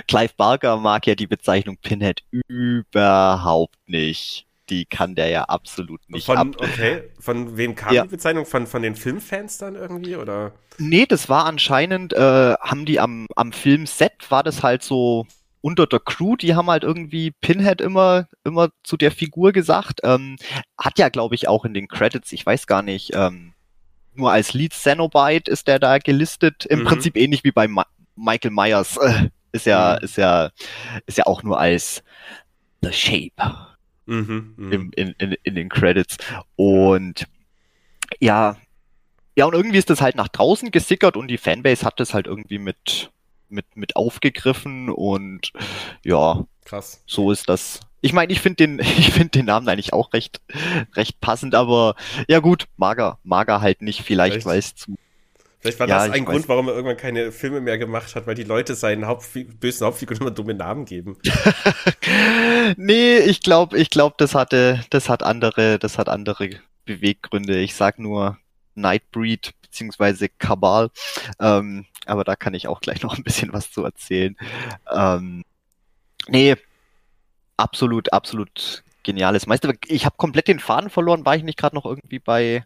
Clive 0.07 0.33
Barker 0.35 0.77
mag 0.77 1.07
ja 1.07 1.15
die 1.15 1.27
Bezeichnung 1.27 1.77
Pinhead 1.77 2.23
überhaupt 2.47 3.77
nicht. 3.87 4.45
Die 4.69 4.85
kann 4.85 5.15
der 5.15 5.27
ja 5.29 5.43
absolut 5.43 6.01
nicht 6.09 6.25
von, 6.25 6.37
ab. 6.37 6.47
Okay, 6.57 7.03
von 7.19 7.57
wem 7.57 7.75
kam 7.75 7.93
ja. 7.93 8.03
die 8.03 8.09
Bezeichnung? 8.09 8.45
Von, 8.45 8.67
von 8.67 8.81
den 8.81 8.95
Filmfans 8.95 9.57
dann 9.57 9.75
irgendwie, 9.75 10.15
oder? 10.15 10.53
Nee, 10.77 11.05
das 11.05 11.29
war 11.29 11.45
anscheinend, 11.45 12.13
äh, 12.13 12.55
haben 12.59 12.85
die 12.85 12.99
am, 12.99 13.27
am 13.35 13.51
Filmset, 13.51 14.13
war 14.29 14.43
das 14.43 14.63
halt 14.63 14.83
so 14.83 15.25
unter 15.61 15.87
der 15.87 15.99
Crew, 15.99 16.35
die 16.35 16.53
haben 16.53 16.69
halt 16.69 16.83
irgendwie 16.83 17.31
Pinhead 17.31 17.81
immer, 17.81 18.27
immer 18.43 18.69
zu 18.83 18.97
der 18.97 19.11
Figur 19.11 19.51
gesagt. 19.51 20.01
Ähm, 20.03 20.35
hat 20.77 20.99
ja, 20.99 21.09
glaube 21.09 21.33
ich, 21.33 21.47
auch 21.47 21.65
in 21.65 21.73
den 21.73 21.87
Credits, 21.87 22.31
ich 22.33 22.45
weiß 22.45 22.67
gar 22.67 22.83
nicht, 22.83 23.15
ähm, 23.15 23.53
nur 24.13 24.31
als 24.31 24.53
Lead 24.53 24.73
Cenobite 24.73 25.49
ist 25.49 25.67
der 25.67 25.79
da 25.79 25.97
gelistet. 25.97 26.65
Im 26.65 26.81
mhm. 26.81 26.85
Prinzip 26.85 27.17
ähnlich 27.17 27.43
wie 27.43 27.51
bei 27.51 27.67
Ma 27.67 27.85
Michael 28.15 28.51
Myers. 28.51 28.97
Äh, 28.97 29.29
ist 29.51 29.65
ja, 29.65 29.97
mhm. 29.99 30.05
ist 30.05 30.17
ja, 30.17 30.51
ist 31.05 31.17
ja 31.17 31.25
auch 31.25 31.43
nur 31.43 31.59
als 31.59 32.03
The 32.81 32.93
Shape 32.93 33.74
mhm, 34.05 34.53
mhm, 34.57 34.71
Im, 34.71 34.91
in, 34.95 35.15
in, 35.17 35.35
in 35.43 35.55
den 35.55 35.69
Credits. 35.69 36.17
Und 36.55 37.27
ja, 38.19 38.57
ja, 39.37 39.45
und 39.45 39.53
irgendwie 39.53 39.77
ist 39.77 39.89
das 39.89 40.01
halt 40.01 40.15
nach 40.15 40.29
draußen 40.29 40.71
gesickert 40.71 41.17
und 41.17 41.27
die 41.27 41.37
Fanbase 41.37 41.85
hat 41.85 41.99
das 41.99 42.13
halt 42.13 42.27
irgendwie 42.27 42.57
mit, 42.57 43.11
mit, 43.49 43.75
mit 43.75 43.95
aufgegriffen 43.95 44.89
und 44.89 45.51
ja, 46.03 46.45
krass. 46.63 47.03
So 47.05 47.31
ist 47.31 47.49
das, 47.49 47.81
ich 48.01 48.13
meine, 48.13 48.31
ich 48.31 48.39
finde 48.39 48.67
den, 48.67 48.79
ich 48.97 49.11
finde 49.11 49.29
den 49.29 49.45
Namen 49.45 49.67
eigentlich 49.67 49.93
auch 49.93 50.13
recht, 50.13 50.41
recht 50.95 51.19
passend, 51.19 51.53
aber 51.53 51.95
ja 52.27 52.39
gut, 52.39 52.65
Mager, 52.77 53.19
Mager 53.23 53.61
halt 53.61 53.81
nicht, 53.81 54.03
vielleicht, 54.03 54.45
weil 54.45 54.59
es 54.59 54.75
zu. 54.75 54.95
Vielleicht 55.65 55.79
war 55.79 55.87
ja, 55.87 56.05
das 56.05 56.15
ein 56.15 56.25
Grund, 56.25 56.41
weiß. 56.41 56.49
warum 56.49 56.67
er 56.67 56.75
irgendwann 56.75 56.97
keine 56.97 57.31
Filme 57.31 57.59
mehr 57.59 57.79
gemacht 57.79 58.15
hat, 58.15 58.27
weil 58.27 58.35
die 58.35 58.43
Leute 58.43 58.75
seinen 58.75 59.07
Hauptfi 59.07 59.45
bösen 59.45 59.87
Hauptfiguren 59.87 60.21
immer 60.21 60.31
dumme 60.31 60.53
Namen 60.53 60.85
geben. 60.85 61.17
nee, 62.77 63.17
ich 63.17 63.41
glaube, 63.41 63.77
ich 63.77 63.89
glaube, 63.89 64.15
das 64.19 64.35
hatte, 64.35 64.81
das 64.91 65.09
hat 65.09 65.23
andere, 65.23 65.79
das 65.79 65.97
hat 65.97 66.07
andere 66.07 66.51
Beweggründe. 66.85 67.59
Ich 67.59 67.73
sag 67.73 67.97
nur 67.97 68.37
Nightbreed 68.75 69.53
beziehungsweise 69.63 70.29
Kabal. 70.29 70.91
Ähm, 71.39 71.85
aber 72.05 72.23
da 72.23 72.35
kann 72.35 72.53
ich 72.53 72.67
auch 72.67 72.79
gleich 72.79 73.01
noch 73.01 73.17
ein 73.17 73.23
bisschen 73.23 73.51
was 73.51 73.71
zu 73.71 73.83
erzählen. 73.83 74.37
Ähm, 74.93 75.43
nee, 76.27 76.55
absolut, 77.57 78.13
absolut 78.13 78.83
geniales 79.03 79.47
Meister. 79.47 79.73
Ich 79.87 80.05
habe 80.05 80.17
komplett 80.17 80.47
den 80.47 80.59
Faden 80.59 80.89
verloren. 80.89 81.25
War 81.25 81.35
ich 81.35 81.43
nicht 81.43 81.57
gerade 81.57 81.75
noch 81.75 81.85
irgendwie 81.85 82.19
bei 82.19 82.65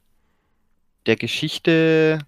der 1.06 1.16
Geschichte? 1.16 2.20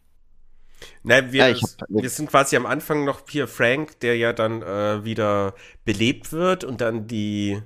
Nein, 1.03 1.31
wir, 1.31 1.49
ja, 1.49 1.55
hab, 1.55 1.69
wir 1.89 2.09
sind 2.09 2.29
quasi 2.29 2.55
am 2.55 2.65
Anfang 2.65 3.05
noch 3.05 3.21
hier 3.29 3.47
Frank, 3.47 3.99
der 4.01 4.17
ja 4.17 4.33
dann 4.33 4.61
äh, 4.61 5.03
wieder 5.03 5.55
belebt 5.85 6.31
wird 6.31 6.63
und 6.63 6.81
dann 6.81 7.07
die. 7.07 7.61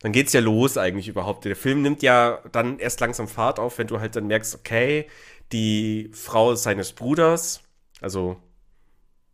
Dann 0.00 0.12
geht's 0.12 0.32
ja 0.32 0.40
los 0.40 0.78
eigentlich 0.78 1.08
überhaupt. 1.08 1.44
Der 1.44 1.56
Film 1.56 1.82
nimmt 1.82 2.02
ja 2.02 2.40
dann 2.52 2.78
erst 2.78 3.00
langsam 3.00 3.26
Fahrt 3.26 3.58
auf, 3.58 3.78
wenn 3.78 3.88
du 3.88 3.98
halt 3.98 4.14
dann 4.14 4.28
merkst, 4.28 4.54
okay, 4.54 5.08
die 5.50 6.10
Frau 6.12 6.54
seines 6.54 6.92
Bruders, 6.92 7.62
also 8.00 8.40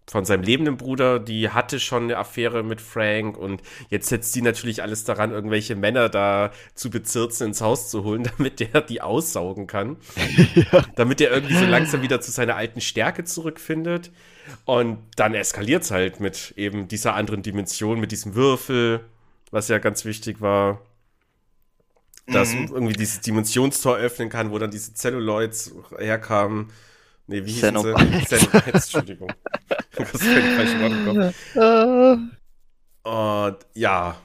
von 0.06 0.24
seinem 0.24 0.42
lebenden 0.42 0.76
Bruder, 0.76 1.18
die 1.18 1.48
hatte 1.48 1.80
schon 1.80 2.04
eine 2.04 2.18
Affäre 2.18 2.62
mit 2.62 2.80
Frank 2.80 3.38
und 3.38 3.62
jetzt 3.88 4.08
setzt 4.08 4.34
die 4.34 4.42
natürlich 4.42 4.82
alles 4.82 5.04
daran, 5.04 5.30
irgendwelche 5.30 5.76
Männer 5.76 6.10
da 6.10 6.50
zu 6.74 6.90
bezirzen 6.90 7.48
ins 7.48 7.60
Haus 7.62 7.88
zu 7.90 8.04
holen, 8.04 8.28
damit 8.36 8.60
der 8.60 8.82
die 8.82 9.00
aussaugen 9.00 9.66
kann. 9.66 9.96
ja. 10.54 10.84
Damit 10.96 11.20
er 11.20 11.30
irgendwie 11.30 11.56
so 11.56 11.64
langsam 11.64 12.02
wieder 12.02 12.20
zu 12.20 12.30
seiner 12.30 12.56
alten 12.56 12.80
Stärke 12.80 13.24
zurückfindet. 13.24 14.12
Und 14.66 14.98
dann 15.16 15.34
eskaliert 15.34 15.84
es 15.84 15.90
halt 15.90 16.20
mit 16.20 16.52
eben 16.56 16.86
dieser 16.86 17.14
anderen 17.14 17.42
Dimension, 17.42 17.98
mit 17.98 18.12
diesem 18.12 18.34
Würfel, 18.34 19.00
was 19.50 19.68
ja 19.68 19.78
ganz 19.78 20.04
wichtig 20.04 20.42
war. 20.42 20.82
Dass 22.26 22.52
mhm. 22.52 22.68
irgendwie 22.72 22.92
dieses 22.92 23.20
Dimensionstor 23.20 23.96
öffnen 23.96 24.28
kann, 24.28 24.50
wo 24.50 24.58
dann 24.58 24.70
diese 24.70 24.92
Celluloids 24.92 25.74
herkamen. 25.98 26.70
Nee, 27.26 27.44
wie 27.44 27.52
hieß 27.52 27.60
sie? 27.60 27.72
Xenobites, 27.72 28.48
Entschuldigung. 28.66 29.32
das 29.96 30.14
ist 30.14 30.22
falsche 30.22 30.80
Wort 30.80 30.92
im 30.92 31.04
Kopf. 31.06 32.34
Und 33.02 33.66
ja, 33.74 34.16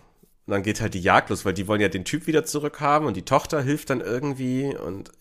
und 0.49 0.53
dann 0.53 0.63
geht 0.63 0.81
halt 0.81 0.95
die 0.95 1.01
Jagd 1.01 1.29
los, 1.29 1.45
weil 1.45 1.53
die 1.53 1.67
wollen 1.67 1.79
ja 1.79 1.89
den 1.89 2.05
Typ 2.05 2.25
wieder 2.25 2.43
zurückhaben 2.43 3.07
und 3.07 3.15
die 3.15 3.21
Tochter 3.21 3.61
hilft 3.61 3.91
dann 3.91 4.01
irgendwie. 4.01 4.75
Und 4.75 5.11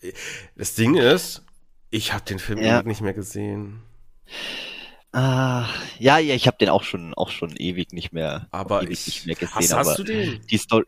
das 0.55 0.73
Ding 0.73 0.95
ist, 0.95 1.43
ich 1.91 2.13
habe 2.13 2.25
den 2.25 2.39
Film 2.39 2.57
ja. 2.57 2.81
nicht 2.81 3.01
mehr 3.01 3.13
gesehen. 3.13 3.83
Ah, 5.11 5.67
ja, 5.99 6.17
ja, 6.17 6.33
ich 6.33 6.47
habe 6.47 6.57
den 6.57 6.69
auch 6.69 6.81
schon, 6.81 7.13
auch 7.13 7.29
schon 7.29 7.55
ewig 7.57 7.93
nicht 7.93 8.11
mehr, 8.11 8.47
aber 8.49 8.81
ewig 8.81 8.91
ich, 8.91 9.05
nicht 9.05 9.25
mehr 9.27 9.35
gesehen. 9.35 9.77
Hast, 9.77 9.89
hast 9.89 9.99
du 9.99 10.03
den? 10.03 10.41
Die 10.49 10.57
Story. 10.57 10.85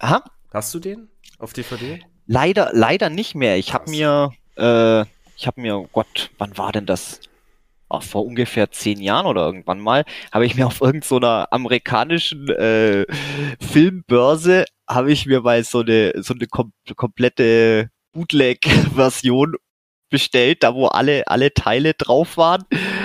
Aha? 0.00 0.22
Hast 0.52 0.74
du 0.74 0.80
den 0.80 1.08
auf 1.38 1.54
DVD? 1.54 2.00
Leider, 2.26 2.70
leider 2.74 3.08
nicht 3.08 3.34
mehr. 3.34 3.56
Ich 3.56 3.72
habe 3.72 3.90
mir, 3.90 4.32
äh, 4.56 5.06
ich 5.38 5.46
habe 5.46 5.60
mir, 5.60 5.78
oh 5.78 5.88
Gott, 5.92 6.30
wann 6.38 6.58
war 6.58 6.72
denn 6.72 6.86
das? 6.86 7.20
Ach, 7.88 8.02
vor 8.02 8.26
ungefähr 8.26 8.70
zehn 8.70 9.00
Jahren 9.00 9.24
oder 9.24 9.46
irgendwann 9.46 9.80
mal, 9.80 10.04
habe 10.32 10.44
ich 10.44 10.56
mir 10.56 10.66
auf 10.66 10.80
irgendeiner 10.82 11.46
so 11.46 11.56
amerikanischen 11.56 12.48
äh, 12.50 13.06
Filmbörse, 13.60 14.66
habe 14.86 15.10
ich 15.12 15.24
mir 15.24 15.40
mal 15.40 15.64
so 15.64 15.80
eine, 15.80 16.12
so 16.16 16.34
eine 16.34 16.46
kom 16.48 16.72
komplette 16.96 17.88
Bootleg-Version 18.12 19.54
bestellt, 20.10 20.62
da 20.64 20.74
wo 20.74 20.86
alle, 20.86 21.28
alle 21.28 21.54
Teile 21.54 21.94
drauf 21.94 22.36
waren. 22.36 22.64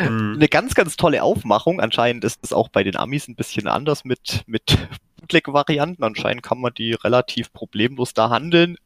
Mhm. 0.10 0.34
Eine 0.36 0.48
ganz, 0.48 0.74
ganz 0.74 0.98
tolle 0.98 1.24
Aufmachung. 1.24 1.80
Anscheinend 1.80 2.24
ist 2.26 2.40
es 2.44 2.52
auch 2.52 2.70
bei 2.70 2.84
den 2.84 2.98
Amis 2.98 3.28
ein 3.28 3.36
bisschen 3.36 3.68
anders 3.68 4.04
mit, 4.06 4.44
mit 4.48 4.78
Bootleg-Varianten. 5.18 6.04
Anscheinend 6.04 6.44
kann 6.44 6.60
man 6.60 6.74
die 6.74 6.94
relativ 6.94 7.54
problemlos 7.54 8.14
da 8.14 8.30
handeln. 8.30 8.78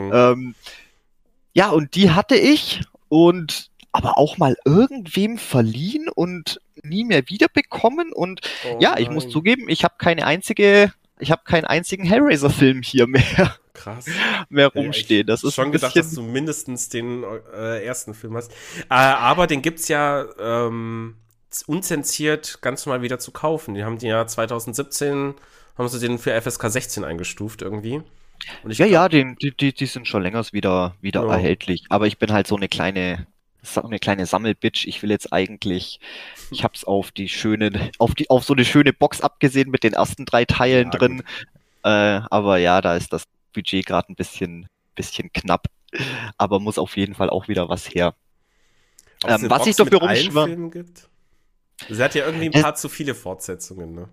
Mhm. 0.00 0.10
Ähm, 0.12 0.54
ja, 1.52 1.70
und 1.70 1.94
die 1.94 2.10
hatte 2.10 2.34
ich 2.34 2.80
und 3.08 3.70
aber 3.92 4.18
auch 4.18 4.38
mal 4.38 4.56
irgendwem 4.64 5.38
verliehen 5.38 6.08
und 6.08 6.60
nie 6.82 7.04
mehr 7.04 7.28
wiederbekommen. 7.28 8.12
Und 8.12 8.40
oh 8.68 8.78
ja, 8.80 8.98
ich 8.98 9.08
muss 9.08 9.28
zugeben, 9.28 9.68
ich 9.68 9.84
habe 9.84 9.94
keine 9.98 10.26
einzige, 10.26 10.92
ich 11.20 11.30
habe 11.30 11.42
keinen 11.44 11.64
einzigen 11.64 12.04
Hellraiser-Film 12.04 12.82
hier 12.82 13.06
mehr. 13.06 13.56
Krass. 13.72 14.06
mehr 14.48 14.68
rumstehen. 14.68 15.28
Das 15.28 15.44
ist 15.44 15.54
schon 15.54 15.70
gedacht, 15.70 15.94
dass 15.94 16.12
du 16.12 16.22
mindestens 16.22 16.88
den 16.88 17.24
äh, 17.54 17.84
ersten 17.84 18.14
Film 18.14 18.36
hast. 18.36 18.50
Äh, 18.90 18.94
aber 18.94 19.46
den 19.46 19.62
gibt's 19.62 19.86
ja 19.86 20.24
ähm, 20.40 21.16
unzensiert 21.66 22.58
ganz 22.62 22.84
normal 22.84 23.02
wieder 23.02 23.20
zu 23.20 23.30
kaufen. 23.30 23.74
Die 23.74 23.84
haben 23.84 23.98
die 23.98 24.08
ja 24.08 24.26
2017 24.26 25.34
haben 25.78 25.88
sie 25.88 26.00
den 26.00 26.18
für 26.18 26.40
FSK 26.40 26.68
16 26.68 27.04
eingestuft 27.04 27.62
irgendwie 27.62 28.02
ja, 28.68 28.86
ja, 28.86 29.08
die, 29.08 29.34
die, 29.36 29.72
die 29.72 29.86
sind 29.86 30.08
schon 30.08 30.22
längers 30.22 30.52
wieder, 30.52 30.94
wieder 31.00 31.22
ja. 31.24 31.32
erhältlich. 31.32 31.84
Aber 31.88 32.06
ich 32.06 32.18
bin 32.18 32.32
halt 32.32 32.46
so 32.46 32.56
eine 32.56 32.68
kleine, 32.68 33.26
so 33.62 33.82
eine 33.82 33.98
kleine 33.98 34.26
Sammelbitch. 34.26 34.86
Ich 34.86 35.02
will 35.02 35.10
jetzt 35.10 35.32
eigentlich, 35.32 36.00
ich 36.50 36.64
hab's 36.64 36.84
auf 36.84 37.12
die 37.12 37.28
schöne, 37.28 37.90
auf 37.98 38.14
die, 38.14 38.30
auf 38.30 38.44
so 38.44 38.54
eine 38.54 38.64
schöne 38.64 38.92
Box 38.92 39.20
abgesehen 39.20 39.70
mit 39.70 39.84
den 39.84 39.92
ersten 39.92 40.24
drei 40.24 40.44
Teilen 40.44 40.90
ja, 40.92 40.98
drin. 40.98 41.22
Äh, 41.82 42.20
aber 42.30 42.58
ja, 42.58 42.80
da 42.80 42.96
ist 42.96 43.12
das 43.12 43.24
Budget 43.52 43.86
gerade 43.86 44.12
ein 44.12 44.16
bisschen, 44.16 44.68
bisschen 44.94 45.32
knapp. 45.32 45.66
Aber 46.38 46.60
muss 46.60 46.78
auf 46.78 46.96
jeden 46.96 47.14
Fall 47.14 47.30
auch 47.30 47.48
wieder 47.48 47.68
was 47.68 47.86
her. 47.86 48.14
Ähm, 49.26 49.48
was 49.48 49.66
ich 49.66 49.76
dafür 49.76 50.00
rumschwirre. 50.00 50.84
Sie 51.88 52.02
hat 52.02 52.14
ja 52.14 52.26
irgendwie 52.26 52.46
ein 52.46 52.62
paar 52.62 52.72
äh, 52.72 52.76
zu 52.76 52.88
viele 52.88 53.14
Fortsetzungen, 53.14 53.94
ne? 53.94 54.08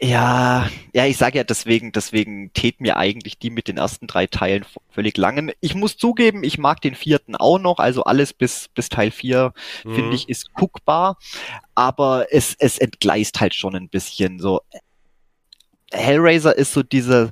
Ja, 0.00 0.68
ja, 0.92 1.06
ich 1.06 1.16
sage 1.16 1.38
ja 1.38 1.44
deswegen, 1.44 1.92
deswegen 1.92 2.52
tät 2.52 2.80
mir 2.80 2.96
eigentlich 2.96 3.38
die 3.38 3.50
mit 3.50 3.68
den 3.68 3.78
ersten 3.78 4.06
drei 4.06 4.26
Teilen 4.26 4.66
völlig 4.90 5.16
langen. 5.16 5.52
Ich 5.60 5.74
muss 5.74 5.96
zugeben, 5.96 6.42
ich 6.42 6.58
mag 6.58 6.80
den 6.80 6.94
vierten 6.94 7.36
auch 7.36 7.58
noch, 7.58 7.78
also 7.78 8.02
alles 8.04 8.32
bis, 8.32 8.68
bis 8.68 8.88
Teil 8.88 9.10
vier 9.10 9.54
mhm. 9.84 9.94
finde 9.94 10.16
ich 10.16 10.28
ist 10.28 10.52
guckbar, 10.54 11.16
aber 11.74 12.26
es, 12.30 12.56
es 12.58 12.78
entgleist 12.78 13.40
halt 13.40 13.54
schon 13.54 13.76
ein 13.76 13.88
bisschen 13.88 14.40
so. 14.40 14.60
Hellraiser 15.92 16.56
ist 16.56 16.72
so 16.72 16.82
diese, 16.82 17.30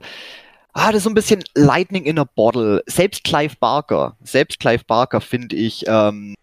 ah, 0.72 0.92
das 0.92 0.98
ist 0.98 1.04
so 1.04 1.10
ein 1.10 1.14
bisschen 1.14 1.42
Lightning 1.54 2.04
in 2.04 2.18
a 2.18 2.24
Bottle. 2.24 2.82
Selbst 2.86 3.24
Clive 3.24 3.56
Barker, 3.58 4.16
selbst 4.22 4.60
Clive 4.60 4.84
Barker 4.86 5.20
finde 5.20 5.56
ich, 5.56 5.84
ähm, 5.88 6.36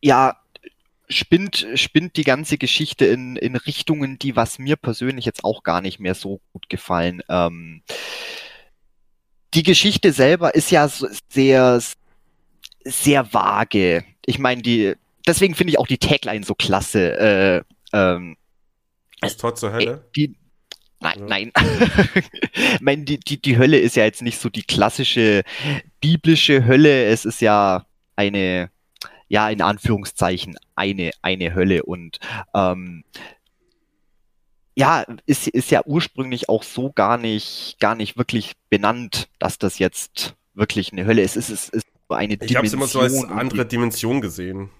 ja, 0.00 0.36
spinnt, 1.08 1.66
spinnt 1.74 2.16
die 2.16 2.24
ganze 2.24 2.58
Geschichte 2.58 3.06
in, 3.06 3.36
in 3.36 3.56
Richtungen, 3.56 4.18
die 4.18 4.36
was 4.36 4.58
mir 4.58 4.76
persönlich 4.76 5.24
jetzt 5.24 5.44
auch 5.44 5.62
gar 5.62 5.80
nicht 5.80 6.00
mehr 6.00 6.14
so 6.14 6.40
gut 6.52 6.68
gefallen. 6.68 7.22
Ähm, 7.28 7.82
die 9.54 9.62
Geschichte 9.62 10.12
selber 10.12 10.54
ist 10.54 10.70
ja 10.70 10.88
sehr, 10.88 11.80
sehr 12.84 13.32
vage. 13.32 14.04
Ich 14.26 14.38
meine, 14.38 14.62
die, 14.62 14.94
deswegen 15.26 15.54
finde 15.54 15.72
ich 15.72 15.78
auch 15.78 15.86
die 15.86 15.98
Tagline 15.98 16.44
so 16.44 16.54
klasse. 16.54 17.18
Äh, 17.18 17.62
ähm, 17.92 18.36
das 19.20 19.36
Tor 19.36 19.54
zur 19.54 19.72
Hölle? 19.72 20.04
Äh, 20.08 20.12
die, 20.14 20.36
Nein, 21.00 21.18
ja. 21.20 21.26
nein. 21.26 21.52
ich 22.54 22.80
meine, 22.80 23.04
die, 23.04 23.20
die, 23.20 23.40
die 23.40 23.58
Hölle 23.58 23.78
ist 23.78 23.96
ja 23.96 24.04
jetzt 24.04 24.22
nicht 24.22 24.40
so 24.40 24.48
die 24.48 24.62
klassische 24.62 25.42
biblische 26.00 26.64
Hölle. 26.66 27.04
Es 27.06 27.24
ist 27.24 27.40
ja 27.40 27.86
eine, 28.16 28.70
ja, 29.28 29.48
in 29.48 29.62
Anführungszeichen, 29.62 30.56
eine, 30.74 31.10
eine 31.22 31.54
Hölle. 31.54 31.84
Und 31.84 32.18
ähm, 32.54 33.04
ja, 34.74 35.04
ist, 35.24 35.48
ist 35.48 35.70
ja 35.70 35.82
ursprünglich 35.84 36.48
auch 36.48 36.62
so 36.62 36.92
gar 36.92 37.18
nicht, 37.18 37.76
gar 37.80 37.94
nicht 37.94 38.16
wirklich 38.16 38.52
benannt, 38.68 39.28
dass 39.38 39.58
das 39.58 39.78
jetzt 39.78 40.34
wirklich 40.54 40.92
eine 40.92 41.06
Hölle 41.06 41.22
ist. 41.22 41.36
Es 41.36 41.50
ist, 41.50 41.70
ist 41.70 41.86
eine 42.08 42.34
ich 42.34 42.38
Dimension. 42.38 42.50
Ich 42.50 42.56
habe 42.56 42.66
es 42.66 42.72
immer 42.72 42.86
so 42.86 43.00
als 43.00 43.24
andere 43.24 43.66
Dimension 43.66 44.20
gesehen. 44.20 44.70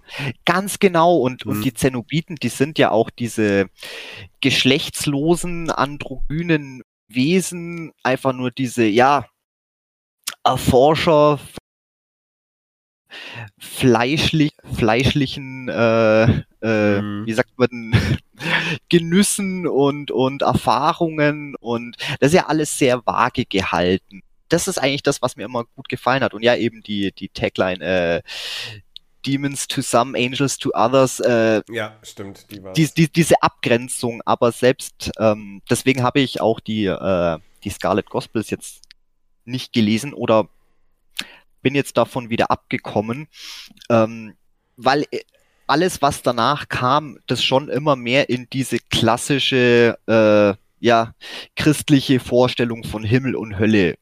Ganz 0.44 0.78
genau. 0.78 1.16
Und, 1.16 1.44
hm. 1.44 1.52
und 1.52 1.62
die 1.62 1.74
Zenobiten, 1.74 2.36
die 2.36 2.48
sind 2.48 2.78
ja 2.78 2.90
auch 2.90 3.10
diese 3.10 3.68
geschlechtslosen, 4.40 5.70
androgynen 5.70 6.82
Wesen, 7.08 7.92
einfach 8.02 8.32
nur 8.32 8.50
diese, 8.50 8.84
ja, 8.84 9.26
Erforscher 10.44 11.40
fleischlich, 13.58 14.52
fleischlichen, 14.72 15.68
äh, 15.68 16.24
äh, 16.62 17.00
mhm. 17.00 17.26
wie 17.26 17.32
sagt 17.32 17.58
man, 17.58 17.94
Genüssen 18.88 19.66
und, 19.66 20.10
und 20.10 20.42
Erfahrungen 20.42 21.54
und 21.56 21.96
das 22.20 22.28
ist 22.28 22.34
ja 22.34 22.46
alles 22.46 22.78
sehr 22.78 23.04
vage 23.06 23.44
gehalten 23.44 24.22
das 24.48 24.68
ist 24.68 24.78
eigentlich 24.78 25.02
das, 25.02 25.22
was 25.22 25.36
mir 25.36 25.44
immer 25.44 25.64
gut 25.74 25.88
gefallen 25.88 26.22
hat. 26.22 26.34
Und 26.34 26.42
ja, 26.42 26.54
eben 26.54 26.82
die, 26.82 27.12
die 27.12 27.28
Tagline, 27.28 27.84
äh, 27.84 28.22
Demons 29.26 29.66
to 29.66 29.82
some, 29.82 30.16
Angels 30.16 30.58
to 30.58 30.70
others. 30.74 31.20
Äh, 31.20 31.62
ja, 31.68 31.98
stimmt. 32.02 32.46
Die 32.50 32.62
die, 32.76 32.94
die, 32.94 33.12
diese 33.12 33.42
Abgrenzung, 33.42 34.22
aber 34.24 34.52
selbst 34.52 35.10
ähm, 35.18 35.62
deswegen 35.68 36.02
habe 36.02 36.20
ich 36.20 36.40
auch 36.40 36.60
die, 36.60 36.86
äh, 36.86 37.38
die 37.64 37.70
Scarlet 37.70 38.08
Gospels 38.08 38.50
jetzt 38.50 38.82
nicht 39.44 39.72
gelesen 39.72 40.14
oder 40.14 40.48
bin 41.66 41.74
jetzt 41.74 41.96
davon 41.96 42.30
wieder 42.30 42.52
abgekommen, 42.52 43.26
ähm, 43.90 44.34
weil 44.76 45.02
äh, 45.10 45.18
alles, 45.66 46.00
was 46.00 46.22
danach 46.22 46.68
kam, 46.68 47.18
das 47.26 47.42
schon 47.42 47.68
immer 47.68 47.96
mehr 47.96 48.28
in 48.28 48.48
diese 48.52 48.78
klassische, 48.78 49.98
äh, 50.06 50.54
ja, 50.78 51.12
christliche 51.56 52.20
Vorstellung 52.20 52.84
von 52.84 53.02
Himmel 53.02 53.34
und 53.34 53.58
Hölle 53.58 53.96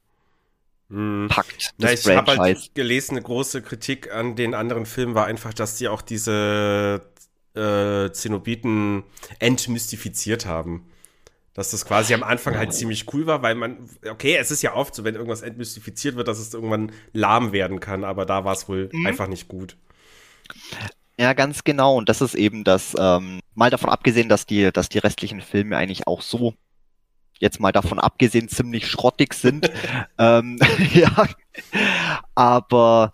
hm. 0.91 1.29
packt. 1.31 1.71
Na, 1.79 1.91
ich 1.91 2.07
habe 2.07 2.37
halt 2.37 2.75
gelesen, 2.75 3.13
eine 3.13 3.23
große 3.23 3.63
Kritik 3.63 4.13
an 4.13 4.37
den 4.37 4.53
anderen 4.53 4.85
Filmen 4.85 5.15
war 5.15 5.25
einfach, 5.25 5.55
dass 5.55 5.77
die 5.77 5.89
auch 5.89 6.03
diese 6.03 7.01
äh, 7.55 8.13
Zenobiten 8.13 9.05
entmystifiziert 9.39 10.45
haben. 10.45 10.85
Dass 11.55 11.71
das 11.71 11.87
quasi 11.87 12.15
am 12.15 12.25
Anfang 12.25 12.57
halt 12.57 12.75
ziemlich 12.75 13.13
cool 13.15 13.27
war, 13.27 13.43
weil 13.43 13.55
man, 13.55 13.89
okay, 14.11 14.37
es 14.37 14.51
ist 14.51 14.63
ja 14.63 14.75
oft 14.75 14.95
so, 14.95 15.05
wenn 15.05 15.15
irgendwas 15.15 15.43
entmystifiziert 15.43 16.17
wird, 16.17 16.27
dass 16.27 16.39
es 16.39 16.53
irgendwann 16.53 16.91
lahm 17.13 17.53
werden 17.53 17.79
kann, 17.79 18.03
aber 18.03 18.27
da 18.27 18.45
war 18.45 18.53
es 18.53 18.69
wohl 18.69 18.91
mhm. 18.93 19.07
einfach 19.07 19.29
nicht 19.29 19.47
gut. 19.47 19.77
Ja, 21.19 21.33
ganz 21.33 21.63
genau. 21.63 21.97
Und 21.97 22.09
das 22.09 22.21
ist 22.21 22.35
eben 22.35 22.65
das, 22.65 22.95
ähm, 22.99 23.41
mal 23.55 23.71
davon 23.71 23.91
abgesehen, 23.91 24.29
dass 24.29 24.47
die, 24.47 24.73
dass 24.73 24.89
die 24.89 24.99
restlichen 24.99 25.41
Filme 25.41 25.77
eigentlich 25.77 26.09
auch 26.09 26.23
so 26.23 26.55
jetzt 27.39 27.61
mal 27.61 27.73
davon 27.73 27.99
abgesehen 27.99 28.49
ziemlich 28.49 28.89
schrottig 28.89 29.35
sind. 29.35 29.71
ähm, 30.19 30.59
ja, 30.93 31.27
aber 32.35 33.13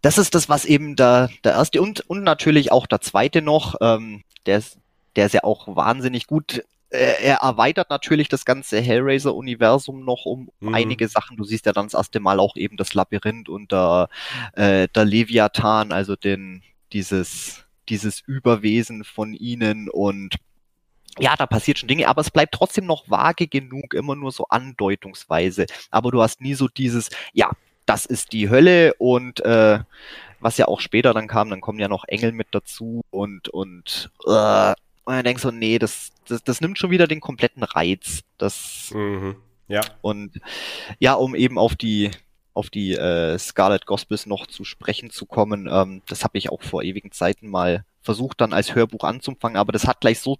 das 0.00 0.18
ist 0.18 0.34
das, 0.34 0.48
was 0.48 0.64
eben 0.64 0.96
der, 0.96 1.30
der 1.44 1.52
erste 1.52 1.80
und, 1.80 2.00
und 2.08 2.22
natürlich 2.22 2.72
auch 2.72 2.86
der 2.86 3.00
zweite 3.00 3.42
noch, 3.42 3.76
ähm, 3.80 4.22
der 4.46 4.58
ist, 4.58 4.78
der 5.16 5.26
ist 5.26 5.32
ja 5.32 5.44
auch 5.44 5.76
wahnsinnig 5.76 6.26
gut. 6.26 6.64
Er 6.92 7.38
erweitert 7.38 7.88
natürlich 7.90 8.28
das 8.28 8.44
ganze 8.44 8.80
Hellraiser-Universum 8.80 10.04
noch 10.04 10.26
um 10.26 10.50
mhm. 10.60 10.74
einige 10.74 11.08
Sachen. 11.08 11.36
Du 11.36 11.44
siehst 11.44 11.66
ja 11.66 11.72
dann 11.72 11.86
das 11.86 11.94
erste 11.94 12.20
Mal 12.20 12.38
auch 12.38 12.56
eben 12.56 12.76
das 12.76 12.94
Labyrinth 12.94 13.48
und 13.48 13.72
der, 13.72 14.08
äh, 14.54 14.88
der 14.88 15.04
Leviathan, 15.04 15.92
also 15.92 16.16
den, 16.16 16.62
dieses, 16.92 17.64
dieses 17.88 18.20
Überwesen 18.20 19.04
von 19.04 19.32
ihnen 19.34 19.88
und 19.88 20.36
ja, 21.18 21.36
da 21.36 21.46
passiert 21.46 21.78
schon 21.78 21.88
Dinge, 21.88 22.08
aber 22.08 22.22
es 22.22 22.30
bleibt 22.30 22.54
trotzdem 22.54 22.86
noch 22.86 23.10
vage 23.10 23.46
genug, 23.46 23.92
immer 23.92 24.16
nur 24.16 24.32
so 24.32 24.46
andeutungsweise. 24.48 25.66
Aber 25.90 26.10
du 26.10 26.22
hast 26.22 26.40
nie 26.40 26.54
so 26.54 26.68
dieses, 26.68 27.10
ja, 27.34 27.50
das 27.84 28.06
ist 28.06 28.32
die 28.32 28.48
Hölle 28.48 28.94
und 28.94 29.44
äh, 29.44 29.80
was 30.40 30.56
ja 30.56 30.68
auch 30.68 30.80
später 30.80 31.12
dann 31.12 31.28
kam, 31.28 31.50
dann 31.50 31.60
kommen 31.60 31.78
ja 31.78 31.88
noch 31.88 32.04
Engel 32.08 32.32
mit 32.32 32.48
dazu 32.52 33.02
und 33.10 33.48
und 33.48 34.10
äh, 34.26 34.74
und 35.04 35.14
dann 35.14 35.24
denkst 35.24 35.42
du, 35.42 35.50
nee, 35.50 35.78
das, 35.78 36.12
das, 36.28 36.44
das 36.44 36.60
nimmt 36.60 36.78
schon 36.78 36.90
wieder 36.90 37.06
den 37.06 37.20
kompletten 37.20 37.62
Reiz. 37.62 38.22
Das 38.38 38.90
mhm. 38.94 39.36
ja. 39.68 39.80
Und 40.00 40.40
ja, 40.98 41.14
um 41.14 41.34
eben 41.34 41.58
auf 41.58 41.76
die 41.76 42.10
auf 42.54 42.68
die 42.68 42.92
äh, 42.92 43.38
Scarlet 43.38 43.86
Gospels 43.86 44.26
noch 44.26 44.46
zu 44.46 44.64
sprechen 44.64 45.10
zu 45.10 45.24
kommen, 45.24 45.68
ähm, 45.72 46.02
das 46.06 46.22
habe 46.22 46.36
ich 46.36 46.50
auch 46.50 46.62
vor 46.62 46.82
ewigen 46.82 47.10
Zeiten 47.10 47.48
mal 47.48 47.84
versucht 48.02 48.42
dann 48.42 48.52
als 48.52 48.74
Hörbuch 48.74 49.04
anzufangen, 49.04 49.56
aber 49.56 49.72
das 49.72 49.86
hat 49.86 50.00
gleich 50.00 50.20
so 50.20 50.38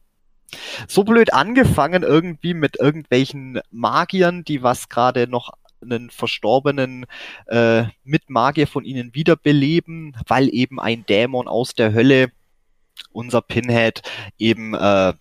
so 0.87 1.05
blöd 1.05 1.33
angefangen 1.33 2.03
irgendwie 2.03 2.53
mit 2.53 2.79
irgendwelchen 2.79 3.61
Magiern, 3.71 4.45
die 4.45 4.63
was 4.63 4.91
gerade 4.91 5.27
noch 5.27 5.53
einen 5.83 6.11
verstorbenen 6.11 7.07
äh, 7.47 7.85
Mitmagier 8.05 8.67
von 8.67 8.85
ihnen 8.85 9.15
wiederbeleben, 9.15 10.17
weil 10.27 10.49
eben 10.55 10.79
ein 10.79 11.05
Dämon 11.07 11.49
aus 11.49 11.75
der 11.75 11.93
Hölle, 11.93 12.31
unser 13.13 13.43
Pinhead, 13.43 14.03
eben 14.39 14.75
äh, 14.75 15.15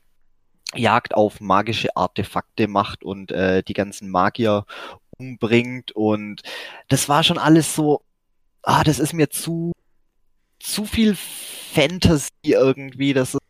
Jagd 0.76 1.13
auf 1.13 1.41
magische 1.41 1.95
Artefakte 1.95 2.67
macht 2.67 3.03
und 3.03 3.32
äh, 3.32 3.61
die 3.63 3.74
ganzen 3.74 4.09
Magier 4.09 4.65
umbringt 5.17 5.91
und 5.91 6.41
das 6.88 7.09
war 7.09 7.24
schon 7.24 7.38
alles 7.38 7.76
so, 7.76 8.03
ah, 8.63 8.84
das 8.84 8.99
ist 8.99 9.13
mir 9.13 9.30
zu 9.30 9.74
zu 10.59 10.86
viel 10.86 11.15
Fantasy 11.15 12.30
irgendwie, 12.43 13.13
das 13.13 13.34
ist 13.34 13.41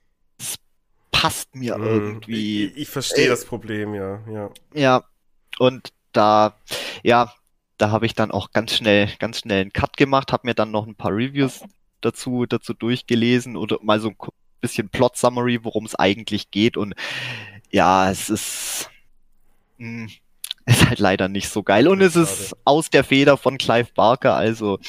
passt 1.22 1.56
mir 1.56 1.76
hm, 1.76 1.84
irgendwie. 1.84 2.66
Ich, 2.66 2.78
ich 2.78 2.90
verstehe 2.90 3.26
äh, 3.26 3.30
das 3.30 3.46
Problem, 3.46 3.94
ja, 3.94 4.22
ja. 4.28 4.50
Ja, 4.74 5.04
und 5.60 5.90
da, 6.14 6.56
ja, 7.04 7.32
da 7.78 7.92
habe 7.92 8.06
ich 8.06 8.16
dann 8.16 8.32
auch 8.32 8.52
ganz 8.52 8.76
schnell, 8.76 9.10
ganz 9.20 9.40
schnell 9.40 9.62
einen 9.62 9.74
Cut 9.74 9.98
gemacht, 9.98 10.32
habe 10.32 10.48
mir 10.48 10.56
dann 10.56 10.72
noch 10.72 10.88
ein 10.88 10.96
paar 10.96 11.12
Reviews 11.12 11.64
dazu, 12.02 12.46
dazu 12.46 12.74
durchgelesen 12.74 13.56
oder 13.56 13.78
mal 13.82 14.00
so 14.00 14.10
ein 14.10 14.16
bisschen 14.60 14.90
Plot 14.90 15.18
Summary, 15.18 15.64
worum 15.64 15.86
es 15.86 15.96
eigentlich 15.96 16.52
geht 16.52 16.78
und 16.78 16.94
ja, 17.72 18.12
es 18.12 18.30
ist, 18.30 18.90
mh, 19.78 20.08
hm, 20.08 20.10
ist 20.66 20.90
halt 20.90 21.00
leider 21.00 21.28
nicht 21.28 21.50
so 21.50 21.64
geil 21.64 21.88
und 21.88 22.02
es 22.02 22.16
ist 22.16 22.56
aus 22.66 22.90
der 22.90 23.04
Feder 23.04 23.38
von 23.38 23.58
Clive 23.58 23.90
Barker, 23.96 24.36
also 24.36 24.80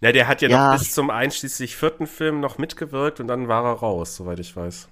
na, 0.00 0.12
der 0.12 0.28
hat 0.28 0.42
ja, 0.42 0.48
ja, 0.48 0.72
noch 0.72 0.78
bis 0.78 0.92
zum 0.92 1.08
einschließlich 1.08 1.76
vierten 1.76 2.06
Film 2.06 2.40
noch 2.40 2.58
mitgewirkt 2.58 3.20
und 3.20 3.26
dann 3.26 3.48
war 3.48 3.64
er 3.64 3.72
raus, 3.72 4.16
soweit 4.16 4.38
ich 4.38 4.54
weiß. 4.54 4.88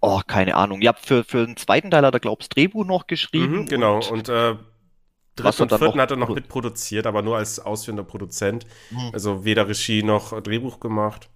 Oh, 0.00 0.20
keine 0.26 0.56
Ahnung. 0.56 0.82
Ja, 0.82 0.92
für, 0.92 1.24
für 1.24 1.46
den 1.46 1.56
zweiten 1.56 1.90
Teil 1.90 2.04
hat 2.04 2.12
er, 2.12 2.20
glaubst 2.20 2.54
Drehbuch 2.54 2.84
noch 2.84 3.06
geschrieben. 3.06 3.60
Mhm, 3.60 3.66
genau, 3.66 3.96
und, 3.96 4.10
und 4.10 4.28
äh, 4.28 4.56
dritten 5.36 5.62
und 5.62 5.78
vierten 5.78 6.00
hat 6.00 6.10
er 6.10 6.16
noch 6.16 6.28
mitproduziert, 6.28 7.06
aber 7.06 7.22
nur 7.22 7.36
als 7.36 7.58
ausführender 7.58 8.04
Produzent. 8.04 8.66
Mhm. 8.90 9.10
Also 9.12 9.44
weder 9.44 9.68
Regie 9.68 10.02
noch 10.02 10.40
Drehbuch 10.40 10.80
gemacht. 10.80 11.28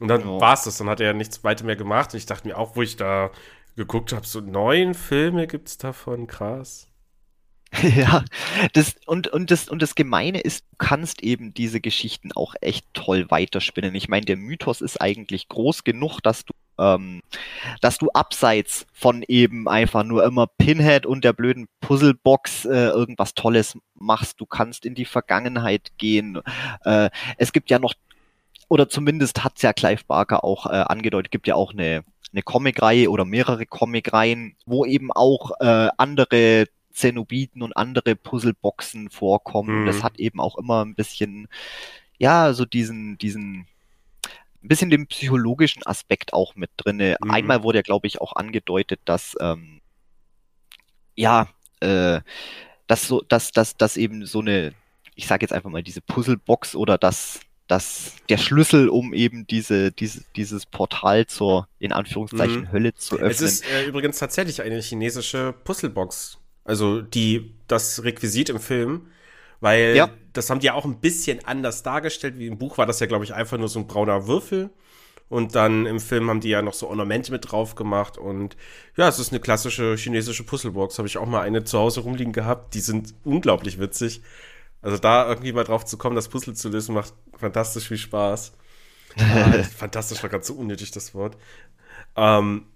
Und 0.00 0.08
dann 0.08 0.20
ja. 0.20 0.40
war 0.40 0.54
es 0.54 0.64
das, 0.64 0.78
dann 0.78 0.88
hat 0.88 1.00
er 1.00 1.14
nichts 1.14 1.44
weiter 1.44 1.64
mehr 1.64 1.76
gemacht. 1.76 2.12
Und 2.12 2.18
ich 2.18 2.26
dachte 2.26 2.48
mir 2.48 2.58
auch, 2.58 2.76
wo 2.76 2.82
ich 2.82 2.96
da 2.96 3.30
geguckt 3.76 4.12
habe, 4.12 4.26
so 4.26 4.40
neun 4.40 4.94
Filme 4.94 5.46
gibt 5.46 5.68
es 5.68 5.78
davon, 5.78 6.26
krass. 6.26 6.88
Ja, 7.82 8.24
das, 8.74 8.96
und, 9.06 9.28
und, 9.28 9.50
das, 9.50 9.68
und 9.68 9.80
das 9.80 9.94
Gemeine 9.94 10.40
ist, 10.40 10.64
du 10.70 10.76
kannst 10.78 11.22
eben 11.22 11.54
diese 11.54 11.80
Geschichten 11.80 12.30
auch 12.32 12.54
echt 12.60 12.86
toll 12.92 13.30
weiterspinnen. 13.30 13.94
Ich 13.94 14.08
meine, 14.08 14.26
der 14.26 14.36
Mythos 14.36 14.80
ist 14.82 15.00
eigentlich 15.00 15.48
groß 15.48 15.84
genug, 15.84 16.20
dass 16.20 16.44
du, 16.44 16.52
ähm, 16.82 17.22
dass 17.80 17.98
du 17.98 18.10
abseits 18.10 18.86
von 18.92 19.22
eben 19.28 19.68
einfach 19.68 20.04
nur 20.04 20.24
immer 20.24 20.46
Pinhead 20.46 21.06
und 21.06 21.24
der 21.24 21.32
blöden 21.32 21.68
Puzzlebox 21.80 22.64
äh, 22.64 22.88
irgendwas 22.88 23.34
Tolles 23.34 23.78
machst. 23.94 24.40
Du 24.40 24.46
kannst 24.46 24.84
in 24.84 24.94
die 24.94 25.04
Vergangenheit 25.04 25.92
gehen. 25.98 26.40
Äh, 26.84 27.10
es 27.36 27.52
gibt 27.52 27.70
ja 27.70 27.78
noch, 27.78 27.94
oder 28.68 28.88
zumindest 28.88 29.44
hat's 29.44 29.62
ja 29.62 29.72
Clive 29.72 30.04
Barker 30.06 30.44
auch 30.44 30.66
äh, 30.66 30.70
angedeutet, 30.70 31.30
gibt 31.30 31.46
ja 31.46 31.54
auch 31.54 31.72
eine, 31.72 32.04
eine 32.32 32.42
Comicreihe 32.42 33.10
oder 33.10 33.24
mehrere 33.24 33.66
Comicreihen, 33.66 34.56
wo 34.66 34.84
eben 34.84 35.12
auch 35.12 35.52
äh, 35.60 35.88
andere 35.96 36.66
Zenobiten 36.92 37.62
und 37.62 37.76
andere 37.76 38.16
Puzzleboxen 38.16 39.10
vorkommen. 39.10 39.82
Mhm. 39.82 39.86
Das 39.86 40.02
hat 40.02 40.18
eben 40.18 40.40
auch 40.40 40.58
immer 40.58 40.84
ein 40.84 40.94
bisschen, 40.94 41.48
ja, 42.18 42.52
so 42.52 42.64
diesen, 42.64 43.18
diesen, 43.18 43.66
ein 44.62 44.68
bisschen 44.68 44.90
den 44.90 45.06
psychologischen 45.06 45.84
Aspekt 45.84 46.32
auch 46.32 46.54
mit 46.54 46.70
drinne. 46.76 47.16
Mhm. 47.22 47.30
Einmal 47.30 47.62
wurde 47.62 47.78
ja, 47.78 47.82
glaube 47.82 48.06
ich, 48.06 48.20
auch 48.20 48.36
angedeutet, 48.36 49.00
dass, 49.04 49.36
ähm, 49.40 49.80
ja, 51.14 51.48
äh, 51.80 52.20
dass 52.86 53.06
so, 53.06 53.22
dass, 53.22 53.52
dass, 53.52 53.76
dass 53.76 53.96
eben 53.96 54.26
so 54.26 54.40
eine, 54.40 54.72
ich 55.14 55.26
sage 55.26 55.42
jetzt 55.44 55.52
einfach 55.52 55.70
mal 55.70 55.82
diese 55.82 56.00
Puzzlebox 56.00 56.74
oder 56.76 56.98
das, 56.98 57.40
das, 57.66 58.14
der 58.28 58.38
Schlüssel, 58.38 58.88
um 58.88 59.14
eben 59.14 59.46
diese, 59.46 59.92
diese, 59.92 60.24
dieses 60.36 60.66
Portal 60.66 61.26
zur, 61.26 61.68
in 61.78 61.92
Anführungszeichen, 61.92 62.62
mhm. 62.62 62.72
Hölle 62.72 62.94
zu 62.94 63.16
öffnen. 63.16 63.30
Es 63.30 63.40
ist 63.40 63.64
äh, 63.66 63.86
übrigens 63.86 64.18
tatsächlich 64.18 64.62
eine 64.62 64.80
chinesische 64.80 65.54
Puzzlebox. 65.64 66.38
Also 66.64 67.00
die, 67.00 67.54
das 67.66 68.04
Requisit 68.04 68.48
im 68.48 68.60
Film, 68.60 69.08
weil 69.62 69.94
ja. 69.96 70.10
das 70.32 70.50
haben 70.50 70.58
die 70.58 70.66
ja 70.66 70.74
auch 70.74 70.84
ein 70.84 70.98
bisschen 70.98 71.44
anders 71.44 71.84
dargestellt. 71.84 72.36
Wie 72.36 72.48
im 72.48 72.58
Buch 72.58 72.78
war 72.78 72.84
das 72.84 72.98
ja, 72.98 73.06
glaube 73.06 73.24
ich, 73.24 73.32
einfach 73.32 73.58
nur 73.58 73.68
so 73.68 73.78
ein 73.78 73.86
brauner 73.86 74.26
Würfel. 74.26 74.70
Und 75.28 75.54
dann 75.54 75.86
im 75.86 76.00
Film 76.00 76.28
haben 76.28 76.40
die 76.40 76.48
ja 76.48 76.62
noch 76.62 76.74
so 76.74 76.88
Ornamente 76.88 77.30
mit 77.30 77.50
drauf 77.50 77.76
gemacht. 77.76 78.18
Und 78.18 78.56
ja, 78.96 79.06
es 79.08 79.20
ist 79.20 79.30
eine 79.30 79.38
klassische 79.38 79.94
chinesische 79.96 80.44
Puzzlebox. 80.44 80.98
Habe 80.98 81.06
ich 81.06 81.16
auch 81.16 81.26
mal 81.26 81.42
eine 81.42 81.62
zu 81.62 81.78
Hause 81.78 82.00
rumliegen 82.00 82.32
gehabt. 82.32 82.74
Die 82.74 82.80
sind 82.80 83.14
unglaublich 83.22 83.78
witzig. 83.78 84.20
Also 84.82 84.98
da 84.98 85.28
irgendwie 85.28 85.52
mal 85.52 85.62
drauf 85.62 85.84
zu 85.84 85.96
kommen, 85.96 86.16
das 86.16 86.28
Puzzle 86.28 86.54
zu 86.54 86.68
lösen, 86.68 86.96
macht 86.96 87.14
fantastisch 87.38 87.86
viel 87.86 87.98
Spaß. 87.98 88.52
ah, 89.16 89.62
fantastisch 89.76 90.20
war 90.24 90.28
gerade 90.28 90.44
so 90.44 90.54
unnötig, 90.54 90.90
das 90.90 91.14
Wort. 91.14 91.38
Ähm, 92.16 92.66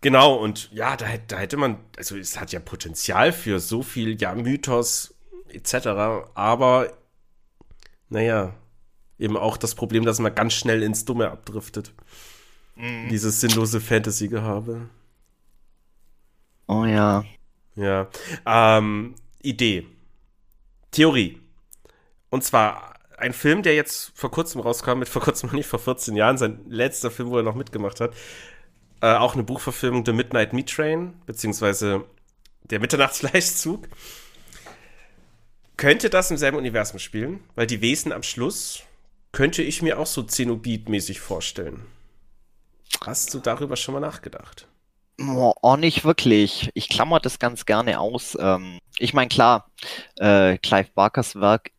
genau, 0.00 0.36
und 0.36 0.70
ja, 0.72 0.96
da, 0.96 1.06
da 1.26 1.38
hätte 1.38 1.56
man, 1.56 1.80
also 1.96 2.16
es 2.16 2.38
hat 2.38 2.52
ja 2.52 2.60
Potenzial 2.60 3.32
für 3.32 3.58
so 3.58 3.82
viel, 3.82 4.20
ja, 4.22 4.32
Mythos 4.36 5.15
etc., 5.50 6.28
aber 6.34 6.92
naja, 8.08 8.54
eben 9.18 9.36
auch 9.36 9.56
das 9.56 9.74
Problem, 9.74 10.04
dass 10.04 10.18
man 10.18 10.34
ganz 10.34 10.54
schnell 10.54 10.82
ins 10.82 11.04
Dumme 11.04 11.30
abdriftet. 11.30 11.92
Mhm. 12.76 13.08
Dieses 13.08 13.40
sinnlose 13.40 13.80
Fantasy-Gehabe. 13.80 14.88
Oh 16.68 16.84
ja. 16.84 17.24
Ja. 17.74 18.08
Ähm, 18.44 19.14
Idee. 19.42 19.86
Theorie. 20.90 21.40
Und 22.30 22.44
zwar 22.44 22.94
ein 23.18 23.32
Film, 23.32 23.62
der 23.62 23.74
jetzt 23.74 24.12
vor 24.14 24.30
kurzem 24.30 24.60
rauskam, 24.60 24.98
mit 24.98 25.08
vor 25.08 25.22
kurzem 25.22 25.50
nicht 25.54 25.66
vor 25.66 25.78
14 25.78 26.16
Jahren, 26.16 26.38
sein 26.38 26.60
letzter 26.68 27.10
Film, 27.10 27.30
wo 27.30 27.36
er 27.38 27.42
noch 27.42 27.54
mitgemacht 27.54 28.00
hat. 28.00 28.14
Äh, 29.00 29.14
auch 29.14 29.34
eine 29.34 29.42
Buchverfilmung, 29.42 30.04
The 30.04 30.12
Midnight 30.12 30.52
Meat 30.52 30.70
Train, 30.70 31.14
beziehungsweise 31.26 32.04
Der 32.64 32.80
Mitternachtsfleischzug. 32.80 33.88
Könnte 35.76 36.08
das 36.08 36.30
im 36.30 36.36
selben 36.36 36.56
Universum 36.56 36.98
spielen, 36.98 37.40
weil 37.54 37.66
die 37.66 37.80
Wesen 37.80 38.12
am 38.12 38.22
Schluss 38.22 38.82
könnte 39.32 39.62
ich 39.62 39.82
mir 39.82 39.98
auch 39.98 40.06
so 40.06 40.22
Zenobit-mäßig 40.22 41.20
vorstellen. 41.20 41.84
Hast 43.04 43.34
du 43.34 43.38
darüber 43.38 43.76
schon 43.76 43.92
mal 43.92 44.00
nachgedacht? 44.00 44.66
Oh, 45.18 45.76
nicht 45.76 46.04
wirklich. 46.04 46.70
Ich 46.74 46.88
klammer 46.88 47.20
das 47.20 47.38
ganz 47.38 47.66
gerne 47.66 48.00
aus. 48.00 48.36
Ähm, 48.40 48.78
ich 48.98 49.14
meine, 49.14 49.28
klar, 49.28 49.70
äh, 50.16 50.58
Clive 50.58 50.88
Barkers 50.94 51.36
Werk 51.36 51.70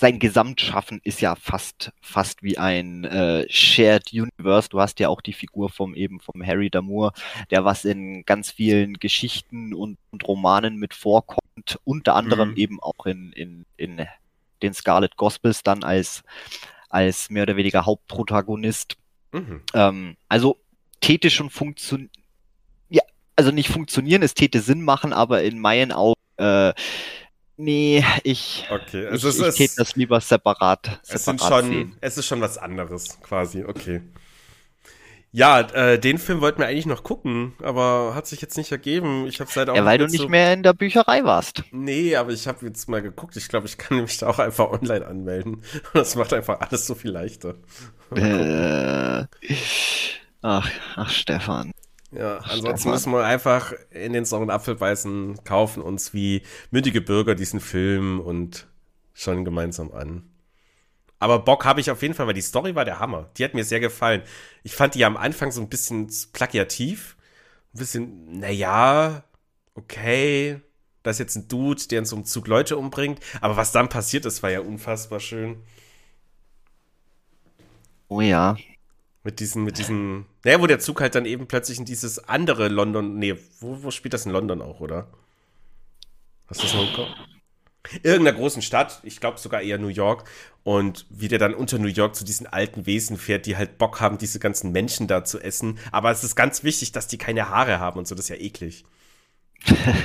sein 0.00 0.18
Gesamtschaffen 0.18 1.00
ist 1.04 1.20
ja 1.20 1.36
fast 1.36 1.92
fast 2.00 2.42
wie 2.42 2.56
ein 2.56 3.04
äh, 3.04 3.44
Shared 3.50 4.12
Universe. 4.14 4.70
Du 4.70 4.80
hast 4.80 4.98
ja 4.98 5.10
auch 5.10 5.20
die 5.20 5.34
Figur 5.34 5.68
vom 5.68 5.94
eben 5.94 6.20
vom 6.20 6.44
Harry 6.44 6.70
Damour, 6.70 7.12
der 7.50 7.66
was 7.66 7.84
in 7.84 8.24
ganz 8.24 8.50
vielen 8.50 8.94
Geschichten 8.94 9.74
und, 9.74 9.98
und 10.10 10.26
Romanen 10.26 10.76
mit 10.76 10.94
vorkommt, 10.94 11.78
unter 11.84 12.14
anderem 12.14 12.52
mhm. 12.52 12.56
eben 12.56 12.80
auch 12.80 13.04
in, 13.04 13.30
in, 13.32 13.66
in 13.76 14.06
den 14.62 14.72
Scarlet 14.72 15.16
Gospels 15.16 15.62
dann 15.62 15.84
als 15.84 16.22
als 16.88 17.28
mehr 17.28 17.42
oder 17.42 17.56
weniger 17.56 17.84
Hauptprotagonist. 17.84 18.96
Mhm. 19.32 19.62
Ähm, 19.74 20.16
also 20.30 20.56
täte 21.02 21.28
schon 21.28 21.50
funktionieren, 21.50 22.10
ja, 22.88 23.02
also 23.36 23.50
nicht 23.50 23.68
funktionieren, 23.68 24.22
es 24.22 24.32
täte 24.32 24.60
Sinn 24.60 24.82
machen, 24.82 25.12
aber 25.12 25.42
in 25.42 25.58
meinen 25.60 25.92
Augen 25.92 26.20
äh, 26.38 26.72
Nee, 27.62 28.02
ich, 28.22 28.66
okay. 28.70 29.06
also 29.06 29.28
ich, 29.28 29.38
ich 29.38 29.60
ist, 29.60 29.78
das 29.78 29.94
lieber 29.94 30.18
separat, 30.22 31.00
separat 31.02 31.14
es, 31.14 31.24
sind 31.26 31.40
schon, 31.42 31.64
sehen. 31.66 31.96
es 32.00 32.16
ist 32.16 32.26
schon 32.26 32.40
was 32.40 32.56
anderes, 32.56 33.20
quasi, 33.20 33.64
okay. 33.64 34.00
Ja, 35.30 35.60
äh, 35.60 35.98
den 35.98 36.16
Film 36.16 36.40
wollten 36.40 36.60
wir 36.60 36.66
eigentlich 36.66 36.86
noch 36.86 37.04
gucken, 37.04 37.52
aber 37.62 38.14
hat 38.14 38.26
sich 38.26 38.40
jetzt 38.40 38.56
nicht 38.56 38.72
ergeben. 38.72 39.26
Ich 39.26 39.40
habe 39.40 39.50
auch 39.50 39.76
Ja, 39.76 39.84
weil 39.84 39.98
du 39.98 40.06
nicht 40.06 40.22
so 40.22 40.28
mehr 40.28 40.54
in 40.54 40.62
der 40.62 40.72
Bücherei 40.72 41.22
warst. 41.22 41.62
Nee, 41.70 42.16
aber 42.16 42.32
ich 42.32 42.48
habe 42.48 42.66
jetzt 42.66 42.88
mal 42.88 43.02
geguckt. 43.02 43.36
Ich 43.36 43.48
glaube, 43.48 43.66
ich 43.66 43.76
kann 43.76 44.00
mich 44.00 44.16
da 44.18 44.28
auch 44.28 44.38
einfach 44.38 44.70
online 44.70 45.06
anmelden. 45.06 45.62
Das 45.94 46.16
macht 46.16 46.32
einfach 46.32 46.60
alles 46.60 46.86
so 46.86 46.94
viel 46.94 47.10
leichter. 47.10 47.54
Äh, 48.16 49.26
ach, 50.42 50.70
ach, 50.96 51.10
Stefan. 51.10 51.72
Ja, 52.12 52.38
ansonsten 52.38 52.90
müssen 52.90 53.12
wir 53.12 53.24
einfach 53.24 53.72
in 53.90 54.12
den 54.12 54.24
sauren 54.24 54.50
Apfel 54.50 54.74
beißen, 54.74 55.44
kaufen 55.44 55.80
uns 55.82 56.12
wie 56.12 56.42
mündige 56.70 57.00
Bürger 57.00 57.34
diesen 57.36 57.60
Film 57.60 58.20
und 58.20 58.66
schauen 59.14 59.44
gemeinsam 59.44 59.92
an. 59.92 60.28
Aber 61.20 61.38
Bock 61.40 61.64
habe 61.66 61.80
ich 61.80 61.90
auf 61.90 62.02
jeden 62.02 62.14
Fall, 62.14 62.26
weil 62.26 62.34
die 62.34 62.40
Story 62.40 62.74
war 62.74 62.84
der 62.84 62.98
Hammer. 62.98 63.30
Die 63.36 63.44
hat 63.44 63.54
mir 63.54 63.64
sehr 63.64 63.78
gefallen. 63.78 64.22
Ich 64.64 64.74
fand 64.74 64.94
die 64.94 65.04
am 65.04 65.16
Anfang 65.16 65.52
so 65.52 65.60
ein 65.60 65.68
bisschen 65.68 66.10
plagiativ. 66.32 67.16
Ein 67.74 67.78
bisschen, 67.78 68.40
naja, 68.40 69.22
okay. 69.74 70.60
Da 71.02 71.10
ist 71.10 71.18
jetzt 71.18 71.36
ein 71.36 71.48
Dude, 71.48 71.86
der 71.88 72.00
in 72.00 72.04
so 72.06 72.16
einem 72.16 72.24
Zug 72.24 72.46
Leute 72.46 72.76
umbringt. 72.78 73.20
Aber 73.42 73.56
was 73.56 73.70
dann 73.70 73.88
passiert 73.90 74.24
ist, 74.24 74.42
war 74.42 74.50
ja 74.50 74.60
unfassbar 74.60 75.20
schön. 75.20 75.62
Oh 78.08 78.20
ja, 78.22 78.56
mit 79.22 79.40
diesen, 79.40 79.64
mit 79.64 79.78
diesen, 79.78 80.26
naja, 80.44 80.60
wo 80.60 80.66
der 80.66 80.78
Zug 80.78 81.00
halt 81.00 81.14
dann 81.14 81.26
eben 81.26 81.46
plötzlich 81.46 81.78
in 81.78 81.84
dieses 81.84 82.18
andere 82.28 82.68
London, 82.68 83.18
nee, 83.18 83.36
wo, 83.60 83.82
wo 83.82 83.90
spielt 83.90 84.14
das 84.14 84.26
in 84.26 84.32
London 84.32 84.62
auch, 84.62 84.80
oder? 84.80 85.08
Hast 86.48 86.62
du 86.62 86.66
das 86.66 86.74
noch 86.74 86.92
Kopf? 86.94 87.08
Irgendeiner 88.02 88.36
großen 88.36 88.60
Stadt, 88.62 89.00
ich 89.04 89.20
glaube 89.20 89.38
sogar 89.38 89.62
eher 89.62 89.78
New 89.78 89.88
York, 89.88 90.24
und 90.62 91.06
wie 91.08 91.28
der 91.28 91.38
dann 91.38 91.54
unter 91.54 91.78
New 91.78 91.88
York 91.88 92.14
zu 92.14 92.24
diesen 92.24 92.46
alten 92.46 92.86
Wesen 92.86 93.16
fährt, 93.16 93.46
die 93.46 93.56
halt 93.56 93.78
Bock 93.78 94.00
haben, 94.00 94.18
diese 94.18 94.38
ganzen 94.38 94.72
Menschen 94.72 95.06
da 95.06 95.24
zu 95.24 95.38
essen. 95.38 95.78
Aber 95.90 96.10
es 96.10 96.22
ist 96.22 96.36
ganz 96.36 96.62
wichtig, 96.62 96.92
dass 96.92 97.08
die 97.08 97.18
keine 97.18 97.48
Haare 97.48 97.80
haben 97.80 97.98
und 97.98 98.06
so, 98.06 98.14
das 98.14 98.26
ist 98.26 98.28
ja 98.28 98.36
eklig. 98.36 98.84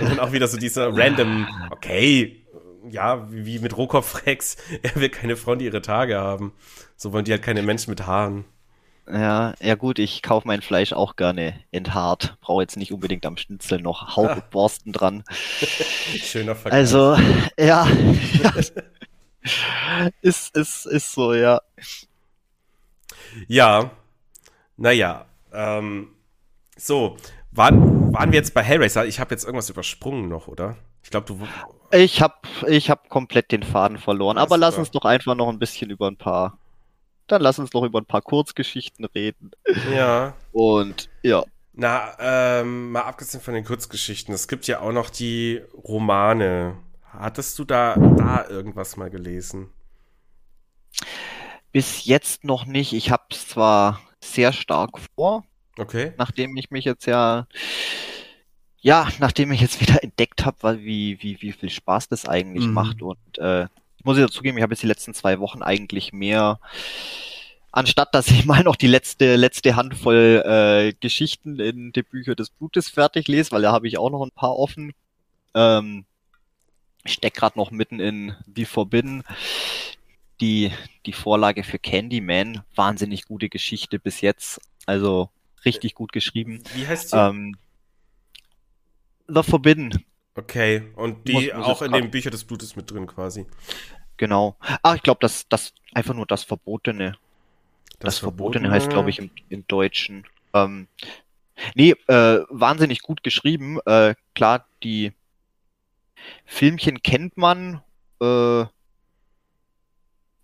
und 0.01 0.19
auch 0.19 0.31
wieder 0.31 0.47
so 0.47 0.57
dieser 0.57 0.95
random, 0.95 1.47
okay, 1.71 2.45
ja, 2.89 3.27
wie 3.31 3.59
mit 3.59 3.75
Rohkopf-Rex, 3.75 4.57
er 4.83 4.95
will 4.95 5.09
keine 5.09 5.35
Frauen, 5.35 5.59
die 5.59 5.65
ihre 5.65 5.81
Tage 5.81 6.17
haben. 6.17 6.53
So 6.95 7.11
wollen 7.13 7.25
die 7.25 7.31
halt 7.31 7.43
keine 7.43 7.61
Menschen 7.61 7.89
mit 7.89 8.05
Haaren. 8.05 8.45
Ja, 9.07 9.53
ja 9.61 9.75
gut, 9.75 9.99
ich 9.99 10.23
kaufe 10.23 10.47
mein 10.47 10.61
Fleisch 10.61 10.93
auch 10.93 11.15
gerne 11.15 11.53
enthaart. 11.71 12.37
Brauche 12.41 12.63
jetzt 12.63 12.77
nicht 12.77 12.91
unbedingt 12.91 13.25
am 13.25 13.37
Schnitzel 13.37 13.79
noch 13.79 14.15
Haut 14.15 14.31
und 14.31 14.49
Borsten 14.49 14.91
dran. 14.91 15.23
Schöner 15.59 16.55
Vergleich. 16.55 16.79
Also, 16.79 17.15
ja. 17.59 17.87
ist, 20.21 20.55
ist, 20.55 20.85
ist 20.87 21.11
so, 21.11 21.33
ja. 21.33 21.61
Ja, 23.47 23.91
naja. 24.77 25.25
Ähm, 25.53 26.09
so, 26.75 27.17
waren, 27.51 28.11
waren 28.11 28.31
wir 28.31 28.39
jetzt 28.39 28.53
bei 28.53 28.63
Hellraiser? 28.63 29.05
Ich 29.05 29.19
habe 29.19 29.35
jetzt 29.35 29.45
irgendwas 29.45 29.69
übersprungen 29.69 30.29
noch, 30.29 30.47
oder? 30.47 30.77
Ich 31.03 31.11
glaube, 31.11 31.27
du. 31.27 31.39
Ich 31.95 32.21
habe 32.21 32.33
ich 32.67 32.89
hab 32.89 33.09
komplett 33.09 33.51
den 33.51 33.61
Faden 33.61 33.99
verloren. 33.99 34.39
Aber 34.39 34.57
lass 34.57 34.77
uns 34.77 34.89
doch 34.89 35.05
einfach 35.05 35.35
noch 35.35 35.49
ein 35.49 35.59
bisschen 35.59 35.91
über 35.91 36.07
ein 36.07 36.17
paar 36.17 36.57
dann 37.27 37.41
lass 37.41 37.59
uns 37.59 37.73
noch 37.73 37.83
über 37.83 37.99
ein 37.99 38.05
paar 38.05 38.21
Kurzgeschichten 38.21 39.05
reden. 39.05 39.51
Ja. 39.93 40.35
Und 40.51 41.09
ja. 41.23 41.43
Na, 41.73 42.15
ähm, 42.19 42.91
mal 42.91 43.01
abgesehen 43.01 43.43
von 43.43 43.53
den 43.53 43.65
Kurzgeschichten, 43.65 44.33
es 44.33 44.47
gibt 44.47 44.65
ja 44.67 44.79
auch 44.79 44.93
noch 44.93 45.09
die 45.09 45.61
Romane. 45.73 46.77
Hattest 47.03 47.59
du 47.59 47.65
da, 47.65 47.95
da 47.95 48.47
irgendwas 48.47 48.95
mal 48.95 49.09
gelesen? 49.09 49.69
Bis 51.71 52.05
jetzt 52.05 52.45
noch 52.45 52.65
nicht. 52.65 52.93
Ich 52.93 53.11
habe 53.11 53.23
es 53.31 53.49
zwar 53.49 53.99
sehr 54.23 54.53
stark 54.53 54.91
vor. 55.15 55.43
Okay. 55.77 56.13
Nachdem 56.17 56.55
ich 56.55 56.71
mich 56.71 56.85
jetzt 56.85 57.05
ja, 57.05 57.47
ja, 58.79 59.09
nachdem 59.19 59.51
ich 59.51 59.61
jetzt 59.61 59.81
wieder 59.85 60.01
entdeckt 60.03 60.45
habe, 60.45 60.79
wie, 60.79 61.21
wie, 61.21 61.41
wie 61.41 61.51
viel 61.51 61.69
Spaß 61.69 62.07
das 62.07 62.27
eigentlich 62.27 62.67
mhm. 62.67 62.73
macht 62.73 63.01
und 63.01 63.37
äh, 63.37 63.67
muss 64.05 64.17
ich 64.17 64.25
dazugeben, 64.25 64.57
ich 64.57 64.63
habe 64.63 64.73
jetzt 64.73 64.83
die 64.83 64.87
letzten 64.87 65.13
zwei 65.13 65.39
Wochen 65.39 65.61
eigentlich 65.61 66.13
mehr, 66.13 66.59
anstatt 67.71 68.13
dass 68.15 68.27
ich 68.27 68.45
mal 68.45 68.63
noch 68.63 68.75
die 68.75 68.87
letzte, 68.87 69.35
letzte 69.35 69.75
Handvoll 69.75 70.43
äh, 70.45 70.93
Geschichten 70.99 71.59
in 71.59 71.91
die 71.91 72.03
Bücher 72.03 72.35
des 72.35 72.49
Blutes 72.49 72.89
fertig 72.89 73.27
lese, 73.27 73.51
weil 73.51 73.61
da 73.61 73.71
habe 73.71 73.87
ich 73.87 73.97
auch 73.97 74.09
noch 74.09 74.23
ein 74.23 74.31
paar 74.31 74.57
offen. 74.57 74.93
Ähm, 75.53 76.05
ich 77.03 77.13
steck 77.13 77.35
gerade 77.35 77.57
noch 77.57 77.71
mitten 77.71 77.99
in 77.99 78.35
The 78.55 78.65
Forbidden. 78.65 79.23
Die, 80.41 80.71
die 81.05 81.13
Vorlage 81.13 81.63
für 81.63 81.79
Candyman, 81.79 82.63
wahnsinnig 82.75 83.25
gute 83.25 83.47
Geschichte 83.47 83.99
bis 83.99 84.19
jetzt. 84.19 84.59
Also 84.85 85.29
richtig 85.63 85.95
gut 85.95 86.11
geschrieben. 86.11 86.61
Wie 86.73 86.85
heißt 86.85 87.13
die? 87.13 87.17
Ähm, 87.17 87.55
The 89.27 89.43
Forbidden. 89.43 90.05
Okay, 90.35 90.91
und 90.95 91.27
die 91.27 91.33
muss, 91.33 91.43
muss 91.53 91.65
auch 91.65 91.81
in 91.81 91.93
den 91.93 92.11
Büchern 92.11 92.31
des 92.31 92.43
Blutes 92.43 92.75
mit 92.75 92.91
drin 92.91 93.07
quasi. 93.07 93.45
Genau. 94.17 94.55
Ah, 94.81 94.95
ich 94.95 95.03
glaube, 95.03 95.19
das, 95.21 95.47
das 95.49 95.73
einfach 95.93 96.13
nur 96.13 96.25
das 96.25 96.43
Verbotene. 96.43 97.17
Das, 97.99 98.15
das 98.15 98.17
Verbotene, 98.19 98.69
Verbotene 98.69 98.71
heißt, 98.71 98.89
glaube 98.89 99.09
ich, 99.09 99.19
im, 99.19 99.29
im 99.49 99.67
Deutschen. 99.67 100.25
Ähm, 100.53 100.87
nee, 101.73 101.91
äh, 102.07 102.39
wahnsinnig 102.49 103.01
gut 103.01 103.23
geschrieben. 103.23 103.79
Äh, 103.85 104.15
klar, 104.33 104.67
die 104.83 105.13
Filmchen 106.45 107.01
kennt 107.03 107.37
man. 107.37 107.81
Äh, 108.21 108.65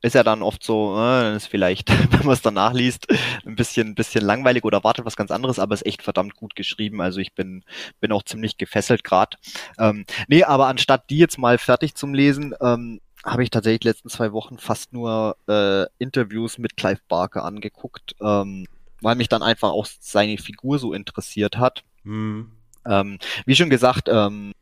ist 0.04 0.16
ja 0.16 0.24
dann 0.24 0.42
oft 0.42 0.64
so, 0.64 0.96
äh, 0.96 1.22
dann 1.22 1.36
ist 1.36 1.46
vielleicht, 1.46 1.90
wenn 2.12 2.26
man 2.26 2.34
es 2.34 2.42
danach 2.42 2.74
liest, 2.74 3.08
ein 3.46 3.56
bisschen, 3.56 3.90
ein 3.90 3.96
bisschen 3.96 4.26
langweilig 4.26 4.64
oder 4.64 4.84
wartet 4.84 5.06
was 5.06 5.16
ganz 5.16 5.32
anderes, 5.32 5.60
aber 5.60 5.76
ist 5.76 5.86
echt 5.86 6.02
verdammt 6.02 6.36
gut 6.36 6.56
geschrieben. 6.56 7.02
Also 7.02 7.20
ich 7.20 7.34
bin, 7.34 7.64
bin 8.00 8.12
auch 8.12 8.24
ziemlich 8.24 8.58
gefesselt 8.58 9.04
gerade. 9.04 9.38
Ähm, 9.78 10.06
nee, 10.28 10.44
aber 10.44 10.68
anstatt 10.68 11.10
die 11.10 11.20
jetzt 11.20 11.38
mal 11.38 11.58
fertig 11.58 11.96
zum 11.96 12.14
Lesen, 12.14 12.56
ähm, 12.62 13.00
habe 13.24 13.44
ich 13.44 13.50
tatsächlich 13.50 13.82
die 13.82 13.88
letzten 13.88 14.10
zwei 14.10 14.32
Wochen 14.32 14.58
fast 14.58 14.94
nur 14.94 15.38
äh, 15.48 15.86
Interviews 16.00 16.58
mit 16.58 16.76
Clive 16.76 17.02
Barker 17.08 17.44
angeguckt, 17.44 18.16
ähm, 18.22 18.68
weil 19.02 19.16
mich 19.16 19.30
dann 19.30 19.44
einfach 19.44 19.70
auch 19.70 19.88
seine 20.00 20.38
Figur 20.38 20.80
so 20.80 20.94
interessiert 20.94 21.58
hat. 21.58 21.84
Mhm. 22.04 22.52
Ähm, 22.86 23.20
wie 23.46 23.56
schon 23.56 23.70
gesagt, 23.70 24.10
ähm, 24.10 24.54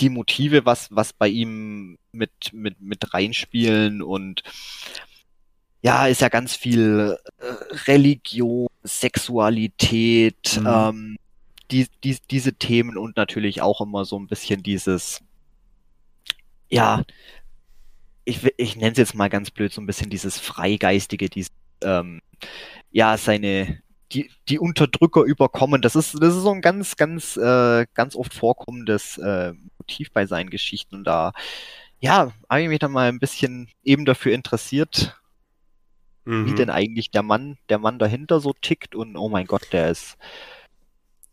die 0.00 0.08
Motive, 0.08 0.64
was, 0.64 0.88
was 0.90 1.12
bei 1.12 1.28
ihm 1.28 1.98
mit, 2.10 2.52
mit, 2.52 2.80
mit 2.80 3.14
reinspielen 3.14 4.02
und 4.02 4.42
ja, 5.82 6.06
ist 6.06 6.20
ja 6.20 6.28
ganz 6.28 6.54
viel 6.54 7.18
äh, 7.38 7.44
Religion, 7.86 8.68
Sexualität, 8.84 10.60
mhm. 10.60 10.66
ähm, 10.66 11.16
die, 11.70 11.86
die, 12.04 12.18
diese 12.30 12.52
Themen 12.52 12.96
und 12.96 13.16
natürlich 13.16 13.62
auch 13.62 13.80
immer 13.80 14.04
so 14.04 14.18
ein 14.18 14.28
bisschen 14.28 14.62
dieses, 14.62 15.20
ja, 16.72 17.04
ich, 18.24 18.50
ich 18.56 18.76
nenne 18.76 18.92
es 18.92 18.98
jetzt 18.98 19.14
mal 19.14 19.28
ganz 19.28 19.50
blöd, 19.50 19.72
so 19.72 19.80
ein 19.80 19.86
bisschen 19.86 20.08
dieses 20.08 20.38
Freigeistige, 20.38 21.28
dieses, 21.28 21.52
ähm, 21.82 22.22
ja, 22.90 23.16
seine, 23.18 23.82
die, 24.12 24.30
die 24.48 24.58
Unterdrücker 24.58 25.22
überkommen. 25.22 25.82
Das 25.82 25.96
ist, 25.96 26.14
das 26.14 26.34
ist 26.34 26.42
so 26.42 26.50
ein 26.50 26.62
ganz, 26.62 26.96
ganz, 26.96 27.36
äh, 27.36 27.86
ganz 27.92 28.16
oft 28.16 28.32
vorkommendes 28.32 29.18
äh, 29.18 29.52
Motiv 29.78 30.12
bei 30.12 30.24
seinen 30.24 30.48
Geschichten. 30.48 30.96
Und 30.96 31.04
da, 31.04 31.32
ja, 32.00 32.32
habe 32.48 32.62
ich 32.62 32.68
mich 32.68 32.78
dann 32.78 32.92
mal 32.92 33.08
ein 33.08 33.20
bisschen 33.20 33.68
eben 33.84 34.06
dafür 34.06 34.32
interessiert, 34.32 35.20
mhm. 36.24 36.46
wie 36.46 36.54
denn 36.54 36.70
eigentlich 36.70 37.10
der 37.10 37.22
Mann, 37.22 37.58
der 37.68 37.78
Mann 37.78 37.98
dahinter 37.98 38.40
so 38.40 38.54
tickt. 38.54 38.94
Und 38.94 39.16
oh 39.16 39.28
mein 39.28 39.46
Gott, 39.46 39.72
der 39.72 39.90
ist 39.90 40.16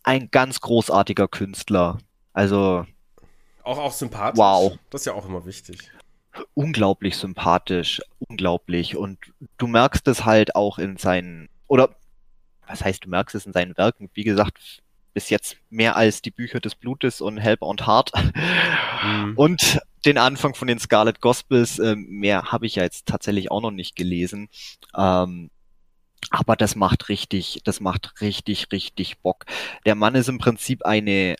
ein 0.04 0.30
ganz 0.32 0.60
großartiger 0.60 1.30
Künstler. 1.30 2.00
Also. 2.34 2.86
Auch, 3.70 3.78
auch 3.78 3.92
sympathisch. 3.92 4.40
Wow. 4.40 4.78
Das 4.90 5.02
ist 5.02 5.06
ja 5.06 5.14
auch 5.14 5.26
immer 5.26 5.46
wichtig 5.46 5.92
unglaublich 6.54 7.18
sympathisch, 7.18 8.02
unglaublich. 8.20 8.96
Und 8.96 9.20
du 9.58 9.68
merkst 9.68 10.08
es 10.08 10.26
halt 10.26 10.56
auch 10.56 10.78
in 10.78 10.98
seinen, 10.98 11.50
oder 11.68 11.96
was 12.68 12.84
heißt, 12.84 13.06
du 13.06 13.10
merkst 13.10 13.36
es 13.36 13.46
in 13.46 13.54
seinen 13.54 13.76
Werken, 13.78 14.10
wie 14.14 14.24
gesagt, 14.24 14.82
bis 15.14 15.30
jetzt 15.30 15.58
mehr 15.70 15.96
als 15.96 16.22
die 16.22 16.32
Bücher 16.32 16.60
des 16.60 16.76
Blutes 16.76 17.20
und 17.20 17.38
Hellbound 17.38 17.88
Heart. 17.88 18.12
Mhm. 19.04 19.34
Und 19.36 19.80
den 20.06 20.18
Anfang 20.18 20.54
von 20.54 20.68
den 20.68 20.80
Scarlet 20.80 21.20
Gospels, 21.20 21.80
äh, 21.80 21.96
mehr 21.96 22.52
habe 22.52 22.66
ich 22.66 22.76
ja 22.76 22.84
jetzt 22.84 23.06
tatsächlich 23.06 23.52
auch 23.52 23.62
noch 23.62 23.72
nicht 23.72 23.96
gelesen. 23.96 24.50
Ähm, 24.96 25.50
aber 26.30 26.56
das 26.56 26.76
macht 26.76 27.10
richtig, 27.10 27.62
das 27.64 27.80
macht 27.80 28.22
richtig, 28.22 28.72
richtig 28.72 29.20
Bock. 29.20 29.46
Der 29.86 29.96
Mann 29.96 30.16
ist 30.16 30.30
im 30.30 30.38
Prinzip 30.38 30.86
eine, 30.86 31.38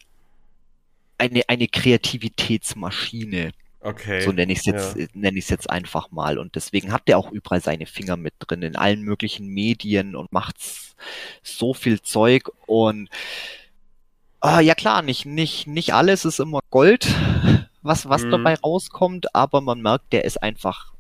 eine, 1.20 1.42
eine 1.48 1.68
Kreativitätsmaschine. 1.68 3.52
Okay. 3.82 4.22
So 4.22 4.32
nenne 4.32 4.52
ich 4.52 4.60
es 4.60 4.66
jetzt, 4.66 4.98
ja. 4.98 5.06
nenne 5.14 5.38
ich 5.38 5.46
es 5.46 5.50
jetzt 5.50 5.70
einfach 5.70 6.12
mal. 6.12 6.38
Und 6.38 6.56
deswegen 6.56 6.92
hat 6.92 7.04
er 7.06 7.18
auch 7.18 7.32
überall 7.32 7.62
seine 7.62 7.86
Finger 7.86 8.18
mit 8.18 8.34
drin 8.40 8.62
in 8.62 8.76
allen 8.76 9.04
möglichen 9.04 9.48
Medien 9.48 10.16
und 10.16 10.34
macht 10.34 10.58
so 11.44 11.74
viel 11.74 12.02
Zeug 12.02 12.50
und 12.66 13.10
äh, 14.44 14.62
ja 14.64 14.76
klar, 14.76 15.02
nicht, 15.02 15.26
nicht, 15.26 15.68
nicht 15.68 15.94
alles 15.94 16.26
ist 16.26 16.40
immer 16.40 16.60
Gold, 16.70 17.08
was, 17.82 18.08
was 18.10 18.24
mhm. 18.24 18.32
dabei 18.32 18.56
rauskommt, 18.56 19.34
aber 19.36 19.62
man 19.62 19.82
merkt, 19.82 20.14
der 20.14 20.26
ist 20.26 20.42
einfach 20.42 20.94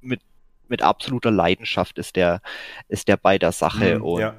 mit, 0.00 0.20
mit 0.68 0.82
absoluter 0.82 1.30
Leidenschaft 1.30 1.98
ist 1.98 2.16
der, 2.16 2.40
ist 2.88 3.08
der 3.08 3.16
bei 3.16 3.38
der 3.38 3.52
Sache 3.52 3.98
mhm, 3.98 4.04
und 4.04 4.20
ja. 4.20 4.38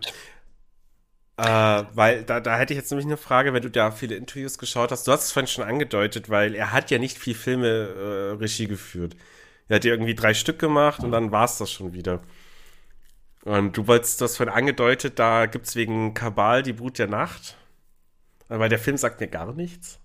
Äh, 1.37 1.83
weil 1.93 2.23
da, 2.23 2.39
da 2.39 2.57
hätte 2.57 2.73
ich 2.73 2.77
jetzt 2.77 2.89
nämlich 2.89 3.05
eine 3.05 3.17
Frage, 3.17 3.53
wenn 3.53 3.61
du 3.61 3.69
da 3.69 3.91
viele 3.91 4.15
Interviews 4.15 4.57
geschaut 4.57 4.91
hast. 4.91 5.07
Du 5.07 5.11
hast 5.11 5.25
es 5.25 5.31
vorhin 5.31 5.47
schon 5.47 5.63
angedeutet, 5.63 6.29
weil 6.29 6.55
er 6.55 6.71
hat 6.71 6.89
ja 6.89 6.97
nicht 6.97 7.17
viel 7.17 7.35
Filme 7.35 7.67
äh, 7.67 8.31
Regie 8.37 8.67
geführt. 8.67 9.15
Er 9.67 9.75
hat 9.75 9.85
ja 9.85 9.91
irgendwie 9.91 10.15
drei 10.15 10.33
Stück 10.33 10.57
gemacht 10.57 11.03
und 11.03 11.11
dann 11.11 11.31
war 11.31 11.45
es 11.45 11.57
das 11.57 11.71
schon 11.71 11.93
wieder. 11.93 12.21
Und 13.43 13.77
du 13.77 13.87
wolltest 13.87 14.19
das 14.19 14.35
vorhin 14.37 14.53
angedeutet, 14.53 15.19
da 15.19 15.45
gibt 15.45 15.67
es 15.67 15.75
wegen 15.75 16.13
Kabal 16.13 16.63
die 16.63 16.73
Brut 16.73 16.97
der 16.97 17.07
Nacht. 17.07 17.55
Weil 18.47 18.69
der 18.69 18.79
Film 18.79 18.97
sagt 18.97 19.19
mir 19.19 19.27
gar 19.27 19.53
nichts. 19.53 19.99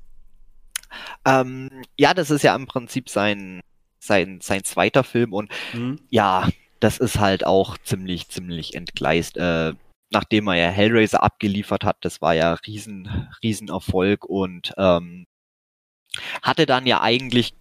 Ähm, 1.24 1.70
ja, 1.96 2.12
das 2.12 2.30
ist 2.30 2.42
ja 2.42 2.54
im 2.54 2.66
Prinzip 2.66 3.08
sein, 3.08 3.62
sein, 3.98 4.40
sein 4.42 4.64
zweiter 4.64 5.04
Film 5.04 5.32
und 5.32 5.50
mhm. 5.72 5.98
ja, 6.10 6.48
das 6.80 6.98
ist 6.98 7.18
halt 7.18 7.46
auch 7.46 7.78
ziemlich, 7.78 8.28
ziemlich 8.28 8.74
entgleist. 8.74 9.36
Äh, 9.36 9.74
nachdem 10.12 10.48
er 10.48 10.54
ja 10.54 10.68
Hellraiser 10.68 11.22
abgeliefert 11.22 11.84
hat, 11.84 11.96
das 12.00 12.20
war 12.20 12.34
ja 12.34 12.54
riesen, 12.66 13.28
riesen 13.42 13.68
Erfolg 13.68 14.24
und 14.24 14.72
ähm, 14.76 15.26
hatte 16.42 16.66
dann 16.66 16.86
ja 16.86 17.00
eigentlich 17.00 17.54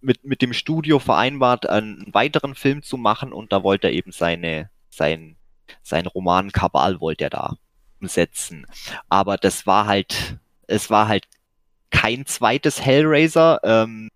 mit, 0.00 0.24
mit 0.24 0.42
dem 0.42 0.52
Studio 0.52 0.98
vereinbart, 0.98 1.68
einen 1.68 2.12
weiteren 2.12 2.54
Film 2.54 2.82
zu 2.82 2.96
machen 2.96 3.32
und 3.32 3.52
da 3.52 3.62
wollte 3.62 3.88
er 3.88 3.94
eben 3.94 4.12
seine, 4.12 4.70
sein, 4.90 5.36
sein 5.82 6.06
Roman 6.06 6.52
Kabal 6.52 7.00
wollte 7.00 7.24
er 7.24 7.30
da 7.30 7.56
umsetzen. 8.00 8.66
Aber 9.08 9.36
das 9.36 9.66
war 9.66 9.86
halt, 9.86 10.38
es 10.66 10.90
war 10.90 11.08
halt 11.08 11.24
kein 11.90 12.26
zweites 12.26 12.80
Hellraiser, 12.84 13.60
ähm, 13.64 14.10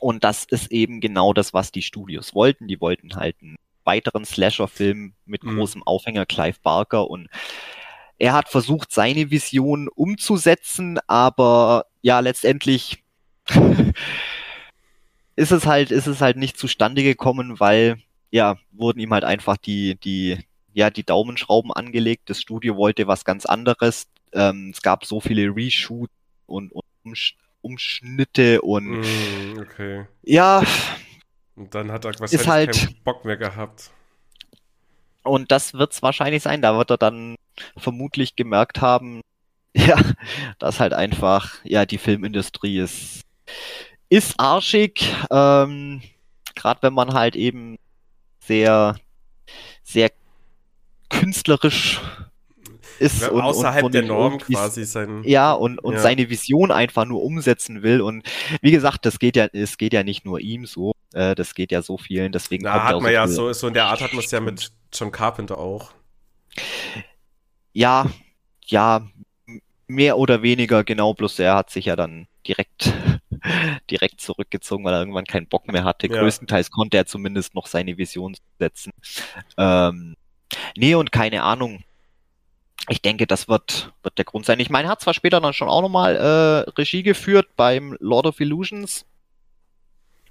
und 0.00 0.22
das 0.22 0.44
ist 0.44 0.70
eben 0.70 1.00
genau 1.00 1.32
das, 1.32 1.54
was 1.54 1.72
die 1.72 1.80
Studios 1.80 2.34
wollten. 2.34 2.68
Die 2.68 2.78
wollten 2.80 3.16
halt 3.16 3.36
einen 3.40 3.56
weiteren 3.84 4.24
Slasher-Film 4.24 5.14
mit 5.24 5.44
mhm. 5.44 5.56
großem 5.56 5.82
Aufhänger 5.82 6.26
Clive 6.26 6.58
Barker 6.62 7.08
und 7.10 7.28
er 8.18 8.32
hat 8.32 8.48
versucht, 8.48 8.92
seine 8.92 9.30
Vision 9.30 9.88
umzusetzen, 9.88 10.98
aber 11.06 11.86
ja, 12.00 12.20
letztendlich 12.20 13.02
ist 15.36 15.52
es 15.52 15.66
halt, 15.66 15.90
ist 15.90 16.06
es 16.06 16.20
halt 16.20 16.36
nicht 16.36 16.56
zustande 16.56 17.02
gekommen, 17.02 17.58
weil 17.58 17.98
ja, 18.30 18.56
wurden 18.72 19.00
ihm 19.00 19.12
halt 19.12 19.24
einfach 19.24 19.56
die, 19.56 19.96
die, 19.96 20.38
ja, 20.72 20.90
die 20.90 21.04
Daumenschrauben 21.04 21.72
angelegt. 21.72 22.30
Das 22.30 22.40
Studio 22.40 22.76
wollte 22.76 23.06
was 23.06 23.24
ganz 23.24 23.46
anderes. 23.46 24.08
Ähm, 24.32 24.70
es 24.74 24.82
gab 24.82 25.04
so 25.04 25.20
viele 25.20 25.54
Reshoots 25.54 26.12
und, 26.46 26.72
und 26.72 26.84
Umschnitte 27.60 28.60
und 28.60 29.00
mm, 29.00 29.58
okay. 29.58 30.06
ja, 30.22 30.62
und 31.56 31.74
dann 31.74 31.92
hat 31.92 32.04
er 32.04 32.18
wahrscheinlich 32.18 32.46
halt, 32.46 32.72
keinen 32.72 33.02
Bock 33.04 33.24
mehr 33.24 33.36
gehabt. 33.36 33.90
Und 35.22 35.50
das 35.50 35.74
wird 35.74 35.92
es 35.92 36.02
wahrscheinlich 36.02 36.42
sein. 36.42 36.62
Da 36.62 36.76
wird 36.76 36.90
er 36.90 36.98
dann 36.98 37.36
vermutlich 37.76 38.36
gemerkt 38.36 38.80
haben, 38.80 39.20
ja, 39.76 39.98
dass 40.58 40.80
halt 40.80 40.92
einfach, 40.92 41.54
ja, 41.64 41.86
die 41.86 41.98
Filmindustrie 41.98 42.78
ist, 42.78 43.22
ist 44.08 44.38
arschig. 44.38 45.14
Ähm, 45.30 46.02
Gerade 46.54 46.82
wenn 46.82 46.94
man 46.94 47.14
halt 47.14 47.34
eben 47.34 47.78
sehr, 48.40 48.96
sehr 49.82 50.10
künstlerisch 51.08 52.00
ist 52.98 53.28
und, 53.28 53.40
außerhalb 53.40 53.84
und 53.84 53.94
der 53.94 54.02
Norm 54.02 54.38
quasi 54.38 54.84
sein 54.84 55.22
ja 55.24 55.52
und 55.52 55.78
und 55.82 55.94
ja. 55.94 56.00
seine 56.00 56.30
Vision 56.30 56.70
einfach 56.70 57.04
nur 57.04 57.22
umsetzen 57.22 57.82
will 57.82 58.00
und 58.00 58.24
wie 58.60 58.70
gesagt 58.70 59.04
das 59.04 59.18
geht 59.18 59.36
ja 59.36 59.48
es 59.52 59.78
geht 59.78 59.92
ja 59.92 60.04
nicht 60.04 60.24
nur 60.24 60.40
ihm 60.40 60.64
so 60.64 60.93
äh, 61.14 61.34
das 61.34 61.54
geht 61.54 61.72
ja 61.72 61.82
so 61.82 61.98
vielen 61.98 62.32
deswegen 62.32 62.64
da 62.64 62.84
hat 62.84 63.00
man 63.00 63.12
ja 63.12 63.26
so 63.26 63.52
so 63.52 63.68
in 63.68 63.74
der 63.74 63.86
Art 63.86 64.00
hat 64.00 64.12
man 64.12 64.24
es 64.24 64.30
ja 64.30 64.40
mit 64.40 64.72
John 64.92 65.12
Carpenter 65.12 65.58
auch 65.58 65.92
ja 67.72 68.06
ja 68.64 69.06
mehr 69.86 70.18
oder 70.18 70.42
weniger 70.42 70.84
genau 70.84 71.14
bloß 71.14 71.38
er 71.38 71.56
hat 71.56 71.70
sich 71.70 71.86
ja 71.86 71.96
dann 71.96 72.26
direkt 72.46 72.92
direkt 73.90 74.22
zurückgezogen, 74.22 74.84
weil 74.84 74.94
er 74.94 75.00
irgendwann 75.00 75.26
keinen 75.26 75.46
Bock 75.46 75.70
mehr 75.70 75.84
hatte. 75.84 76.06
Ja. 76.06 76.18
Größtenteils 76.18 76.70
konnte 76.70 76.96
er 76.96 77.04
zumindest 77.04 77.54
noch 77.54 77.66
seine 77.66 77.98
Vision 77.98 78.34
setzen. 78.58 78.90
Ähm, 79.58 80.16
nee, 80.76 80.94
und 80.94 81.12
keine 81.12 81.42
Ahnung 81.42 81.84
ich 82.88 83.00
denke, 83.00 83.26
das 83.26 83.48
wird, 83.48 83.92
wird 84.02 84.18
der 84.18 84.24
Grund 84.24 84.44
sein. 84.46 84.60
Ich 84.60 84.70
meine, 84.70 84.88
er 84.88 84.92
hat 84.92 85.00
zwar 85.00 85.14
später 85.14 85.40
dann 85.40 85.54
schon 85.54 85.68
auch 85.68 85.80
nochmal 85.80 86.16
äh, 86.16 86.70
Regie 86.70 87.02
geführt 87.02 87.48
beim 87.56 87.96
Lord 88.00 88.26
of 88.26 88.40
Illusions, 88.40 89.06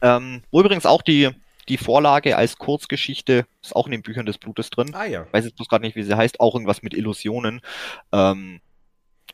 ähm, 0.04 0.44
wo 0.52 0.60
übrigens 0.60 0.86
auch 0.86 1.02
die, 1.02 1.32
die 1.68 1.78
Vorlage 1.78 2.38
als 2.38 2.58
Kurzgeschichte 2.58 3.48
ist 3.64 3.76
auch 3.76 3.88
in 3.88 3.92
den 3.92 4.04
Büchern 4.04 4.28
des 4.28 4.38
Blutes 4.38 4.70
drin. 4.70 4.94
Ah 4.94 5.06
ja. 5.06 5.26
Weiß 5.32 5.46
jetzt 5.46 5.56
bloß 5.56 5.68
gerade 5.68 5.84
nicht, 5.84 5.96
wie 5.96 6.04
sie 6.04 6.16
heißt, 6.16 6.40
auch 6.40 6.54
irgendwas 6.54 6.84
mit 6.84 6.94
Illusionen. 6.94 7.62
Ähm, 8.12 8.62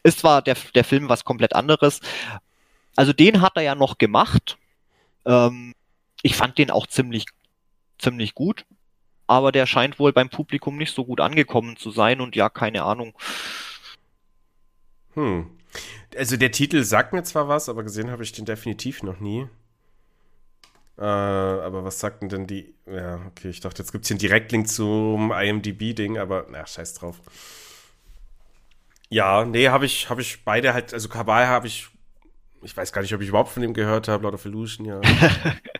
ist 0.03 0.19
zwar 0.19 0.41
der, 0.41 0.55
der 0.75 0.85
Film 0.85 1.09
was 1.09 1.25
komplett 1.25 1.53
anderes. 1.53 1.99
Also 2.95 3.11
den 3.11 3.41
hat 3.41 3.53
er 3.55 3.63
ja 3.63 3.75
noch 3.75 3.97
gemacht. 3.97 4.57
Ähm, 5.25 5.73
ich 6.21 6.37
fand 6.37 6.57
den 6.57 6.71
auch 6.71 6.87
ziemlich, 6.87 7.25
ziemlich 7.97 8.33
gut 8.33 8.65
aber 9.29 9.51
der 9.51 9.67
scheint 9.67 9.99
wohl 9.99 10.11
beim 10.11 10.29
Publikum 10.29 10.75
nicht 10.75 10.93
so 10.93 11.05
gut 11.05 11.21
angekommen 11.21 11.77
zu 11.77 11.91
sein 11.91 12.19
und 12.19 12.35
ja, 12.35 12.49
keine 12.49 12.81
Ahnung. 12.81 13.13
Hm. 15.13 15.51
Also 16.17 16.35
der 16.35 16.51
Titel 16.51 16.83
sagt 16.83 17.13
mir 17.13 17.21
zwar 17.21 17.47
was, 17.47 17.69
aber 17.69 17.83
gesehen 17.83 18.09
habe 18.09 18.23
ich 18.23 18.31
den 18.31 18.45
definitiv 18.45 19.03
noch 19.03 19.19
nie. 19.19 19.47
Äh, 20.99 21.03
aber 21.03 21.85
was 21.85 21.99
sagten 21.99 22.27
denn 22.27 22.45
die? 22.45 22.73
Ja, 22.85 23.21
okay, 23.27 23.49
ich 23.49 23.61
dachte, 23.61 23.81
jetzt 23.81 23.93
gibt 23.93 24.03
es 24.03 24.09
hier 24.09 24.15
einen 24.15 24.19
Direktlink 24.19 24.67
zum 24.67 25.31
IMDb-Ding, 25.31 26.17
aber 26.17 26.45
na, 26.49 26.67
scheiß 26.67 26.95
drauf. 26.95 27.21
Ja, 29.09 29.45
nee, 29.45 29.69
habe 29.69 29.85
ich, 29.85 30.09
habe 30.09 30.21
ich 30.21 30.43
beide 30.43 30.73
halt, 30.73 30.93
also 30.93 31.07
Kabal 31.07 31.47
habe 31.47 31.67
ich, 31.67 31.87
ich 32.63 32.75
weiß 32.75 32.91
gar 32.91 33.01
nicht, 33.01 33.13
ob 33.13 33.21
ich 33.21 33.29
überhaupt 33.29 33.49
von 33.49 33.61
dem 33.61 33.73
gehört 33.73 34.09
habe, 34.09 34.23
Lord 34.23 34.35
of 34.35 34.45
Illusion, 34.45 34.85
ja. 34.85 34.99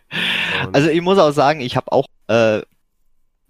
also 0.72 0.88
ich 0.88 1.02
muss 1.02 1.18
auch 1.18 1.32
sagen, 1.32 1.60
ich 1.60 1.76
habe 1.76 1.92
auch 1.92 2.06
äh, 2.28 2.62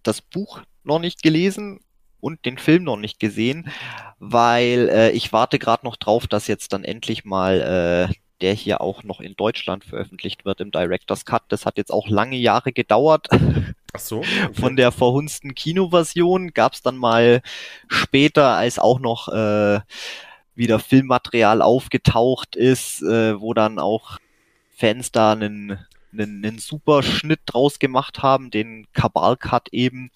das 0.03 0.21
Buch 0.21 0.63
noch 0.83 0.99
nicht 0.99 1.23
gelesen 1.23 1.79
und 2.19 2.45
den 2.47 2.59
Film 2.59 2.83
noch 2.83 2.97
nicht 2.97 3.21
gesehen, 3.21 3.71
weil 4.19 4.89
äh, 4.89 5.11
ich 5.13 5.33
warte 5.33 5.61
gerade 5.61 5.87
noch 5.87 5.97
drauf, 5.97 6.27
dass 6.27 6.49
jetzt 6.49 6.73
dann 6.73 6.83
endlich 6.83 7.25
mal 7.25 8.09
äh, 8.11 8.15
der 8.41 8.55
hier 8.55 8.81
auch 8.81 9.03
noch 9.03 9.21
in 9.21 9.37
Deutschland 9.37 9.85
veröffentlicht 9.85 10.45
wird 10.45 10.61
im 10.61 10.71
Director's 10.71 11.25
Cut. 11.25 11.43
Das 11.49 11.67
hat 11.67 11.77
jetzt 11.77 11.93
auch 11.93 12.09
lange 12.09 12.37
Jahre 12.37 12.73
gedauert. 12.73 13.29
Ach 13.93 14.01
so. 14.01 14.19
Okay. 14.19 14.49
Von 14.53 14.77
der 14.77 14.93
verhunzten 14.93 15.55
Kinoversion 15.55 16.53
gab 16.53 16.75
es 16.75 16.83
dann 16.83 16.97
mal 16.97 17.43
später, 17.89 18.57
als 18.57 18.79
auch 18.79 19.01
noch 19.01 19.29
äh, 19.29 19.81
wieder 20.55 20.79
Filmmaterial 20.79 21.63
aufgetaucht 21.63 22.57
ist, 22.57 23.03
äh, 23.03 23.41
wo 23.41 23.55
dann 23.55 23.79
auch 23.79 24.19
Fans 24.77 25.13
da 25.13 25.33
einen, 25.33 25.79
einen, 26.13 26.45
einen 26.45 26.59
super 26.59 27.03
Schnitt 27.03 27.41
draus 27.47 27.79
gemacht 27.79 28.23
haben, 28.23 28.51
den 28.51 28.87
Kabal 28.93 29.37
Cut 29.37 29.69
eben. 29.73 30.11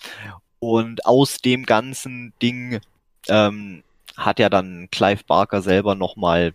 Und 0.59 1.05
aus 1.05 1.39
dem 1.39 1.67
ganzen 1.67 2.33
Ding 2.41 2.81
ähm, 3.29 3.83
hat 4.17 4.39
ja 4.39 4.49
dann 4.49 4.89
Clive 4.91 5.25
Barker 5.27 5.61
selber 5.61 5.95
nochmal 5.95 6.55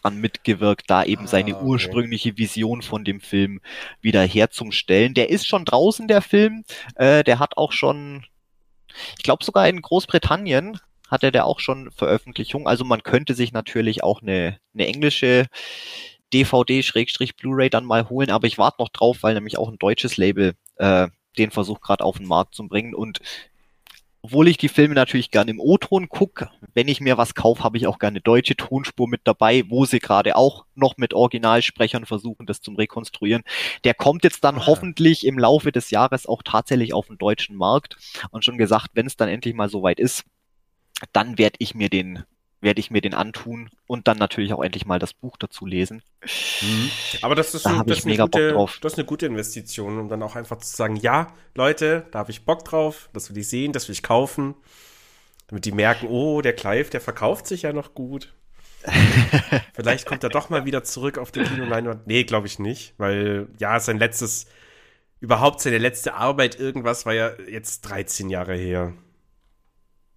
dran 0.00 0.18
mitgewirkt, 0.18 0.88
da 0.88 1.04
eben 1.04 1.24
ah, 1.24 1.28
seine 1.28 1.56
okay. 1.56 1.64
ursprüngliche 1.64 2.36
Vision 2.38 2.82
von 2.82 3.04
dem 3.04 3.20
Film 3.20 3.60
wieder 4.00 4.22
herzustellen. 4.22 5.14
Der 5.14 5.30
ist 5.30 5.46
schon 5.46 5.64
draußen, 5.64 6.08
der 6.08 6.22
Film. 6.22 6.64
Äh, 6.94 7.24
der 7.24 7.38
hat 7.38 7.56
auch 7.56 7.72
schon, 7.72 8.24
ich 9.16 9.24
glaube 9.24 9.44
sogar 9.44 9.68
in 9.68 9.82
Großbritannien 9.82 10.78
hatte 11.08 11.30
der 11.30 11.46
auch 11.46 11.60
schon 11.60 11.90
Veröffentlichung. 11.92 12.66
Also 12.66 12.84
man 12.84 13.02
könnte 13.02 13.34
sich 13.34 13.52
natürlich 13.52 14.02
auch 14.02 14.22
eine, 14.22 14.58
eine 14.74 14.86
englische 14.86 15.46
DVD-Blu-ray 16.32 17.70
dann 17.70 17.84
mal 17.84 18.08
holen, 18.08 18.30
aber 18.30 18.46
ich 18.46 18.58
warte 18.58 18.82
noch 18.82 18.88
drauf, 18.88 19.18
weil 19.22 19.34
nämlich 19.34 19.58
auch 19.58 19.68
ein 19.68 19.78
deutsches 19.78 20.16
Label 20.16 20.54
äh, 20.76 21.08
den 21.38 21.50
Versuch 21.50 21.80
gerade 21.80 22.04
auf 22.04 22.18
den 22.18 22.26
Markt 22.26 22.54
zu 22.54 22.66
bringen. 22.66 22.94
Und 22.94 23.20
obwohl 24.26 24.48
ich 24.48 24.56
die 24.56 24.68
Filme 24.68 24.96
natürlich 24.96 25.30
gerne 25.30 25.52
im 25.52 25.60
O-Ton 25.60 26.08
gucke, 26.08 26.50
wenn 26.74 26.88
ich 26.88 27.00
mir 27.00 27.16
was 27.16 27.36
kaufe, 27.36 27.62
habe 27.62 27.76
ich 27.76 27.86
auch 27.86 28.00
gerne 28.00 28.20
deutsche 28.20 28.56
Tonspur 28.56 29.06
mit 29.06 29.20
dabei, 29.22 29.62
wo 29.68 29.84
sie 29.84 30.00
gerade 30.00 30.34
auch 30.34 30.64
noch 30.74 30.96
mit 30.96 31.14
Originalsprechern 31.14 32.06
versuchen, 32.06 32.44
das 32.44 32.60
zum 32.60 32.74
Rekonstruieren. 32.74 33.44
Der 33.84 33.94
kommt 33.94 34.24
jetzt 34.24 34.42
dann 34.42 34.56
ah. 34.56 34.66
hoffentlich 34.66 35.24
im 35.24 35.38
Laufe 35.38 35.70
des 35.70 35.92
Jahres 35.92 36.26
auch 36.26 36.42
tatsächlich 36.42 36.92
auf 36.92 37.06
den 37.06 37.18
deutschen 37.18 37.54
Markt. 37.54 37.98
Und 38.32 38.44
schon 38.44 38.58
gesagt, 38.58 38.88
wenn 38.94 39.06
es 39.06 39.16
dann 39.16 39.28
endlich 39.28 39.54
mal 39.54 39.68
soweit 39.68 40.00
ist, 40.00 40.24
dann 41.12 41.38
werde 41.38 41.58
ich 41.60 41.76
mir 41.76 41.88
den 41.88 42.24
werde 42.60 42.80
ich 42.80 42.90
mir 42.90 43.00
den 43.00 43.14
antun 43.14 43.70
und 43.86 44.08
dann 44.08 44.18
natürlich 44.18 44.52
auch 44.52 44.62
endlich 44.62 44.86
mal 44.86 44.98
das 44.98 45.12
Buch 45.12 45.36
dazu 45.38 45.66
lesen. 45.66 46.02
Mhm. 46.62 46.90
Aber 47.22 47.34
das 47.34 47.54
ist, 47.54 47.66
da 47.66 47.80
ein, 47.80 47.86
das, 47.86 47.98
ist 47.98 48.06
eine 48.06 48.16
gute, 48.16 48.52
das 48.80 48.92
ist 48.92 48.98
eine 48.98 49.06
gute 49.06 49.26
Investition, 49.26 49.98
um 49.98 50.08
dann 50.08 50.22
auch 50.22 50.36
einfach 50.36 50.58
zu 50.58 50.74
sagen, 50.74 50.96
ja, 50.96 51.28
Leute, 51.54 52.06
da 52.10 52.20
habe 52.20 52.30
ich 52.30 52.44
Bock 52.44 52.64
drauf, 52.64 53.10
das 53.12 53.30
will 53.30 53.38
ich 53.38 53.48
sehen, 53.48 53.72
das 53.72 53.88
will 53.88 53.92
ich 53.92 54.02
kaufen. 54.02 54.54
Damit 55.48 55.64
die 55.64 55.72
merken, 55.72 56.08
oh, 56.08 56.40
der 56.40 56.54
Clive, 56.54 56.90
der 56.90 57.00
verkauft 57.00 57.46
sich 57.46 57.62
ja 57.62 57.72
noch 57.72 57.94
gut. 57.94 58.34
Vielleicht 59.74 60.06
kommt 60.06 60.24
er 60.24 60.30
doch 60.30 60.48
mal 60.48 60.64
wieder 60.64 60.82
zurück 60.82 61.18
auf 61.18 61.30
die 61.30 61.42
Kinoleinwand. 61.42 62.06
Nee, 62.06 62.24
glaube 62.24 62.46
ich 62.46 62.58
nicht, 62.58 62.94
weil 62.98 63.48
ja, 63.58 63.78
sein 63.80 63.98
letztes, 63.98 64.46
überhaupt 65.20 65.60
seine 65.60 65.78
letzte 65.78 66.14
Arbeit, 66.14 66.58
irgendwas 66.58 67.06
war 67.06 67.14
ja 67.14 67.32
jetzt 67.48 67.82
13 67.82 68.30
Jahre 68.30 68.56
her. 68.56 68.92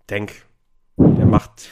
Denk, 0.10 0.34
der 0.98 1.26
macht 1.26 1.70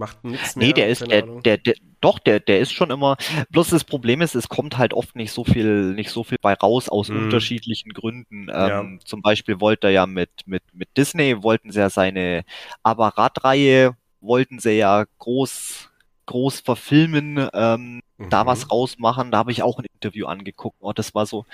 Macht 0.00 0.24
nichts 0.24 0.56
mehr. 0.56 0.68
Nee, 0.68 0.72
der 0.72 0.88
ist, 0.88 1.06
der, 1.10 1.20
der, 1.20 1.58
der, 1.58 1.74
doch, 2.00 2.18
der, 2.18 2.40
der 2.40 2.60
ist 2.60 2.72
schon 2.72 2.90
immer. 2.90 3.18
Bloß 3.50 3.68
das 3.68 3.84
Problem 3.84 4.22
ist, 4.22 4.34
es 4.34 4.48
kommt 4.48 4.78
halt 4.78 4.94
oft 4.94 5.14
nicht 5.14 5.30
so 5.30 5.44
viel, 5.44 5.92
nicht 5.92 6.08
so 6.08 6.24
viel 6.24 6.38
bei 6.40 6.54
raus 6.54 6.88
aus 6.88 7.10
mm. 7.10 7.16
unterschiedlichen 7.18 7.92
Gründen. 7.92 8.48
Ja. 8.48 8.80
Ähm, 8.80 9.00
zum 9.04 9.20
Beispiel 9.20 9.60
wollte 9.60 9.88
er 9.88 9.92
ja 9.92 10.06
mit, 10.06 10.30
mit, 10.46 10.62
mit 10.72 10.88
Disney, 10.96 11.42
wollten 11.42 11.70
sie 11.70 11.80
ja 11.80 11.90
seine 11.90 12.44
Apparatreihe, 12.82 13.94
wollten 14.22 14.58
sie 14.58 14.78
ja 14.78 15.04
groß, 15.18 15.90
groß 16.24 16.60
verfilmen, 16.60 17.50
ähm, 17.52 18.00
mhm. 18.16 18.30
da 18.30 18.46
was 18.46 18.70
rausmachen. 18.70 19.30
Da 19.30 19.36
habe 19.36 19.52
ich 19.52 19.62
auch 19.62 19.78
ein 19.78 19.86
Interview 19.92 20.24
angeguckt. 20.28 20.78
Oh, 20.80 20.94
das 20.94 21.14
war 21.14 21.26
so, 21.26 21.44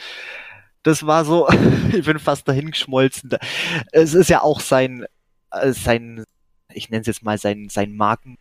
das 0.84 1.04
war 1.04 1.24
so, 1.24 1.48
ich 1.92 2.04
bin 2.04 2.20
fast 2.20 2.46
dahin 2.46 2.70
geschmolzen. 2.70 3.30
Es 3.90 4.14
ist 4.14 4.30
ja 4.30 4.42
auch 4.42 4.60
sein, 4.60 5.04
äh, 5.50 5.72
sein, 5.72 6.24
ich 6.76 6.90
nenne 6.90 7.00
es 7.00 7.06
jetzt 7.06 7.22
mal 7.22 7.38
sein, 7.38 7.68
sein 7.70 7.96
Marken, 7.96 8.38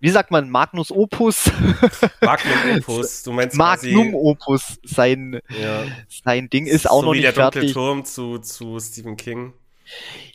wie 0.00 0.10
sagt 0.10 0.30
man, 0.30 0.50
Magnus 0.50 0.90
Opus? 0.90 1.50
Magnum 2.20 2.76
Opus, 2.76 3.22
du 3.22 3.32
meinst 3.32 3.56
Magnum 3.56 4.10
quasi, 4.10 4.14
Opus, 4.14 4.78
sein, 4.82 5.40
ja. 5.48 5.84
sein 6.08 6.50
Ding 6.50 6.66
ist 6.66 6.90
auch 6.90 7.00
so 7.00 7.06
noch 7.06 7.14
nicht 7.14 7.26
fertig. 7.28 7.34
So 7.34 7.40
wie 7.40 7.50
der 7.50 7.50
dunkle 7.50 7.72
Turm 7.72 8.04
zu, 8.04 8.38
zu 8.38 8.78
Stephen 8.80 9.16
King. 9.16 9.54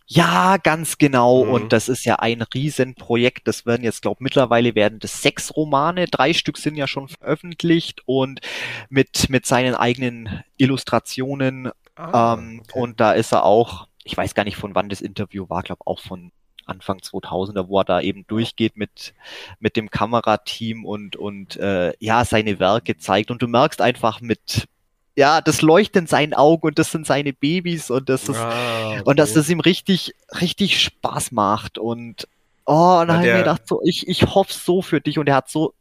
Ja, 0.08 0.58
ganz 0.58 0.98
genau. 0.98 1.46
Mhm. 1.46 1.52
Und 1.52 1.74
das 1.74 1.88
ist 1.88 2.04
ja 2.04 2.16
ein 2.16 2.42
Riesenprojekt. 2.42 3.48
Das 3.48 3.68
werden 3.68 3.84
jetzt, 3.84 4.02
glaube 4.02 4.24
mittlerweile 4.24 4.74
werden 4.74 4.98
das 4.98 5.22
sechs 5.22 5.56
Romane. 5.56 6.08
Drei 6.08 6.34
Stück 6.34 6.58
sind 6.58 6.76
ja 6.76 6.88
schon 6.88 7.08
veröffentlicht 7.08 8.02
und 8.08 8.42
mit, 8.90 9.30
mit 9.30 9.46
seinen 9.46 9.76
eigenen 9.76 10.44
Illustrationen. 10.58 11.70
Ah, 11.96 12.38
ähm, 12.40 12.62
okay. 12.64 12.80
Und 12.80 13.00
da 13.00 13.12
ist 13.12 13.34
er 13.34 13.44
auch, 13.44 13.88
ich 14.04 14.18
weiß 14.18 14.34
gar 14.34 14.46
nicht, 14.46 14.58
von 14.58 14.74
wann 14.74 14.90
das 14.90 15.02
Interview 15.02 15.48
war, 15.48 15.62
glaube 15.62 15.86
auch 15.86 16.00
von 16.00 16.32
Anfang 16.70 17.00
2000er, 17.00 17.68
wo 17.68 17.80
er 17.80 17.86
da 17.86 18.02
eben 18.02 18.26
durchgeht 18.28 18.78
mit, 18.78 19.14
mit 19.60 19.76
dem 19.76 19.90
Kamerateam 19.90 20.86
und, 20.86 21.16
und 21.16 21.58
äh, 21.58 21.94
ja, 22.00 22.26
seine 22.26 22.60
Werke 22.60 22.98
zeigt. 22.98 23.32
Und 23.32 23.41
du 23.41 23.48
merkst 23.48 23.82
einfach 23.82 24.22
mit, 24.22 24.68
ja, 25.16 25.41
das 25.41 25.62
leuchtet 25.62 26.04
in 26.04 26.08
seinen 26.08 26.34
Augen 26.34 26.68
und 26.68 26.80
das 26.80 26.91
sind 26.91 27.06
seine 27.06 27.34
Babys 27.34 27.90
und 27.90 28.08
das 28.10 28.30
ist, 28.30 28.38
ah, 28.38 28.91
okay. 28.91 29.02
und 29.04 29.20
dass 29.20 29.34
das 29.34 29.50
ihm 29.50 29.60
richtig, 29.60 30.14
richtig 30.40 30.82
Spaß 30.82 31.32
macht. 31.32 31.78
Und 31.78 32.28
oh, 32.66 33.00
und 33.02 33.08
dann 33.08 33.18
habe 33.18 33.28
ich 33.28 33.34
mir 33.34 33.40
gedacht, 33.40 33.68
so, 33.68 33.82
ich, 33.84 34.08
ich 34.08 34.24
hoffe 34.24 34.54
so 34.54 34.82
für 34.82 35.02
dich 35.02 35.20
und 35.20 35.28
er 35.28 35.36
hat 35.36 35.50
so 35.50 35.74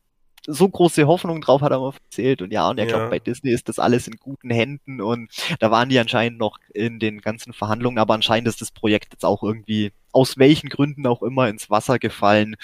so 0.50 0.66
große 0.66 1.06
Hoffnung 1.06 1.42
drauf, 1.42 1.60
hat 1.60 1.72
er 1.72 1.78
mal 1.78 1.92
erzählt. 1.92 2.40
Und 2.40 2.52
ja, 2.52 2.68
und 2.70 2.78
er 2.78 2.86
ja. 2.86 2.96
glaubt, 2.96 3.10
bei 3.10 3.18
Disney 3.18 3.50
ist 3.50 3.68
das 3.68 3.78
alles 3.78 4.08
in 4.08 4.16
guten 4.16 4.50
Händen. 4.50 5.02
Und 5.02 5.30
da 5.60 5.70
waren 5.70 5.90
die 5.90 5.98
anscheinend 5.98 6.38
noch 6.38 6.58
in 6.72 6.98
den 6.98 7.20
ganzen 7.20 7.52
Verhandlungen, 7.52 7.98
aber 7.98 8.14
anscheinend 8.14 8.48
ist 8.48 8.62
das 8.62 8.70
Projekt 8.70 9.12
jetzt 9.12 9.26
auch 9.26 9.42
irgendwie, 9.42 9.92
aus 10.12 10.38
welchen 10.38 10.68
Gründen 10.68 11.06
auch 11.06 11.22
immer, 11.22 11.48
ins 11.48 11.70
Wasser 11.70 11.98
gefallen. 11.98 12.56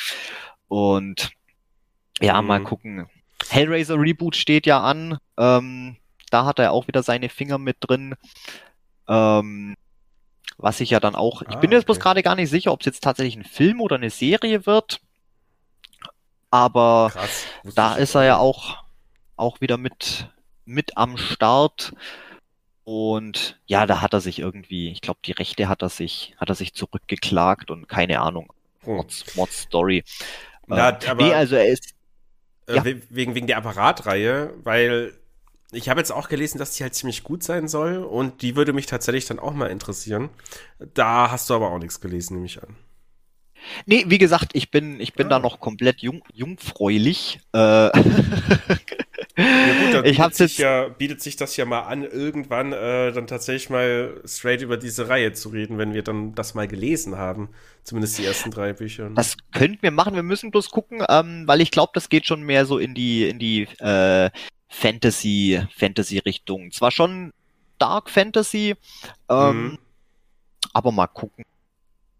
Und 0.68 1.30
ja, 2.20 2.40
mhm. 2.40 2.48
mal 2.48 2.62
gucken. 2.62 3.06
Hellraiser 3.48 3.98
Reboot 3.98 4.36
steht 4.36 4.66
ja 4.66 4.80
an. 4.80 5.18
Ähm, 5.36 5.96
da 6.30 6.46
hat 6.46 6.58
er 6.58 6.72
auch 6.72 6.88
wieder 6.88 7.02
seine 7.02 7.28
Finger 7.28 7.58
mit 7.58 7.76
drin. 7.80 8.14
Ähm, 9.08 9.76
was 10.56 10.80
ich 10.80 10.90
ja 10.90 11.00
dann 11.00 11.14
auch. 11.14 11.42
Ich 11.42 11.48
ah, 11.48 11.58
bin 11.58 11.72
jetzt 11.72 11.80
okay. 11.80 11.86
bloß 11.86 12.00
gerade 12.00 12.22
gar 12.22 12.36
nicht 12.36 12.48
sicher, 12.48 12.72
ob 12.72 12.80
es 12.80 12.86
jetzt 12.86 13.02
tatsächlich 13.02 13.36
ein 13.36 13.44
Film 13.44 13.80
oder 13.80 13.96
eine 13.96 14.10
Serie 14.10 14.66
wird 14.66 15.00
aber 16.54 17.10
Krass, 17.12 17.46
da 17.74 17.96
ist 17.96 18.14
er 18.14 18.22
ja 18.22 18.36
auch, 18.36 18.84
auch 19.34 19.60
wieder 19.60 19.76
mit, 19.76 20.28
mit 20.64 20.96
am 20.96 21.16
Start. 21.16 21.92
Und 22.85 23.59
ja, 23.65 23.86
da 23.86 24.02
hat 24.02 24.12
er 24.12 24.20
sich 24.20 24.39
irgendwie, 24.39 24.90
ich 24.90 25.01
glaube, 25.01 25.20
die 25.24 25.32
Rechte 25.32 25.69
hat 25.69 25.82
er 25.82 25.89
sich, 25.89 26.35
hat 26.36 26.51
er 26.51 26.55
sich 26.55 26.74
zurückgeklagt 26.74 27.70
und 27.70 27.89
keine 27.89 28.20
Ahnung. 28.20 28.52
Hm. 28.81 28.97
Mods, 28.97 29.36
Mods 29.36 29.62
Story. 29.62 30.05
Ja, 30.69 30.90
äh, 30.90 31.06
aber, 31.09 31.24
nee, 31.24 31.32
also 31.32 31.56
er 31.56 31.69
ist. 31.69 31.94
Äh, 32.66 32.77
ja. 32.77 32.85
wegen, 32.85 33.35
wegen 33.35 33.47
der 33.47 33.59
Apparatreihe, 33.59 34.55
weil 34.62 35.15
ich 35.73 35.89
habe 35.89 36.01
jetzt 36.01 36.12
auch 36.12 36.28
gelesen, 36.28 36.59
dass 36.59 36.73
die 36.73 36.82
halt 36.82 36.94
ziemlich 36.94 37.23
gut 37.23 37.43
sein 37.43 37.69
soll 37.69 37.98
und 37.98 38.43
die 38.43 38.56
würde 38.56 38.73
mich 38.73 38.86
tatsächlich 38.86 39.27
dann 39.27 39.39
auch 39.39 39.52
mal 39.52 39.70
interessieren. 39.70 40.31
Da 40.94 41.31
hast 41.31 41.51
du 41.51 41.55
aber 41.55 41.70
auch 41.70 41.78
nichts 41.78 42.01
gelesen, 42.01 42.35
nehme 42.35 42.47
ich 42.47 42.62
an. 42.62 42.77
Nee, 43.86 44.05
wie 44.09 44.19
gesagt, 44.19 44.51
ich 44.52 44.70
bin, 44.70 45.01
ich 45.01 45.15
bin 45.15 45.27
ah. 45.27 45.31
da 45.31 45.39
noch 45.39 45.61
komplett 45.61 46.01
jung, 46.01 46.23
jungfräulich. 46.32 47.40
Äh, 47.52 47.90
ja 49.36 49.85
gut, 49.85 49.94
dann 49.94 50.05
ich 50.05 50.19
bietet, 50.19 50.35
sich 50.35 50.59
ja, 50.59 50.89
bietet 50.89 51.20
sich 51.20 51.35
das 51.35 51.56
ja 51.56 51.65
mal 51.65 51.81
an, 51.81 52.05
irgendwann 52.05 52.73
äh, 52.73 53.11
dann 53.11 53.27
tatsächlich 53.27 53.69
mal 53.69 54.20
straight 54.24 54.62
über 54.62 54.77
diese 54.77 55.09
Reihe 55.09 55.32
zu 55.32 55.48
reden, 55.48 55.77
wenn 55.77 55.93
wir 55.93 56.02
dann 56.02 56.35
das 56.35 56.55
mal 56.55 56.69
gelesen 56.69 57.16
haben. 57.16 57.48
Zumindest 57.82 58.19
die 58.19 58.24
ersten 58.24 58.52
drei 58.52 58.73
Bücher. 58.73 59.11
Das 59.11 59.36
könnten 59.52 59.82
wir 59.82 59.90
machen, 59.90 60.15
wir 60.15 60.23
müssen 60.23 60.52
bloß 60.52 60.70
gucken, 60.70 61.02
ähm, 61.09 61.44
weil 61.47 61.61
ich 61.61 61.73
glaube, 61.73 61.90
das 61.94 62.09
geht 62.09 62.27
schon 62.27 62.43
mehr 62.43 62.65
so 62.65 62.78
in 62.78 62.94
die, 62.94 63.28
in 63.28 63.40
die 63.40 63.62
äh, 63.81 64.31
Fantasy, 64.69 65.61
Fantasy-Richtung. 65.77 66.70
Zwar 66.70 66.93
schon 66.93 67.32
Dark 67.78 68.11
Fantasy, 68.11 68.77
ähm, 69.28 69.62
mhm. 69.62 69.78
aber 70.73 70.93
mal 70.93 71.09
gucken. 71.09 71.44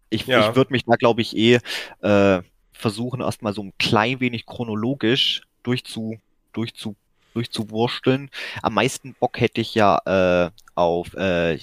Ich, 0.09 0.27
ja. 0.27 0.49
ich 0.49 0.55
würde 0.55 0.73
mich 0.73 0.83
da, 0.83 0.95
glaube 0.95 1.21
ich, 1.21 1.35
eh 1.35 1.59
äh, 2.01 2.41
versuchen, 2.73 3.21
erstmal 3.21 3.53
so 3.53 3.63
ein 3.63 3.73
klein 3.79 4.19
wenig 4.19 4.45
chronologisch 4.45 5.41
durchzu, 5.63 6.19
durchzu 6.51 6.95
durchzuwursteln. 7.35 8.29
Am 8.61 8.73
meisten 8.73 9.13
Bock 9.13 9.39
hätte 9.39 9.61
ich 9.61 9.75
ja 9.75 9.99
äh, 10.05 10.51
auf 10.73 11.13
äh, 11.13 11.59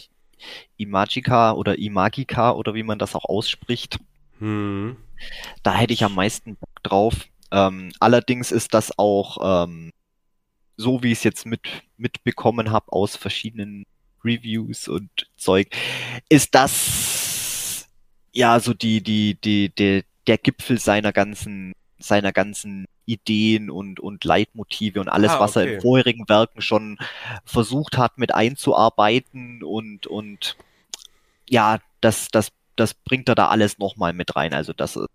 Imagica 0.76 1.52
oder 1.52 1.78
Imagica 1.78 2.52
oder 2.52 2.74
wie 2.74 2.82
man 2.82 2.98
das 2.98 3.14
auch 3.14 3.24
ausspricht. 3.24 3.98
Hm. 4.38 4.96
Da 5.62 5.74
hätte 5.74 5.92
ich 5.92 6.04
am 6.04 6.14
meisten 6.14 6.56
Bock 6.56 6.82
drauf. 6.82 7.14
Ähm, 7.50 7.92
allerdings 8.00 8.50
ist 8.50 8.74
das 8.74 8.98
auch 8.98 9.64
ähm, 9.64 9.92
so, 10.76 11.02
wie 11.02 11.12
ich 11.12 11.18
es 11.18 11.24
jetzt 11.24 11.46
mit, 11.46 11.60
mitbekommen 11.96 12.70
habe 12.70 12.92
aus 12.92 13.16
verschiedenen 13.16 13.84
Reviews 14.24 14.88
und 14.88 15.10
Zeug, 15.36 15.68
ist 16.28 16.54
das 16.54 17.88
ja 18.32 18.58
so 18.60 18.72
die, 18.72 19.02
die, 19.02 19.38
die, 19.40 19.68
die, 19.74 20.04
der 20.26 20.38
Gipfel 20.38 20.78
seiner 20.78 21.12
ganzen, 21.12 21.72
seiner 21.98 22.32
ganzen 22.32 22.86
Ideen 23.06 23.70
und, 23.70 24.00
und 24.00 24.24
Leitmotive 24.24 25.00
und 25.00 25.08
alles, 25.08 25.30
ah, 25.30 25.34
okay. 25.34 25.44
was 25.44 25.56
er 25.56 25.74
in 25.74 25.80
vorherigen 25.80 26.28
Werken 26.28 26.62
schon 26.62 26.98
versucht 27.44 27.98
hat 27.98 28.18
mit 28.18 28.34
einzuarbeiten 28.34 29.62
und, 29.62 30.06
und 30.06 30.56
ja, 31.48 31.78
das, 32.00 32.28
das, 32.30 32.52
das 32.76 32.94
bringt 32.94 33.28
er 33.28 33.34
da 33.34 33.48
alles 33.48 33.78
nochmal 33.78 34.12
mit 34.12 34.36
rein. 34.36 34.54
Also 34.54 34.72
das 34.72 34.96
ist 34.96 35.08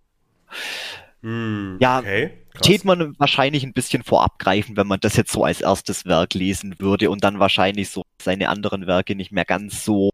hm, 1.21 1.77
ja, 1.79 1.99
okay, 1.99 2.31
tät 2.61 2.85
man 2.85 3.17
wahrscheinlich 3.17 3.63
ein 3.63 3.73
bisschen 3.73 4.03
vorab 4.03 4.37
greifen, 4.39 4.77
wenn 4.77 4.87
man 4.87 4.99
das 4.99 5.15
jetzt 5.15 5.31
so 5.31 5.43
als 5.43 5.61
erstes 5.61 6.05
Werk 6.05 6.33
lesen 6.33 6.75
würde 6.79 7.09
und 7.09 7.23
dann 7.23 7.39
wahrscheinlich 7.39 7.89
so 7.89 8.03
seine 8.21 8.49
anderen 8.49 8.87
Werke 8.87 9.15
nicht 9.15 9.31
mehr 9.31 9.45
ganz 9.45 9.83
so 9.83 10.11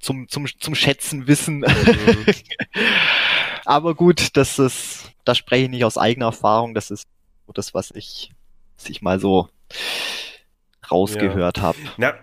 zum, 0.00 0.28
zum, 0.28 0.46
zum 0.46 0.74
Schätzen 0.74 1.26
wissen. 1.26 1.58
Mhm. 1.58 2.26
Aber 3.64 3.94
gut, 3.94 4.36
das 4.36 4.58
ist, 4.58 5.10
da 5.28 5.34
spreche 5.34 5.64
ich 5.64 5.70
nicht 5.70 5.84
aus 5.84 5.98
eigener 5.98 6.26
Erfahrung, 6.26 6.74
das 6.74 6.90
ist 6.90 7.06
das, 7.52 7.74
was 7.74 7.90
ich, 7.90 8.32
was 8.78 8.88
ich 8.88 9.02
mal 9.02 9.20
so 9.20 9.48
rausgehört 10.90 11.58
ja. 11.58 11.62
habe. 11.64 11.78
Na, 11.98 12.14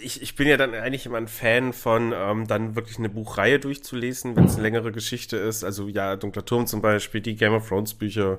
ich, 0.00 0.22
ich 0.22 0.36
bin 0.36 0.46
ja 0.46 0.56
dann 0.56 0.72
eigentlich 0.74 1.06
immer 1.06 1.18
ein 1.18 1.26
Fan 1.26 1.72
von, 1.72 2.12
ähm, 2.14 2.46
dann 2.46 2.76
wirklich 2.76 2.98
eine 2.98 3.08
Buchreihe 3.08 3.58
durchzulesen, 3.58 4.36
wenn 4.36 4.44
es 4.44 4.54
eine 4.54 4.62
längere 4.62 4.92
Geschichte 4.92 5.36
ist. 5.36 5.64
Also 5.64 5.88
ja, 5.88 6.14
Dunkler 6.14 6.44
Turm 6.44 6.66
zum 6.68 6.82
Beispiel, 6.82 7.20
die 7.20 7.34
Game 7.34 7.52
of 7.52 7.68
Thrones 7.68 7.94
Bücher. 7.94 8.38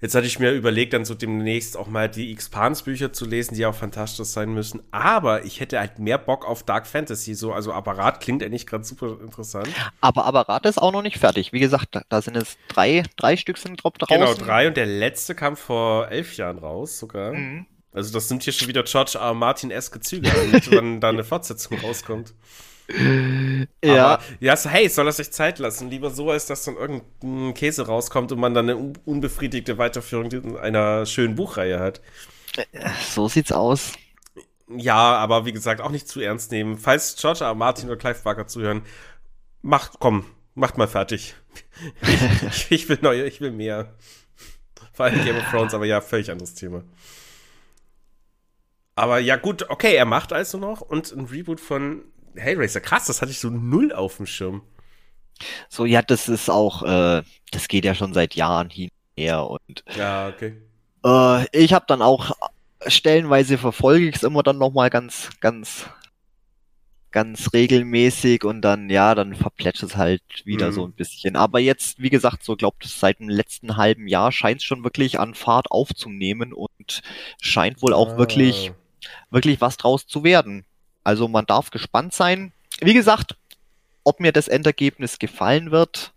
Jetzt 0.00 0.14
hatte 0.14 0.26
ich 0.26 0.38
mir 0.38 0.52
überlegt, 0.52 0.92
dann 0.92 1.04
so 1.04 1.14
demnächst 1.14 1.76
auch 1.76 1.86
mal 1.86 2.08
die 2.08 2.32
Expans-Bücher 2.32 3.12
zu 3.12 3.24
lesen, 3.24 3.54
die 3.54 3.64
auch 3.64 3.74
fantastisch 3.74 4.26
sein 4.26 4.52
müssen. 4.52 4.82
Aber 4.90 5.44
ich 5.44 5.60
hätte 5.60 5.78
halt 5.78 5.98
mehr 5.98 6.18
Bock 6.18 6.46
auf 6.46 6.62
Dark 6.62 6.86
Fantasy. 6.86 7.34
So, 7.34 7.52
also 7.52 7.72
Apparat 7.72 8.20
klingt 8.20 8.42
eigentlich 8.42 8.66
gerade 8.66 8.84
super 8.84 9.18
interessant. 9.20 9.68
Aber 10.00 10.26
Apparat 10.26 10.66
ist 10.66 10.80
auch 10.80 10.92
noch 10.92 11.02
nicht 11.02 11.18
fertig. 11.18 11.52
Wie 11.52 11.60
gesagt, 11.60 11.98
da, 12.08 12.22
sind 12.22 12.36
es 12.36 12.58
drei, 12.68 13.04
drei 13.16 13.36
Stück 13.36 13.56
sind 13.56 13.82
drauf 13.82 13.94
draußen. 13.94 14.20
Genau, 14.20 14.34
drei 14.34 14.68
und 14.68 14.76
der 14.76 14.86
letzte 14.86 15.34
kam 15.34 15.56
vor 15.56 16.08
elf 16.08 16.36
Jahren 16.36 16.58
raus 16.58 16.98
sogar. 16.98 17.32
Mhm. 17.32 17.66
Also 17.92 18.12
das 18.12 18.28
sind 18.28 18.42
hier 18.42 18.52
schon 18.52 18.68
wieder 18.68 18.82
George 18.82 19.16
R. 19.18 19.34
Martin-eske 19.34 20.00
Züge, 20.00 20.28
wenn 20.70 21.00
da 21.00 21.10
eine 21.10 21.22
Fortsetzung 21.22 21.78
rauskommt. 21.78 22.34
Ja. 23.82 24.14
Aber, 24.14 24.22
ja, 24.40 24.56
so, 24.56 24.68
hey, 24.68 24.88
soll 24.88 25.06
er 25.06 25.12
sich 25.12 25.30
Zeit 25.30 25.58
lassen? 25.58 25.90
Lieber 25.90 26.10
so, 26.10 26.30
als 26.30 26.46
dass 26.46 26.64
dann 26.64 26.76
irgendein 26.76 27.54
Käse 27.54 27.86
rauskommt 27.86 28.30
und 28.32 28.40
man 28.40 28.54
dann 28.54 28.68
eine 28.68 28.92
unbefriedigte 29.04 29.78
Weiterführung 29.78 30.58
einer 30.58 31.06
schönen 31.06 31.34
Buchreihe 31.34 31.78
hat. 31.80 32.00
So 33.00 33.28
sieht's 33.28 33.52
aus. 33.52 33.92
Ja, 34.68 35.16
aber 35.16 35.44
wie 35.44 35.52
gesagt, 35.52 35.80
auch 35.80 35.90
nicht 35.90 36.08
zu 36.08 36.20
ernst 36.20 36.50
nehmen. 36.50 36.78
Falls 36.78 37.16
George 37.16 37.44
R. 37.44 37.54
Martin 37.54 37.88
oder 37.88 37.98
Clive 37.98 38.22
Barker 38.22 38.46
zuhören, 38.46 38.82
macht, 39.62 39.98
komm, 39.98 40.26
macht 40.54 40.78
mal 40.78 40.88
fertig. 40.88 41.34
ich, 42.48 42.70
ich 42.70 42.88
will 42.88 42.98
neue, 43.02 43.24
ich 43.24 43.40
will 43.40 43.50
mehr. 43.50 43.94
Vor 44.92 45.06
allem 45.06 45.24
Game 45.24 45.36
of 45.36 45.44
Thrones, 45.50 45.74
aber 45.74 45.86
ja, 45.86 46.00
völlig 46.00 46.30
anderes 46.30 46.54
Thema. 46.54 46.84
Aber 48.94 49.18
ja, 49.18 49.36
gut, 49.36 49.68
okay, 49.70 49.94
er 49.94 50.04
macht 50.04 50.32
also 50.32 50.56
noch 50.56 50.80
und 50.80 51.10
ein 51.12 51.24
Reboot 51.24 51.60
von 51.60 52.02
Hellraiser. 52.36 52.80
Krass, 52.80 53.06
das 53.06 53.22
hatte 53.22 53.32
ich 53.32 53.38
so 53.38 53.50
null 53.50 53.92
auf 53.92 54.16
dem 54.16 54.26
Schirm. 54.26 54.62
So, 55.68 55.84
ja, 55.84 56.02
das 56.02 56.28
ist 56.28 56.48
auch, 56.48 56.82
äh, 56.82 57.22
das 57.50 57.68
geht 57.68 57.84
ja 57.84 57.94
schon 57.94 58.14
seit 58.14 58.34
Jahren 58.34 58.70
hin 58.70 58.90
her 59.16 59.48
und. 59.48 59.84
Ja, 59.96 60.28
okay. 60.28 60.56
Äh, 61.04 61.46
ich 61.52 61.72
habe 61.72 61.84
dann 61.88 62.02
auch 62.02 62.32
stellenweise 62.86 63.58
verfolge 63.58 64.08
ich 64.08 64.16
es 64.16 64.22
immer 64.22 64.42
dann 64.42 64.58
nochmal 64.58 64.90
ganz, 64.90 65.30
ganz, 65.40 65.86
ganz 67.10 67.52
regelmäßig 67.52 68.44
und 68.44 68.62
dann, 68.62 68.90
ja, 68.90 69.14
dann 69.14 69.34
verplätscht 69.34 69.82
es 69.82 69.96
halt 69.96 70.22
wieder 70.44 70.68
mhm. 70.68 70.72
so 70.72 70.86
ein 70.86 70.92
bisschen. 70.92 71.36
Aber 71.36 71.58
jetzt, 71.60 72.00
wie 72.00 72.10
gesagt, 72.10 72.44
so 72.44 72.56
glaubt 72.56 72.84
es 72.84 73.00
seit 73.00 73.20
dem 73.20 73.28
letzten 73.28 73.76
halben 73.76 74.06
Jahr 74.06 74.32
scheint 74.32 74.60
es 74.60 74.64
schon 74.64 74.84
wirklich 74.84 75.18
an 75.18 75.34
Fahrt 75.34 75.70
aufzunehmen 75.70 76.52
und 76.52 77.02
scheint 77.40 77.82
wohl 77.82 77.92
auch 77.92 78.14
ah. 78.14 78.18
wirklich 78.18 78.72
wirklich 79.30 79.60
was 79.60 79.76
draus 79.76 80.06
zu 80.06 80.24
werden. 80.24 80.64
Also 81.04 81.28
man 81.28 81.46
darf 81.46 81.70
gespannt 81.70 82.12
sein. 82.14 82.52
Wie 82.80 82.94
gesagt, 82.94 83.36
ob 84.02 84.18
mir 84.20 84.32
das 84.32 84.48
Endergebnis 84.48 85.18
gefallen 85.18 85.70
wird, 85.70 86.14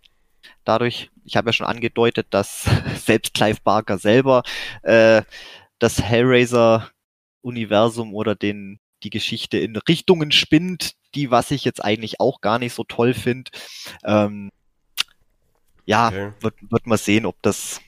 dadurch, 0.64 1.10
ich 1.24 1.36
habe 1.36 1.50
ja 1.50 1.52
schon 1.52 1.66
angedeutet, 1.66 2.28
dass 2.30 2.66
selbst 3.04 3.34
Clive 3.34 3.58
Barker 3.62 3.98
selber 3.98 4.42
äh, 4.82 5.22
das 5.78 6.02
Hellraiser-Universum 6.02 8.14
oder 8.14 8.34
den 8.34 8.80
die 9.04 9.10
Geschichte 9.10 9.58
in 9.58 9.76
Richtungen 9.76 10.32
spinnt, 10.32 10.94
die 11.14 11.30
was 11.30 11.52
ich 11.52 11.64
jetzt 11.64 11.84
eigentlich 11.84 12.18
auch 12.20 12.40
gar 12.40 12.58
nicht 12.58 12.74
so 12.74 12.84
toll 12.84 13.14
finde. 13.14 13.50
Ähm, 14.04 14.50
ja, 15.86 16.08
okay. 16.08 16.32
wird, 16.40 16.54
wird 16.68 16.86
man 16.86 16.98
sehen, 16.98 17.24
ob 17.24 17.40
das 17.42 17.80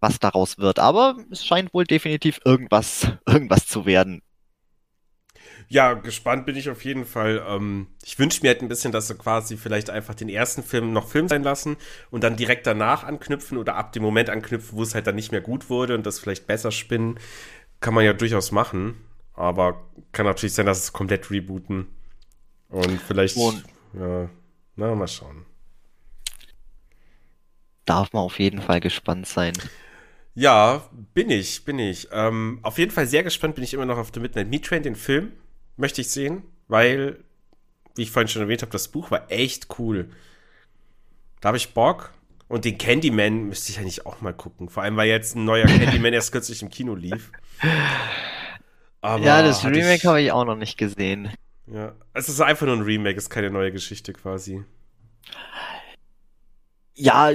was 0.00 0.18
daraus 0.18 0.58
wird. 0.58 0.78
Aber 0.78 1.16
es 1.30 1.44
scheint 1.44 1.74
wohl 1.74 1.84
definitiv 1.84 2.40
irgendwas, 2.44 3.08
irgendwas 3.26 3.66
zu 3.66 3.86
werden. 3.86 4.22
Ja, 5.70 5.92
gespannt 5.92 6.46
bin 6.46 6.56
ich 6.56 6.70
auf 6.70 6.82
jeden 6.84 7.04
Fall. 7.04 7.44
Ähm, 7.46 7.88
ich 8.02 8.18
wünsche 8.18 8.40
mir 8.42 8.48
halt 8.48 8.62
ein 8.62 8.68
bisschen, 8.68 8.90
dass 8.90 9.08
sie 9.08 9.14
quasi 9.16 9.58
vielleicht 9.58 9.90
einfach 9.90 10.14
den 10.14 10.30
ersten 10.30 10.62
Film 10.62 10.94
noch 10.94 11.08
Film 11.08 11.28
sein 11.28 11.42
lassen 11.42 11.76
und 12.10 12.24
dann 12.24 12.36
direkt 12.36 12.66
danach 12.66 13.04
anknüpfen 13.04 13.58
oder 13.58 13.76
ab 13.76 13.92
dem 13.92 14.02
Moment 14.02 14.30
anknüpfen, 14.30 14.78
wo 14.78 14.82
es 14.82 14.94
halt 14.94 15.06
dann 15.06 15.14
nicht 15.14 15.30
mehr 15.30 15.42
gut 15.42 15.68
wurde 15.68 15.94
und 15.94 16.06
das 16.06 16.18
vielleicht 16.18 16.46
besser 16.46 16.70
spinnen. 16.70 17.20
Kann 17.80 17.92
man 17.92 18.04
ja 18.04 18.14
durchaus 18.14 18.50
machen. 18.50 18.96
Aber 19.34 19.84
kann 20.10 20.26
natürlich 20.26 20.54
sein, 20.54 20.66
dass 20.66 20.82
es 20.82 20.92
komplett 20.92 21.30
rebooten. 21.30 21.86
Und 22.70 23.00
vielleicht. 23.00 23.36
Und 23.36 23.62
ja, 23.92 24.28
na, 24.74 24.94
mal 24.94 25.06
schauen. 25.06 25.44
Darf 27.84 28.12
man 28.12 28.22
auf 28.22 28.38
jeden 28.38 28.60
Fall 28.60 28.80
gespannt 28.80 29.26
sein. 29.26 29.52
Ja, 30.34 30.88
bin 31.14 31.30
ich, 31.30 31.64
bin 31.64 31.78
ich. 31.78 32.08
Ähm, 32.12 32.58
auf 32.62 32.78
jeden 32.78 32.90
Fall 32.90 33.06
sehr 33.06 33.22
gespannt 33.22 33.54
bin 33.54 33.64
ich 33.64 33.74
immer 33.74 33.86
noch 33.86 33.98
auf 33.98 34.10
The 34.12 34.20
Midnight 34.20 34.48
Meat 34.48 34.64
Train, 34.64 34.82
den 34.82 34.96
Film. 34.96 35.32
Möchte 35.78 36.02
ich 36.02 36.10
sehen, 36.10 36.42
weil, 36.66 37.24
wie 37.94 38.02
ich 38.02 38.10
vorhin 38.10 38.28
schon 38.28 38.42
erwähnt 38.42 38.62
habe, 38.62 38.72
das 38.72 38.88
Buch 38.88 39.10
war 39.10 39.30
echt 39.30 39.78
cool. 39.78 40.10
Da 41.40 41.48
habe 41.48 41.56
ich 41.56 41.72
Bock. 41.72 42.12
Und 42.48 42.64
den 42.64 42.78
Candyman 42.78 43.44
müsste 43.48 43.70
ich 43.70 43.78
eigentlich 43.78 44.06
auch 44.06 44.20
mal 44.20 44.32
gucken. 44.34 44.68
Vor 44.68 44.82
allem, 44.82 44.96
weil 44.96 45.08
jetzt 45.08 45.36
ein 45.36 45.44
neuer 45.44 45.66
Candyman 45.66 46.12
erst 46.12 46.32
kürzlich 46.32 46.62
im 46.62 46.68
Kino 46.70 46.94
lief. 46.94 47.30
Aber 49.00 49.24
ja, 49.24 49.42
das 49.42 49.64
Remake 49.64 50.06
habe 50.08 50.20
ich 50.20 50.32
auch 50.32 50.44
noch 50.44 50.56
nicht 50.56 50.76
gesehen. 50.76 51.30
Ja, 51.66 51.94
es 52.12 52.28
ist 52.28 52.40
einfach 52.40 52.66
nur 52.66 52.76
ein 52.76 52.82
Remake, 52.82 53.16
es 53.16 53.24
ist 53.24 53.30
keine 53.30 53.50
neue 53.50 53.70
Geschichte 53.70 54.12
quasi. 54.12 54.64
Ja, 56.94 57.30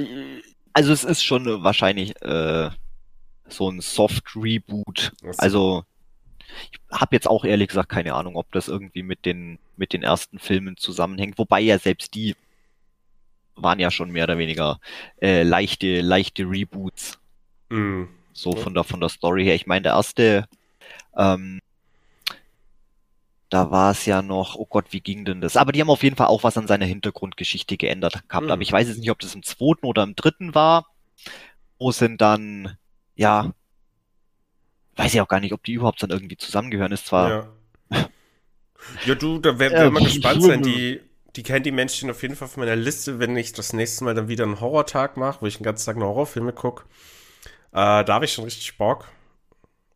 also 0.73 0.91
es 0.91 1.03
ist 1.03 1.23
schon 1.23 1.45
wahrscheinlich 1.63 2.21
äh, 2.21 2.71
so 3.47 3.69
ein 3.69 3.79
Soft-Reboot. 3.79 5.13
Also 5.37 5.85
ich 6.71 6.79
habe 6.91 7.15
jetzt 7.15 7.27
auch 7.27 7.45
ehrlich 7.45 7.67
gesagt 7.69 7.89
keine 7.89 8.13
Ahnung, 8.13 8.35
ob 8.35 8.51
das 8.51 8.67
irgendwie 8.67 9.03
mit 9.03 9.25
den 9.25 9.59
mit 9.77 9.93
den 9.93 10.03
ersten 10.03 10.39
Filmen 10.39 10.77
zusammenhängt. 10.77 11.37
Wobei 11.37 11.61
ja 11.61 11.79
selbst 11.79 12.15
die 12.15 12.35
waren 13.55 13.79
ja 13.79 13.91
schon 13.91 14.11
mehr 14.11 14.25
oder 14.25 14.37
weniger 14.37 14.79
äh, 15.21 15.43
leichte 15.43 16.01
leichte 16.01 16.43
Reboots. 16.43 17.19
Mm. 17.69 18.03
So 18.33 18.53
von 18.53 18.73
der 18.73 18.83
von 18.83 18.99
der 18.99 19.09
Story 19.09 19.43
her. 19.43 19.55
Ich 19.55 19.67
meine, 19.67 19.83
der 19.83 19.93
erste, 19.93 20.47
ähm, 21.15 21.59
da 23.49 23.69
war 23.69 23.91
es 23.91 24.05
ja 24.07 24.23
noch, 24.23 24.55
oh 24.55 24.65
Gott, 24.65 24.87
wie 24.89 25.01
ging 25.01 25.25
denn 25.25 25.41
das? 25.41 25.55
Aber 25.55 25.71
die 25.71 25.81
haben 25.81 25.89
auf 25.91 26.01
jeden 26.01 26.15
Fall 26.15 26.27
auch 26.27 26.43
was 26.43 26.57
an 26.57 26.67
seiner 26.67 26.85
Hintergrundgeschichte 26.85 27.77
geändert 27.77 28.27
gehabt. 28.27 28.47
Mm. 28.47 28.51
Aber 28.51 28.61
ich 28.61 28.71
weiß 28.71 28.87
jetzt 28.87 28.99
nicht, 28.99 29.11
ob 29.11 29.19
das 29.19 29.35
im 29.35 29.43
zweiten 29.43 29.85
oder 29.85 30.03
im 30.03 30.15
dritten 30.15 30.55
war. 30.55 30.87
Wo 31.77 31.91
sind 31.91 32.21
dann 32.21 32.77
ja, 33.15 33.53
weiß 34.95 35.13
ich 35.13 35.21
auch 35.21 35.27
gar 35.27 35.39
nicht, 35.39 35.53
ob 35.53 35.63
die 35.63 35.73
überhaupt 35.73 36.01
dann 36.03 36.09
irgendwie 36.09 36.37
zusammengehören. 36.37 36.91
Ist 36.91 37.07
zwar. 37.07 37.29
Ja, 37.89 38.09
ja 39.05 39.15
du, 39.15 39.39
da 39.39 39.57
werden 39.59 39.81
wir 39.81 39.91
mal 39.91 40.03
gespannt 40.03 40.43
sein. 40.43 40.63
Die, 40.63 41.01
die 41.35 41.43
Candyman 41.43 41.89
stehen 41.89 42.11
auf 42.11 42.21
jeden 42.21 42.35
Fall 42.35 42.47
auf 42.47 42.57
meiner 42.57 42.75
Liste, 42.75 43.19
wenn 43.19 43.35
ich 43.35 43.53
das 43.53 43.73
nächste 43.73 44.03
Mal 44.03 44.13
dann 44.13 44.27
wieder 44.27 44.43
einen 44.43 44.59
Horrortag 44.59 45.17
mache, 45.17 45.41
wo 45.41 45.45
ich 45.47 45.57
den 45.57 45.63
ganzen 45.63 45.85
Tag 45.85 45.97
nur 45.97 46.07
Horrorfilme 46.07 46.53
gucke. 46.53 46.85
Äh, 47.71 48.03
da 48.03 48.07
habe 48.07 48.25
ich 48.25 48.33
schon 48.33 48.43
richtig 48.43 48.77
Bock. 48.77 49.07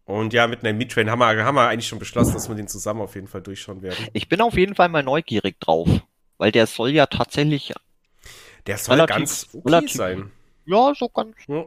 Und 0.06 0.34
ja, 0.34 0.48
mit 0.48 0.64
einem 0.64 0.78
Midtrain 0.78 1.12
haben 1.12 1.20
wir, 1.20 1.28
haben 1.28 1.56
wir 1.56 1.68
eigentlich 1.68 1.88
schon 1.88 2.00
beschlossen, 2.00 2.34
dass 2.34 2.48
wir 2.48 2.56
den 2.56 2.70
zusammen 2.70 3.02
auf 3.02 3.16
jeden 3.16 3.28
Fall 3.28 3.42
durchschauen 3.42 3.82
werden. 3.82 4.08
Ich 4.14 4.30
bin 4.30 4.40
auf 4.40 4.56
jeden 4.56 4.74
Fall 4.74 4.88
mal 4.88 5.04
neugierig 5.04 5.60
drauf, 5.60 5.90
weil 6.38 6.52
der 6.52 6.66
soll 6.66 6.92
ja 6.92 7.08
tatsächlich. 7.08 7.74
Der 8.66 8.78
soll 8.78 8.96
relativ, 8.96 9.16
ganz 9.18 9.48
okay 9.52 9.62
relativ, 9.66 9.92
sein. 9.92 10.32
Ja, 10.66 10.94
so 10.96 11.10
ganz. 11.10 11.36
Ja 11.48 11.66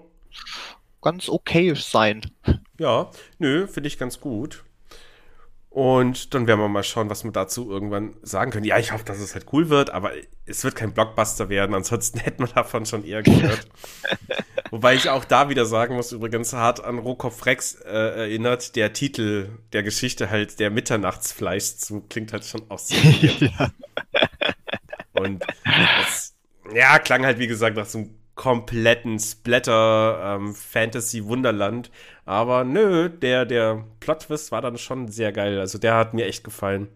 ganz 1.00 1.28
okayisch 1.28 1.84
sein. 1.84 2.22
Ja, 2.80 3.10
nö, 3.38 3.66
finde 3.66 3.88
ich 3.88 3.98
ganz 3.98 4.20
gut. 4.20 4.64
Und 5.68 6.32
dann 6.32 6.46
werden 6.46 6.60
wir 6.60 6.68
mal 6.68 6.82
schauen, 6.82 7.10
was 7.10 7.24
wir 7.24 7.30
dazu 7.30 7.70
irgendwann 7.70 8.16
sagen 8.22 8.50
können. 8.50 8.64
Ja, 8.64 8.78
ich 8.78 8.92
hoffe, 8.92 9.04
dass 9.04 9.18
es 9.18 9.34
halt 9.34 9.48
cool 9.52 9.68
wird, 9.68 9.90
aber 9.90 10.12
es 10.46 10.64
wird 10.64 10.76
kein 10.76 10.94
Blockbuster 10.94 11.50
werden. 11.50 11.74
Ansonsten 11.74 12.18
hätten 12.20 12.42
wir 12.42 12.48
davon 12.48 12.86
schon 12.86 13.04
eher 13.04 13.22
gehört. 13.22 13.68
Wobei 14.70 14.94
ich 14.94 15.10
auch 15.10 15.26
da 15.26 15.50
wieder 15.50 15.66
sagen 15.66 15.94
muss, 15.94 16.12
übrigens 16.12 16.54
hart 16.54 16.82
an 16.82 16.98
Rohkopf 16.98 17.44
Rex 17.44 17.74
äh, 17.74 17.90
erinnert, 17.90 18.74
der 18.76 18.94
Titel 18.94 19.50
der 19.74 19.82
Geschichte 19.82 20.30
halt 20.30 20.58
der 20.58 20.70
Mitternachtsfleisch 20.70 21.76
zu 21.76 22.00
klingt 22.08 22.32
halt 22.32 22.46
schon 22.46 22.62
auch 22.70 22.78
sehr 22.78 22.98
ja. 23.40 23.70
Und 25.12 25.44
das, 25.64 26.34
ja, 26.74 26.98
klang 26.98 27.26
halt 27.26 27.38
wie 27.38 27.46
gesagt 27.46 27.76
nach 27.76 27.84
so 27.84 27.98
einem 27.98 28.19
kompletten 28.34 29.18
Splatter 29.18 30.36
ähm, 30.36 30.54
Fantasy 30.54 31.24
Wunderland. 31.24 31.90
Aber 32.24 32.64
nö, 32.64 33.08
der, 33.08 33.44
der 33.44 33.84
Plot-Twist 34.00 34.52
war 34.52 34.62
dann 34.62 34.78
schon 34.78 35.08
sehr 35.08 35.32
geil. 35.32 35.58
Also 35.58 35.78
der 35.78 35.96
hat 35.96 36.14
mir 36.14 36.26
echt 36.26 36.44
gefallen. 36.44 36.88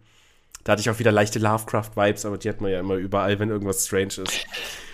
Da 0.65 0.73
hatte 0.73 0.81
ich 0.81 0.89
auch 0.89 0.98
wieder 0.98 1.12
leichte 1.12 1.39
Lovecraft-Vibes, 1.39 2.24
aber 2.24 2.39
die 2.39 2.48
hat 2.48 2.61
man 2.61 2.70
ja 2.70 2.81
immer 2.81 2.94
überall, 2.94 3.39
wenn 3.39 3.51
irgendwas 3.51 3.85
strange 3.85 4.15
ist. 4.24 4.47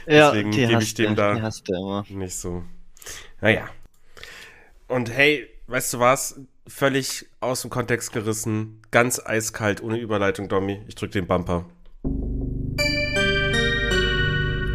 Ja, 0.06 0.30
Deswegen 0.32 0.50
gebe 0.50 0.82
ich 0.82 0.94
dem 0.94 1.14
da 1.14 1.50
nicht 2.08 2.34
so. 2.34 2.64
Naja. 3.40 3.68
Und 4.88 5.10
hey, 5.10 5.48
weißt 5.68 5.94
du 5.94 6.00
was? 6.00 6.40
Völlig 6.66 7.26
aus 7.40 7.62
dem 7.62 7.70
Kontext 7.70 8.12
gerissen. 8.12 8.82
Ganz 8.90 9.20
eiskalt, 9.24 9.82
ohne 9.82 9.98
Überleitung, 9.98 10.48
Domi. 10.48 10.82
Ich 10.88 10.96
drück 10.96 11.12
den 11.12 11.26
Bumper. 11.26 11.66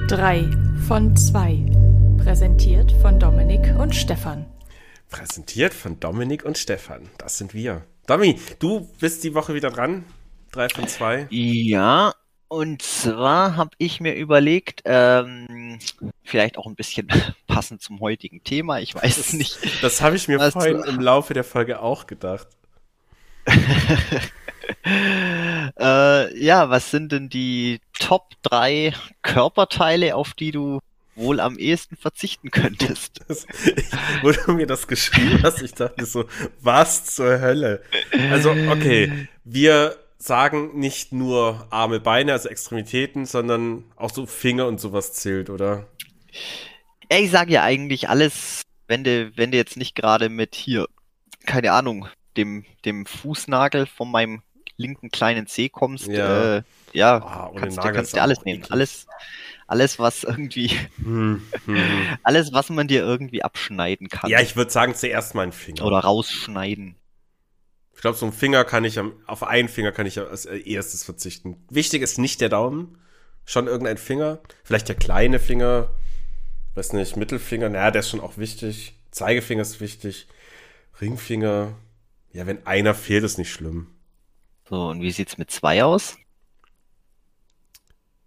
Drei 0.08 0.50
von 0.88 1.18
zwei. 1.18 1.66
Präsentiert 2.24 2.92
von 3.02 3.20
Dominik 3.20 3.74
und 3.80 3.96
Stefan. 3.96 4.46
Präsentiert 5.10 5.74
von 5.74 6.00
Dominik 6.00 6.46
und 6.46 6.60
Stefan. 6.60 7.10
Das 7.18 7.40
sind 7.40 7.56
wir. 7.56 7.82
Domi, 8.06 8.40
du 8.60 8.88
bist 9.00 9.24
die 9.24 9.34
Woche 9.34 9.56
wieder 9.56 9.72
dran. 9.72 10.06
Drei 10.52 10.70
von 10.70 10.88
zwei. 10.88 11.26
Ja, 11.32 12.14
und 12.50 12.84
zwar 12.84 13.56
habe 13.56 13.72
ich 13.80 14.00
mir 14.00 14.14
überlegt, 14.14 14.84
ähm, 14.86 15.80
vielleicht 16.24 16.60
auch 16.60 16.68
ein 16.68 16.76
bisschen 16.76 17.08
passend 17.48 17.82
zum 17.82 18.00
heutigen 18.00 18.44
Thema, 18.44 18.80
ich 18.80 18.94
weiß 18.94 19.18
es 19.18 19.34
nicht. 19.34 19.58
Das 19.82 20.02
habe 20.02 20.16
ich 20.16 20.28
mir 20.28 20.40
vorhin 20.52 20.84
im 20.84 21.00
Laufe 21.00 21.34
der 21.34 21.44
Folge 21.44 21.80
auch 21.82 22.06
gedacht. 22.06 22.48
äh, 25.80 26.44
ja, 26.44 26.70
was 26.70 26.92
sind 26.92 27.12
denn 27.12 27.30
die 27.30 27.80
Top 28.00 28.32
3 28.44 28.94
Körperteile, 29.22 30.16
auf 30.16 30.34
die 30.34 30.52
du 30.52 30.80
wohl 31.16 31.40
am 31.40 31.58
ehesten 31.58 31.96
verzichten 31.96 32.52
könntest? 32.52 33.22
Das, 33.28 33.48
ich, 33.76 33.86
wo 34.22 34.32
du 34.32 34.54
mir 34.54 34.68
das 34.68 34.88
geschrieben 34.88 35.42
hast, 35.42 35.62
ich 35.62 35.74
dachte 35.74 36.06
so, 36.06 36.26
was 36.62 37.06
zur 37.06 37.42
Hölle? 37.42 37.82
Also, 38.30 38.52
okay, 38.52 39.28
wir 39.44 39.98
sagen 40.20 40.78
nicht 40.78 41.12
nur 41.12 41.68
Arme, 41.72 42.00
Beine, 42.00 42.34
also 42.34 42.50
Extremitäten, 42.50 43.26
sondern 43.26 43.84
auch 43.96 44.12
so 44.12 44.26
Finger 44.26 44.68
und 44.68 44.80
sowas 44.80 45.14
zählt, 45.14 45.50
oder? 45.50 45.88
Ich 47.10 47.32
sage 47.32 47.54
ja 47.54 47.64
eigentlich 47.64 48.10
alles, 48.10 48.62
wenn 48.88 49.04
du, 49.04 49.32
wenn 49.36 49.52
du 49.52 49.58
jetzt 49.58 49.78
nicht 49.78 49.96
gerade 49.96 50.30
mit 50.30 50.56
hier, 50.56 50.88
keine 51.46 51.72
Ahnung, 51.72 52.08
dem, 52.38 52.66
dem 52.84 53.06
Fußnagel 53.06 53.86
von 53.86 54.12
meinem 54.12 54.42
linken 54.78 55.10
kleinen 55.10 55.48
C 55.48 55.70
kommst, 55.70 56.08
ja, 56.08 56.58
äh, 56.58 56.64
ja 56.94 57.50
oh, 57.52 57.56
kannst, 57.56 57.78
du, 57.78 57.82
kannst 57.82 58.16
du 58.16 58.22
alles 58.22 58.44
nehmen. 58.44 58.64
Alles, 58.70 59.08
alles, 59.68 60.00
was 60.00 60.24
irgendwie, 60.24 60.72
hm, 60.98 61.42
hm. 61.66 62.18
alles, 62.24 62.54
was 62.54 62.70
man 62.70 62.88
dir 62.88 63.02
irgendwie 63.02 63.44
abschneiden 63.44 64.10
kann. 64.10 64.30
Ja, 64.30 64.40
ich 64.42 64.56
würde 64.56 64.72
sagen, 64.72 64.96
zuerst 64.96 65.36
meinen 65.36 65.52
Finger. 65.52 65.86
Oder 65.86 66.00
rausschneiden. 66.00 66.96
Ich 67.96 68.02
glaube, 68.02 68.18
so 68.18 68.26
ein 68.26 68.34
Finger 68.34 68.66
kann 68.66 68.84
ich, 68.84 69.00
auf 69.26 69.44
einen 69.44 69.70
Finger 69.70 69.92
kann 69.92 70.06
ich 70.06 70.20
als 70.20 70.46
erstes 70.46 71.04
verzichten. 71.04 71.66
Wichtig 71.70 72.02
ist 72.02 72.20
nicht 72.20 72.42
der 72.42 72.50
Daumen, 72.50 72.98
schon 73.46 73.68
irgendein 73.68 73.98
Finger. 73.98 74.40
Vielleicht 74.64 74.90
der 74.90 74.96
kleine 74.96 75.40
Finger, 75.40 75.90
weiß 76.76 76.94
nicht, 76.94 77.16
Mittelfinger, 77.16 77.70
naja, 77.70 77.92
der 77.92 78.02
ist 78.02 78.10
schon 78.10 78.20
auch 78.20 78.38
wichtig. 78.38 78.96
Zeigefinger 79.12 79.62
ist 79.62 79.80
wichtig. 79.80 80.28
Ringfinger, 81.00 81.74
ja, 82.34 82.46
wenn 82.46 82.68
einer 82.68 82.94
fehlt, 82.94 83.24
ist 83.24 83.38
nicht 83.38 83.52
schlimm. 83.52 83.95
So, 84.68 84.90
und 84.90 85.02
wie 85.02 85.12
sieht's 85.12 85.38
mit 85.38 85.52
zwei 85.52 85.84
aus? 85.84 86.18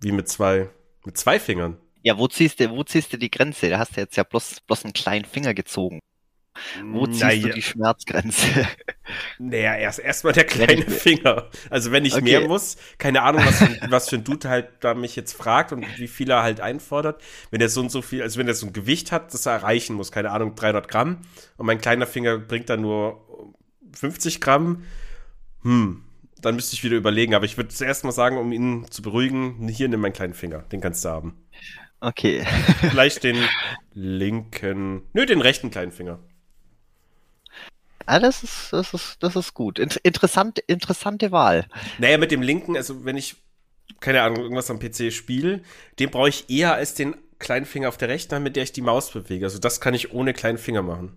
Wie 0.01 0.13
mit 0.13 0.29
zwei? 0.29 0.71
Mit 1.05 1.19
zwei 1.19 1.41
Fingern? 1.41 1.77
Ja, 2.03 2.17
wo 2.17 2.29
ziehst 2.29 2.61
du, 2.61 2.71
wo 2.71 2.85
ziehst 2.85 3.13
du 3.13 3.17
die 3.17 3.31
Grenze? 3.31 3.69
Da 3.69 3.79
hast 3.79 3.97
du 3.97 4.01
jetzt 4.01 4.17
ja 4.17 4.23
bloß, 4.23 4.61
bloß 4.61 4.85
einen 4.85 4.93
kleinen 4.93 5.25
Finger 5.25 5.53
gezogen. 5.53 6.01
Wo 6.85 7.07
ziehst 7.07 7.23
naja. 7.23 7.49
du 7.49 7.55
die 7.55 7.63
Schmerzgrenze? 7.63 8.67
Naja, 9.39 9.75
erst 9.77 10.01
erstmal 10.01 10.35
der 10.35 10.45
kleine 10.45 10.83
Finger. 10.83 11.49
Also 11.71 11.93
wenn 11.93 12.05
ich 12.05 12.13
okay. 12.13 12.25
mehr 12.25 12.47
muss, 12.47 12.77
keine 12.99 13.23
Ahnung, 13.23 13.43
was, 13.43 13.63
was 13.91 14.11
für 14.11 14.17
ein 14.17 14.25
Dude 14.25 14.51
halt 14.51 14.69
da 14.81 14.93
mich 14.93 15.17
jetzt 15.17 15.33
fragt 15.33 15.73
und 15.73 15.87
wie 15.97 16.09
viel 16.09 16.31
er 16.31 16.43
halt 16.43 16.61
einfordert. 16.61 17.23
Wenn 17.51 17.63
er 17.63 17.71
so 17.71 17.81
und 17.81 17.91
so 17.91 18.03
viel, 18.03 18.21
also 18.21 18.39
wenn 18.39 18.49
er 18.49 18.55
so 18.55 18.67
ein 18.67 18.75
Gewicht 18.75 19.11
hat, 19.11 19.33
das 19.33 19.47
er 19.47 19.53
erreichen 19.53 19.95
muss, 19.95 20.13
keine 20.13 20.31
Ahnung, 20.31 20.57
300 20.57 20.89
Gramm 20.89 21.23
und 21.57 21.65
mein 21.65 21.81
kleiner 21.81 22.07
Finger 22.07 22.37
bringt 22.37 22.69
dann 22.69 22.83
nur 22.83 23.25
50 23.95 24.43
Gramm, 24.43 24.85
hm, 25.63 26.05
dann 26.43 26.55
müsste 26.55 26.75
ich 26.75 26.85
wieder 26.85 26.97
überlegen. 26.97 27.35
Aber 27.35 27.45
ich 27.45 27.57
würde 27.57 27.71
zuerst 27.71 28.05
mal 28.05 28.13
sagen, 28.13 28.39
um 28.39 28.53
ihn 28.53 28.87
zu 28.91 29.03
beruhigen, 29.03 29.69
hier 29.69 29.89
nimm 29.89 30.01
meinen 30.01 30.13
kleinen 30.13 30.35
Finger, 30.35 30.61
den 30.73 30.81
kannst 30.81 31.05
du 31.05 31.09
haben. 31.09 31.37
Okay. 32.01 32.47
Vielleicht 32.91 33.25
den 33.25 33.37
linken, 33.93 35.03
nö, 35.13 35.27
den 35.27 35.41
rechten 35.41 35.71
kleinen 35.71 35.93
Finger. 35.93 36.21
Ah, 38.07 38.21
das 38.21 38.43
ist, 38.43 38.73
das 38.73 38.95
ist, 38.95 39.17
das 39.21 39.37
ist 39.37 39.53
gut. 39.53 39.79
Interessant, 39.79 40.61
interessante 40.61 41.31
Wahl. 41.31 41.67
Naja, 41.99 42.17
mit 42.17 42.31
dem 42.31 42.41
linken, 42.41 42.75
also 42.77 43.05
wenn 43.05 43.19
ich, 43.19 43.37
keine 44.01 44.23
Ahnung, 44.23 44.39
irgendwas 44.39 44.71
am 44.71 44.79
PC 44.79 45.13
spiele, 45.13 45.63
den 45.99 46.11
brauche 46.11 46.31
ich 46.31 46.49
eher 46.49 46.73
als 46.73 46.95
den 46.95 47.17
kleinen 47.39 47.67
Finger 47.67 47.89
auf 47.89 47.99
der 47.99 48.09
rechten 48.09 48.35
Hand, 48.35 48.45
mit 48.45 48.57
der 48.57 48.63
ich 48.63 48.73
die 48.73 48.81
Maus 48.81 49.11
bewege. 49.11 49.45
Also 49.45 49.59
das 49.59 49.81
kann 49.81 49.93
ich 49.93 50.13
ohne 50.13 50.33
kleinen 50.33 50.59
Finger 50.59 50.83
machen. 50.83 51.17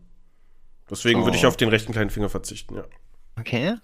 Deswegen 0.89 1.22
oh. 1.22 1.26
würde 1.26 1.38
ich 1.38 1.45
oh. 1.45 1.48
auf 1.48 1.56
den 1.56 1.69
rechten 1.69 1.93
kleinen 1.93 2.10
Finger 2.10 2.30
verzichten, 2.30 2.76
ja. 2.76 2.84
Okay. 3.42 3.76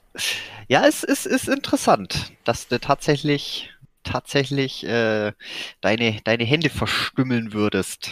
Ja, 0.68 0.86
es 0.86 1.04
ist, 1.04 1.26
ist 1.26 1.48
interessant, 1.48 2.32
dass 2.44 2.68
du 2.68 2.80
tatsächlich, 2.80 3.72
tatsächlich 4.04 4.86
äh, 4.86 5.34
deine, 5.82 6.20
deine 6.24 6.44
Hände 6.44 6.70
verstümmeln 6.70 7.54
würdest. 7.54 8.12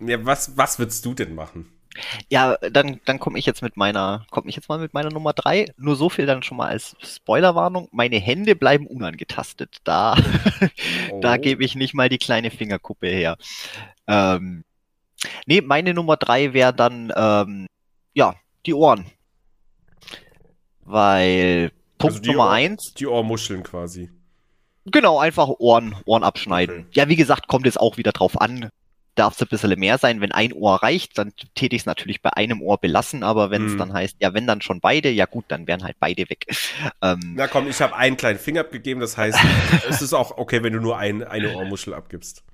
Ja, 0.00 0.24
was, 0.24 0.56
was 0.56 0.80
würdest 0.80 1.04
du 1.04 1.14
denn 1.14 1.34
machen? 1.34 1.72
Ja, 2.28 2.56
dann, 2.56 3.00
dann 3.04 3.20
komme 3.20 3.38
ich 3.38 3.46
jetzt 3.46 3.62
mit 3.62 3.76
meiner, 3.76 4.26
komme 4.30 4.48
ich 4.48 4.56
jetzt 4.56 4.68
mal 4.68 4.78
mit 4.78 4.94
meiner 4.94 5.10
Nummer 5.10 5.32
drei. 5.32 5.66
Nur 5.76 5.94
so 5.94 6.08
viel 6.08 6.26
dann 6.26 6.42
schon 6.42 6.56
mal 6.56 6.68
als 6.68 6.96
Spoilerwarnung. 7.02 7.88
Meine 7.92 8.16
Hände 8.16 8.56
bleiben 8.56 8.86
unangetastet. 8.86 9.78
Da, 9.84 10.16
oh. 11.10 11.20
da 11.20 11.36
gebe 11.36 11.62
ich 11.64 11.76
nicht 11.76 11.94
mal 11.94 12.08
die 12.08 12.18
kleine 12.18 12.50
Fingerkuppe 12.50 13.08
her. 13.08 13.36
Ähm, 14.08 14.64
nee, 15.46 15.60
meine 15.60 15.94
Nummer 15.94 16.16
drei 16.16 16.52
wäre 16.52 16.74
dann, 16.74 17.12
ähm, 17.14 17.66
ja, 18.14 18.34
die 18.66 18.74
Ohren. 18.74 19.06
Weil 20.84 21.70
Punkt 21.98 22.16
also 22.16 22.30
Nummer 22.30 22.46
Ohr, 22.46 22.52
eins. 22.52 22.94
Die 22.94 23.06
Ohrmuscheln 23.06 23.62
quasi. 23.62 24.10
Genau, 24.86 25.18
einfach 25.18 25.48
Ohren, 25.48 25.94
Ohren 26.04 26.24
abschneiden. 26.24 26.80
Okay. 26.80 26.88
Ja, 26.94 27.08
wie 27.08 27.16
gesagt, 27.16 27.46
kommt 27.46 27.66
es 27.66 27.76
auch 27.76 27.96
wieder 27.96 28.12
drauf 28.12 28.40
an 28.40 28.70
darf 29.14 29.34
es 29.34 29.42
ein 29.42 29.48
bisschen 29.48 29.78
mehr 29.78 29.98
sein. 29.98 30.20
Wenn 30.20 30.32
ein 30.32 30.52
Ohr 30.52 30.82
reicht, 30.82 31.18
dann 31.18 31.32
täte 31.54 31.76
ich 31.76 31.82
es 31.82 31.86
natürlich 31.86 32.22
bei 32.22 32.32
einem 32.32 32.62
Ohr 32.62 32.78
belassen, 32.78 33.22
aber 33.22 33.50
wenn 33.50 33.66
es 33.66 33.72
hm. 33.72 33.78
dann 33.78 33.92
heißt, 33.92 34.16
ja, 34.20 34.32
wenn 34.34 34.46
dann 34.46 34.62
schon 34.62 34.80
beide, 34.80 35.10
ja 35.10 35.26
gut, 35.26 35.44
dann 35.48 35.66
wären 35.66 35.82
halt 35.82 35.96
beide 36.00 36.28
weg. 36.28 36.46
Ähm, 37.00 37.34
Na 37.36 37.48
komm, 37.48 37.68
ich 37.68 37.80
habe 37.80 37.96
einen 37.96 38.16
kleinen 38.16 38.38
Finger 38.38 38.60
abgegeben, 38.60 39.00
das 39.00 39.16
heißt, 39.16 39.38
es 39.88 40.02
ist 40.02 40.12
auch 40.12 40.36
okay, 40.38 40.62
wenn 40.62 40.72
du 40.72 40.80
nur 40.80 40.98
ein, 40.98 41.22
eine 41.22 41.54
Ohrmuschel 41.56 41.94
abgibst. 41.94 42.44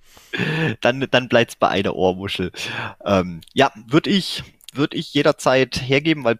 Dann, 0.80 1.06
dann 1.10 1.28
bleibt's 1.28 1.56
bei 1.56 1.68
einer 1.68 1.94
Ohrmuschel. 1.94 2.50
Ähm, 3.04 3.40
ja, 3.52 3.70
würde 3.86 4.10
ich, 4.10 4.42
würde 4.72 4.96
ich 4.96 5.12
jederzeit 5.12 5.76
hergeben, 5.82 6.24
weil 6.24 6.38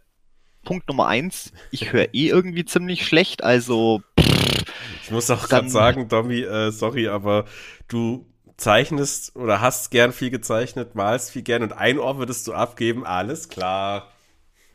Punkt 0.64 0.89
Nummer 0.89 1.06
eins, 1.06 1.52
ich 1.70 1.93
höre 1.93 2.14
eh 2.14 2.28
irgendwie 2.28 2.64
ziemlich 2.64 3.06
schlecht, 3.06 3.43
also. 3.43 4.02
ich 4.16 5.10
muss 5.10 5.30
auch 5.30 5.48
gerade 5.48 5.68
sagen, 5.68 6.09
Domi, 6.09 6.40
äh, 6.40 6.70
sorry, 6.70 7.09
aber 7.09 7.47
du 7.89 8.26
zeichnest 8.56 9.36
oder 9.36 9.60
hast 9.60 9.90
gern 9.90 10.12
viel 10.12 10.30
gezeichnet, 10.30 10.94
malst 10.94 11.30
viel 11.30 11.43
gern 11.43 11.62
und 11.62 11.72
ein 11.72 11.98
Ohr 11.98 12.18
würdest 12.18 12.47
du 12.47 12.52
abgeben, 12.52 13.06
alles 13.06 13.48
klar. 13.48 14.12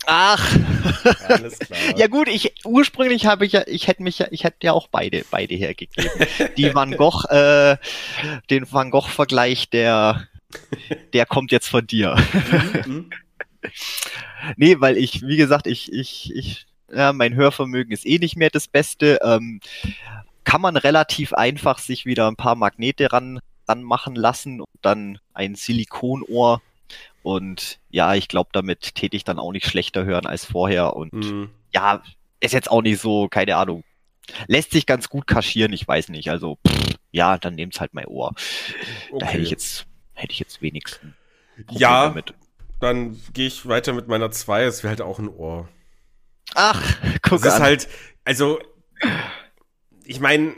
Ach. 0.06 0.58
Alles 1.28 1.60
klar. 1.60 1.80
ja 1.98 2.08
gut, 2.08 2.28
ich 2.28 2.54
ursprünglich 2.66 3.26
habe 3.26 3.46
ich 3.46 3.54
ja, 3.54 3.64
ich 3.68 3.88
hätte 3.88 4.04
mich 4.04 4.20
ja, 4.20 4.28
ich 4.32 4.44
hätte 4.44 4.58
ja 4.62 4.74
auch 4.74 4.88
beide, 4.88 5.24
beide 5.30 5.56
hergegeben. 5.56 6.12
Die 6.58 6.74
Van 6.74 6.96
Gogh, 6.98 7.26
äh, 7.30 7.78
den 8.50 8.70
Van 8.72 8.92
Gogh 8.92 9.08
Vergleich, 9.08 9.70
der, 9.70 10.28
der 11.14 11.26
kommt 11.26 11.52
jetzt 11.52 11.68
von 11.68 11.86
dir. 11.86 12.16
Mhm, 12.86 12.94
mhm. 12.94 13.10
Nee, 14.58 14.80
weil 14.80 14.98
ich, 14.98 15.22
wie 15.22 15.38
gesagt, 15.38 15.68
ich, 15.68 15.92
ich, 15.92 16.34
ich, 16.36 16.66
ja, 16.94 17.14
mein 17.14 17.36
Hörvermögen 17.36 17.92
ist 17.92 18.06
eh 18.06 18.20
nicht 18.20 18.36
mehr 18.36 18.50
das 18.50 18.68
Beste. 18.68 19.20
Ähm, 19.24 19.60
kann 20.44 20.62
man 20.62 20.78
relativ 20.78 21.34
einfach 21.34 21.80
sich 21.80 22.06
wieder 22.06 22.28
ein 22.28 22.36
paar 22.36 22.56
Magnete 22.56 23.12
ran 23.12 23.40
machen 23.68 24.16
lassen 24.16 24.60
und 24.62 24.68
dann 24.82 25.20
ein 25.34 25.56
Silikonohr 25.56 26.62
Und 27.24 27.80
ja, 27.90 28.14
ich 28.16 28.28
glaube, 28.28 28.50
damit 28.54 28.96
täte 28.96 29.16
ich 29.16 29.24
dann 29.24 29.40
auch 29.40 29.52
nicht 29.54 29.66
schlechter 29.68 30.04
hören 30.06 30.26
als 30.26 30.46
vorher. 30.46 30.96
Und 30.96 31.14
Mhm. 31.14 31.50
ja, 31.74 32.04
ist 32.42 32.54
jetzt 32.54 32.70
auch 32.70 32.82
nicht 32.82 33.00
so, 33.02 33.30
keine 33.30 33.56
Ahnung. 33.56 33.84
Lässt 34.48 34.72
sich 34.72 34.86
ganz 34.86 35.10
gut 35.10 35.28
kaschieren, 35.28 35.74
ich 35.74 35.88
weiß 35.88 36.10
nicht. 36.10 36.30
Also, 36.30 36.58
pff, 36.68 36.96
ja, 37.12 37.38
dann 37.38 37.56
nehmt's 37.56 37.80
halt 37.80 37.94
mein 37.94 38.08
Ohr. 38.08 38.34
Da 39.12 39.16
Okay. 39.16 39.26
hätte 39.28 39.44
ich 39.44 39.50
jetzt, 39.52 39.86
hätte 40.14 40.34
ich 40.34 40.40
jetzt 40.40 40.62
wenigstens. 40.62 41.14
Problem 41.56 41.80
Ja. 41.80 42.08
damit. 42.10 42.34
Dann 42.84 43.18
gehe 43.32 43.48
ich 43.48 43.66
weiter 43.66 43.94
mit 43.94 44.10
meiner 44.10 44.30
2. 44.30 44.66
Es 44.66 44.84
wäre 44.84 44.90
halt 44.90 45.02
auch 45.02 45.18
ein 45.18 45.30
Ohr. 45.30 45.70
Ach, 46.54 46.84
guck 47.22 47.46
ist 47.46 47.54
an. 47.54 47.62
halt, 47.62 47.88
also, 48.26 48.60
ich 50.04 50.20
meine, 50.20 50.54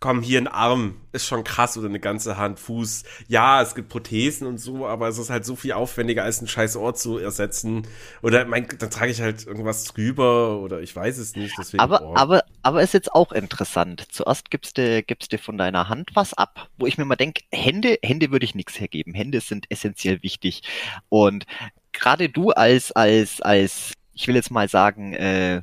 komm, 0.00 0.22
hier 0.22 0.40
ein 0.40 0.46
Arm 0.46 1.00
ist 1.12 1.26
schon 1.26 1.42
krass 1.42 1.76
oder 1.76 1.88
eine 1.88 1.98
ganze 1.98 2.36
Hand, 2.36 2.60
Fuß. 2.60 3.02
Ja, 3.26 3.60
es 3.62 3.74
gibt 3.74 3.88
Prothesen 3.88 4.46
und 4.46 4.58
so, 4.58 4.86
aber 4.86 5.08
es 5.08 5.18
ist 5.18 5.30
halt 5.30 5.44
so 5.44 5.56
viel 5.56 5.72
aufwendiger, 5.72 6.22
als 6.22 6.40
ein 6.40 6.46
scheiß 6.46 6.76
Ohr 6.76 6.94
zu 6.94 7.18
ersetzen. 7.18 7.86
Oder 8.22 8.44
mein, 8.44 8.68
dann 8.78 8.90
trage 8.90 9.10
ich 9.10 9.20
halt 9.20 9.46
irgendwas 9.46 9.84
drüber 9.84 10.60
oder 10.60 10.80
ich 10.80 10.94
weiß 10.94 11.18
es 11.18 11.34
nicht. 11.34 11.54
Deswegen 11.58 11.82
aber, 11.82 12.02
Ohr. 12.02 12.16
aber, 12.16 12.44
aber 12.62 12.82
ist 12.82 12.94
jetzt 12.94 13.12
auch 13.12 13.32
interessant. 13.32 14.06
Zuerst 14.10 14.50
gibst 14.50 14.78
du, 14.78 15.02
gibst 15.02 15.32
du 15.32 15.38
von 15.38 15.58
deiner 15.58 15.88
Hand 15.88 16.10
was 16.14 16.32
ab, 16.34 16.68
wo 16.76 16.86
ich 16.86 16.96
mir 16.96 17.04
mal 17.04 17.16
denke, 17.16 17.42
Hände, 17.50 17.98
Hände 18.02 18.30
würde 18.30 18.44
ich 18.44 18.54
nichts 18.54 18.78
hergeben. 18.78 19.14
Hände 19.14 19.40
sind 19.40 19.66
essentiell 19.68 20.22
wichtig. 20.22 20.62
Und 21.08 21.44
gerade 21.92 22.28
du 22.28 22.50
als, 22.50 22.92
als, 22.92 23.42
als, 23.42 23.94
ich 24.12 24.28
will 24.28 24.36
jetzt 24.36 24.52
mal 24.52 24.68
sagen, 24.68 25.12
äh, 25.14 25.62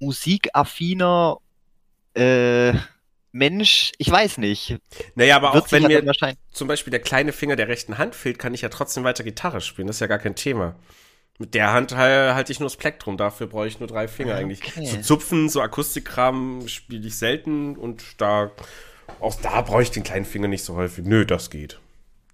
musikaffiner 0.00 1.38
äh, 2.14 2.74
Mensch, 3.32 3.92
ich 3.98 4.10
weiß 4.10 4.38
nicht. 4.38 4.76
naja, 5.14 5.36
aber 5.36 5.54
auch 5.54 5.70
wenn 5.70 5.84
mir 5.84 6.02
zum 6.52 6.66
Beispiel 6.68 6.90
der 6.90 7.00
kleine 7.00 7.32
Finger 7.32 7.56
der 7.56 7.68
rechten 7.68 7.98
Hand 7.98 8.14
fehlt, 8.14 8.38
kann 8.38 8.54
ich 8.54 8.62
ja 8.62 8.68
trotzdem 8.68 9.04
weiter 9.04 9.22
Gitarre 9.24 9.60
spielen. 9.60 9.86
Das 9.86 9.96
ist 9.96 10.00
ja 10.00 10.06
gar 10.08 10.18
kein 10.18 10.34
Thema. 10.34 10.74
Mit 11.38 11.54
der 11.54 11.72
Hand 11.72 11.94
ha- 11.96 12.34
halte 12.34 12.52
ich 12.52 12.60
nur 12.60 12.66
das 12.68 12.76
Plektrum, 12.76 13.16
dafür 13.16 13.46
brauche 13.46 13.66
ich 13.66 13.78
nur 13.80 13.88
drei 13.88 14.08
Finger 14.08 14.34
Ah, 14.34 14.38
eigentlich. 14.38 14.60
okay. 14.66 14.84
So 14.84 15.00
Zupfen, 15.00 15.48
so 15.48 15.60
Akustikkram 15.62 16.66
spiele 16.68 17.06
ich 17.06 17.16
selten 17.16 17.76
und 17.76 18.20
da, 18.20 18.50
auch 19.20 19.34
da 19.40 19.62
brauche 19.62 19.82
ich 19.82 19.90
den 19.90 20.02
kleinen 20.02 20.26
Finger 20.26 20.48
nicht 20.48 20.64
so 20.64 20.74
häufig. 20.76 21.04
Nö, 21.06 21.24
das 21.24 21.48
geht. 21.50 21.78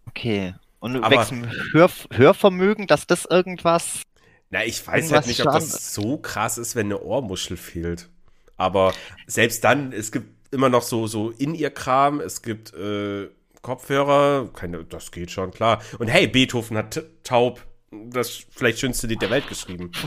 Okay. 0.08 0.54
Und 0.80 1.02
Aber- 1.04 1.18
wechseln 1.20 1.50
Hör, 1.72 1.90
Hörvermögen, 2.12 2.86
dass 2.86 3.06
das 3.06 3.26
irgendwas. 3.26 4.02
Na, 4.50 4.64
ich 4.64 4.84
weiß 4.86 5.12
halt 5.12 5.26
nicht, 5.26 5.40
ob 5.46 5.52
das 5.52 5.94
so 5.94 6.18
krass 6.18 6.58
ist, 6.58 6.74
wenn 6.76 6.86
eine 6.86 7.00
Ohrmuschel 7.00 7.56
fehlt. 7.56 8.08
Aber 8.56 8.94
selbst 9.26 9.62
dann, 9.64 9.92
es 9.92 10.10
gibt 10.12 10.35
immer 10.50 10.68
noch 10.68 10.82
so, 10.82 11.06
so 11.06 11.30
In-Ear-Kram, 11.30 12.20
es 12.20 12.42
gibt 12.42 12.72
äh, 12.74 13.28
Kopfhörer, 13.62 14.48
keine, 14.54 14.84
das 14.84 15.10
geht 15.10 15.30
schon, 15.30 15.50
klar. 15.50 15.82
Und 15.98 16.08
hey, 16.08 16.26
Beethoven 16.26 16.76
hat 16.76 17.02
taub 17.24 17.60
das 17.90 18.44
vielleicht 18.50 18.78
schönste 18.78 19.06
Lied 19.06 19.22
der 19.22 19.30
Welt 19.30 19.48
geschrieben. 19.48 19.90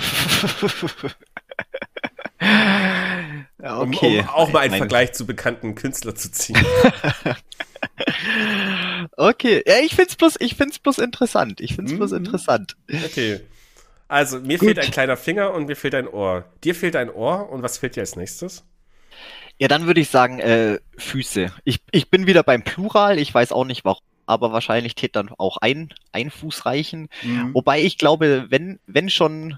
Ja, 3.61 3.80
Um, 3.82 3.90
okay. 3.94 4.22
um 4.22 4.30
auch 4.30 4.52
mal 4.53 4.60
einen 4.60 4.72
Mein- 4.72 4.78
Vergleich 4.80 5.11
zu 5.11 5.26
bekannten 5.26 5.76
Künstlern 5.76 6.16
zu 6.16 6.32
ziehen. 6.32 6.57
Okay, 9.18 9.64
ja, 9.66 9.76
ich 9.84 9.95
find's 9.95 10.16
bloß, 10.16 10.36
ich 10.40 10.56
find's 10.56 10.80
bloß 10.80 10.98
interessant. 10.99 11.60
Ich 11.61 11.76
find's 11.76 11.94
bloß 11.94 12.11
Mhm. 12.11 12.18
interessant. 12.18 12.76
Okay. 13.06 13.41
Also, 14.07 14.40
mir 14.40 14.57
Gut. 14.57 14.68
fehlt 14.68 14.80
ein 14.80 14.91
kleiner 14.91 15.18
Finger 15.18 15.53
und 15.53 15.66
mir 15.68 15.76
fehlt 15.76 15.95
ein 15.95 16.07
Ohr. 16.07 16.45
Dir 16.64 16.74
fehlt 16.76 16.95
ein 16.95 17.10
Ohr 17.10 17.49
und 17.49 17.61
was 17.64 17.78
fehlt 17.78 17.95
dir 17.95 18.02
als 18.02 18.16
nächstes? 18.16 18.64
Ja, 19.60 19.68
dann 19.68 19.88
würde 19.88 19.99
ich 19.99 20.10
sagen, 20.10 20.40
äh, 20.40 20.80
Füße. 20.98 21.52
Ich, 21.65 21.81
ich 21.91 22.10
bin 22.10 22.27
wieder 22.27 22.44
beim 22.44 22.64
Plural, 22.64 23.19
ich 23.19 23.34
weiß 23.34 23.52
auch 23.52 23.65
nicht 23.65 23.84
warum, 23.84 24.02
aber 24.26 24.53
wahrscheinlich 24.53 24.95
tät 24.95 25.18
dann 25.18 25.30
auch 25.38 25.57
ein, 25.57 25.94
ein 26.14 26.31
Fuß 26.31 26.65
reichen. 26.65 27.10
Mhm. 27.23 27.53
Wobei 27.53 27.81
ich 27.81 27.98
glaube, 27.98 28.45
wenn, 28.49 28.80
wenn 28.88 29.10
schon, 29.10 29.57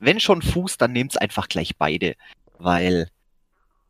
wenn 0.00 0.18
schon 0.18 0.42
Fuß, 0.42 0.76
dann 0.76 0.92
nehmt's 0.92 1.16
einfach 1.16 1.48
gleich 1.48 1.76
beide. 1.76 2.16
Weil, 2.58 3.10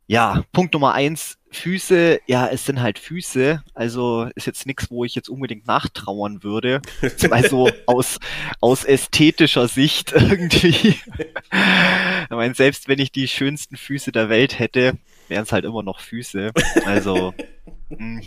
ja, 0.05 0.43
Punkt 0.51 0.75
Nummer 0.75 0.93
eins, 0.93 1.39
Füße, 1.51 2.19
ja, 2.27 2.47
es 2.47 2.67
sind 2.67 2.79
halt 2.79 2.99
Füße, 2.99 3.63
also 3.73 4.29
ist 4.35 4.45
jetzt 4.45 4.67
nichts, 4.67 4.91
wo 4.91 5.03
ich 5.03 5.15
jetzt 5.15 5.29
unbedingt 5.29 5.65
nachtrauern 5.65 6.43
würde. 6.43 6.81
Also 7.31 7.71
aus, 7.87 8.19
aus 8.61 8.83
ästhetischer 8.83 9.67
Sicht 9.67 10.11
irgendwie. 10.15 10.89
Ich 10.89 12.29
meine, 12.29 12.53
selbst 12.53 12.87
wenn 12.87 12.99
ich 12.99 13.11
die 13.11 13.27
schönsten 13.27 13.77
Füße 13.77 14.11
der 14.11 14.29
Welt 14.29 14.59
hätte, 14.59 14.93
wären 15.29 15.43
es 15.43 15.51
halt 15.51 15.65
immer 15.65 15.83
noch 15.83 15.99
Füße. 15.99 16.51
Also. 16.85 17.33
mh. 17.89 18.21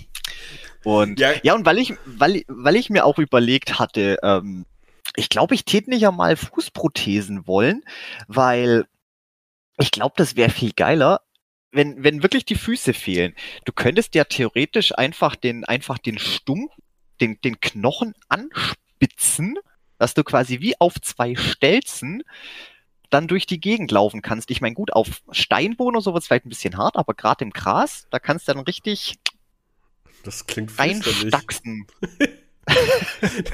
Und 0.85 1.21
Ja. 1.21 1.33
ja, 1.43 1.55
und 1.55 1.65
weil 1.65 1.79
ich, 1.79 1.95
weil, 2.05 2.43
weil 2.49 2.77
ich 2.77 2.91
mir 2.91 3.05
auch 3.05 3.19
überlegt 3.19 3.79
hatte, 3.79 4.19
ähm, 4.23 4.67
ich 5.17 5.29
glaube, 5.29 5.55
ich 5.55 5.65
tät 5.65 5.89
nicht 5.89 6.01
ja 6.01 6.11
mal 6.11 6.37
Fußprothesen 6.37 7.47
wollen, 7.47 7.83
weil 8.27 8.87
ich 9.79 9.91
glaube, 9.91 10.15
das 10.17 10.37
wäre 10.37 10.51
viel 10.51 10.73
geiler, 10.73 11.21
wenn, 11.71 12.03
wenn 12.03 12.23
wirklich 12.23 12.45
die 12.45 12.55
Füße 12.55 12.95
fehlen. 12.95 13.35
Du 13.65 13.73
könntest 13.73 14.15
ja 14.15 14.25
theoretisch 14.25 14.97
einfach 14.97 15.37
den, 15.37 15.65
einfach 15.65 15.99
den 15.99 16.19
Stumpf, 16.19 16.73
den, 17.21 17.41
den 17.43 17.61
Knochen 17.61 18.15
anspitzen, 18.29 19.59
dass 19.99 20.15
du 20.15 20.25
quasi 20.25 20.61
wie 20.61 20.79
auf 20.81 20.95
zwei 21.01 21.37
Stelzen 21.37 22.23
dann 23.13 23.29
durch 23.29 23.47
die 23.47 23.61
Gegend 23.61 23.91
laufen 23.91 24.23
kannst. 24.23 24.51
Ich 24.51 24.61
meine, 24.61 24.75
gut, 24.75 24.93
auf 24.93 25.23
Steinboden 25.31 25.97
oder 25.97 26.03
so 26.03 26.15
wird's 26.15 26.27
vielleicht 26.27 26.47
ein 26.47 26.51
bisschen 26.51 26.77
hart, 26.77 26.97
aber 26.97 27.15
gerade 27.15 27.45
im 27.45 27.51
Gras, 27.51 28.07
da 28.11 28.19
kannst 28.19 28.49
du 28.49 28.53
dann 28.53 28.65
richtig 28.65 29.19
Das 30.25 30.47
klingt 30.47 30.79
reinstaxen. 30.79 31.87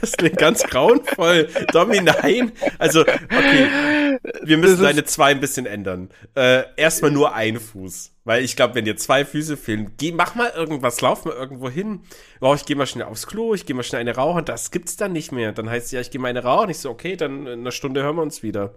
Das 0.00 0.12
klingt 0.12 0.36
ganz 0.36 0.62
grauenvoll. 0.64 1.48
Domi, 1.72 2.00
nein. 2.02 2.52
Also, 2.78 3.00
okay, 3.00 4.18
wir 4.42 4.58
müssen 4.58 4.82
deine 4.82 5.04
zwei 5.04 5.30
ein 5.30 5.40
bisschen 5.40 5.64
ändern. 5.64 6.10
Äh, 6.34 6.64
erstmal 6.76 7.10
nur 7.10 7.34
ein 7.34 7.58
Fuß. 7.58 8.12
Weil 8.24 8.44
ich 8.44 8.54
glaube, 8.54 8.74
wenn 8.74 8.84
dir 8.84 8.96
zwei 8.96 9.24
Füße 9.24 9.56
fehlen, 9.56 9.94
geh, 9.96 10.12
mach 10.12 10.34
mal 10.34 10.52
irgendwas, 10.54 11.00
lauf 11.00 11.24
mal 11.24 11.34
irgendwo 11.34 11.70
hin. 11.70 12.02
Oh, 12.42 12.54
ich 12.54 12.66
gehe 12.66 12.76
mal 12.76 12.86
schnell 12.86 13.06
aufs 13.06 13.26
Klo, 13.26 13.54
ich 13.54 13.64
gehe 13.64 13.74
mal 13.74 13.82
schnell 13.82 14.02
eine 14.02 14.14
rauchen. 14.14 14.44
Das 14.44 14.70
gibt's 14.70 14.96
dann 14.96 15.12
nicht 15.12 15.32
mehr. 15.32 15.52
Dann 15.52 15.70
heißt 15.70 15.86
es 15.86 15.92
ja, 15.92 16.00
ich 16.02 16.10
gehe 16.10 16.20
mal 16.20 16.28
eine 16.28 16.42
rauchen. 16.42 16.68
Ich 16.68 16.78
so, 16.78 16.90
okay, 16.90 17.16
dann 17.16 17.46
in 17.46 17.60
einer 17.60 17.72
Stunde 17.72 18.02
hören 18.02 18.16
wir 18.16 18.22
uns 18.22 18.42
wieder. 18.42 18.74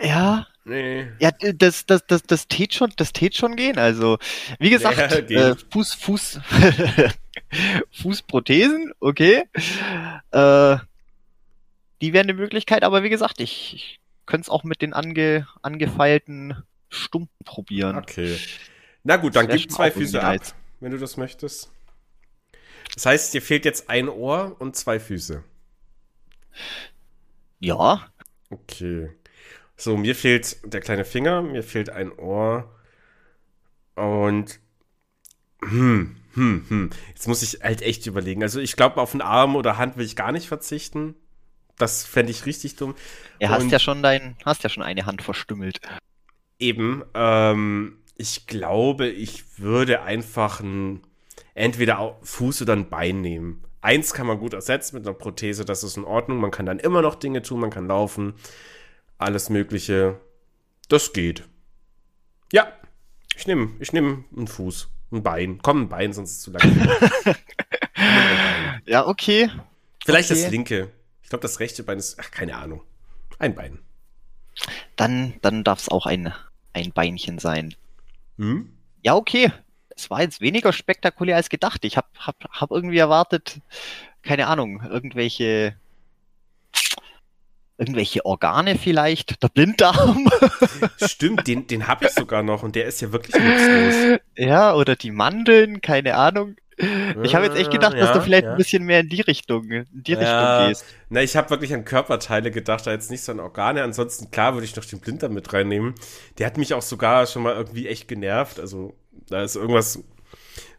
Ja, 0.00 0.46
Nee. 0.68 1.10
ja, 1.18 1.30
das, 1.30 1.86
das, 1.86 2.06
das, 2.06 2.22
das 2.24 2.46
tät 2.46 2.74
schon, 2.74 2.92
das 2.96 3.14
tät 3.14 3.34
schon 3.34 3.56
gehen. 3.56 3.78
Also, 3.78 4.18
wie 4.58 4.68
gesagt, 4.68 5.30
Ja, 5.30 5.52
äh, 5.52 5.56
Fuß, 5.72 5.94
Fuß, 5.94 6.40
Fußprothesen, 7.92 8.92
okay. 9.00 9.44
Äh, 10.30 10.76
die 12.02 12.12
wären 12.12 12.26
eine 12.26 12.34
Möglichkeit, 12.34 12.84
aber 12.84 13.02
wie 13.02 13.08
gesagt, 13.08 13.40
ich, 13.40 13.74
ich 13.74 14.00
könnte 14.26 14.42
es 14.42 14.50
auch 14.50 14.62
mit 14.62 14.82
den 14.82 14.92
ange, 14.92 15.48
angefeilten 15.62 16.62
Stumpen 16.90 17.44
probieren. 17.46 17.96
Okay. 17.96 18.38
Na 19.04 19.16
gut, 19.16 19.36
dann 19.36 19.48
gib 19.48 19.72
zwei 19.72 19.90
Füße 19.90 20.22
ab, 20.22 20.54
wenn 20.80 20.92
du 20.92 20.98
das 20.98 21.16
möchtest. 21.16 21.72
Das 22.94 23.06
heißt, 23.06 23.32
dir 23.32 23.40
fehlt 23.40 23.64
jetzt 23.64 23.88
ein 23.88 24.10
Ohr 24.10 24.56
und 24.58 24.76
zwei 24.76 25.00
Füße. 25.00 25.42
Ja, 27.58 28.10
Okay. 28.50 29.10
So, 29.80 29.96
mir 29.96 30.16
fehlt 30.16 30.56
der 30.64 30.80
kleine 30.80 31.04
Finger, 31.04 31.40
mir 31.40 31.62
fehlt 31.62 31.88
ein 31.88 32.10
Ohr 32.18 32.68
und 33.94 34.58
hm, 35.62 36.16
hm, 36.34 36.64
hm. 36.68 36.90
Jetzt 37.08 37.28
muss 37.28 37.42
ich 37.42 37.62
halt 37.62 37.82
echt 37.82 38.06
überlegen. 38.06 38.42
Also 38.42 38.60
ich 38.60 38.74
glaube, 38.76 39.00
auf 39.00 39.12
einen 39.12 39.22
Arm 39.22 39.54
oder 39.56 39.78
Hand 39.78 39.96
will 39.96 40.04
ich 40.04 40.16
gar 40.16 40.32
nicht 40.32 40.48
verzichten. 40.48 41.14
Das 41.76 42.04
fände 42.04 42.32
ich 42.32 42.44
richtig 42.44 42.74
dumm. 42.76 42.96
er 43.38 43.50
hast 43.50 43.62
Und- 43.62 43.70
ja 43.70 43.78
schon 43.78 44.02
dein, 44.02 44.36
hast 44.44 44.64
ja 44.64 44.68
schon 44.68 44.82
eine 44.82 45.06
Hand 45.06 45.22
verstümmelt. 45.22 45.80
Eben, 46.58 47.04
ähm, 47.14 47.98
ich 48.16 48.48
glaube, 48.48 49.06
ich 49.08 49.60
würde 49.60 50.02
einfach 50.02 50.58
ein, 50.60 51.02
entweder 51.54 52.18
Fuß 52.22 52.62
oder 52.62 52.72
ein 52.72 52.88
Bein 52.88 53.20
nehmen. 53.20 53.62
Eins 53.80 54.12
kann 54.12 54.26
man 54.26 54.40
gut 54.40 54.54
ersetzen 54.54 54.96
mit 54.96 55.06
einer 55.06 55.14
Prothese, 55.16 55.64
das 55.64 55.84
ist 55.84 55.96
in 55.96 56.04
Ordnung. 56.04 56.38
Man 56.38 56.50
kann 56.50 56.66
dann 56.66 56.80
immer 56.80 57.00
noch 57.00 57.14
Dinge 57.14 57.42
tun, 57.42 57.60
man 57.60 57.70
kann 57.70 57.86
laufen, 57.86 58.34
alles 59.18 59.50
Mögliche. 59.50 60.20
Das 60.88 61.12
geht. 61.12 61.46
Ja, 62.52 62.72
ich 63.36 63.46
nehme 63.46 63.72
ich 63.78 63.92
nehm 63.92 64.24
einen 64.34 64.48
Fuß, 64.48 64.88
ein 65.12 65.22
Bein. 65.22 65.58
Komm, 65.62 65.82
ein 65.82 65.88
Bein, 65.88 66.12
sonst 66.12 66.30
ist 66.30 66.36
es 66.38 66.42
zu 66.42 66.50
lang. 66.52 67.36
Ja, 68.86 69.06
okay. 69.06 69.50
Vielleicht 70.04 70.30
Okay. 70.30 70.42
das 70.42 70.50
linke. 70.50 70.90
Ich 71.22 71.28
glaube, 71.28 71.42
das 71.42 71.60
rechte 71.60 71.82
Bein 71.82 71.98
ist, 71.98 72.18
ach, 72.18 72.30
keine 72.30 72.56
Ahnung. 72.56 72.82
Ein 73.38 73.54
Bein. 73.54 73.80
Dann, 74.96 75.34
dann 75.42 75.62
darf 75.62 75.80
es 75.80 75.88
auch 75.90 76.06
ein, 76.06 76.32
ein 76.72 76.92
Beinchen 76.92 77.38
sein. 77.38 77.74
Hm? 78.38 78.72
Ja, 79.02 79.14
okay. 79.14 79.52
Es 79.90 80.10
war 80.10 80.22
jetzt 80.22 80.40
weniger 80.40 80.72
spektakulär 80.72 81.36
als 81.36 81.50
gedacht. 81.50 81.84
Ich 81.84 81.96
hab, 81.96 82.08
hab, 82.18 82.36
hab 82.50 82.70
irgendwie 82.70 82.98
erwartet, 82.98 83.60
keine 84.22 84.46
Ahnung, 84.46 84.80
irgendwelche, 84.88 85.76
irgendwelche 87.78 88.26
Organe 88.26 88.76
vielleicht, 88.76 89.42
der 89.42 89.48
Blinddarm, 89.48 90.28
Stimmt, 91.04 91.46
den, 91.46 91.66
den 91.66 91.86
habe 91.86 92.06
ich 92.06 92.12
sogar 92.12 92.42
noch 92.42 92.62
und 92.62 92.74
der 92.74 92.86
ist 92.86 93.00
ja 93.00 93.12
wirklich 93.12 93.34
nutzlos. 93.36 94.20
ja, 94.36 94.74
oder 94.74 94.96
die 94.96 95.10
Mandeln, 95.12 95.80
keine 95.80 96.16
Ahnung. 96.16 96.56
Ich 97.24 97.34
habe 97.34 97.46
jetzt 97.46 97.56
echt 97.56 97.72
gedacht, 97.72 97.94
Ja, 97.94 98.00
dass 98.00 98.12
du 98.12 98.20
vielleicht 98.22 98.44
ja. 98.44 98.52
ein 98.52 98.56
bisschen 98.56 98.84
mehr 98.84 99.00
in 99.00 99.08
die 99.08 99.20
Richtung, 99.20 99.68
in 99.68 99.86
die 99.90 100.12
Ja. 100.12 100.58
Richtung 100.58 100.68
gehst. 100.68 100.84
Na, 101.08 101.22
ich 101.22 101.36
habe 101.36 101.50
wirklich 101.50 101.74
an 101.74 101.84
Körperteile 101.84 102.52
gedacht, 102.52 102.86
da 102.86 102.92
jetzt 102.92 103.10
nicht 103.10 103.24
so 103.24 103.32
an 103.32 103.40
Organe. 103.40 103.82
Ansonsten, 103.82 104.30
klar, 104.30 104.54
würde 104.54 104.64
ich 104.64 104.76
noch 104.76 104.84
den 104.84 105.00
Blinddarm 105.00 105.32
mit 105.34 105.52
reinnehmen. 105.52 105.94
Der 106.38 106.46
hat 106.46 106.56
mich 106.56 106.74
auch 106.74 106.82
sogar 106.82 107.26
schon 107.26 107.42
mal 107.42 107.54
irgendwie 107.56 107.88
echt 107.88 108.06
genervt. 108.06 108.60
Also, 108.60 108.94
da 109.28 109.42
ist 109.42 109.56
irgendwas, 109.56 109.98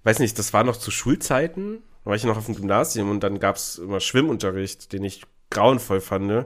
weiß 0.03 0.19
nicht, 0.19 0.39
das 0.39 0.53
war 0.53 0.63
noch 0.63 0.77
zu 0.77 0.89
Schulzeiten. 0.89 1.79
Da 2.05 2.11
war 2.11 2.15
ich 2.15 2.23
noch 2.23 2.37
auf 2.37 2.45
dem 2.45 2.55
Gymnasium 2.55 3.11
und 3.11 3.21
dann 3.21 3.41
gab 3.41 3.57
es 3.57 3.77
immer 3.77 3.99
Schwimmunterricht, 3.99 4.93
den 4.93 5.03
ich 5.03 5.23
grauenvoll 5.49 5.99
fand. 5.99 6.45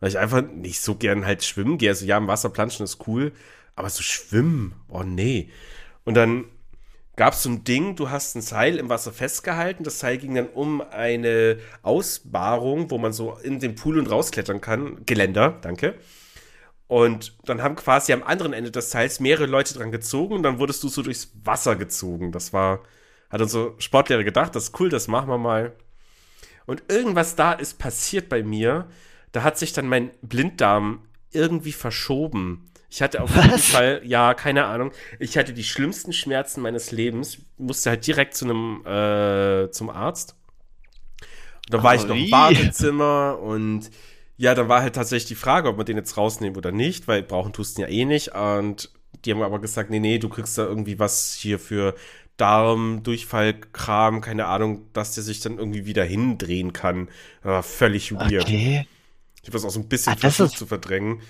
Weil 0.00 0.10
ich 0.10 0.18
einfach 0.18 0.42
nicht 0.42 0.80
so 0.80 0.94
gern 0.94 1.26
halt 1.26 1.44
schwimmen 1.44 1.78
gehe. 1.78 1.90
Also, 1.90 2.06
ja, 2.06 2.18
im 2.18 2.28
Wasser 2.28 2.50
planschen 2.50 2.84
ist 2.84 3.06
cool, 3.06 3.32
aber 3.74 3.90
so 3.90 4.02
schwimmen, 4.02 4.74
oh 4.88 5.02
nee. 5.02 5.50
Und 6.04 6.14
dann 6.14 6.44
gab 7.16 7.34
es 7.34 7.42
so 7.42 7.50
ein 7.50 7.64
Ding, 7.64 7.96
du 7.96 8.10
hast 8.10 8.36
ein 8.36 8.42
Seil 8.42 8.76
im 8.76 8.88
Wasser 8.88 9.12
festgehalten, 9.12 9.82
das 9.82 9.98
Seil 9.98 10.18
ging 10.18 10.36
dann 10.36 10.48
um 10.48 10.80
eine 10.80 11.58
Ausbahrung, 11.82 12.90
wo 12.90 12.98
man 12.98 13.12
so 13.12 13.36
in 13.42 13.58
den 13.58 13.74
Pool 13.74 13.98
und 13.98 14.08
rausklettern 14.10 14.60
kann. 14.60 15.04
Geländer, 15.04 15.58
danke. 15.60 15.96
Und 16.86 17.36
dann 17.44 17.62
haben 17.62 17.76
quasi 17.76 18.12
am 18.12 18.22
anderen 18.22 18.54
Ende 18.54 18.70
des 18.70 18.90
Seils 18.90 19.20
mehrere 19.20 19.46
Leute 19.46 19.74
dran 19.74 19.92
gezogen 19.92 20.34
und 20.34 20.42
dann 20.42 20.58
wurdest 20.58 20.82
du 20.82 20.88
so 20.88 21.02
durchs 21.02 21.32
Wasser 21.44 21.76
gezogen. 21.76 22.32
Das 22.32 22.52
war, 22.52 22.80
hat 23.30 23.42
unser 23.42 23.72
Sportlehrer 23.78 24.24
gedacht, 24.24 24.54
das 24.54 24.64
ist 24.64 24.80
cool, 24.80 24.88
das 24.88 25.08
machen 25.08 25.28
wir 25.28 25.38
mal. 25.38 25.74
Und 26.66 26.84
irgendwas 26.88 27.36
da 27.36 27.52
ist 27.52 27.78
passiert 27.78 28.28
bei 28.28 28.42
mir. 28.42 28.88
Da 29.32 29.42
hat 29.42 29.58
sich 29.58 29.72
dann 29.72 29.86
mein 29.86 30.10
Blinddarm 30.22 31.02
irgendwie 31.32 31.72
verschoben. 31.72 32.70
Ich 32.90 33.02
hatte 33.02 33.22
auf 33.22 33.34
jeden? 33.42 33.58
Fall, 33.58 34.00
ja, 34.04 34.34
keine 34.34 34.64
Ahnung. 34.64 34.92
Ich 35.18 35.36
hatte 35.36 35.52
die 35.52 35.64
schlimmsten 35.64 36.12
Schmerzen 36.12 36.62
meines 36.62 36.90
Lebens. 36.90 37.38
Musste 37.56 37.90
halt 37.90 38.06
direkt 38.06 38.34
zu 38.34 38.46
einem, 38.46 38.86
äh, 38.86 39.70
zum 39.70 39.90
Arzt. 39.90 40.34
Und 41.66 41.74
da 41.74 41.82
war 41.82 41.94
ich 41.94 42.06
noch 42.06 42.16
im. 42.16 42.30
Badezimmer 42.30 43.38
und 43.40 43.90
ja, 44.38 44.54
dann 44.54 44.68
war 44.68 44.82
halt 44.82 44.94
tatsächlich 44.94 45.28
die 45.28 45.34
Frage, 45.34 45.68
ob 45.68 45.76
man 45.76 45.84
den 45.84 45.96
jetzt 45.96 46.16
rausnehmen 46.16 46.56
oder 46.56 46.70
nicht, 46.70 47.08
weil 47.08 47.22
brauchen 47.22 47.52
tust 47.52 47.76
du 47.76 47.82
ja 47.82 47.88
eh 47.88 48.04
nicht. 48.04 48.34
Und 48.34 48.90
die 49.24 49.32
haben 49.32 49.42
aber 49.42 49.58
gesagt, 49.58 49.90
nee, 49.90 49.98
nee, 49.98 50.18
du 50.18 50.28
kriegst 50.28 50.56
da 50.56 50.64
irgendwie 50.64 50.98
was 50.98 51.34
hier 51.34 51.58
für 51.58 51.94
Darm, 52.36 53.02
Durchfall, 53.02 53.54
Kram, 53.54 54.20
keine 54.20 54.46
Ahnung, 54.46 54.86
dass 54.92 55.14
der 55.14 55.24
sich 55.24 55.40
dann 55.40 55.58
irgendwie 55.58 55.86
wieder 55.86 56.04
hindrehen 56.04 56.72
kann. 56.72 57.08
Das 57.42 57.50
war 57.50 57.62
völlig 57.64 58.12
weird. 58.12 58.44
Okay. 58.44 58.86
Ich 59.48 59.54
habe 59.54 59.62
das 59.62 59.64
auch 59.64 59.70
so 59.74 59.80
ein 59.80 59.88
bisschen 59.88 60.12
das 60.20 60.20
versucht 60.36 60.52
ist- 60.52 60.58
zu 60.58 60.66
verdrängen. 60.66 61.22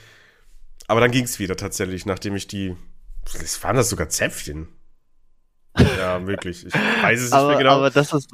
Aber 0.88 1.00
dann 1.00 1.12
ging 1.12 1.24
es 1.24 1.38
wieder 1.38 1.56
tatsächlich, 1.56 2.04
nachdem 2.04 2.34
ich 2.34 2.48
die. 2.48 2.74
Was 3.32 3.62
waren 3.62 3.76
das 3.76 3.90
sogar 3.90 4.08
Zäpfchen? 4.08 4.68
Ja, 5.78 6.26
wirklich. 6.26 6.66
Ich 6.66 6.74
weiß 6.74 7.18
es 7.20 7.24
nicht 7.26 7.32
Aber, 7.34 7.48
mehr 7.50 7.58
genau. 7.58 7.76
aber 7.76 7.90
das 7.90 8.12
ist, 8.12 8.30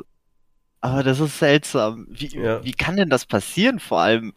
aber 0.80 1.02
das 1.02 1.20
ist 1.20 1.38
seltsam. 1.38 2.06
Wie, 2.08 2.28
Ja. 2.28 2.64
wie 2.64 2.72
kann 2.72 2.96
denn 2.96 3.10
das 3.10 3.26
passieren? 3.26 3.78
Vor 3.80 4.00
allem, 4.00 4.32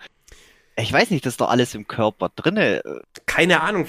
ich 0.76 0.92
weiß 0.92 1.12
nicht, 1.12 1.26
das 1.26 1.34
ist 1.34 1.42
doch 1.42 1.50
alles 1.50 1.76
im 1.76 1.88
Körper 1.88 2.30
drinne. 2.36 2.82
Keine 3.26 3.62
Ahnung. 3.62 3.88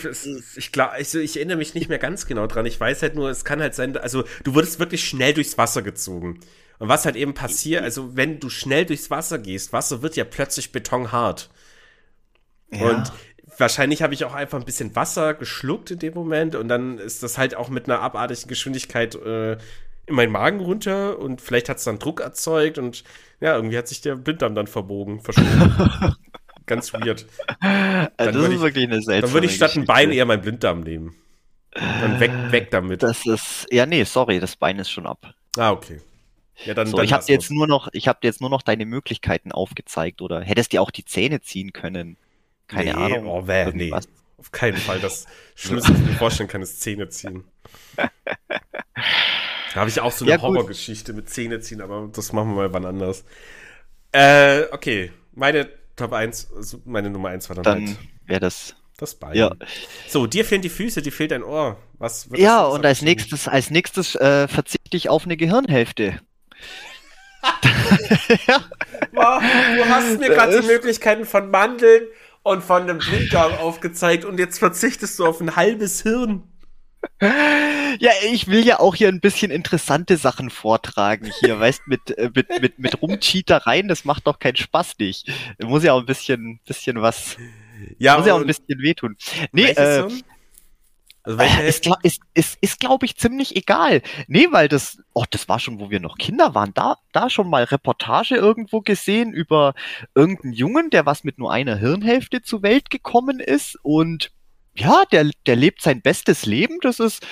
Ich, 0.57 0.71
glaub, 0.73 0.91
also 0.91 1.19
ich 1.19 1.37
erinnere 1.39 1.57
mich 1.57 1.75
nicht 1.75 1.89
mehr 1.89 1.99
ganz 1.99 2.27
genau 2.27 2.47
dran. 2.47 2.67
Ich 2.67 2.79
weiß 2.79 3.03
halt 3.03 3.15
nur, 3.17 3.31
es 3.31 3.45
kann 3.45 3.61
halt 3.61 3.75
sein, 3.75 3.97
also 3.97 4.25
du 4.45 4.55
wurdest 4.55 4.79
wirklich 4.79 5.05
schnell 5.09 5.35
durchs 5.35 5.59
Wasser 5.59 5.83
gezogen. 5.83 6.39
Und 6.79 6.89
was 6.89 7.05
halt 7.05 7.17
eben 7.17 7.35
passiert, 7.35 7.83
also 7.83 8.17
wenn 8.17 8.39
du 8.41 8.49
schnell 8.51 8.85
durchs 8.87 9.11
Wasser 9.11 9.39
gehst, 9.39 9.73
Wasser 9.73 10.03
wird 10.03 10.17
ja 10.17 10.25
plötzlich 10.25 10.71
betonhart. 10.73 11.51
Und 12.71 13.13
wahrscheinlich 13.57 14.03
habe 14.03 14.15
ich 14.15 14.25
auch 14.25 14.35
einfach 14.35 14.59
ein 14.59 14.65
bisschen 14.65 14.95
Wasser 14.95 15.35
geschluckt 15.35 15.91
in 15.91 15.99
dem 15.99 16.15
Moment 16.15 16.55
und 16.55 16.69
dann 16.69 16.99
ist 16.99 17.23
das 17.23 17.39
halt 17.39 17.57
auch 17.57 17.69
mit 17.71 17.87
einer 17.89 18.01
abartigen 18.01 18.47
Geschwindigkeit 18.49 19.15
äh, 19.17 19.53
in 20.07 20.15
meinen 20.15 20.31
Magen 20.33 20.61
runter 20.61 21.19
und 21.19 21.41
vielleicht 21.41 21.69
hat 21.69 21.79
es 21.79 21.85
dann 21.85 21.99
Druck 21.99 22.21
erzeugt 22.21 22.79
und 22.79 23.05
ja, 23.41 23.57
irgendwie 23.57 23.77
hat 23.79 23.89
sich 23.89 24.01
der 24.01 24.17
Blinddarm 24.17 24.55
dann 24.55 24.67
verbogen, 24.67 25.21
verschoben. 25.21 26.15
Ganz 26.67 26.93
weird. 26.93 27.25
Also 28.19 28.41
das 28.41 28.49
ist 28.49 28.55
ich- 28.57 28.61
wirklich 28.61 28.85
eine 28.85 29.01
seltsame 29.01 29.21
Dann 29.23 29.33
würde 29.33 29.47
ich 29.47 29.55
statt 29.57 29.75
ein. 29.77 29.87
Bein 29.87 30.13
eher 30.13 30.27
mein 30.27 30.43
Blinddarm 30.43 30.81
nehmen. 30.81 31.15
Dann 31.73 32.21
weg, 32.21 32.31
weg 32.51 32.71
damit. 32.71 33.03
Das 33.03 33.25
ist, 33.27 33.67
ja, 33.71 33.87
nee, 33.87 34.05
sorry, 34.05 34.39
das 34.41 34.57
Bein 34.57 34.79
ist 34.79 34.91
schon 34.91 35.07
ab. 35.07 35.33
ah, 35.57 35.71
okay. 35.71 36.01
Ja, 36.65 36.75
dann, 36.75 36.87
So, 36.87 36.97
dann 36.97 37.07
ich 37.07 37.13
habe 37.13 37.25
dir 37.25 37.33
jetzt 37.33 37.51
nur 37.51 37.67
noch, 37.67 37.89
ich 37.93 38.09
habe 38.09 38.19
dir 38.23 38.29
jetzt 38.29 38.41
nur 38.41 38.51
noch 38.51 38.63
deine 38.63 38.87
Möglichkeiten 38.87 39.53
aufgezeigt 39.53 40.23
oder 40.23 40.41
hättest 40.41 40.73
dir 40.73 40.83
auch 40.83 40.91
die 40.91 41.05
Zähne 41.05 41.41
ziehen 41.41 41.73
können. 41.73 42.17
Keine 42.67 42.95
nee, 42.95 43.15
Ahnung. 43.15 43.27
Oh, 43.27 43.47
weh, 43.47 43.71
nee. 43.73 43.93
Auf 43.93 44.53
keinen 44.53 44.77
Fall. 44.77 45.01
Das 45.01 45.27
Schlimmste, 45.55 45.93
was 45.93 46.01
ich 46.01 46.07
mir 46.07 46.15
vorstellen 46.15 46.49
kann, 46.49 46.63
ist 46.63 46.81
Zähne 46.81 47.09
ziehen. 47.09 47.45
Da 49.75 49.81
habe 49.81 49.91
ich 49.91 50.01
auch 50.01 50.13
so 50.13 50.25
eine 50.25 50.33
Ja. 50.33 50.41
Horrorgeschichte 50.41 51.13
mit 51.13 51.29
Zähne 51.29 51.61
ziehen, 51.61 51.83
aber 51.83 52.09
das 52.13 52.33
machen 52.33 52.49
wir 52.51 52.55
mal 52.57 52.73
wann 52.73 52.87
anders. 52.87 53.25
Äh, 54.13 54.63
okay. 54.73 55.13
Meine 55.33 55.69
Top 55.97 56.13
1, 56.13 56.53
also 56.57 56.81
meine 56.85 57.11
Nummer 57.11 57.29
1 57.29 57.49
war 57.49 57.57
dann, 57.57 57.65
Dann 57.65 57.87
halt 57.89 57.99
wäre 58.27 58.41
das. 58.41 58.75
das 58.97 59.15
Bein. 59.15 59.37
Ja. 59.37 59.55
So, 60.07 60.27
dir 60.27 60.45
fehlen 60.45 60.63
die 60.63 60.69
Füße, 60.69 61.03
dir 61.03 61.13
fehlt 61.13 61.33
ein 61.33 61.43
Ohr. 61.43 61.77
Was 61.99 62.29
Ja, 62.35 62.65
und 62.65 62.87
als 62.87 63.03
nächstes, 63.03 63.49
als 63.49 63.71
nächstes 63.71 64.15
äh, 64.15 64.49
verzichte 64.49 64.97
ich 64.97 65.09
auf 65.09 65.25
eine 65.25 65.37
Gehirnhälfte. 65.37 66.21
Wow, 69.13 69.43
du 69.77 69.85
hast 69.89 70.19
mir 70.19 70.29
gerade 70.29 70.61
die 70.61 70.67
Möglichkeiten 70.67 71.25
von 71.25 71.51
Mandeln 71.51 72.03
und 72.43 72.63
von 72.63 72.83
einem 72.83 72.99
Blinddarm 72.99 73.55
aufgezeigt 73.55 74.25
und 74.25 74.39
jetzt 74.39 74.59
verzichtest 74.59 75.19
du 75.19 75.27
auf 75.27 75.41
ein 75.41 75.57
halbes 75.57 76.03
Hirn. 76.03 76.43
Ja, 77.21 78.11
ich 78.31 78.49
will 78.49 78.65
ja 78.67 78.81
auch 78.81 78.95
hier 78.95 79.09
ein 79.09 79.21
bisschen 79.21 79.51
interessante 79.51 80.17
Sachen 80.17 80.51
vortragen 80.51 81.31
hier, 81.41 81.59
weißt, 81.61 81.83
mit, 81.87 82.17
äh, 82.17 82.31
mit, 82.35 82.49
mit, 82.61 82.79
mit 82.79 83.03
Rumcheatereien, 83.03 83.89
das 83.89 84.05
macht 84.05 84.27
doch 84.27 84.39
keinen 84.39 84.57
Spaß 84.57 84.95
nicht. 84.99 85.31
Muss 85.63 85.85
ja 85.85 85.93
auch 85.93 86.01
ein 86.01 86.07
bisschen, 86.07 86.61
bisschen 86.67 87.01
was, 87.01 87.37
Ja, 87.99 88.17
muss 88.19 88.27
ja 88.27 88.35
auch 88.35 88.41
ein 88.41 88.47
bisschen 88.47 88.81
wehtun. 88.81 89.17
Nee, 89.53 89.71
äh? 89.71 90.09
Also 91.23 91.39
welche 91.39 91.63
Äh, 91.63 91.69
ist, 91.69 91.89
ist, 92.03 92.23
ist, 92.35 92.59
ist 92.61 92.81
glaube 92.81 93.07
ich, 93.07 93.17
ziemlich 93.17 93.57
egal. 93.57 94.03
Nee, 94.29 94.49
weil 94.51 94.69
das, 94.69 94.99
oh, 95.15 95.25
das 95.31 95.49
war 95.49 95.59
schon, 95.59 95.79
wo 95.81 95.91
wir 95.91 96.01
noch 96.01 96.17
Kinder 96.17 96.55
waren, 96.55 96.73
da, 96.75 96.97
da 97.13 97.29
schon 97.29 97.51
mal 97.51 97.65
Reportage 97.65 98.37
irgendwo 98.37 98.81
gesehen 98.81 99.33
über 99.33 99.75
irgendeinen 100.15 100.53
Jungen, 100.53 100.91
der 100.91 101.07
was 101.07 101.25
mit 101.25 101.39
nur 101.39 101.53
einer 101.53 101.77
Hirnhälfte 101.77 102.43
zur 102.43 102.63
Welt 102.63 102.91
gekommen 102.91 103.41
ist 103.41 103.79
und 103.83 104.31
ja, 104.75 105.05
der, 105.11 105.31
der 105.47 105.57
lebt 105.57 105.83
sein 105.83 106.03
bestes 106.03 106.47
Leben. 106.47 106.79
Das 106.83 107.01
ist 107.01 107.27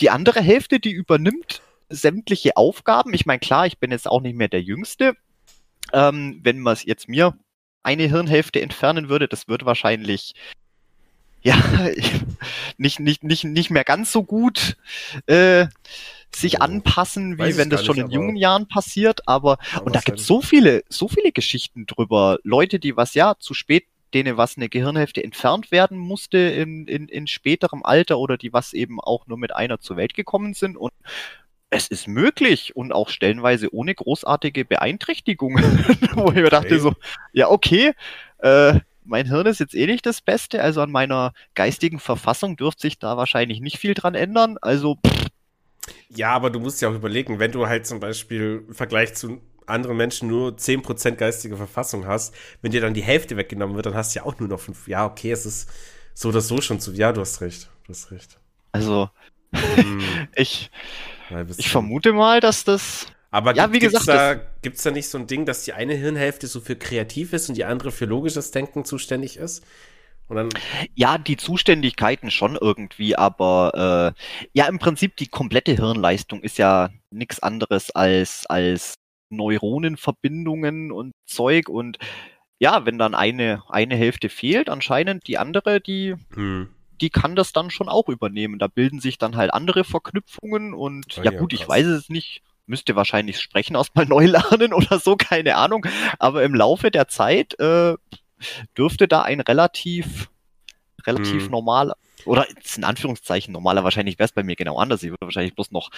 die 0.00 0.10
andere 0.10 0.40
Hälfte, 0.40 0.78
die 0.78 0.92
übernimmt 0.92 1.60
sämtliche 1.88 2.56
Aufgaben. 2.56 3.12
Ich 3.12 3.26
meine, 3.26 3.40
klar, 3.40 3.66
ich 3.66 3.78
bin 3.78 3.90
jetzt 3.90 4.08
auch 4.08 4.20
nicht 4.20 4.36
mehr 4.36 4.48
der 4.48 4.62
Jüngste. 4.62 5.14
Ähm, 5.92 6.40
wenn 6.42 6.60
man 6.60 6.74
es 6.74 6.84
jetzt 6.84 7.08
mir 7.08 7.36
eine 7.82 8.04
Hirnhälfte 8.04 8.62
entfernen 8.62 9.08
würde, 9.08 9.28
das 9.28 9.48
wird 9.48 9.64
wahrscheinlich 9.64 10.34
ja 11.42 11.56
nicht, 12.78 13.00
nicht, 13.00 13.24
nicht, 13.24 13.44
nicht 13.44 13.70
mehr 13.70 13.84
ganz 13.84 14.12
so 14.12 14.24
gut 14.24 14.76
äh, 15.26 15.66
sich 16.34 16.60
Also, 16.60 16.72
anpassen, 16.72 17.38
wie 17.38 17.56
wenn 17.56 17.70
das 17.70 17.84
schon 17.84 17.96
nicht, 17.96 18.06
in 18.06 18.10
jungen 18.10 18.36
Jahren 18.36 18.68
passiert. 18.68 19.28
Aber 19.28 19.58
Aber 19.74 19.86
und 19.86 19.94
da 19.94 20.00
gibt's 20.00 20.26
so 20.26 20.40
viele, 20.40 20.82
so 20.88 21.08
viele 21.08 21.32
Geschichten 21.32 21.86
drüber. 21.86 22.38
Leute, 22.42 22.78
die 22.78 22.96
was 22.96 23.14
ja 23.14 23.34
zu 23.38 23.54
spät, 23.54 23.84
denen 24.14 24.36
was 24.36 24.56
eine 24.56 24.68
Gehirnhälfte 24.68 25.22
entfernt 25.22 25.70
werden 25.70 25.98
musste 25.98 26.38
in, 26.38 26.86
in, 26.86 27.08
in 27.08 27.26
späterem 27.26 27.82
Alter 27.82 28.18
oder 28.18 28.36
die 28.36 28.52
was 28.52 28.72
eben 28.72 29.00
auch 29.00 29.26
nur 29.26 29.38
mit 29.38 29.54
einer 29.54 29.80
zur 29.80 29.96
Welt 29.96 30.14
gekommen 30.14 30.54
sind. 30.54 30.76
Und 30.76 30.92
es 31.70 31.88
ist 31.88 32.06
möglich 32.06 32.76
und 32.76 32.92
auch 32.92 33.08
stellenweise 33.08 33.74
ohne 33.74 33.94
großartige 33.94 34.64
Beeinträchtigung, 34.64 35.54
wo 36.14 36.28
ich 36.28 36.34
mir 36.34 36.50
dachte 36.50 36.66
Okay. 36.66 36.78
so, 36.78 36.92
ja, 37.32 37.48
okay, 37.48 37.92
äh, 38.38 38.80
mein 39.04 39.26
Hirn 39.26 39.46
ist 39.46 39.60
jetzt 39.60 39.74
eh 39.74 39.86
nicht 39.86 40.06
das 40.06 40.20
Beste, 40.20 40.62
also 40.62 40.80
an 40.82 40.90
meiner 40.90 41.32
geistigen 41.54 41.98
Verfassung 42.00 42.56
dürfte 42.56 42.82
sich 42.82 42.98
da 42.98 43.16
wahrscheinlich 43.16 43.60
nicht 43.60 43.78
viel 43.78 43.94
dran 43.94 44.14
ändern. 44.14 44.58
Also, 44.62 44.96
pff, 45.06 45.28
Ja, 46.08 46.30
aber 46.32 46.50
du 46.50 46.60
musst 46.60 46.80
ja 46.80 46.88
auch 46.88 46.94
überlegen, 46.94 47.38
wenn 47.38 47.52
du 47.52 47.66
halt 47.66 47.86
zum 47.86 48.00
Beispiel 48.00 48.64
im 48.68 48.74
Vergleich 48.74 49.14
zu 49.14 49.40
anderen 49.66 49.96
Menschen 49.96 50.28
nur 50.28 50.56
10% 50.56 51.18
geistige 51.18 51.56
Verfassung 51.56 52.06
hast, 52.06 52.34
wenn 52.60 52.72
dir 52.72 52.80
dann 52.80 52.94
die 52.94 53.02
Hälfte 53.02 53.36
weggenommen 53.36 53.76
wird, 53.76 53.86
dann 53.86 53.94
hast 53.94 54.14
du 54.14 54.20
ja 54.20 54.26
auch 54.26 54.38
nur 54.38 54.48
noch 54.48 54.60
fünf. 54.60 54.88
Ja, 54.88 55.06
okay, 55.06 55.30
es 55.32 55.46
ist 55.46 55.70
so 56.14 56.28
oder 56.28 56.40
so 56.40 56.60
schon 56.60 56.80
zu. 56.80 56.92
Ja, 56.92 57.12
du 57.12 57.20
hast 57.20 57.40
recht. 57.40 57.70
Du 57.84 57.90
hast 57.90 58.10
recht. 58.10 58.38
also 58.72 59.08
Hm, 59.54 60.28
ich, 60.36 60.70
ich 61.56 61.70
vermute 61.70 62.12
mal, 62.12 62.40
dass 62.40 62.64
das 62.64 63.06
Aber 63.32 63.54
Ja, 63.56 63.66
gibt's 63.80 64.04
gesagt, 64.04 64.06
da, 64.06 64.34
gibt's 64.62 64.84
da 64.84 64.92
nicht 64.92 65.08
so 65.08 65.18
ein 65.18 65.26
Ding, 65.26 65.46
dass 65.46 65.64
die 65.64 65.72
eine 65.72 65.94
Hirnhälfte 65.94 66.46
so 66.46 66.60
für 66.60 66.76
kreativ 66.76 67.32
ist 67.32 67.48
und 67.48 67.56
die 67.56 67.64
andere 67.64 67.90
für 67.92 68.04
logisches 68.06 68.52
Denken 68.52 68.84
zuständig 68.84 69.38
ist? 69.38 69.64
Und 70.28 70.36
dann, 70.36 70.62
Ja, 70.94 71.18
die 71.18 71.36
Zuständigkeiten 71.36 72.30
schon 72.30 72.56
irgendwie, 72.56 73.16
aber 73.16 74.14
äh, 74.16 74.48
ja, 74.54 74.66
im 74.66 74.78
Prinzip 74.78 75.16
die 75.16 75.26
komplette 75.28 75.72
Hirnleistung 75.72 76.42
ist 76.42 76.58
ja 76.58 76.90
nichts 77.10 77.40
anderes 77.40 77.90
als, 77.90 78.46
als 78.46 78.94
Neuronenverbindungen 79.30 80.92
und 80.92 81.12
Zeug 81.26 81.68
und 81.68 81.98
ja, 82.60 82.86
wenn 82.86 82.98
dann 82.98 83.14
eine, 83.14 83.64
eine 83.68 83.96
Hälfte 83.96 84.28
fehlt, 84.28 84.68
anscheinend 84.70 85.26
die 85.28 85.38
andere, 85.38 85.80
die, 85.80 86.14
hm, 86.34 86.68
die 87.00 87.10
kann 87.10 87.36
das 87.36 87.52
dann 87.52 87.70
schon 87.70 87.88
auch 87.88 88.08
übernehmen. 88.08 88.58
Da 88.58 88.68
bilden 88.68 89.00
sich 89.00 89.18
dann 89.18 89.36
halt 89.36 89.52
andere 89.54 89.84
Verknüpfungen 89.84 90.74
und 90.74 91.18
Ah 91.18 91.24
ja 91.24 91.30
gut, 91.30 91.52
ich 91.52 91.60
krass. 91.60 91.68
weiß 91.68 91.86
es 91.86 92.08
nicht, 92.08 92.42
müsste 92.66 92.94
wahrscheinlich 92.96 93.40
Sprechen 93.40 93.76
erstmal 93.76 94.06
neu 94.06 94.26
lernen 94.26 94.72
oder 94.74 94.98
so, 94.98 95.16
keine 95.16 95.56
Ahnung. 95.56 95.86
Aber 96.18 96.42
im 96.44 96.54
Laufe 96.54 96.90
der 96.90 97.08
Zeit 97.08 97.58
äh, 97.60 97.94
dürfte 98.76 99.08
da 99.08 99.22
ein 99.22 99.40
relativ, 99.40 100.28
relativ 101.06 101.44
Hm. 101.44 101.50
normaler, 101.50 101.96
oder 102.24 102.46
in 102.76 102.84
Anführungszeichen 102.84 103.52
normaler, 103.52 103.82
wahrscheinlich 103.82 104.18
wäre 104.18 104.26
es 104.26 104.32
bei 104.32 104.44
mir 104.44 104.54
genau 104.56 104.78
anders. 104.78 105.02
Ich 105.02 105.10
würde 105.10 105.26
wahrscheinlich 105.26 105.54
bloß 105.56 105.72
noch 105.72 105.90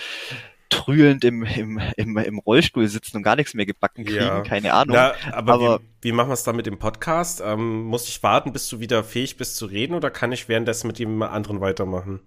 trühlend 0.70 1.23
im, 1.24 1.45
im, 1.45 1.78
im, 1.97 2.16
im 2.16 2.39
Rollstuhl 2.39 2.89
sitzen 2.89 3.19
und 3.19 3.23
gar 3.23 3.36
nichts 3.36 3.53
mehr 3.55 3.66
gebacken 3.66 4.05
kriegen, 4.07 4.24
Ja. 4.24 4.41
keine 4.41 4.73
Ahnung. 4.73 4.97
Na, 4.97 5.12
aber, 5.32 5.53
aber- 5.53 5.81
wie, 6.01 6.09
wie 6.09 6.12
machen 6.12 6.31
wir 6.31 6.35
es 6.35 6.43
da 6.45 6.53
mit 6.55 6.65
dem 6.66 6.78
Podcast? 6.78 7.43
Ähm, 7.45 7.82
muss 7.85 8.09
ich 8.09 8.23
warten, 8.23 8.53
bis 8.53 8.69
du 8.69 8.81
wieder 8.81 9.05
fähig 9.05 9.36
bist 9.36 9.57
zu 9.57 9.66
reden 9.66 9.95
oder 9.95 10.11
kann 10.11 10.32
ich 10.32 10.49
währenddessen 10.49 10.86
mit 10.86 10.99
dem 10.99 11.23
anderen 11.23 11.61
weitermachen? 11.61 12.20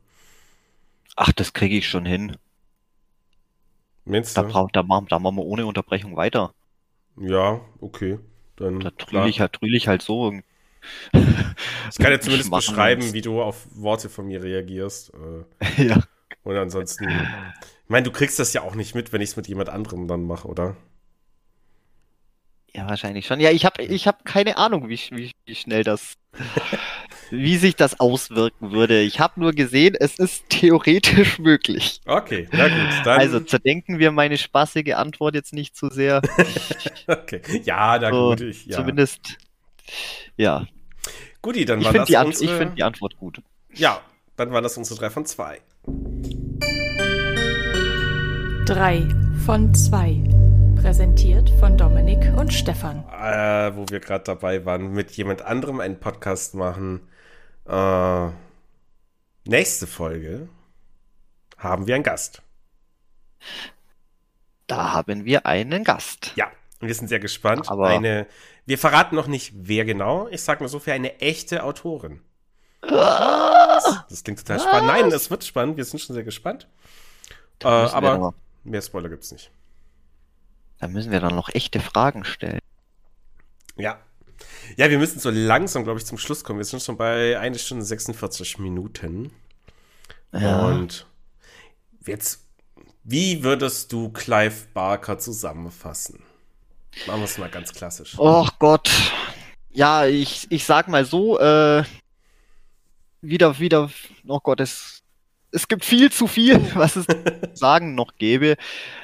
Ach, 1.16 1.32
das 1.32 1.54
kriege 1.54 1.76
ich 1.78 1.90
schon 1.90 2.06
hin. 2.06 2.38
Meinst 4.08 4.38
Da, 4.38 4.44
du? 4.44 4.48
brauch, 4.48 4.72
da, 4.72 4.84
machen, 4.84 5.08
da 5.10 5.20
machen 5.20 5.36
wir 5.36 5.44
ohne 5.46 5.66
Unterbrechung 5.66 6.16
weiter. 6.16 6.54
Ja, 7.20 7.62
okay. 7.82 8.20
Dann 8.56 8.80
Da 8.80 8.92
trühle 8.92 9.30
ich 9.30 9.40
halt, 9.40 9.54
trühl 9.54 9.76
ich 9.76 9.88
halt 9.88 10.02
so. 10.02 10.34
Ich 11.90 12.00
kann 12.00 12.12
ja 12.12 12.20
zumindest 12.20 12.54
beschreiben, 12.54 13.14
wie 13.14 13.22
du 13.22 13.42
auf 13.42 13.68
Worte 13.72 14.10
von 14.10 14.28
mir 14.28 14.42
reagierst. 14.44 15.12
Äh, 15.14 15.46
ja. 15.88 16.04
und 16.44 16.56
ansonsten, 16.58 17.32
ich 17.84 17.90
meine, 17.90 18.04
du 18.04 18.12
kriegst 18.12 18.40
das 18.40 18.54
ja 18.54 18.62
auch 18.62 18.76
nicht 18.76 18.96
mit, 18.96 19.14
wenn 19.14 19.22
ich 19.22 19.32
es 19.32 19.36
mit 19.38 19.48
jemand 19.48 19.70
anderem 19.70 20.08
dann 20.08 20.26
mache, 20.26 20.48
oder? 20.48 20.76
ja, 22.74 22.88
wahrscheinlich 22.88 23.26
schon. 23.26 23.40
Ja, 23.40 23.52
ich 23.52 23.66
habe 23.66 23.84
ich 23.84 24.08
hab 24.08 24.26
keine 24.26 24.58
Ahnung, 24.58 24.90
wie, 24.90 25.00
wie, 25.12 25.32
wie 25.46 25.56
schnell 25.56 25.84
das, 25.84 26.14
wie 27.32 27.58
sich 27.58 27.76
das 27.76 28.00
auswirken 28.00 28.72
würde. 28.72 29.02
Ich 29.02 29.20
habe 29.20 29.40
nur 29.40 29.52
gesehen, 29.54 29.96
es 30.00 30.18
ist 30.20 30.44
theoretisch 30.50 31.40
möglich. 31.40 32.02
Okay, 32.06 32.48
na 32.52 32.68
gut. 32.68 33.06
Dann, 33.06 33.20
Also 33.20 33.40
zerdenken 33.40 34.00
wir 34.00 34.12
meine 34.12 34.38
spaßige 34.38 34.94
Antwort 34.96 35.36
jetzt 35.36 35.54
nicht 35.54 35.76
zu 35.76 35.90
sehr. 35.90 36.22
okay. 37.08 37.42
Ja, 37.64 37.98
na 38.00 38.12
So, 38.12 38.30
gut. 38.30 38.42
Ich, 38.42 38.66
ja. 38.66 38.78
Zumindest, 38.78 39.38
ja. 40.38 40.66
Guti, 41.42 41.66
dann 41.66 41.80
Ich 41.80 41.86
war 41.86 41.92
finde 41.92 42.00
das 42.04 42.08
die, 42.10 42.18
Ant- 42.18 42.26
unsere... 42.28 42.52
ich 42.52 42.58
find 42.58 42.78
die 42.78 42.84
Antwort 42.84 43.18
gut. 43.18 43.42
ja, 43.74 44.02
dann 44.36 44.52
war 44.52 44.62
das 44.62 44.78
unsere 44.78 45.00
drei 45.00 45.10
von 45.10 45.26
zwei. 45.26 45.60
Drei 48.66 49.08
von 49.46 49.74
zwei. 49.74 50.22
Präsentiert 50.82 51.50
von 51.60 51.78
Dominik 51.78 52.34
und 52.38 52.54
Stefan. 52.54 53.04
äh, 53.10 53.76
wo 53.76 53.86
wir 53.90 54.00
gerade 54.00 54.24
dabei 54.26 54.64
waren, 54.66 54.92
mit 54.92 55.12
jemand 55.12 55.42
anderem 55.42 55.80
einen 55.80 56.00
Podcast 56.00 56.54
machen. 56.54 57.02
Äh, 57.68 58.30
nächste 59.46 59.88
Folge 59.88 60.48
haben 61.58 61.88
wir 61.88 61.96
einen 61.96 62.04
Gast. 62.04 62.42
Da 64.68 64.94
haben 64.94 65.26
wir 65.26 65.46
einen 65.46 65.84
Gast. 65.84 66.34
Ja, 66.36 66.52
und 66.80 66.88
wir 66.88 66.96
sind 66.96 67.08
sehr 67.08 67.20
gespannt. 67.20 67.70
Aber- 67.70 67.88
eine, 67.90 68.28
wir 68.66 68.78
verraten 68.78 69.16
noch 69.16 69.28
nicht, 69.28 69.54
wer 69.56 69.86
genau. 69.86 70.28
Ich 70.30 70.42
sage 70.42 70.62
nur 70.62 70.70
so 70.70 70.80
für 70.80 70.94
eine 70.94 71.20
echte 71.22 71.64
Autorin. 71.64 72.22
Das 72.82 74.24
klingt 74.24 74.40
total 74.40 74.60
spannend. 74.60 74.88
Nein, 74.88 75.12
es 75.12 75.30
wird 75.30 75.44
spannend. 75.44 75.78
Wir 75.78 75.86
sind 75.86 76.00
schon 76.00 76.14
sehr 76.14 76.24
gespannt. 76.24 76.68
Äh, 77.64 77.68
aber 77.68 78.34
mehr 78.64 78.82
Spoiler 78.82 79.10
gibt's 79.10 79.32
nicht. 79.32 79.52
Da 80.80 80.88
müssen 80.88 81.12
wir 81.12 81.20
dann 81.20 81.36
noch 81.36 81.50
echte 81.50 81.80
Fragen 81.80 82.24
stellen. 82.24 82.60
Ja. 83.78 84.00
Ja, 84.76 84.90
wir 84.90 85.00
müssen 85.00 85.20
so 85.20 85.30
langsam, 85.30 85.84
glaube 85.84 86.00
ich, 86.00 86.06
zum 86.06 86.18
Schluss 86.18 86.44
kommen. 86.44 86.60
Wir 86.60 86.66
sind 86.66 86.84
schon 86.84 86.98
bei 86.98 87.40
1 87.40 87.62
Stunde 87.62 87.86
46 87.86 88.60
Minuten. 88.60 89.32
Ja. 90.34 90.68
Und 90.68 91.06
jetzt, 92.06 92.46
wie 93.04 93.44
würdest 93.44 93.92
du 93.92 94.10
Clive 94.10 94.68
Barker 94.74 95.18
zusammenfassen? 95.18 96.22
Machen 97.06 97.20
wir 97.22 97.26
es 97.26 97.38
mal 97.38 97.50
ganz 97.50 97.74
klassisch. 97.74 98.16
Oh 98.18 98.48
Gott. 98.60 98.90
Ja, 99.70 100.06
ich, 100.06 100.48
ich 100.50 100.66
sag 100.66 100.88
mal 100.88 101.06
so, 101.06 101.40
äh, 101.40 101.84
wieder, 103.22 103.60
wieder, 103.60 103.90
oh 104.28 104.40
Gott, 104.40 104.60
es, 104.60 105.04
es 105.52 105.68
gibt 105.68 105.86
viel 105.86 106.12
zu 106.12 106.28
viel, 106.28 106.60
was 106.76 106.96
es 106.96 107.06
sagen 107.54 107.96
noch 107.96 108.16
gäbe. 108.18 108.56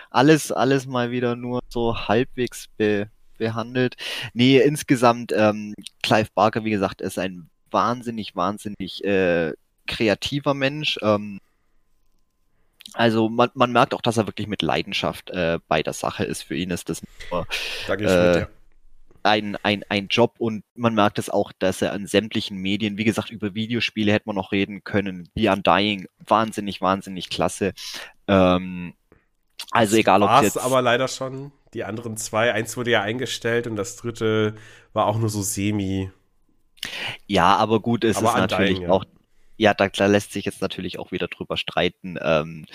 Alles, 0.10 0.52
alles 0.52 0.86
mal 0.86 1.12
wieder 1.12 1.36
nur 1.36 1.62
so 1.70 1.96
halbwegs 1.96 2.68
be, 2.78 3.10
behandelt. 3.44 3.96
Nee, 4.34 4.60
insgesamt, 4.60 5.34
ähm, 5.36 5.76
Clive 6.02 6.30
Barker, 6.34 6.64
wie 6.64 6.72
gesagt, 6.72 7.02
ist 7.02 7.20
ein 7.20 7.50
wahnsinnig, 7.72 8.36
wahnsinnig 8.36 9.04
äh, 9.04 9.52
kreativer 9.86 10.54
Mensch. 10.54 10.98
Ähm, 11.02 11.40
also 12.94 13.28
man, 13.28 13.50
man 13.54 13.72
merkt 13.72 13.94
auch, 13.94 14.02
dass 14.02 14.18
er 14.18 14.28
wirklich 14.28 14.48
mit 14.48 14.62
Leidenschaft 14.62 15.30
äh, 15.32 15.60
bei 15.68 15.84
der 15.84 15.94
Sache 15.94 16.24
ist. 16.24 16.44
Für 16.44 16.56
ihn 16.56 16.70
ist 16.70 16.88
das 16.90 17.02
nur 17.32 17.48
Da 17.88 17.96
äh, 17.96 18.40
mit 18.40 18.48
ein, 19.24 19.58
ein, 19.64 19.84
ein 19.90 20.08
Job 20.08 20.36
und 20.38 20.64
man 20.76 20.96
merkt 20.96 21.18
es 21.18 21.30
auch, 21.30 21.52
dass 21.58 21.82
er 21.82 21.94
an 21.94 22.08
sämtlichen 22.08 22.58
Medien, 22.58 22.98
wie 22.98 23.06
gesagt, 23.06 23.30
über 23.30 23.56
Videospiele 23.56 24.12
hätte 24.12 24.28
man 24.28 24.36
noch 24.36 24.52
reden 24.52 24.84
können, 24.84 25.30
wie 25.34 25.50
Undying, 25.50 26.08
wahnsinnig, 26.26 26.82
wahnsinnig 26.82 27.30
klasse. 27.30 27.74
Ähm, 28.28 28.94
also 29.72 29.96
egal, 29.96 30.24
ob 30.24 30.44
jetzt... 30.44 30.58
aber 30.58 30.82
leider 30.82 31.08
schon. 31.08 31.52
Die 31.74 31.84
anderen 31.84 32.18
zwei, 32.18 32.54
eins 32.54 32.78
wurde 32.78 32.92
ja 32.92 33.02
eingestellt 33.02 33.68
und 33.68 33.76
das 33.76 33.96
dritte 33.96 34.56
war 34.94 35.08
auch 35.08 35.18
nur 35.18 35.30
so 35.30 35.42
semi. 35.42 36.12
Ja, 37.28 37.56
aber 37.56 37.80
gut, 37.80 38.04
es 38.04 38.18
Aber 38.18 38.30
ist 38.30 38.36
natürlich 38.36 38.80
ja. 38.80 38.90
auch, 38.90 39.06
ja, 39.58 39.74
da, 39.74 39.88
da 39.88 40.06
lässt 40.06 40.34
sich 40.34 40.46
jetzt 40.46 40.62
natürlich 40.62 41.00
auch 41.00 41.12
wieder 41.12 41.28
drüber 41.28 41.58
streiten. 41.58 42.18
Ähm, 42.22 42.66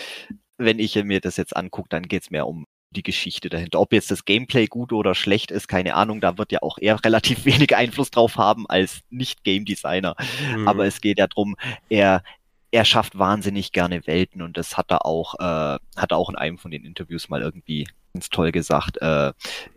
wenn 0.57 0.79
ich 0.79 0.97
mir 1.05 1.21
das 1.21 1.37
jetzt 1.37 1.57
angucke, 1.57 1.89
dann 1.91 2.05
geht's 2.05 2.31
mehr 2.31 2.47
um 2.47 2.67
die 2.91 3.03
Geschichte 3.03 3.49
dahinter. 3.51 3.81
Ob 3.81 3.93
jetzt 3.93 4.11
das 4.11 4.25
Gameplay 4.25 4.67
gut 4.67 4.93
oder 4.93 5.15
schlecht 5.15 5.51
ist, 5.51 5.69
keine 5.69 5.95
Ahnung, 5.95 6.21
da 6.21 6.39
wird 6.39 6.53
ja 6.53 6.63
auch 6.63 6.79
er 6.79 6.99
relativ 7.05 7.45
wenig 7.45 7.77
Einfluss 7.77 8.11
drauf 8.11 8.37
haben 8.37 8.67
als 8.69 9.01
Nicht-Game 9.11 9.65
Designer. 9.65 10.17
Hm. 10.53 10.67
Aber 10.67 10.87
es 10.87 11.01
geht 11.01 11.19
ja 11.19 11.27
drum, 11.27 11.57
er, 11.89 12.23
er 12.71 12.85
schafft 12.85 13.19
wahnsinnig 13.19 13.73
gerne 13.73 14.07
Welten 14.07 14.43
und 14.43 14.57
das 14.59 14.77
hat 14.77 14.91
er 14.91 15.07
auch, 15.07 15.35
äh, 15.39 15.79
hat 15.97 16.13
er 16.13 16.17
auch 16.17 16.29
in 16.29 16.37
einem 16.37 16.59
von 16.59 16.71
den 16.71 16.85
Interviews 16.85 17.29
mal 17.29 17.43
irgendwie 17.43 17.87
ganz 18.13 18.29
toll 18.31 18.53
gesagt, 18.53 18.99
äh, 19.01 19.29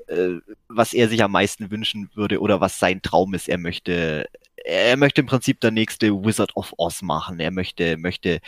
äh, 0.08 0.40
was 0.68 0.94
er 0.94 1.08
sich 1.10 1.24
am 1.24 1.32
meisten 1.32 1.72
wünschen 1.72 2.10
würde 2.16 2.40
oder 2.40 2.60
was 2.62 2.80
sein 2.80 3.02
Traum 3.02 3.34
ist. 3.34 3.48
Er 3.50 3.58
möchte, 3.58 4.28
er 4.56 4.98
möchte 4.98 5.22
im 5.22 5.28
Prinzip 5.28 5.60
der 5.62 5.72
nächste 5.72 6.12
Wizard 6.12 6.56
of 6.56 6.74
Oz 6.78 7.02
machen. 7.02 7.40
Er 7.40 7.52
möchte, 7.52 7.98
möchte 7.98 8.40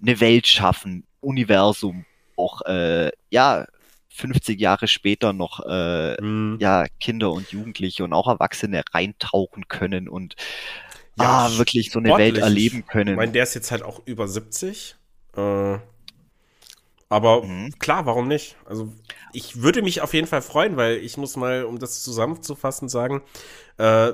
eine 0.00 0.20
Welt 0.20 0.46
schaffen, 0.46 1.04
Universum, 1.20 2.04
auch, 2.36 2.62
äh, 2.62 3.10
ja, 3.30 3.66
50 4.12 4.60
Jahre 4.60 4.88
später 4.88 5.32
noch, 5.32 5.60
äh, 5.66 6.16
Hm. 6.16 6.58
ja, 6.60 6.86
Kinder 7.00 7.30
und 7.32 7.50
Jugendliche 7.52 8.04
und 8.04 8.12
auch 8.12 8.28
Erwachsene 8.28 8.82
reintauchen 8.92 9.68
können 9.68 10.08
und 10.08 10.34
Ja, 11.16 11.46
ah, 11.46 11.58
wirklich 11.58 11.90
so 11.92 11.98
eine 11.98 12.16
Welt 12.16 12.38
erleben 12.38 12.84
Ich 12.86 12.86
können. 12.86 13.16
meine, 13.16 13.32
der 13.32 13.42
ist 13.44 13.54
jetzt 13.54 13.70
halt 13.70 13.82
auch 13.82 14.02
über 14.06 14.28
70. 14.28 14.96
Äh, 15.36 15.78
aber 17.08 17.42
Mhm. 17.42 17.74
klar, 17.78 18.06
warum 18.06 18.28
nicht? 18.28 18.56
Also 18.64 18.92
ich 19.32 19.62
würde 19.62 19.82
mich 19.82 20.00
auf 20.00 20.14
jeden 20.14 20.26
Fall 20.28 20.42
freuen, 20.42 20.76
weil 20.76 20.96
ich 20.98 21.16
muss 21.16 21.36
mal, 21.36 21.64
um 21.64 21.78
das 21.78 22.02
zusammenzufassen, 22.02 22.88
sagen, 22.88 23.22
äh, 23.78 24.12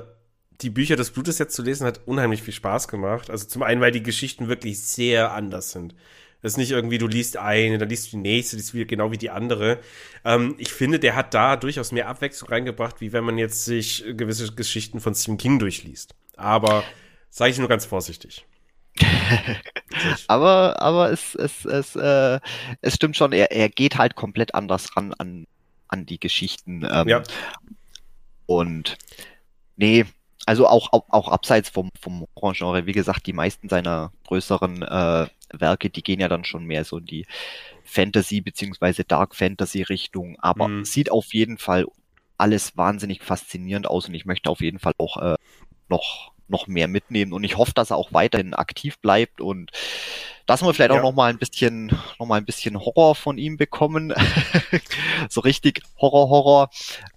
die 0.61 0.71
Bücher 0.71 0.95
des 0.95 1.11
Blutes 1.11 1.37
jetzt 1.37 1.55
zu 1.55 1.61
lesen 1.61 1.85
hat 1.85 2.01
unheimlich 2.07 2.41
viel 2.41 2.53
Spaß 2.53 2.87
gemacht. 2.87 3.29
Also 3.29 3.45
zum 3.47 3.61
einen, 3.63 3.81
weil 3.81 3.91
die 3.91 4.01
Geschichten 4.03 4.47
wirklich 4.47 4.79
sehr 4.81 5.31
anders 5.33 5.71
sind. 5.71 5.93
Es 6.41 6.53
ist 6.53 6.57
nicht 6.57 6.71
irgendwie, 6.71 6.97
du 6.97 7.07
liest 7.07 7.37
eine, 7.37 7.77
dann 7.77 7.89
liest 7.89 8.07
du 8.07 8.11
die 8.11 8.17
nächste, 8.23 8.55
die 8.55 8.61
ist 8.63 8.73
wieder 8.73 8.85
genau 8.85 9.11
wie 9.11 9.17
die 9.17 9.29
andere. 9.29 9.79
Ähm, 10.25 10.55
ich 10.57 10.71
finde, 10.73 10.99
der 10.99 11.15
hat 11.15 11.33
da 11.35 11.55
durchaus 11.57 11.91
mehr 11.91 12.07
Abwechslung 12.07 12.49
reingebracht, 12.49 13.01
wie 13.01 13.13
wenn 13.13 13.23
man 13.23 13.37
jetzt 13.37 13.65
sich 13.65 14.03
gewisse 14.15 14.53
Geschichten 14.55 14.99
von 15.01 15.13
Stephen 15.15 15.37
King 15.37 15.59
durchliest. 15.59 16.15
Aber 16.37 16.83
sage 17.29 17.51
ich 17.51 17.57
nur 17.57 17.67
ganz 17.67 17.85
vorsichtig. 17.85 18.45
aber 20.27 20.81
aber 20.81 21.11
es, 21.11 21.35
es, 21.35 21.65
es, 21.65 21.95
äh, 21.95 22.39
es 22.81 22.95
stimmt 22.95 23.15
schon, 23.15 23.31
er, 23.31 23.51
er 23.51 23.69
geht 23.69 23.97
halt 23.97 24.15
komplett 24.15 24.55
anders 24.55 24.95
ran 24.95 25.13
an, 25.13 25.45
an 25.87 26.05
die 26.05 26.19
Geschichten. 26.19 26.87
Ähm, 26.89 27.07
Ja. 27.07 27.23
Und 28.45 28.97
nee, 29.75 30.05
also 30.45 30.67
auch, 30.67 30.93
auch, 30.93 31.05
auch 31.09 31.27
abseits 31.27 31.69
vom, 31.69 31.89
vom 31.99 32.25
Horrorgenre, 32.35 32.85
wie 32.85 32.93
gesagt, 32.93 33.27
die 33.27 33.33
meisten 33.33 33.67
seiner 33.69 34.11
größeren 34.27 34.81
äh, 34.81 35.27
Werke, 35.51 35.89
die 35.89 36.03
gehen 36.03 36.19
ja 36.21 36.29
dann 36.29 36.45
schon 36.45 36.65
mehr 36.65 36.85
so 36.85 36.97
in 36.97 37.05
die 37.05 37.25
Fantasy- 37.83 38.41
beziehungsweise 38.41 39.03
Dark 39.03 39.35
Fantasy-Richtung, 39.35 40.37
aber 40.39 40.69
Mhm. 40.69 40.85
sieht 40.85 41.11
auf 41.11 41.33
jeden 41.33 41.57
Fall 41.57 41.85
alles 42.37 42.77
wahnsinnig 42.77 43.21
faszinierend 43.23 43.87
aus 43.87 44.07
und 44.07 44.13
ich 44.13 44.25
möchte 44.25 44.49
auf 44.49 44.61
jeden 44.61 44.79
Fall 44.79 44.93
auch 44.97 45.17
äh, 45.17 45.35
noch, 45.89 46.31
noch 46.47 46.67
mehr 46.67 46.87
mitnehmen 46.87 47.33
und 47.33 47.43
ich 47.43 47.57
hoffe, 47.57 47.73
dass 47.73 47.91
er 47.91 47.97
auch 47.97 48.13
weiterhin 48.13 48.53
aktiv 48.53 48.99
bleibt 48.99 49.41
und 49.41 49.71
dass 50.47 50.61
wir 50.61 50.73
vielleicht 50.73 50.91
ja. 50.91 50.99
auch 50.99 51.03
noch 51.03 51.13
mal 51.13 51.29
ein 51.29 51.37
bisschen, 51.37 51.87
noch 52.19 52.25
mal 52.25 52.37
ein 52.37 52.45
bisschen 52.45 52.79
Horror 52.79 53.15
von 53.15 53.37
ihm 53.37 53.57
bekommen. 53.57 54.13
so 55.29 55.41
richtig 55.41 55.81
Horror, 55.99 56.29
Horror. 56.29 56.69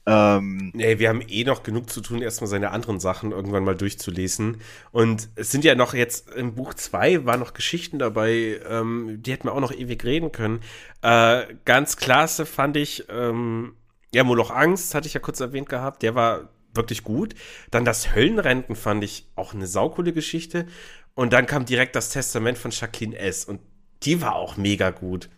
Ähm, 0.05 0.73
nee, 0.75 0.99
wir 0.99 1.09
haben 1.09 1.23
eh 1.27 1.45
noch 1.45 1.63
genug 1.63 1.89
zu 1.91 2.01
tun, 2.01 2.23
erstmal 2.23 2.49
seine 2.49 2.73
anderen 2.73 2.99
Sachen 2.99 3.31
irgendwann 3.31 3.65
mal 3.65 3.77
durchzulesen. 3.77 4.61
Und 4.91 5.29
es 5.37 5.53
sind 5.53 5.65
ja 5.65 5.77
noch 5.77 5.95
jetzt 5.95 6.29
im 6.31 6.57
Buch 6.57 6.75
2 6.75 7.25
waren 7.25 7.39
noch 7.39 7.55
Geschichten 7.55 8.01
dabei, 8.01 8.61
ähm, 8.69 9.23
die 9.23 9.33
hätten 9.33 9.47
wir 9.47 9.55
auch 9.55 9.61
noch 9.61 9.73
ewig 9.73 10.05
reden 10.05 10.33
können. 10.33 10.61
Äh, 11.03 11.45
ganz 11.65 11.97
klasse 11.97 12.47
fand 12.47 12.77
ich, 12.77 13.05
ähm, 13.09 13.77
ja, 14.13 14.25
Moloch 14.25 14.51
Angst, 14.51 14.93
hatte 14.97 15.07
ich 15.07 15.15
ja 15.15 15.21
kurz 15.21 15.39
erwähnt 15.39 15.69
gehabt, 15.69 16.03
der 16.03 16.17
war 16.17 16.49
wirklich 16.75 17.05
gut. 17.05 17.35
Dann 17.71 17.85
das 17.85 18.15
Höllenrenten 18.15 18.77
fand 18.77 19.05
ich 19.05 19.27
auch 19.37 19.55
eine 19.55 19.67
saukoole 19.67 20.13
Geschichte. 20.13 20.67
Und 21.15 21.33
dann 21.33 21.47
kam 21.47 21.65
direkt 21.65 21.97
das 21.97 22.11
Testament 22.11 22.59
von 22.59 22.71
Jacqueline 22.71 23.19
S. 23.19 23.45
Und 23.45 23.61
die 24.03 24.21
war 24.23 24.37
auch 24.37 24.57
mega 24.57 24.91
gut. 24.91 25.29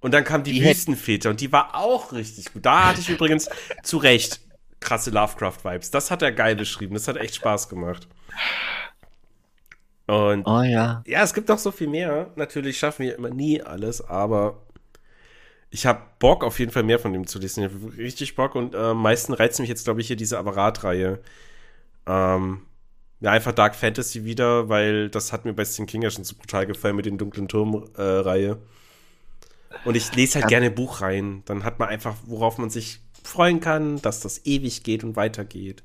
Und 0.00 0.12
dann 0.12 0.24
kam 0.24 0.42
die, 0.42 0.52
die 0.52 0.64
Wüstenväter 0.64 1.30
und 1.30 1.40
die 1.40 1.50
war 1.50 1.74
auch 1.74 2.12
richtig 2.12 2.52
gut. 2.52 2.66
Da 2.66 2.88
hatte 2.88 3.00
ich 3.00 3.08
übrigens 3.08 3.48
zu 3.82 3.96
Recht 3.96 4.40
krasse 4.80 5.10
Lovecraft-Vibes. 5.10 5.90
Das 5.90 6.10
hat 6.10 6.20
er 6.20 6.30
geil 6.30 6.56
beschrieben. 6.56 6.92
Das 6.92 7.08
hat 7.08 7.16
echt 7.16 7.36
Spaß 7.36 7.70
gemacht. 7.70 8.06
Und 10.06 10.46
oh 10.46 10.60
ja. 10.60 11.02
Ja, 11.06 11.22
es 11.22 11.32
gibt 11.32 11.48
noch 11.48 11.58
so 11.58 11.70
viel 11.70 11.88
mehr. 11.88 12.30
Natürlich 12.36 12.78
schaffen 12.78 13.06
wir 13.06 13.16
immer 13.16 13.30
nie 13.30 13.62
alles, 13.62 14.02
aber 14.02 14.63
ich 15.74 15.86
habe 15.86 16.02
Bock 16.20 16.44
auf 16.44 16.60
jeden 16.60 16.70
Fall 16.70 16.84
mehr 16.84 17.00
von 17.00 17.12
dem 17.12 17.26
zu 17.26 17.40
lesen. 17.40 17.64
Ich 17.64 17.72
habe 17.72 17.96
richtig 17.98 18.36
Bock 18.36 18.54
und 18.54 18.74
äh, 18.74 18.78
am 18.78 19.02
meisten 19.02 19.32
reizt 19.32 19.58
mich 19.58 19.68
jetzt, 19.68 19.82
glaube 19.82 20.00
ich, 20.00 20.06
hier 20.06 20.14
diese 20.14 20.38
Apparat-Reihe. 20.38 21.18
Ähm, 22.06 22.60
ja, 23.18 23.32
einfach 23.32 23.50
Dark 23.50 23.74
Fantasy 23.74 24.24
wieder, 24.24 24.68
weil 24.68 25.10
das 25.10 25.32
hat 25.32 25.44
mir 25.44 25.52
bei 25.52 25.64
Stephen 25.64 25.86
King 25.86 26.02
ja 26.02 26.10
schon 26.10 26.22
so 26.22 26.36
brutal 26.36 26.66
gefallen 26.66 26.94
mit 26.94 27.06
den 27.06 27.18
dunklen 27.18 27.48
Turm-Reihe. 27.48 28.50
Äh, 28.50 29.88
und 29.88 29.96
ich 29.96 30.14
lese 30.14 30.34
halt 30.34 30.44
ja. 30.44 30.48
gerne 30.48 30.70
Buchreihen. 30.70 31.42
Dann 31.44 31.64
hat 31.64 31.80
man 31.80 31.88
einfach, 31.88 32.14
worauf 32.24 32.56
man 32.58 32.70
sich 32.70 33.00
freuen 33.24 33.58
kann, 33.58 34.00
dass 34.00 34.20
das 34.20 34.46
ewig 34.46 34.84
geht 34.84 35.02
und 35.02 35.16
weitergeht. 35.16 35.82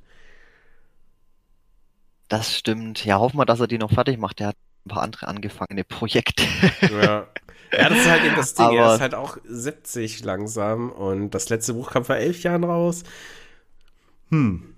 Das 2.28 2.56
stimmt. 2.56 3.04
Ja, 3.06 3.18
hoffen 3.18 3.38
wir, 3.38 3.46
dass 3.48 3.60
er 3.60 3.66
die 3.66 3.80
noch 3.80 3.92
fertig 3.92 4.20
macht. 4.20 4.38
Der 4.38 4.50
hat 4.50 4.58
ein 4.86 4.90
paar 4.90 5.02
andere 5.02 5.28
angefangene 5.28 5.84
Projekte. 5.84 6.44
Ja. 6.92 7.28
Ja, 7.72 7.90
das 7.90 8.00
ist 8.00 8.10
halt 8.10 8.24
eben 8.24 8.36
das 8.36 8.54
Ding. 8.54 8.66
Aber 8.66 8.78
er 8.78 8.96
ist 8.96 9.02
halt 9.02 9.16
auch 9.16 9.38
70 9.46 10.24
langsam 10.24 10.92
und 10.92 11.32
das 11.32 11.50
letzte 11.50 11.74
Buch 11.74 11.92
kam 11.92 12.06
vor 12.06 12.16
elf 12.16 12.44
Jahren 12.44 12.64
raus. 12.64 13.04
Hm 14.30 14.76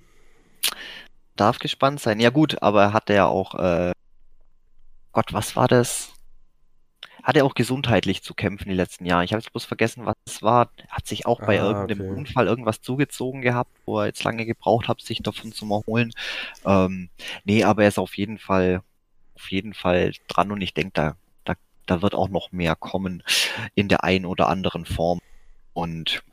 darf 1.41 1.59
gespannt 1.59 1.99
sein. 1.99 2.19
Ja 2.19 2.30
gut, 2.30 2.61
aber 2.61 2.84
er 2.84 2.93
hatte 2.93 3.13
ja 3.13 3.26
auch, 3.26 3.55
äh, 3.55 3.91
Gott, 5.11 5.34
was 5.34 5.55
war 5.55 5.68
das? 5.68 6.13
Hat 7.23 7.35
er 7.35 7.45
auch 7.45 7.53
gesundheitlich 7.53 8.23
zu 8.23 8.34
kämpfen 8.34 8.69
die 8.69 8.76
letzten 8.76 9.05
Jahre. 9.05 9.23
Ich 9.23 9.34
habe 9.34 9.41
jetzt 9.41 9.51
bloß 9.51 9.65
vergessen, 9.65 10.05
was 10.05 10.15
es 10.26 10.41
war. 10.41 10.72
Hat 10.89 11.07
sich 11.07 11.26
auch 11.26 11.39
bei 11.39 11.61
ah, 11.61 11.65
irgendeinem 11.65 12.01
okay. 12.01 12.19
Unfall 12.19 12.47
irgendwas 12.47 12.81
zugezogen 12.81 13.41
gehabt, 13.41 13.72
wo 13.85 13.99
er 13.99 14.07
jetzt 14.07 14.23
lange 14.23 14.45
gebraucht 14.45 14.88
hat, 14.88 15.01
sich 15.01 15.22
davon 15.22 15.51
zu 15.51 15.69
erholen. 15.69 16.13
Ähm, 16.65 17.09
nee, 17.43 17.63
aber 17.63 17.84
er 17.84 17.89
ist 17.89 17.99
auf 17.99 18.18
jeden 18.18 18.39
Fall, 18.39 18.81
auf 19.35 19.51
jeden 19.51 19.73
Fall 19.73 20.13
dran 20.27 20.51
und 20.51 20.61
ich 20.61 20.73
denke, 20.73 20.91
da, 20.93 21.15
da, 21.86 22.02
wird 22.02 22.16
auch 22.16 22.30
noch 22.30 22.52
mehr 22.52 22.76
kommen 22.76 23.24
in 23.76 23.88
der 23.88 24.03
einen 24.03 24.26
oder 24.26 24.48
anderen 24.48 24.86
Form. 24.86 25.20
Und 25.74 26.24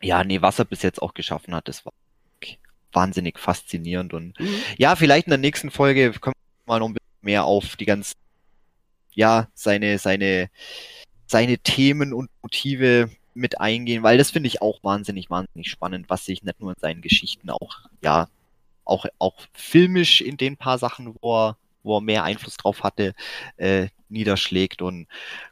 ja, 0.00 0.22
nee, 0.24 0.42
was 0.42 0.58
er 0.58 0.64
bis 0.64 0.82
jetzt 0.82 1.02
auch 1.02 1.14
geschaffen 1.14 1.54
hat, 1.54 1.68
das 1.68 1.84
war 1.84 1.92
wahnsinnig 2.92 3.38
faszinierend. 3.38 4.14
Und 4.14 4.38
mhm. 4.38 4.60
ja, 4.76 4.96
vielleicht 4.96 5.26
in 5.26 5.30
der 5.30 5.38
nächsten 5.38 5.70
Folge 5.70 6.12
kommen 6.12 6.34
wir 6.64 6.72
mal 6.72 6.78
noch 6.80 6.88
ein 6.88 6.94
bisschen 6.94 7.08
mehr 7.22 7.44
auf 7.44 7.76
die 7.76 7.86
ganzen, 7.86 8.16
ja, 9.12 9.48
seine, 9.54 9.98
seine, 9.98 10.50
seine 11.26 11.58
Themen 11.58 12.12
und 12.12 12.30
Motive 12.42 13.10
mit 13.34 13.60
eingehen, 13.60 14.02
weil 14.02 14.18
das 14.18 14.30
finde 14.30 14.48
ich 14.48 14.62
auch 14.62 14.82
wahnsinnig, 14.82 15.30
wahnsinnig 15.30 15.70
spannend, 15.70 16.10
was 16.10 16.24
sich 16.24 16.42
nicht 16.42 16.60
nur 16.60 16.72
in 16.72 16.80
seinen 16.80 17.02
Geschichten 17.02 17.50
auch, 17.50 17.82
ja, 18.02 18.28
auch, 18.84 19.06
auch 19.18 19.34
filmisch 19.52 20.20
in 20.20 20.36
den 20.36 20.56
paar 20.56 20.78
Sachen, 20.78 21.14
wo 21.20 21.36
er, 21.36 21.56
wo 21.82 21.98
er 21.98 22.00
mehr 22.00 22.24
Einfluss 22.24 22.56
drauf 22.56 22.82
hatte, 22.82 23.14
äh, 23.56 23.88
niederschlägt. 24.10 24.82
Und 24.82 25.06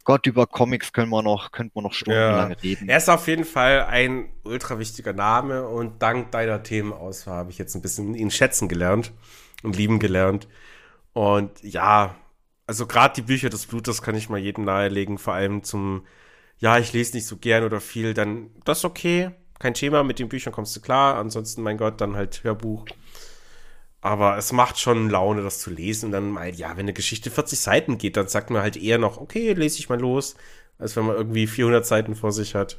Gott, 0.05 0.27
über 0.27 0.47
Comics 0.47 0.93
können 0.93 1.11
wir 1.11 1.23
noch, 1.23 1.53
könnten 1.53 1.77
wir 1.77 1.83
noch 1.83 1.93
stundenlang 1.93 2.51
ja. 2.51 2.57
reden. 2.63 2.89
Er 2.89 2.99
ist 2.99 3.09
auf 3.09 3.27
jeden 3.29 3.45
Fall 3.45 3.85
ein 3.85 4.29
ultra 4.45 4.79
wichtiger 4.79 5.13
Name 5.13 5.67
und 5.67 6.03
dank 6.03 6.31
deiner 6.33 6.63
Themenauswahl 6.63 7.39
habe 7.39 7.51
ich 7.51 7.59
jetzt 7.59 7.75
ein 7.75 7.83
bisschen 7.83 8.15
ihn 8.15 8.31
schätzen 8.31 8.69
gelernt 8.69 9.13
und 9.63 9.77
lieben 9.77 9.99
gelernt. 9.99 10.49
Und 11.13 11.63
ja, 11.63 12.15
also 12.67 12.87
gerade 12.87 13.15
die 13.15 13.23
Bücher 13.23 13.49
des 13.49 13.67
Blutes 13.67 14.03
kann 14.03 14.15
ich 14.15 14.29
mal 14.29 14.39
jedem 14.39 14.65
nahelegen, 14.65 15.19
vor 15.19 15.35
allem 15.35 15.63
zum, 15.63 16.07
ja, 16.59 16.79
ich 16.79 16.93
lese 16.93 17.17
nicht 17.17 17.27
so 17.27 17.37
gern 17.37 17.65
oder 17.65 17.81
viel, 17.81 18.15
dann 18.15 18.51
das 18.65 18.79
ist 18.79 18.85
okay. 18.85 19.31
Kein 19.59 19.75
Thema, 19.75 20.03
mit 20.03 20.19
den 20.19 20.29
Büchern 20.29 20.53
kommst 20.53 20.77
du 20.77 20.81
klar. 20.81 21.17
Ansonsten, 21.17 21.63
mein 21.63 21.79
Gott, 21.79 22.01
dann 22.01 22.15
halt 22.15 22.45
Hörbuch. 22.45 22.85
Aber 24.07 24.39
es 24.39 24.53
macht 24.53 24.79
schon 24.79 25.11
Laune, 25.11 25.43
das 25.43 25.59
zu 25.59 25.69
lesen. 25.69 26.07
Und 26.07 26.13
dann 26.13 26.31
mal, 26.31 26.55
ja, 26.55 26.77
wenn 26.77 26.85
eine 26.85 26.93
Geschichte 26.93 27.29
40 27.29 27.59
Seiten 27.59 27.99
geht, 27.99 28.17
dann 28.17 28.29
sagt 28.29 28.51
man 28.51 28.63
halt 28.63 28.77
eher 28.77 28.99
noch, 28.99 29.17
okay, 29.17 29.53
lese 29.53 29.81
ich 29.81 29.89
mal 29.89 29.99
los, 29.99 30.37
als 30.79 30.95
wenn 30.95 31.07
man 31.07 31.17
irgendwie 31.17 31.49
400 31.49 31.85
Seiten 31.85 32.15
vor 32.15 32.31
sich 32.31 32.55
hat. 32.55 32.79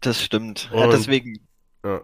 Das 0.00 0.22
stimmt. 0.22 0.70
Und, 0.72 0.78
ja, 0.78 0.86
deswegen, 0.86 1.40
ja. 1.84 2.02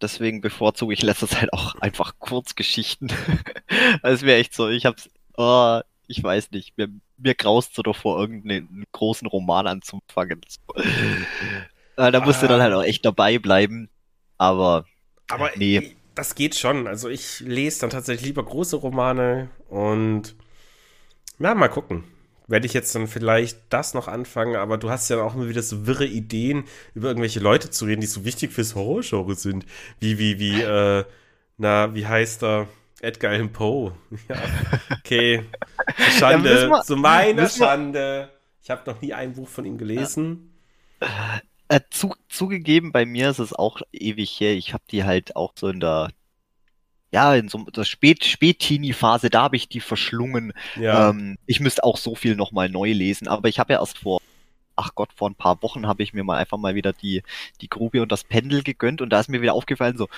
deswegen 0.00 0.40
bevorzuge 0.40 0.94
ich 0.94 1.02
letzter 1.02 1.28
Zeit 1.28 1.52
auch 1.52 1.74
einfach 1.74 2.14
Kurzgeschichten. 2.18 3.12
Es 4.02 4.22
wäre 4.22 4.40
echt 4.40 4.54
so, 4.54 4.70
ich 4.70 4.86
hab's, 4.86 5.10
oh, 5.36 5.80
ich 6.06 6.22
weiß 6.22 6.52
nicht, 6.52 6.78
mir, 6.78 6.88
mir 7.18 7.34
graust 7.34 7.74
so 7.74 7.82
davor, 7.82 8.18
irgendeinen 8.18 8.86
großen 8.92 9.28
Roman 9.28 9.66
anzufangen. 9.66 10.40
da 11.96 12.20
musst 12.20 12.38
ah. 12.38 12.46
du 12.46 12.48
dann 12.48 12.62
halt 12.62 12.72
auch 12.72 12.82
echt 12.82 13.04
dabei 13.04 13.38
bleiben. 13.38 13.90
Aber, 14.38 14.86
aber 15.28 15.50
nee 15.56 15.97
das 16.18 16.34
geht 16.34 16.56
schon. 16.56 16.88
Also 16.88 17.08
ich 17.08 17.40
lese 17.40 17.82
dann 17.82 17.90
tatsächlich 17.90 18.26
lieber 18.26 18.44
große 18.44 18.76
Romane 18.76 19.50
und 19.68 20.34
ja, 21.38 21.54
mal 21.54 21.68
gucken. 21.68 22.04
Werde 22.48 22.66
ich 22.66 22.72
jetzt 22.72 22.94
dann 22.94 23.06
vielleicht 23.06 23.58
das 23.68 23.94
noch 23.94 24.08
anfangen, 24.08 24.56
aber 24.56 24.78
du 24.78 24.90
hast 24.90 25.08
ja 25.10 25.22
auch 25.22 25.34
immer 25.34 25.48
wieder 25.48 25.62
so 25.62 25.86
wirre 25.86 26.06
Ideen, 26.06 26.64
über 26.94 27.08
irgendwelche 27.08 27.40
Leute 27.40 27.70
zu 27.70 27.84
reden, 27.84 28.00
die 28.00 28.06
so 28.06 28.24
wichtig 28.24 28.52
fürs 28.52 28.74
Horrorgenre 28.74 29.34
sind. 29.34 29.66
Wie, 30.00 30.18
wie, 30.18 30.38
wie, 30.40 30.62
äh, 30.62 31.04
na, 31.58 31.94
wie 31.94 32.06
heißt 32.06 32.42
er? 32.42 32.68
Edgar 33.00 33.32
Allan 33.32 33.52
Poe. 33.52 33.92
Ja, 34.28 34.36
okay. 34.90 35.44
Schande. 36.18 36.68
Ja, 36.68 36.82
zu 36.82 36.96
meiner 36.96 37.48
Schande. 37.48 38.30
Ich 38.62 38.70
habe 38.70 38.90
noch 38.90 39.00
nie 39.00 39.14
ein 39.14 39.34
Buch 39.34 39.48
von 39.48 39.64
ihm 39.64 39.78
gelesen. 39.78 40.52
Ja. 41.00 41.40
Äh, 41.68 41.80
zu, 41.90 42.14
zugegeben, 42.28 42.92
bei 42.92 43.04
mir 43.04 43.30
ist 43.30 43.38
es 43.38 43.52
auch 43.52 43.80
ewig 43.92 44.40
her. 44.40 44.54
Ich 44.54 44.72
habe 44.72 44.84
die 44.90 45.04
halt 45.04 45.36
auch 45.36 45.52
so 45.54 45.68
in 45.68 45.80
der, 45.80 46.10
ja, 47.12 47.34
in 47.34 47.48
so 47.48 47.58
der 47.64 47.84
Spät, 47.84 48.24
Spät-Teenie-Phase, 48.24 49.28
da 49.28 49.42
habe 49.42 49.56
ich 49.56 49.68
die 49.68 49.80
verschlungen. 49.80 50.52
Ja. 50.76 51.10
Ähm, 51.10 51.36
ich 51.46 51.60
müsste 51.60 51.84
auch 51.84 51.98
so 51.98 52.14
viel 52.14 52.36
nochmal 52.36 52.68
neu 52.68 52.92
lesen, 52.92 53.28
aber 53.28 53.48
ich 53.48 53.58
habe 53.58 53.74
ja 53.74 53.80
erst 53.80 53.98
vor, 53.98 54.20
ach 54.76 54.94
Gott, 54.94 55.10
vor 55.14 55.28
ein 55.28 55.34
paar 55.34 55.62
Wochen 55.62 55.86
habe 55.86 56.02
ich 56.02 56.14
mir 56.14 56.24
mal 56.24 56.38
einfach 56.38 56.58
mal 56.58 56.74
wieder 56.74 56.92
die, 56.92 57.22
die 57.60 57.68
Grube 57.68 58.00
und 58.00 58.12
das 58.12 58.24
Pendel 58.24 58.62
gegönnt 58.62 59.02
und 59.02 59.10
da 59.10 59.20
ist 59.20 59.28
mir 59.28 59.42
wieder 59.42 59.54
aufgefallen, 59.54 59.98
so, 59.98 60.08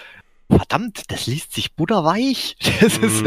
verdammt, 0.49 1.11
das 1.11 1.27
liest 1.27 1.53
sich 1.53 1.75
butterweich. 1.75 2.57
Das 2.81 3.01
mm. 3.01 3.05
ist, 3.05 3.25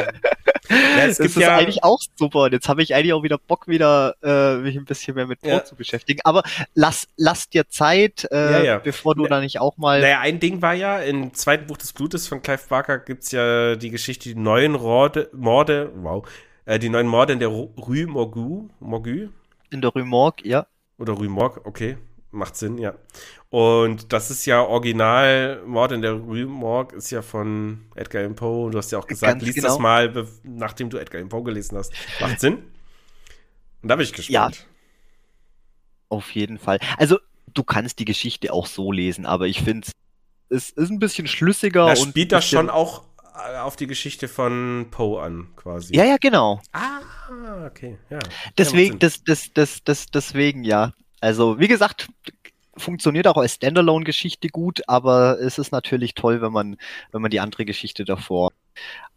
ja, 0.70 1.08
das 1.08 1.20
ist 1.20 1.36
ja 1.36 1.56
eigentlich 1.56 1.84
auch 1.84 2.00
super. 2.16 2.44
Und 2.44 2.54
jetzt 2.54 2.68
habe 2.68 2.82
ich 2.82 2.96
eigentlich 2.96 3.14
auch 3.14 3.24
wieder 3.24 3.38
Bock, 3.38 3.68
wieder 3.68 4.16
äh, 4.24 4.58
mich 4.58 4.76
ein 4.76 4.86
bisschen 4.86 5.16
mehr 5.16 5.28
mit 5.28 5.42
Brot 5.42 5.52
ja. 5.52 5.66
zu 5.66 5.76
beschäftigen. 5.76 6.22
Aber 6.24 6.44
lass, 6.74 7.08
lass 7.18 7.50
dir 7.50 7.68
Zeit, 7.70 8.28
äh, 8.32 8.66
ja, 8.66 8.78
bevor 8.80 9.16
du 9.16 9.28
da 9.28 9.40
nicht 9.40 9.60
auch 9.60 9.78
mal. 9.78 10.02
Naja, 10.02 10.20
ein 10.20 10.40
Ding 10.40 10.62
war 10.62 10.74
ja, 10.74 11.00
im 11.00 11.34
zweiten 11.34 11.68
Buch 11.68 11.78
des 11.78 11.94
Blutes 11.94 12.28
von 12.28 12.42
Clive 12.42 12.64
Barker 12.70 13.00
gibt's 13.00 13.32
ja 13.32 13.76
die 13.76 13.90
Geschichte, 13.90 14.30
die 14.30 14.36
neuen 14.36 14.76
Rorde, 14.76 15.30
Morde, 15.34 15.92
wow, 15.96 16.28
äh, 16.66 16.80
die 16.80 16.90
neuen 16.90 17.08
Morde 17.08 17.34
in 17.34 17.40
der 17.40 17.50
Rue 17.50 18.08
Morgue. 18.08 18.70
Morgue? 18.80 19.30
In 19.70 19.82
der 19.82 19.92
Rue 19.92 20.06
Morgue, 20.06 20.48
ja. 20.48 20.68
Oder 20.98 21.14
Rue 21.14 21.30
Morgue, 21.30 21.62
okay. 21.66 21.98
Macht 22.34 22.56
Sinn, 22.56 22.78
ja. 22.80 22.96
Und 23.50 24.12
das 24.12 24.32
ist 24.32 24.46
ja 24.48 24.64
original, 24.64 25.62
Mord 25.66 25.92
in 25.92 26.02
der 26.02 26.14
Rue 26.14 26.46
Morgue 26.46 26.98
ist 26.98 27.12
ja 27.12 27.22
von 27.22 27.86
Edgar 27.96 28.22
Allan 28.22 28.36
Poe. 28.36 28.72
Du 28.72 28.78
hast 28.80 28.92
ja 28.92 28.98
auch 28.98 29.06
gesagt, 29.06 29.34
Ganz 29.34 29.44
lies 29.44 29.56
genau. 29.56 29.68
das 29.68 29.80
mal, 29.80 30.28
nachdem 30.44 30.90
du 30.90 30.98
Edgar 30.98 31.20
Allan 31.20 31.30
Poe 31.30 31.44
gelesen 31.44 31.78
hast. 31.78 31.94
Macht 32.20 32.40
Sinn? 32.40 32.64
Und 33.84 33.90
da 33.90 33.96
bin 33.96 34.04
ich 34.04 34.14
gespannt. 34.14 34.56
Ja. 34.56 34.66
Auf 36.10 36.32
jeden 36.32 36.58
Fall. 36.58 36.80
Also, 36.98 37.20
du 37.54 37.64
kannst 37.64 38.00
die 38.00 38.06
Geschichte 38.06 38.52
auch 38.52 38.66
so 38.66 38.92
lesen, 38.92 39.26
aber 39.28 39.48
ich 39.48 39.62
finde 39.62 39.88
es 40.50 40.70
ist 40.72 40.90
ein 40.90 41.00
bisschen 41.00 41.28
schlüssiger. 41.28 41.86
Da 41.86 41.96
spielt 41.96 42.32
das 42.32 42.48
schon 42.48 42.70
auch 42.70 43.04
äh, 43.36 43.58
auf 43.58 43.76
die 43.76 43.88
Geschichte 43.88 44.28
von 44.28 44.88
Poe 44.92 45.22
an, 45.22 45.50
quasi. 45.56 45.96
Ja, 45.96 46.06
ja, 46.06 46.18
genau. 46.18 46.62
Ah, 46.72 47.02
okay, 47.66 47.98
ja. 48.10 48.20
Deswegen, 48.58 48.94
ja, 48.94 49.00
das, 49.00 49.24
das, 49.24 49.54
das, 49.54 49.84
das, 49.84 50.06
deswegen, 50.08 50.64
ja. 50.64 50.94
Also, 51.24 51.58
wie 51.58 51.70
gesagt, 51.70 52.10
funktioniert 52.76 53.28
auch 53.28 53.38
als 53.38 53.54
Standalone-Geschichte 53.54 54.50
gut, 54.50 54.82
aber 54.88 55.40
es 55.40 55.58
ist 55.58 55.72
natürlich 55.72 56.16
toll, 56.16 56.42
wenn 56.42 56.52
man, 56.52 56.76
wenn 57.14 57.22
man 57.22 57.32
die 57.32 57.40
andere 57.40 57.64
Geschichte 57.64 58.04
davor 58.04 58.52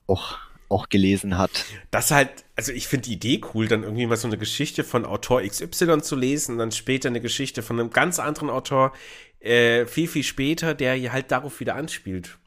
auch 0.07 0.39
auch 0.69 0.89
gelesen 0.89 1.39
hat. 1.39 1.65
Das 1.93 2.11
halt, 2.11 2.45
also 2.57 2.73
ich 2.73 2.89
finde 2.89 3.05
die 3.05 3.15
Idee 3.15 3.41
cool, 3.55 3.69
dann 3.69 3.85
irgendwie 3.85 4.07
mal 4.07 4.17
so 4.17 4.27
eine 4.27 4.39
Geschichte 4.39 4.83
von 4.83 5.05
Autor 5.05 5.43
XY 5.43 6.01
zu 6.03 6.17
lesen 6.17 6.53
und 6.53 6.59
dann 6.59 6.73
später 6.73 7.09
eine 7.09 7.21
Geschichte 7.21 7.63
von 7.63 7.79
einem 7.79 7.91
ganz 7.91 8.19
anderen 8.19 8.51
Autor, 8.51 8.93
äh, 9.39 9.87
viel, 9.87 10.09
viel 10.09 10.25
später, 10.25 10.75
der 10.75 11.13
halt 11.13 11.31
darauf 11.31 11.61
wieder 11.61 11.77
anspielt. 11.77 12.39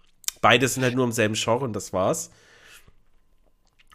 Beide 0.41 0.68
sind 0.68 0.84
halt 0.84 0.95
nur 0.95 1.06
im 1.06 1.14
selben 1.14 1.36
Genre 1.36 1.64
und 1.64 1.73
das 1.73 1.94
war's. 1.94 2.31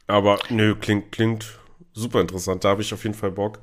Aber 0.07 0.39
nö, 0.49 0.74
klingt, 0.74 1.12
klingt 1.12 1.59
super 1.93 2.23
interessant. 2.23 2.65
Da 2.65 2.70
habe 2.70 2.82
ich 2.82 2.95
auf 2.95 3.03
jeden 3.03 3.15
Fall 3.15 3.31
Bock. 3.31 3.61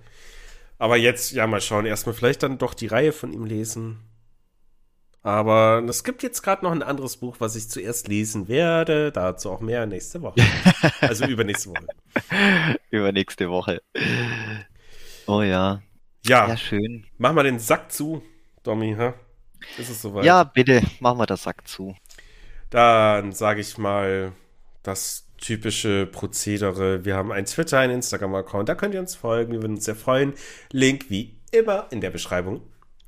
Aber 0.81 0.97
jetzt, 0.97 1.33
ja, 1.33 1.45
mal 1.45 1.61
schauen. 1.61 1.85
Erstmal 1.85 2.15
vielleicht 2.15 2.41
dann 2.41 2.57
doch 2.57 2.73
die 2.73 2.87
Reihe 2.87 3.11
von 3.11 3.31
ihm 3.33 3.45
lesen. 3.45 3.99
Aber 5.21 5.83
es 5.87 6.03
gibt 6.03 6.23
jetzt 6.23 6.41
gerade 6.41 6.65
noch 6.65 6.71
ein 6.71 6.81
anderes 6.81 7.17
Buch, 7.17 7.35
was 7.37 7.55
ich 7.55 7.69
zuerst 7.69 8.07
lesen 8.07 8.47
werde. 8.47 9.11
Dazu 9.11 9.51
auch 9.51 9.59
mehr 9.59 9.85
nächste 9.85 10.23
Woche. 10.23 10.41
also 11.01 11.25
übernächste 11.27 11.69
Woche. 11.69 11.85
Übernächste 12.89 13.47
Woche. 13.51 13.83
Oh 15.27 15.43
ja. 15.43 15.83
Ja. 16.25 16.47
Ja, 16.47 16.57
schön. 16.57 17.05
Mach 17.19 17.33
mal 17.33 17.43
den 17.43 17.59
Sack 17.59 17.91
zu, 17.91 18.23
Domi, 18.63 18.95
ha? 18.97 19.13
Ist 19.77 19.91
es 19.91 20.01
soweit? 20.01 20.25
Ja, 20.25 20.43
bitte, 20.43 20.81
mach 20.99 21.13
mal 21.13 21.27
den 21.27 21.37
Sack 21.37 21.67
zu. 21.67 21.95
Dann 22.71 23.33
sage 23.33 23.61
ich 23.61 23.77
mal 23.77 24.31
das 24.81 25.27
typische 25.41 26.05
Prozedere. 26.05 27.03
Wir 27.03 27.15
haben 27.15 27.31
ein 27.31 27.45
Twitter, 27.45 27.79
einen 27.79 27.95
Instagram-Account, 27.95 28.69
da 28.69 28.75
könnt 28.75 28.93
ihr 28.93 29.01
uns 29.01 29.15
folgen. 29.15 29.51
Wir 29.51 29.61
würden 29.61 29.75
uns 29.75 29.85
sehr 29.85 29.95
freuen. 29.95 30.33
Link 30.71 31.09
wie 31.09 31.35
immer 31.51 31.87
in 31.91 31.99
der 31.99 32.11
Beschreibung. 32.11 32.61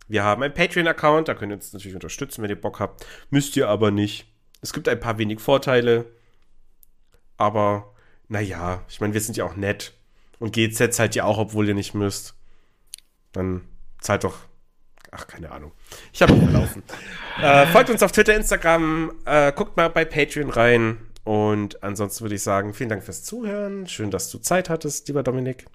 Wir 0.08 0.24
haben 0.24 0.44
einen 0.44 0.54
Patreon-Account, 0.54 1.30
da 1.30 1.34
könnt 1.34 1.52
ihr 1.52 1.56
uns 1.56 1.72
natürlich 1.72 1.96
unterstützen, 1.96 2.42
wenn 2.44 2.50
ihr 2.50 2.60
Bock 2.60 2.80
habt. 2.80 3.06
Müsst 3.30 3.56
ihr 3.56 3.70
aber 3.70 3.92
nicht. 3.92 4.28
Es 4.62 4.74
gibt 4.74 4.90
ein 4.90 5.00
paar 5.00 5.18
wenig 5.18 5.40
Vorteile. 5.40 6.06
Aber, 7.38 7.94
naja, 8.28 8.84
ich 8.90 9.00
meine, 9.00 9.14
wir 9.14 9.22
sind 9.22 9.38
ja 9.38 9.46
auch 9.46 9.56
nett. 9.56 9.94
Und 10.40 10.54
GZ 10.54 10.94
zahlt 10.94 11.16
ihr 11.16 11.26
auch, 11.26 11.38
obwohl 11.38 11.68
ihr 11.68 11.74
nicht 11.74 11.94
müsst. 11.94 12.36
Dann 13.32 13.62
zahlt 14.00 14.24
doch. 14.24 14.38
Ach, 15.12 15.28
keine 15.28 15.52
Ahnung. 15.52 15.72
Ich 16.12 16.22
habe 16.22 16.36
verlaufen. 16.36 16.84
äh, 17.42 17.68
folgt 17.68 17.90
uns 17.90 18.04
auf 18.04 18.12
Twitter, 18.12 18.36
Instagram. 18.36 19.14
Äh, 19.26 19.52
guckt 19.54 19.78
mal 19.78 19.90
bei 19.90 20.06
Patreon 20.06 20.50
rein. 20.50 20.98
Und 21.24 21.84
ansonsten 21.84 22.24
würde 22.24 22.36
ich 22.36 22.44
sagen, 22.44 22.74
vielen 22.74 22.90
Dank 22.90 23.04
fürs 23.04 23.24
Zuhören. 23.24 23.88
Schön, 23.88 24.12
dass 24.12 24.30
du 24.30 24.40
Zeit 24.40 24.70
hattest, 24.70 25.08
lieber 25.08 25.24
Dominik. 25.24 25.66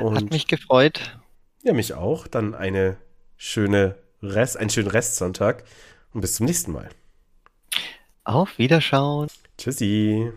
Und 0.00 0.16
Hat 0.16 0.30
mich 0.30 0.46
gefreut. 0.46 1.18
Ja, 1.62 1.72
mich 1.72 1.94
auch. 1.94 2.26
Dann 2.26 2.54
eine 2.54 2.96
schöne 3.36 3.96
Rest, 4.22 4.56
einen 4.56 4.70
schönen 4.70 4.88
Restsonntag 4.88 5.64
und 6.12 6.20
bis 6.20 6.34
zum 6.34 6.46
nächsten 6.46 6.72
Mal. 6.72 6.88
Auf 8.24 8.58
Wiederschauen. 8.58 9.28
Tschüssi. 9.56 10.32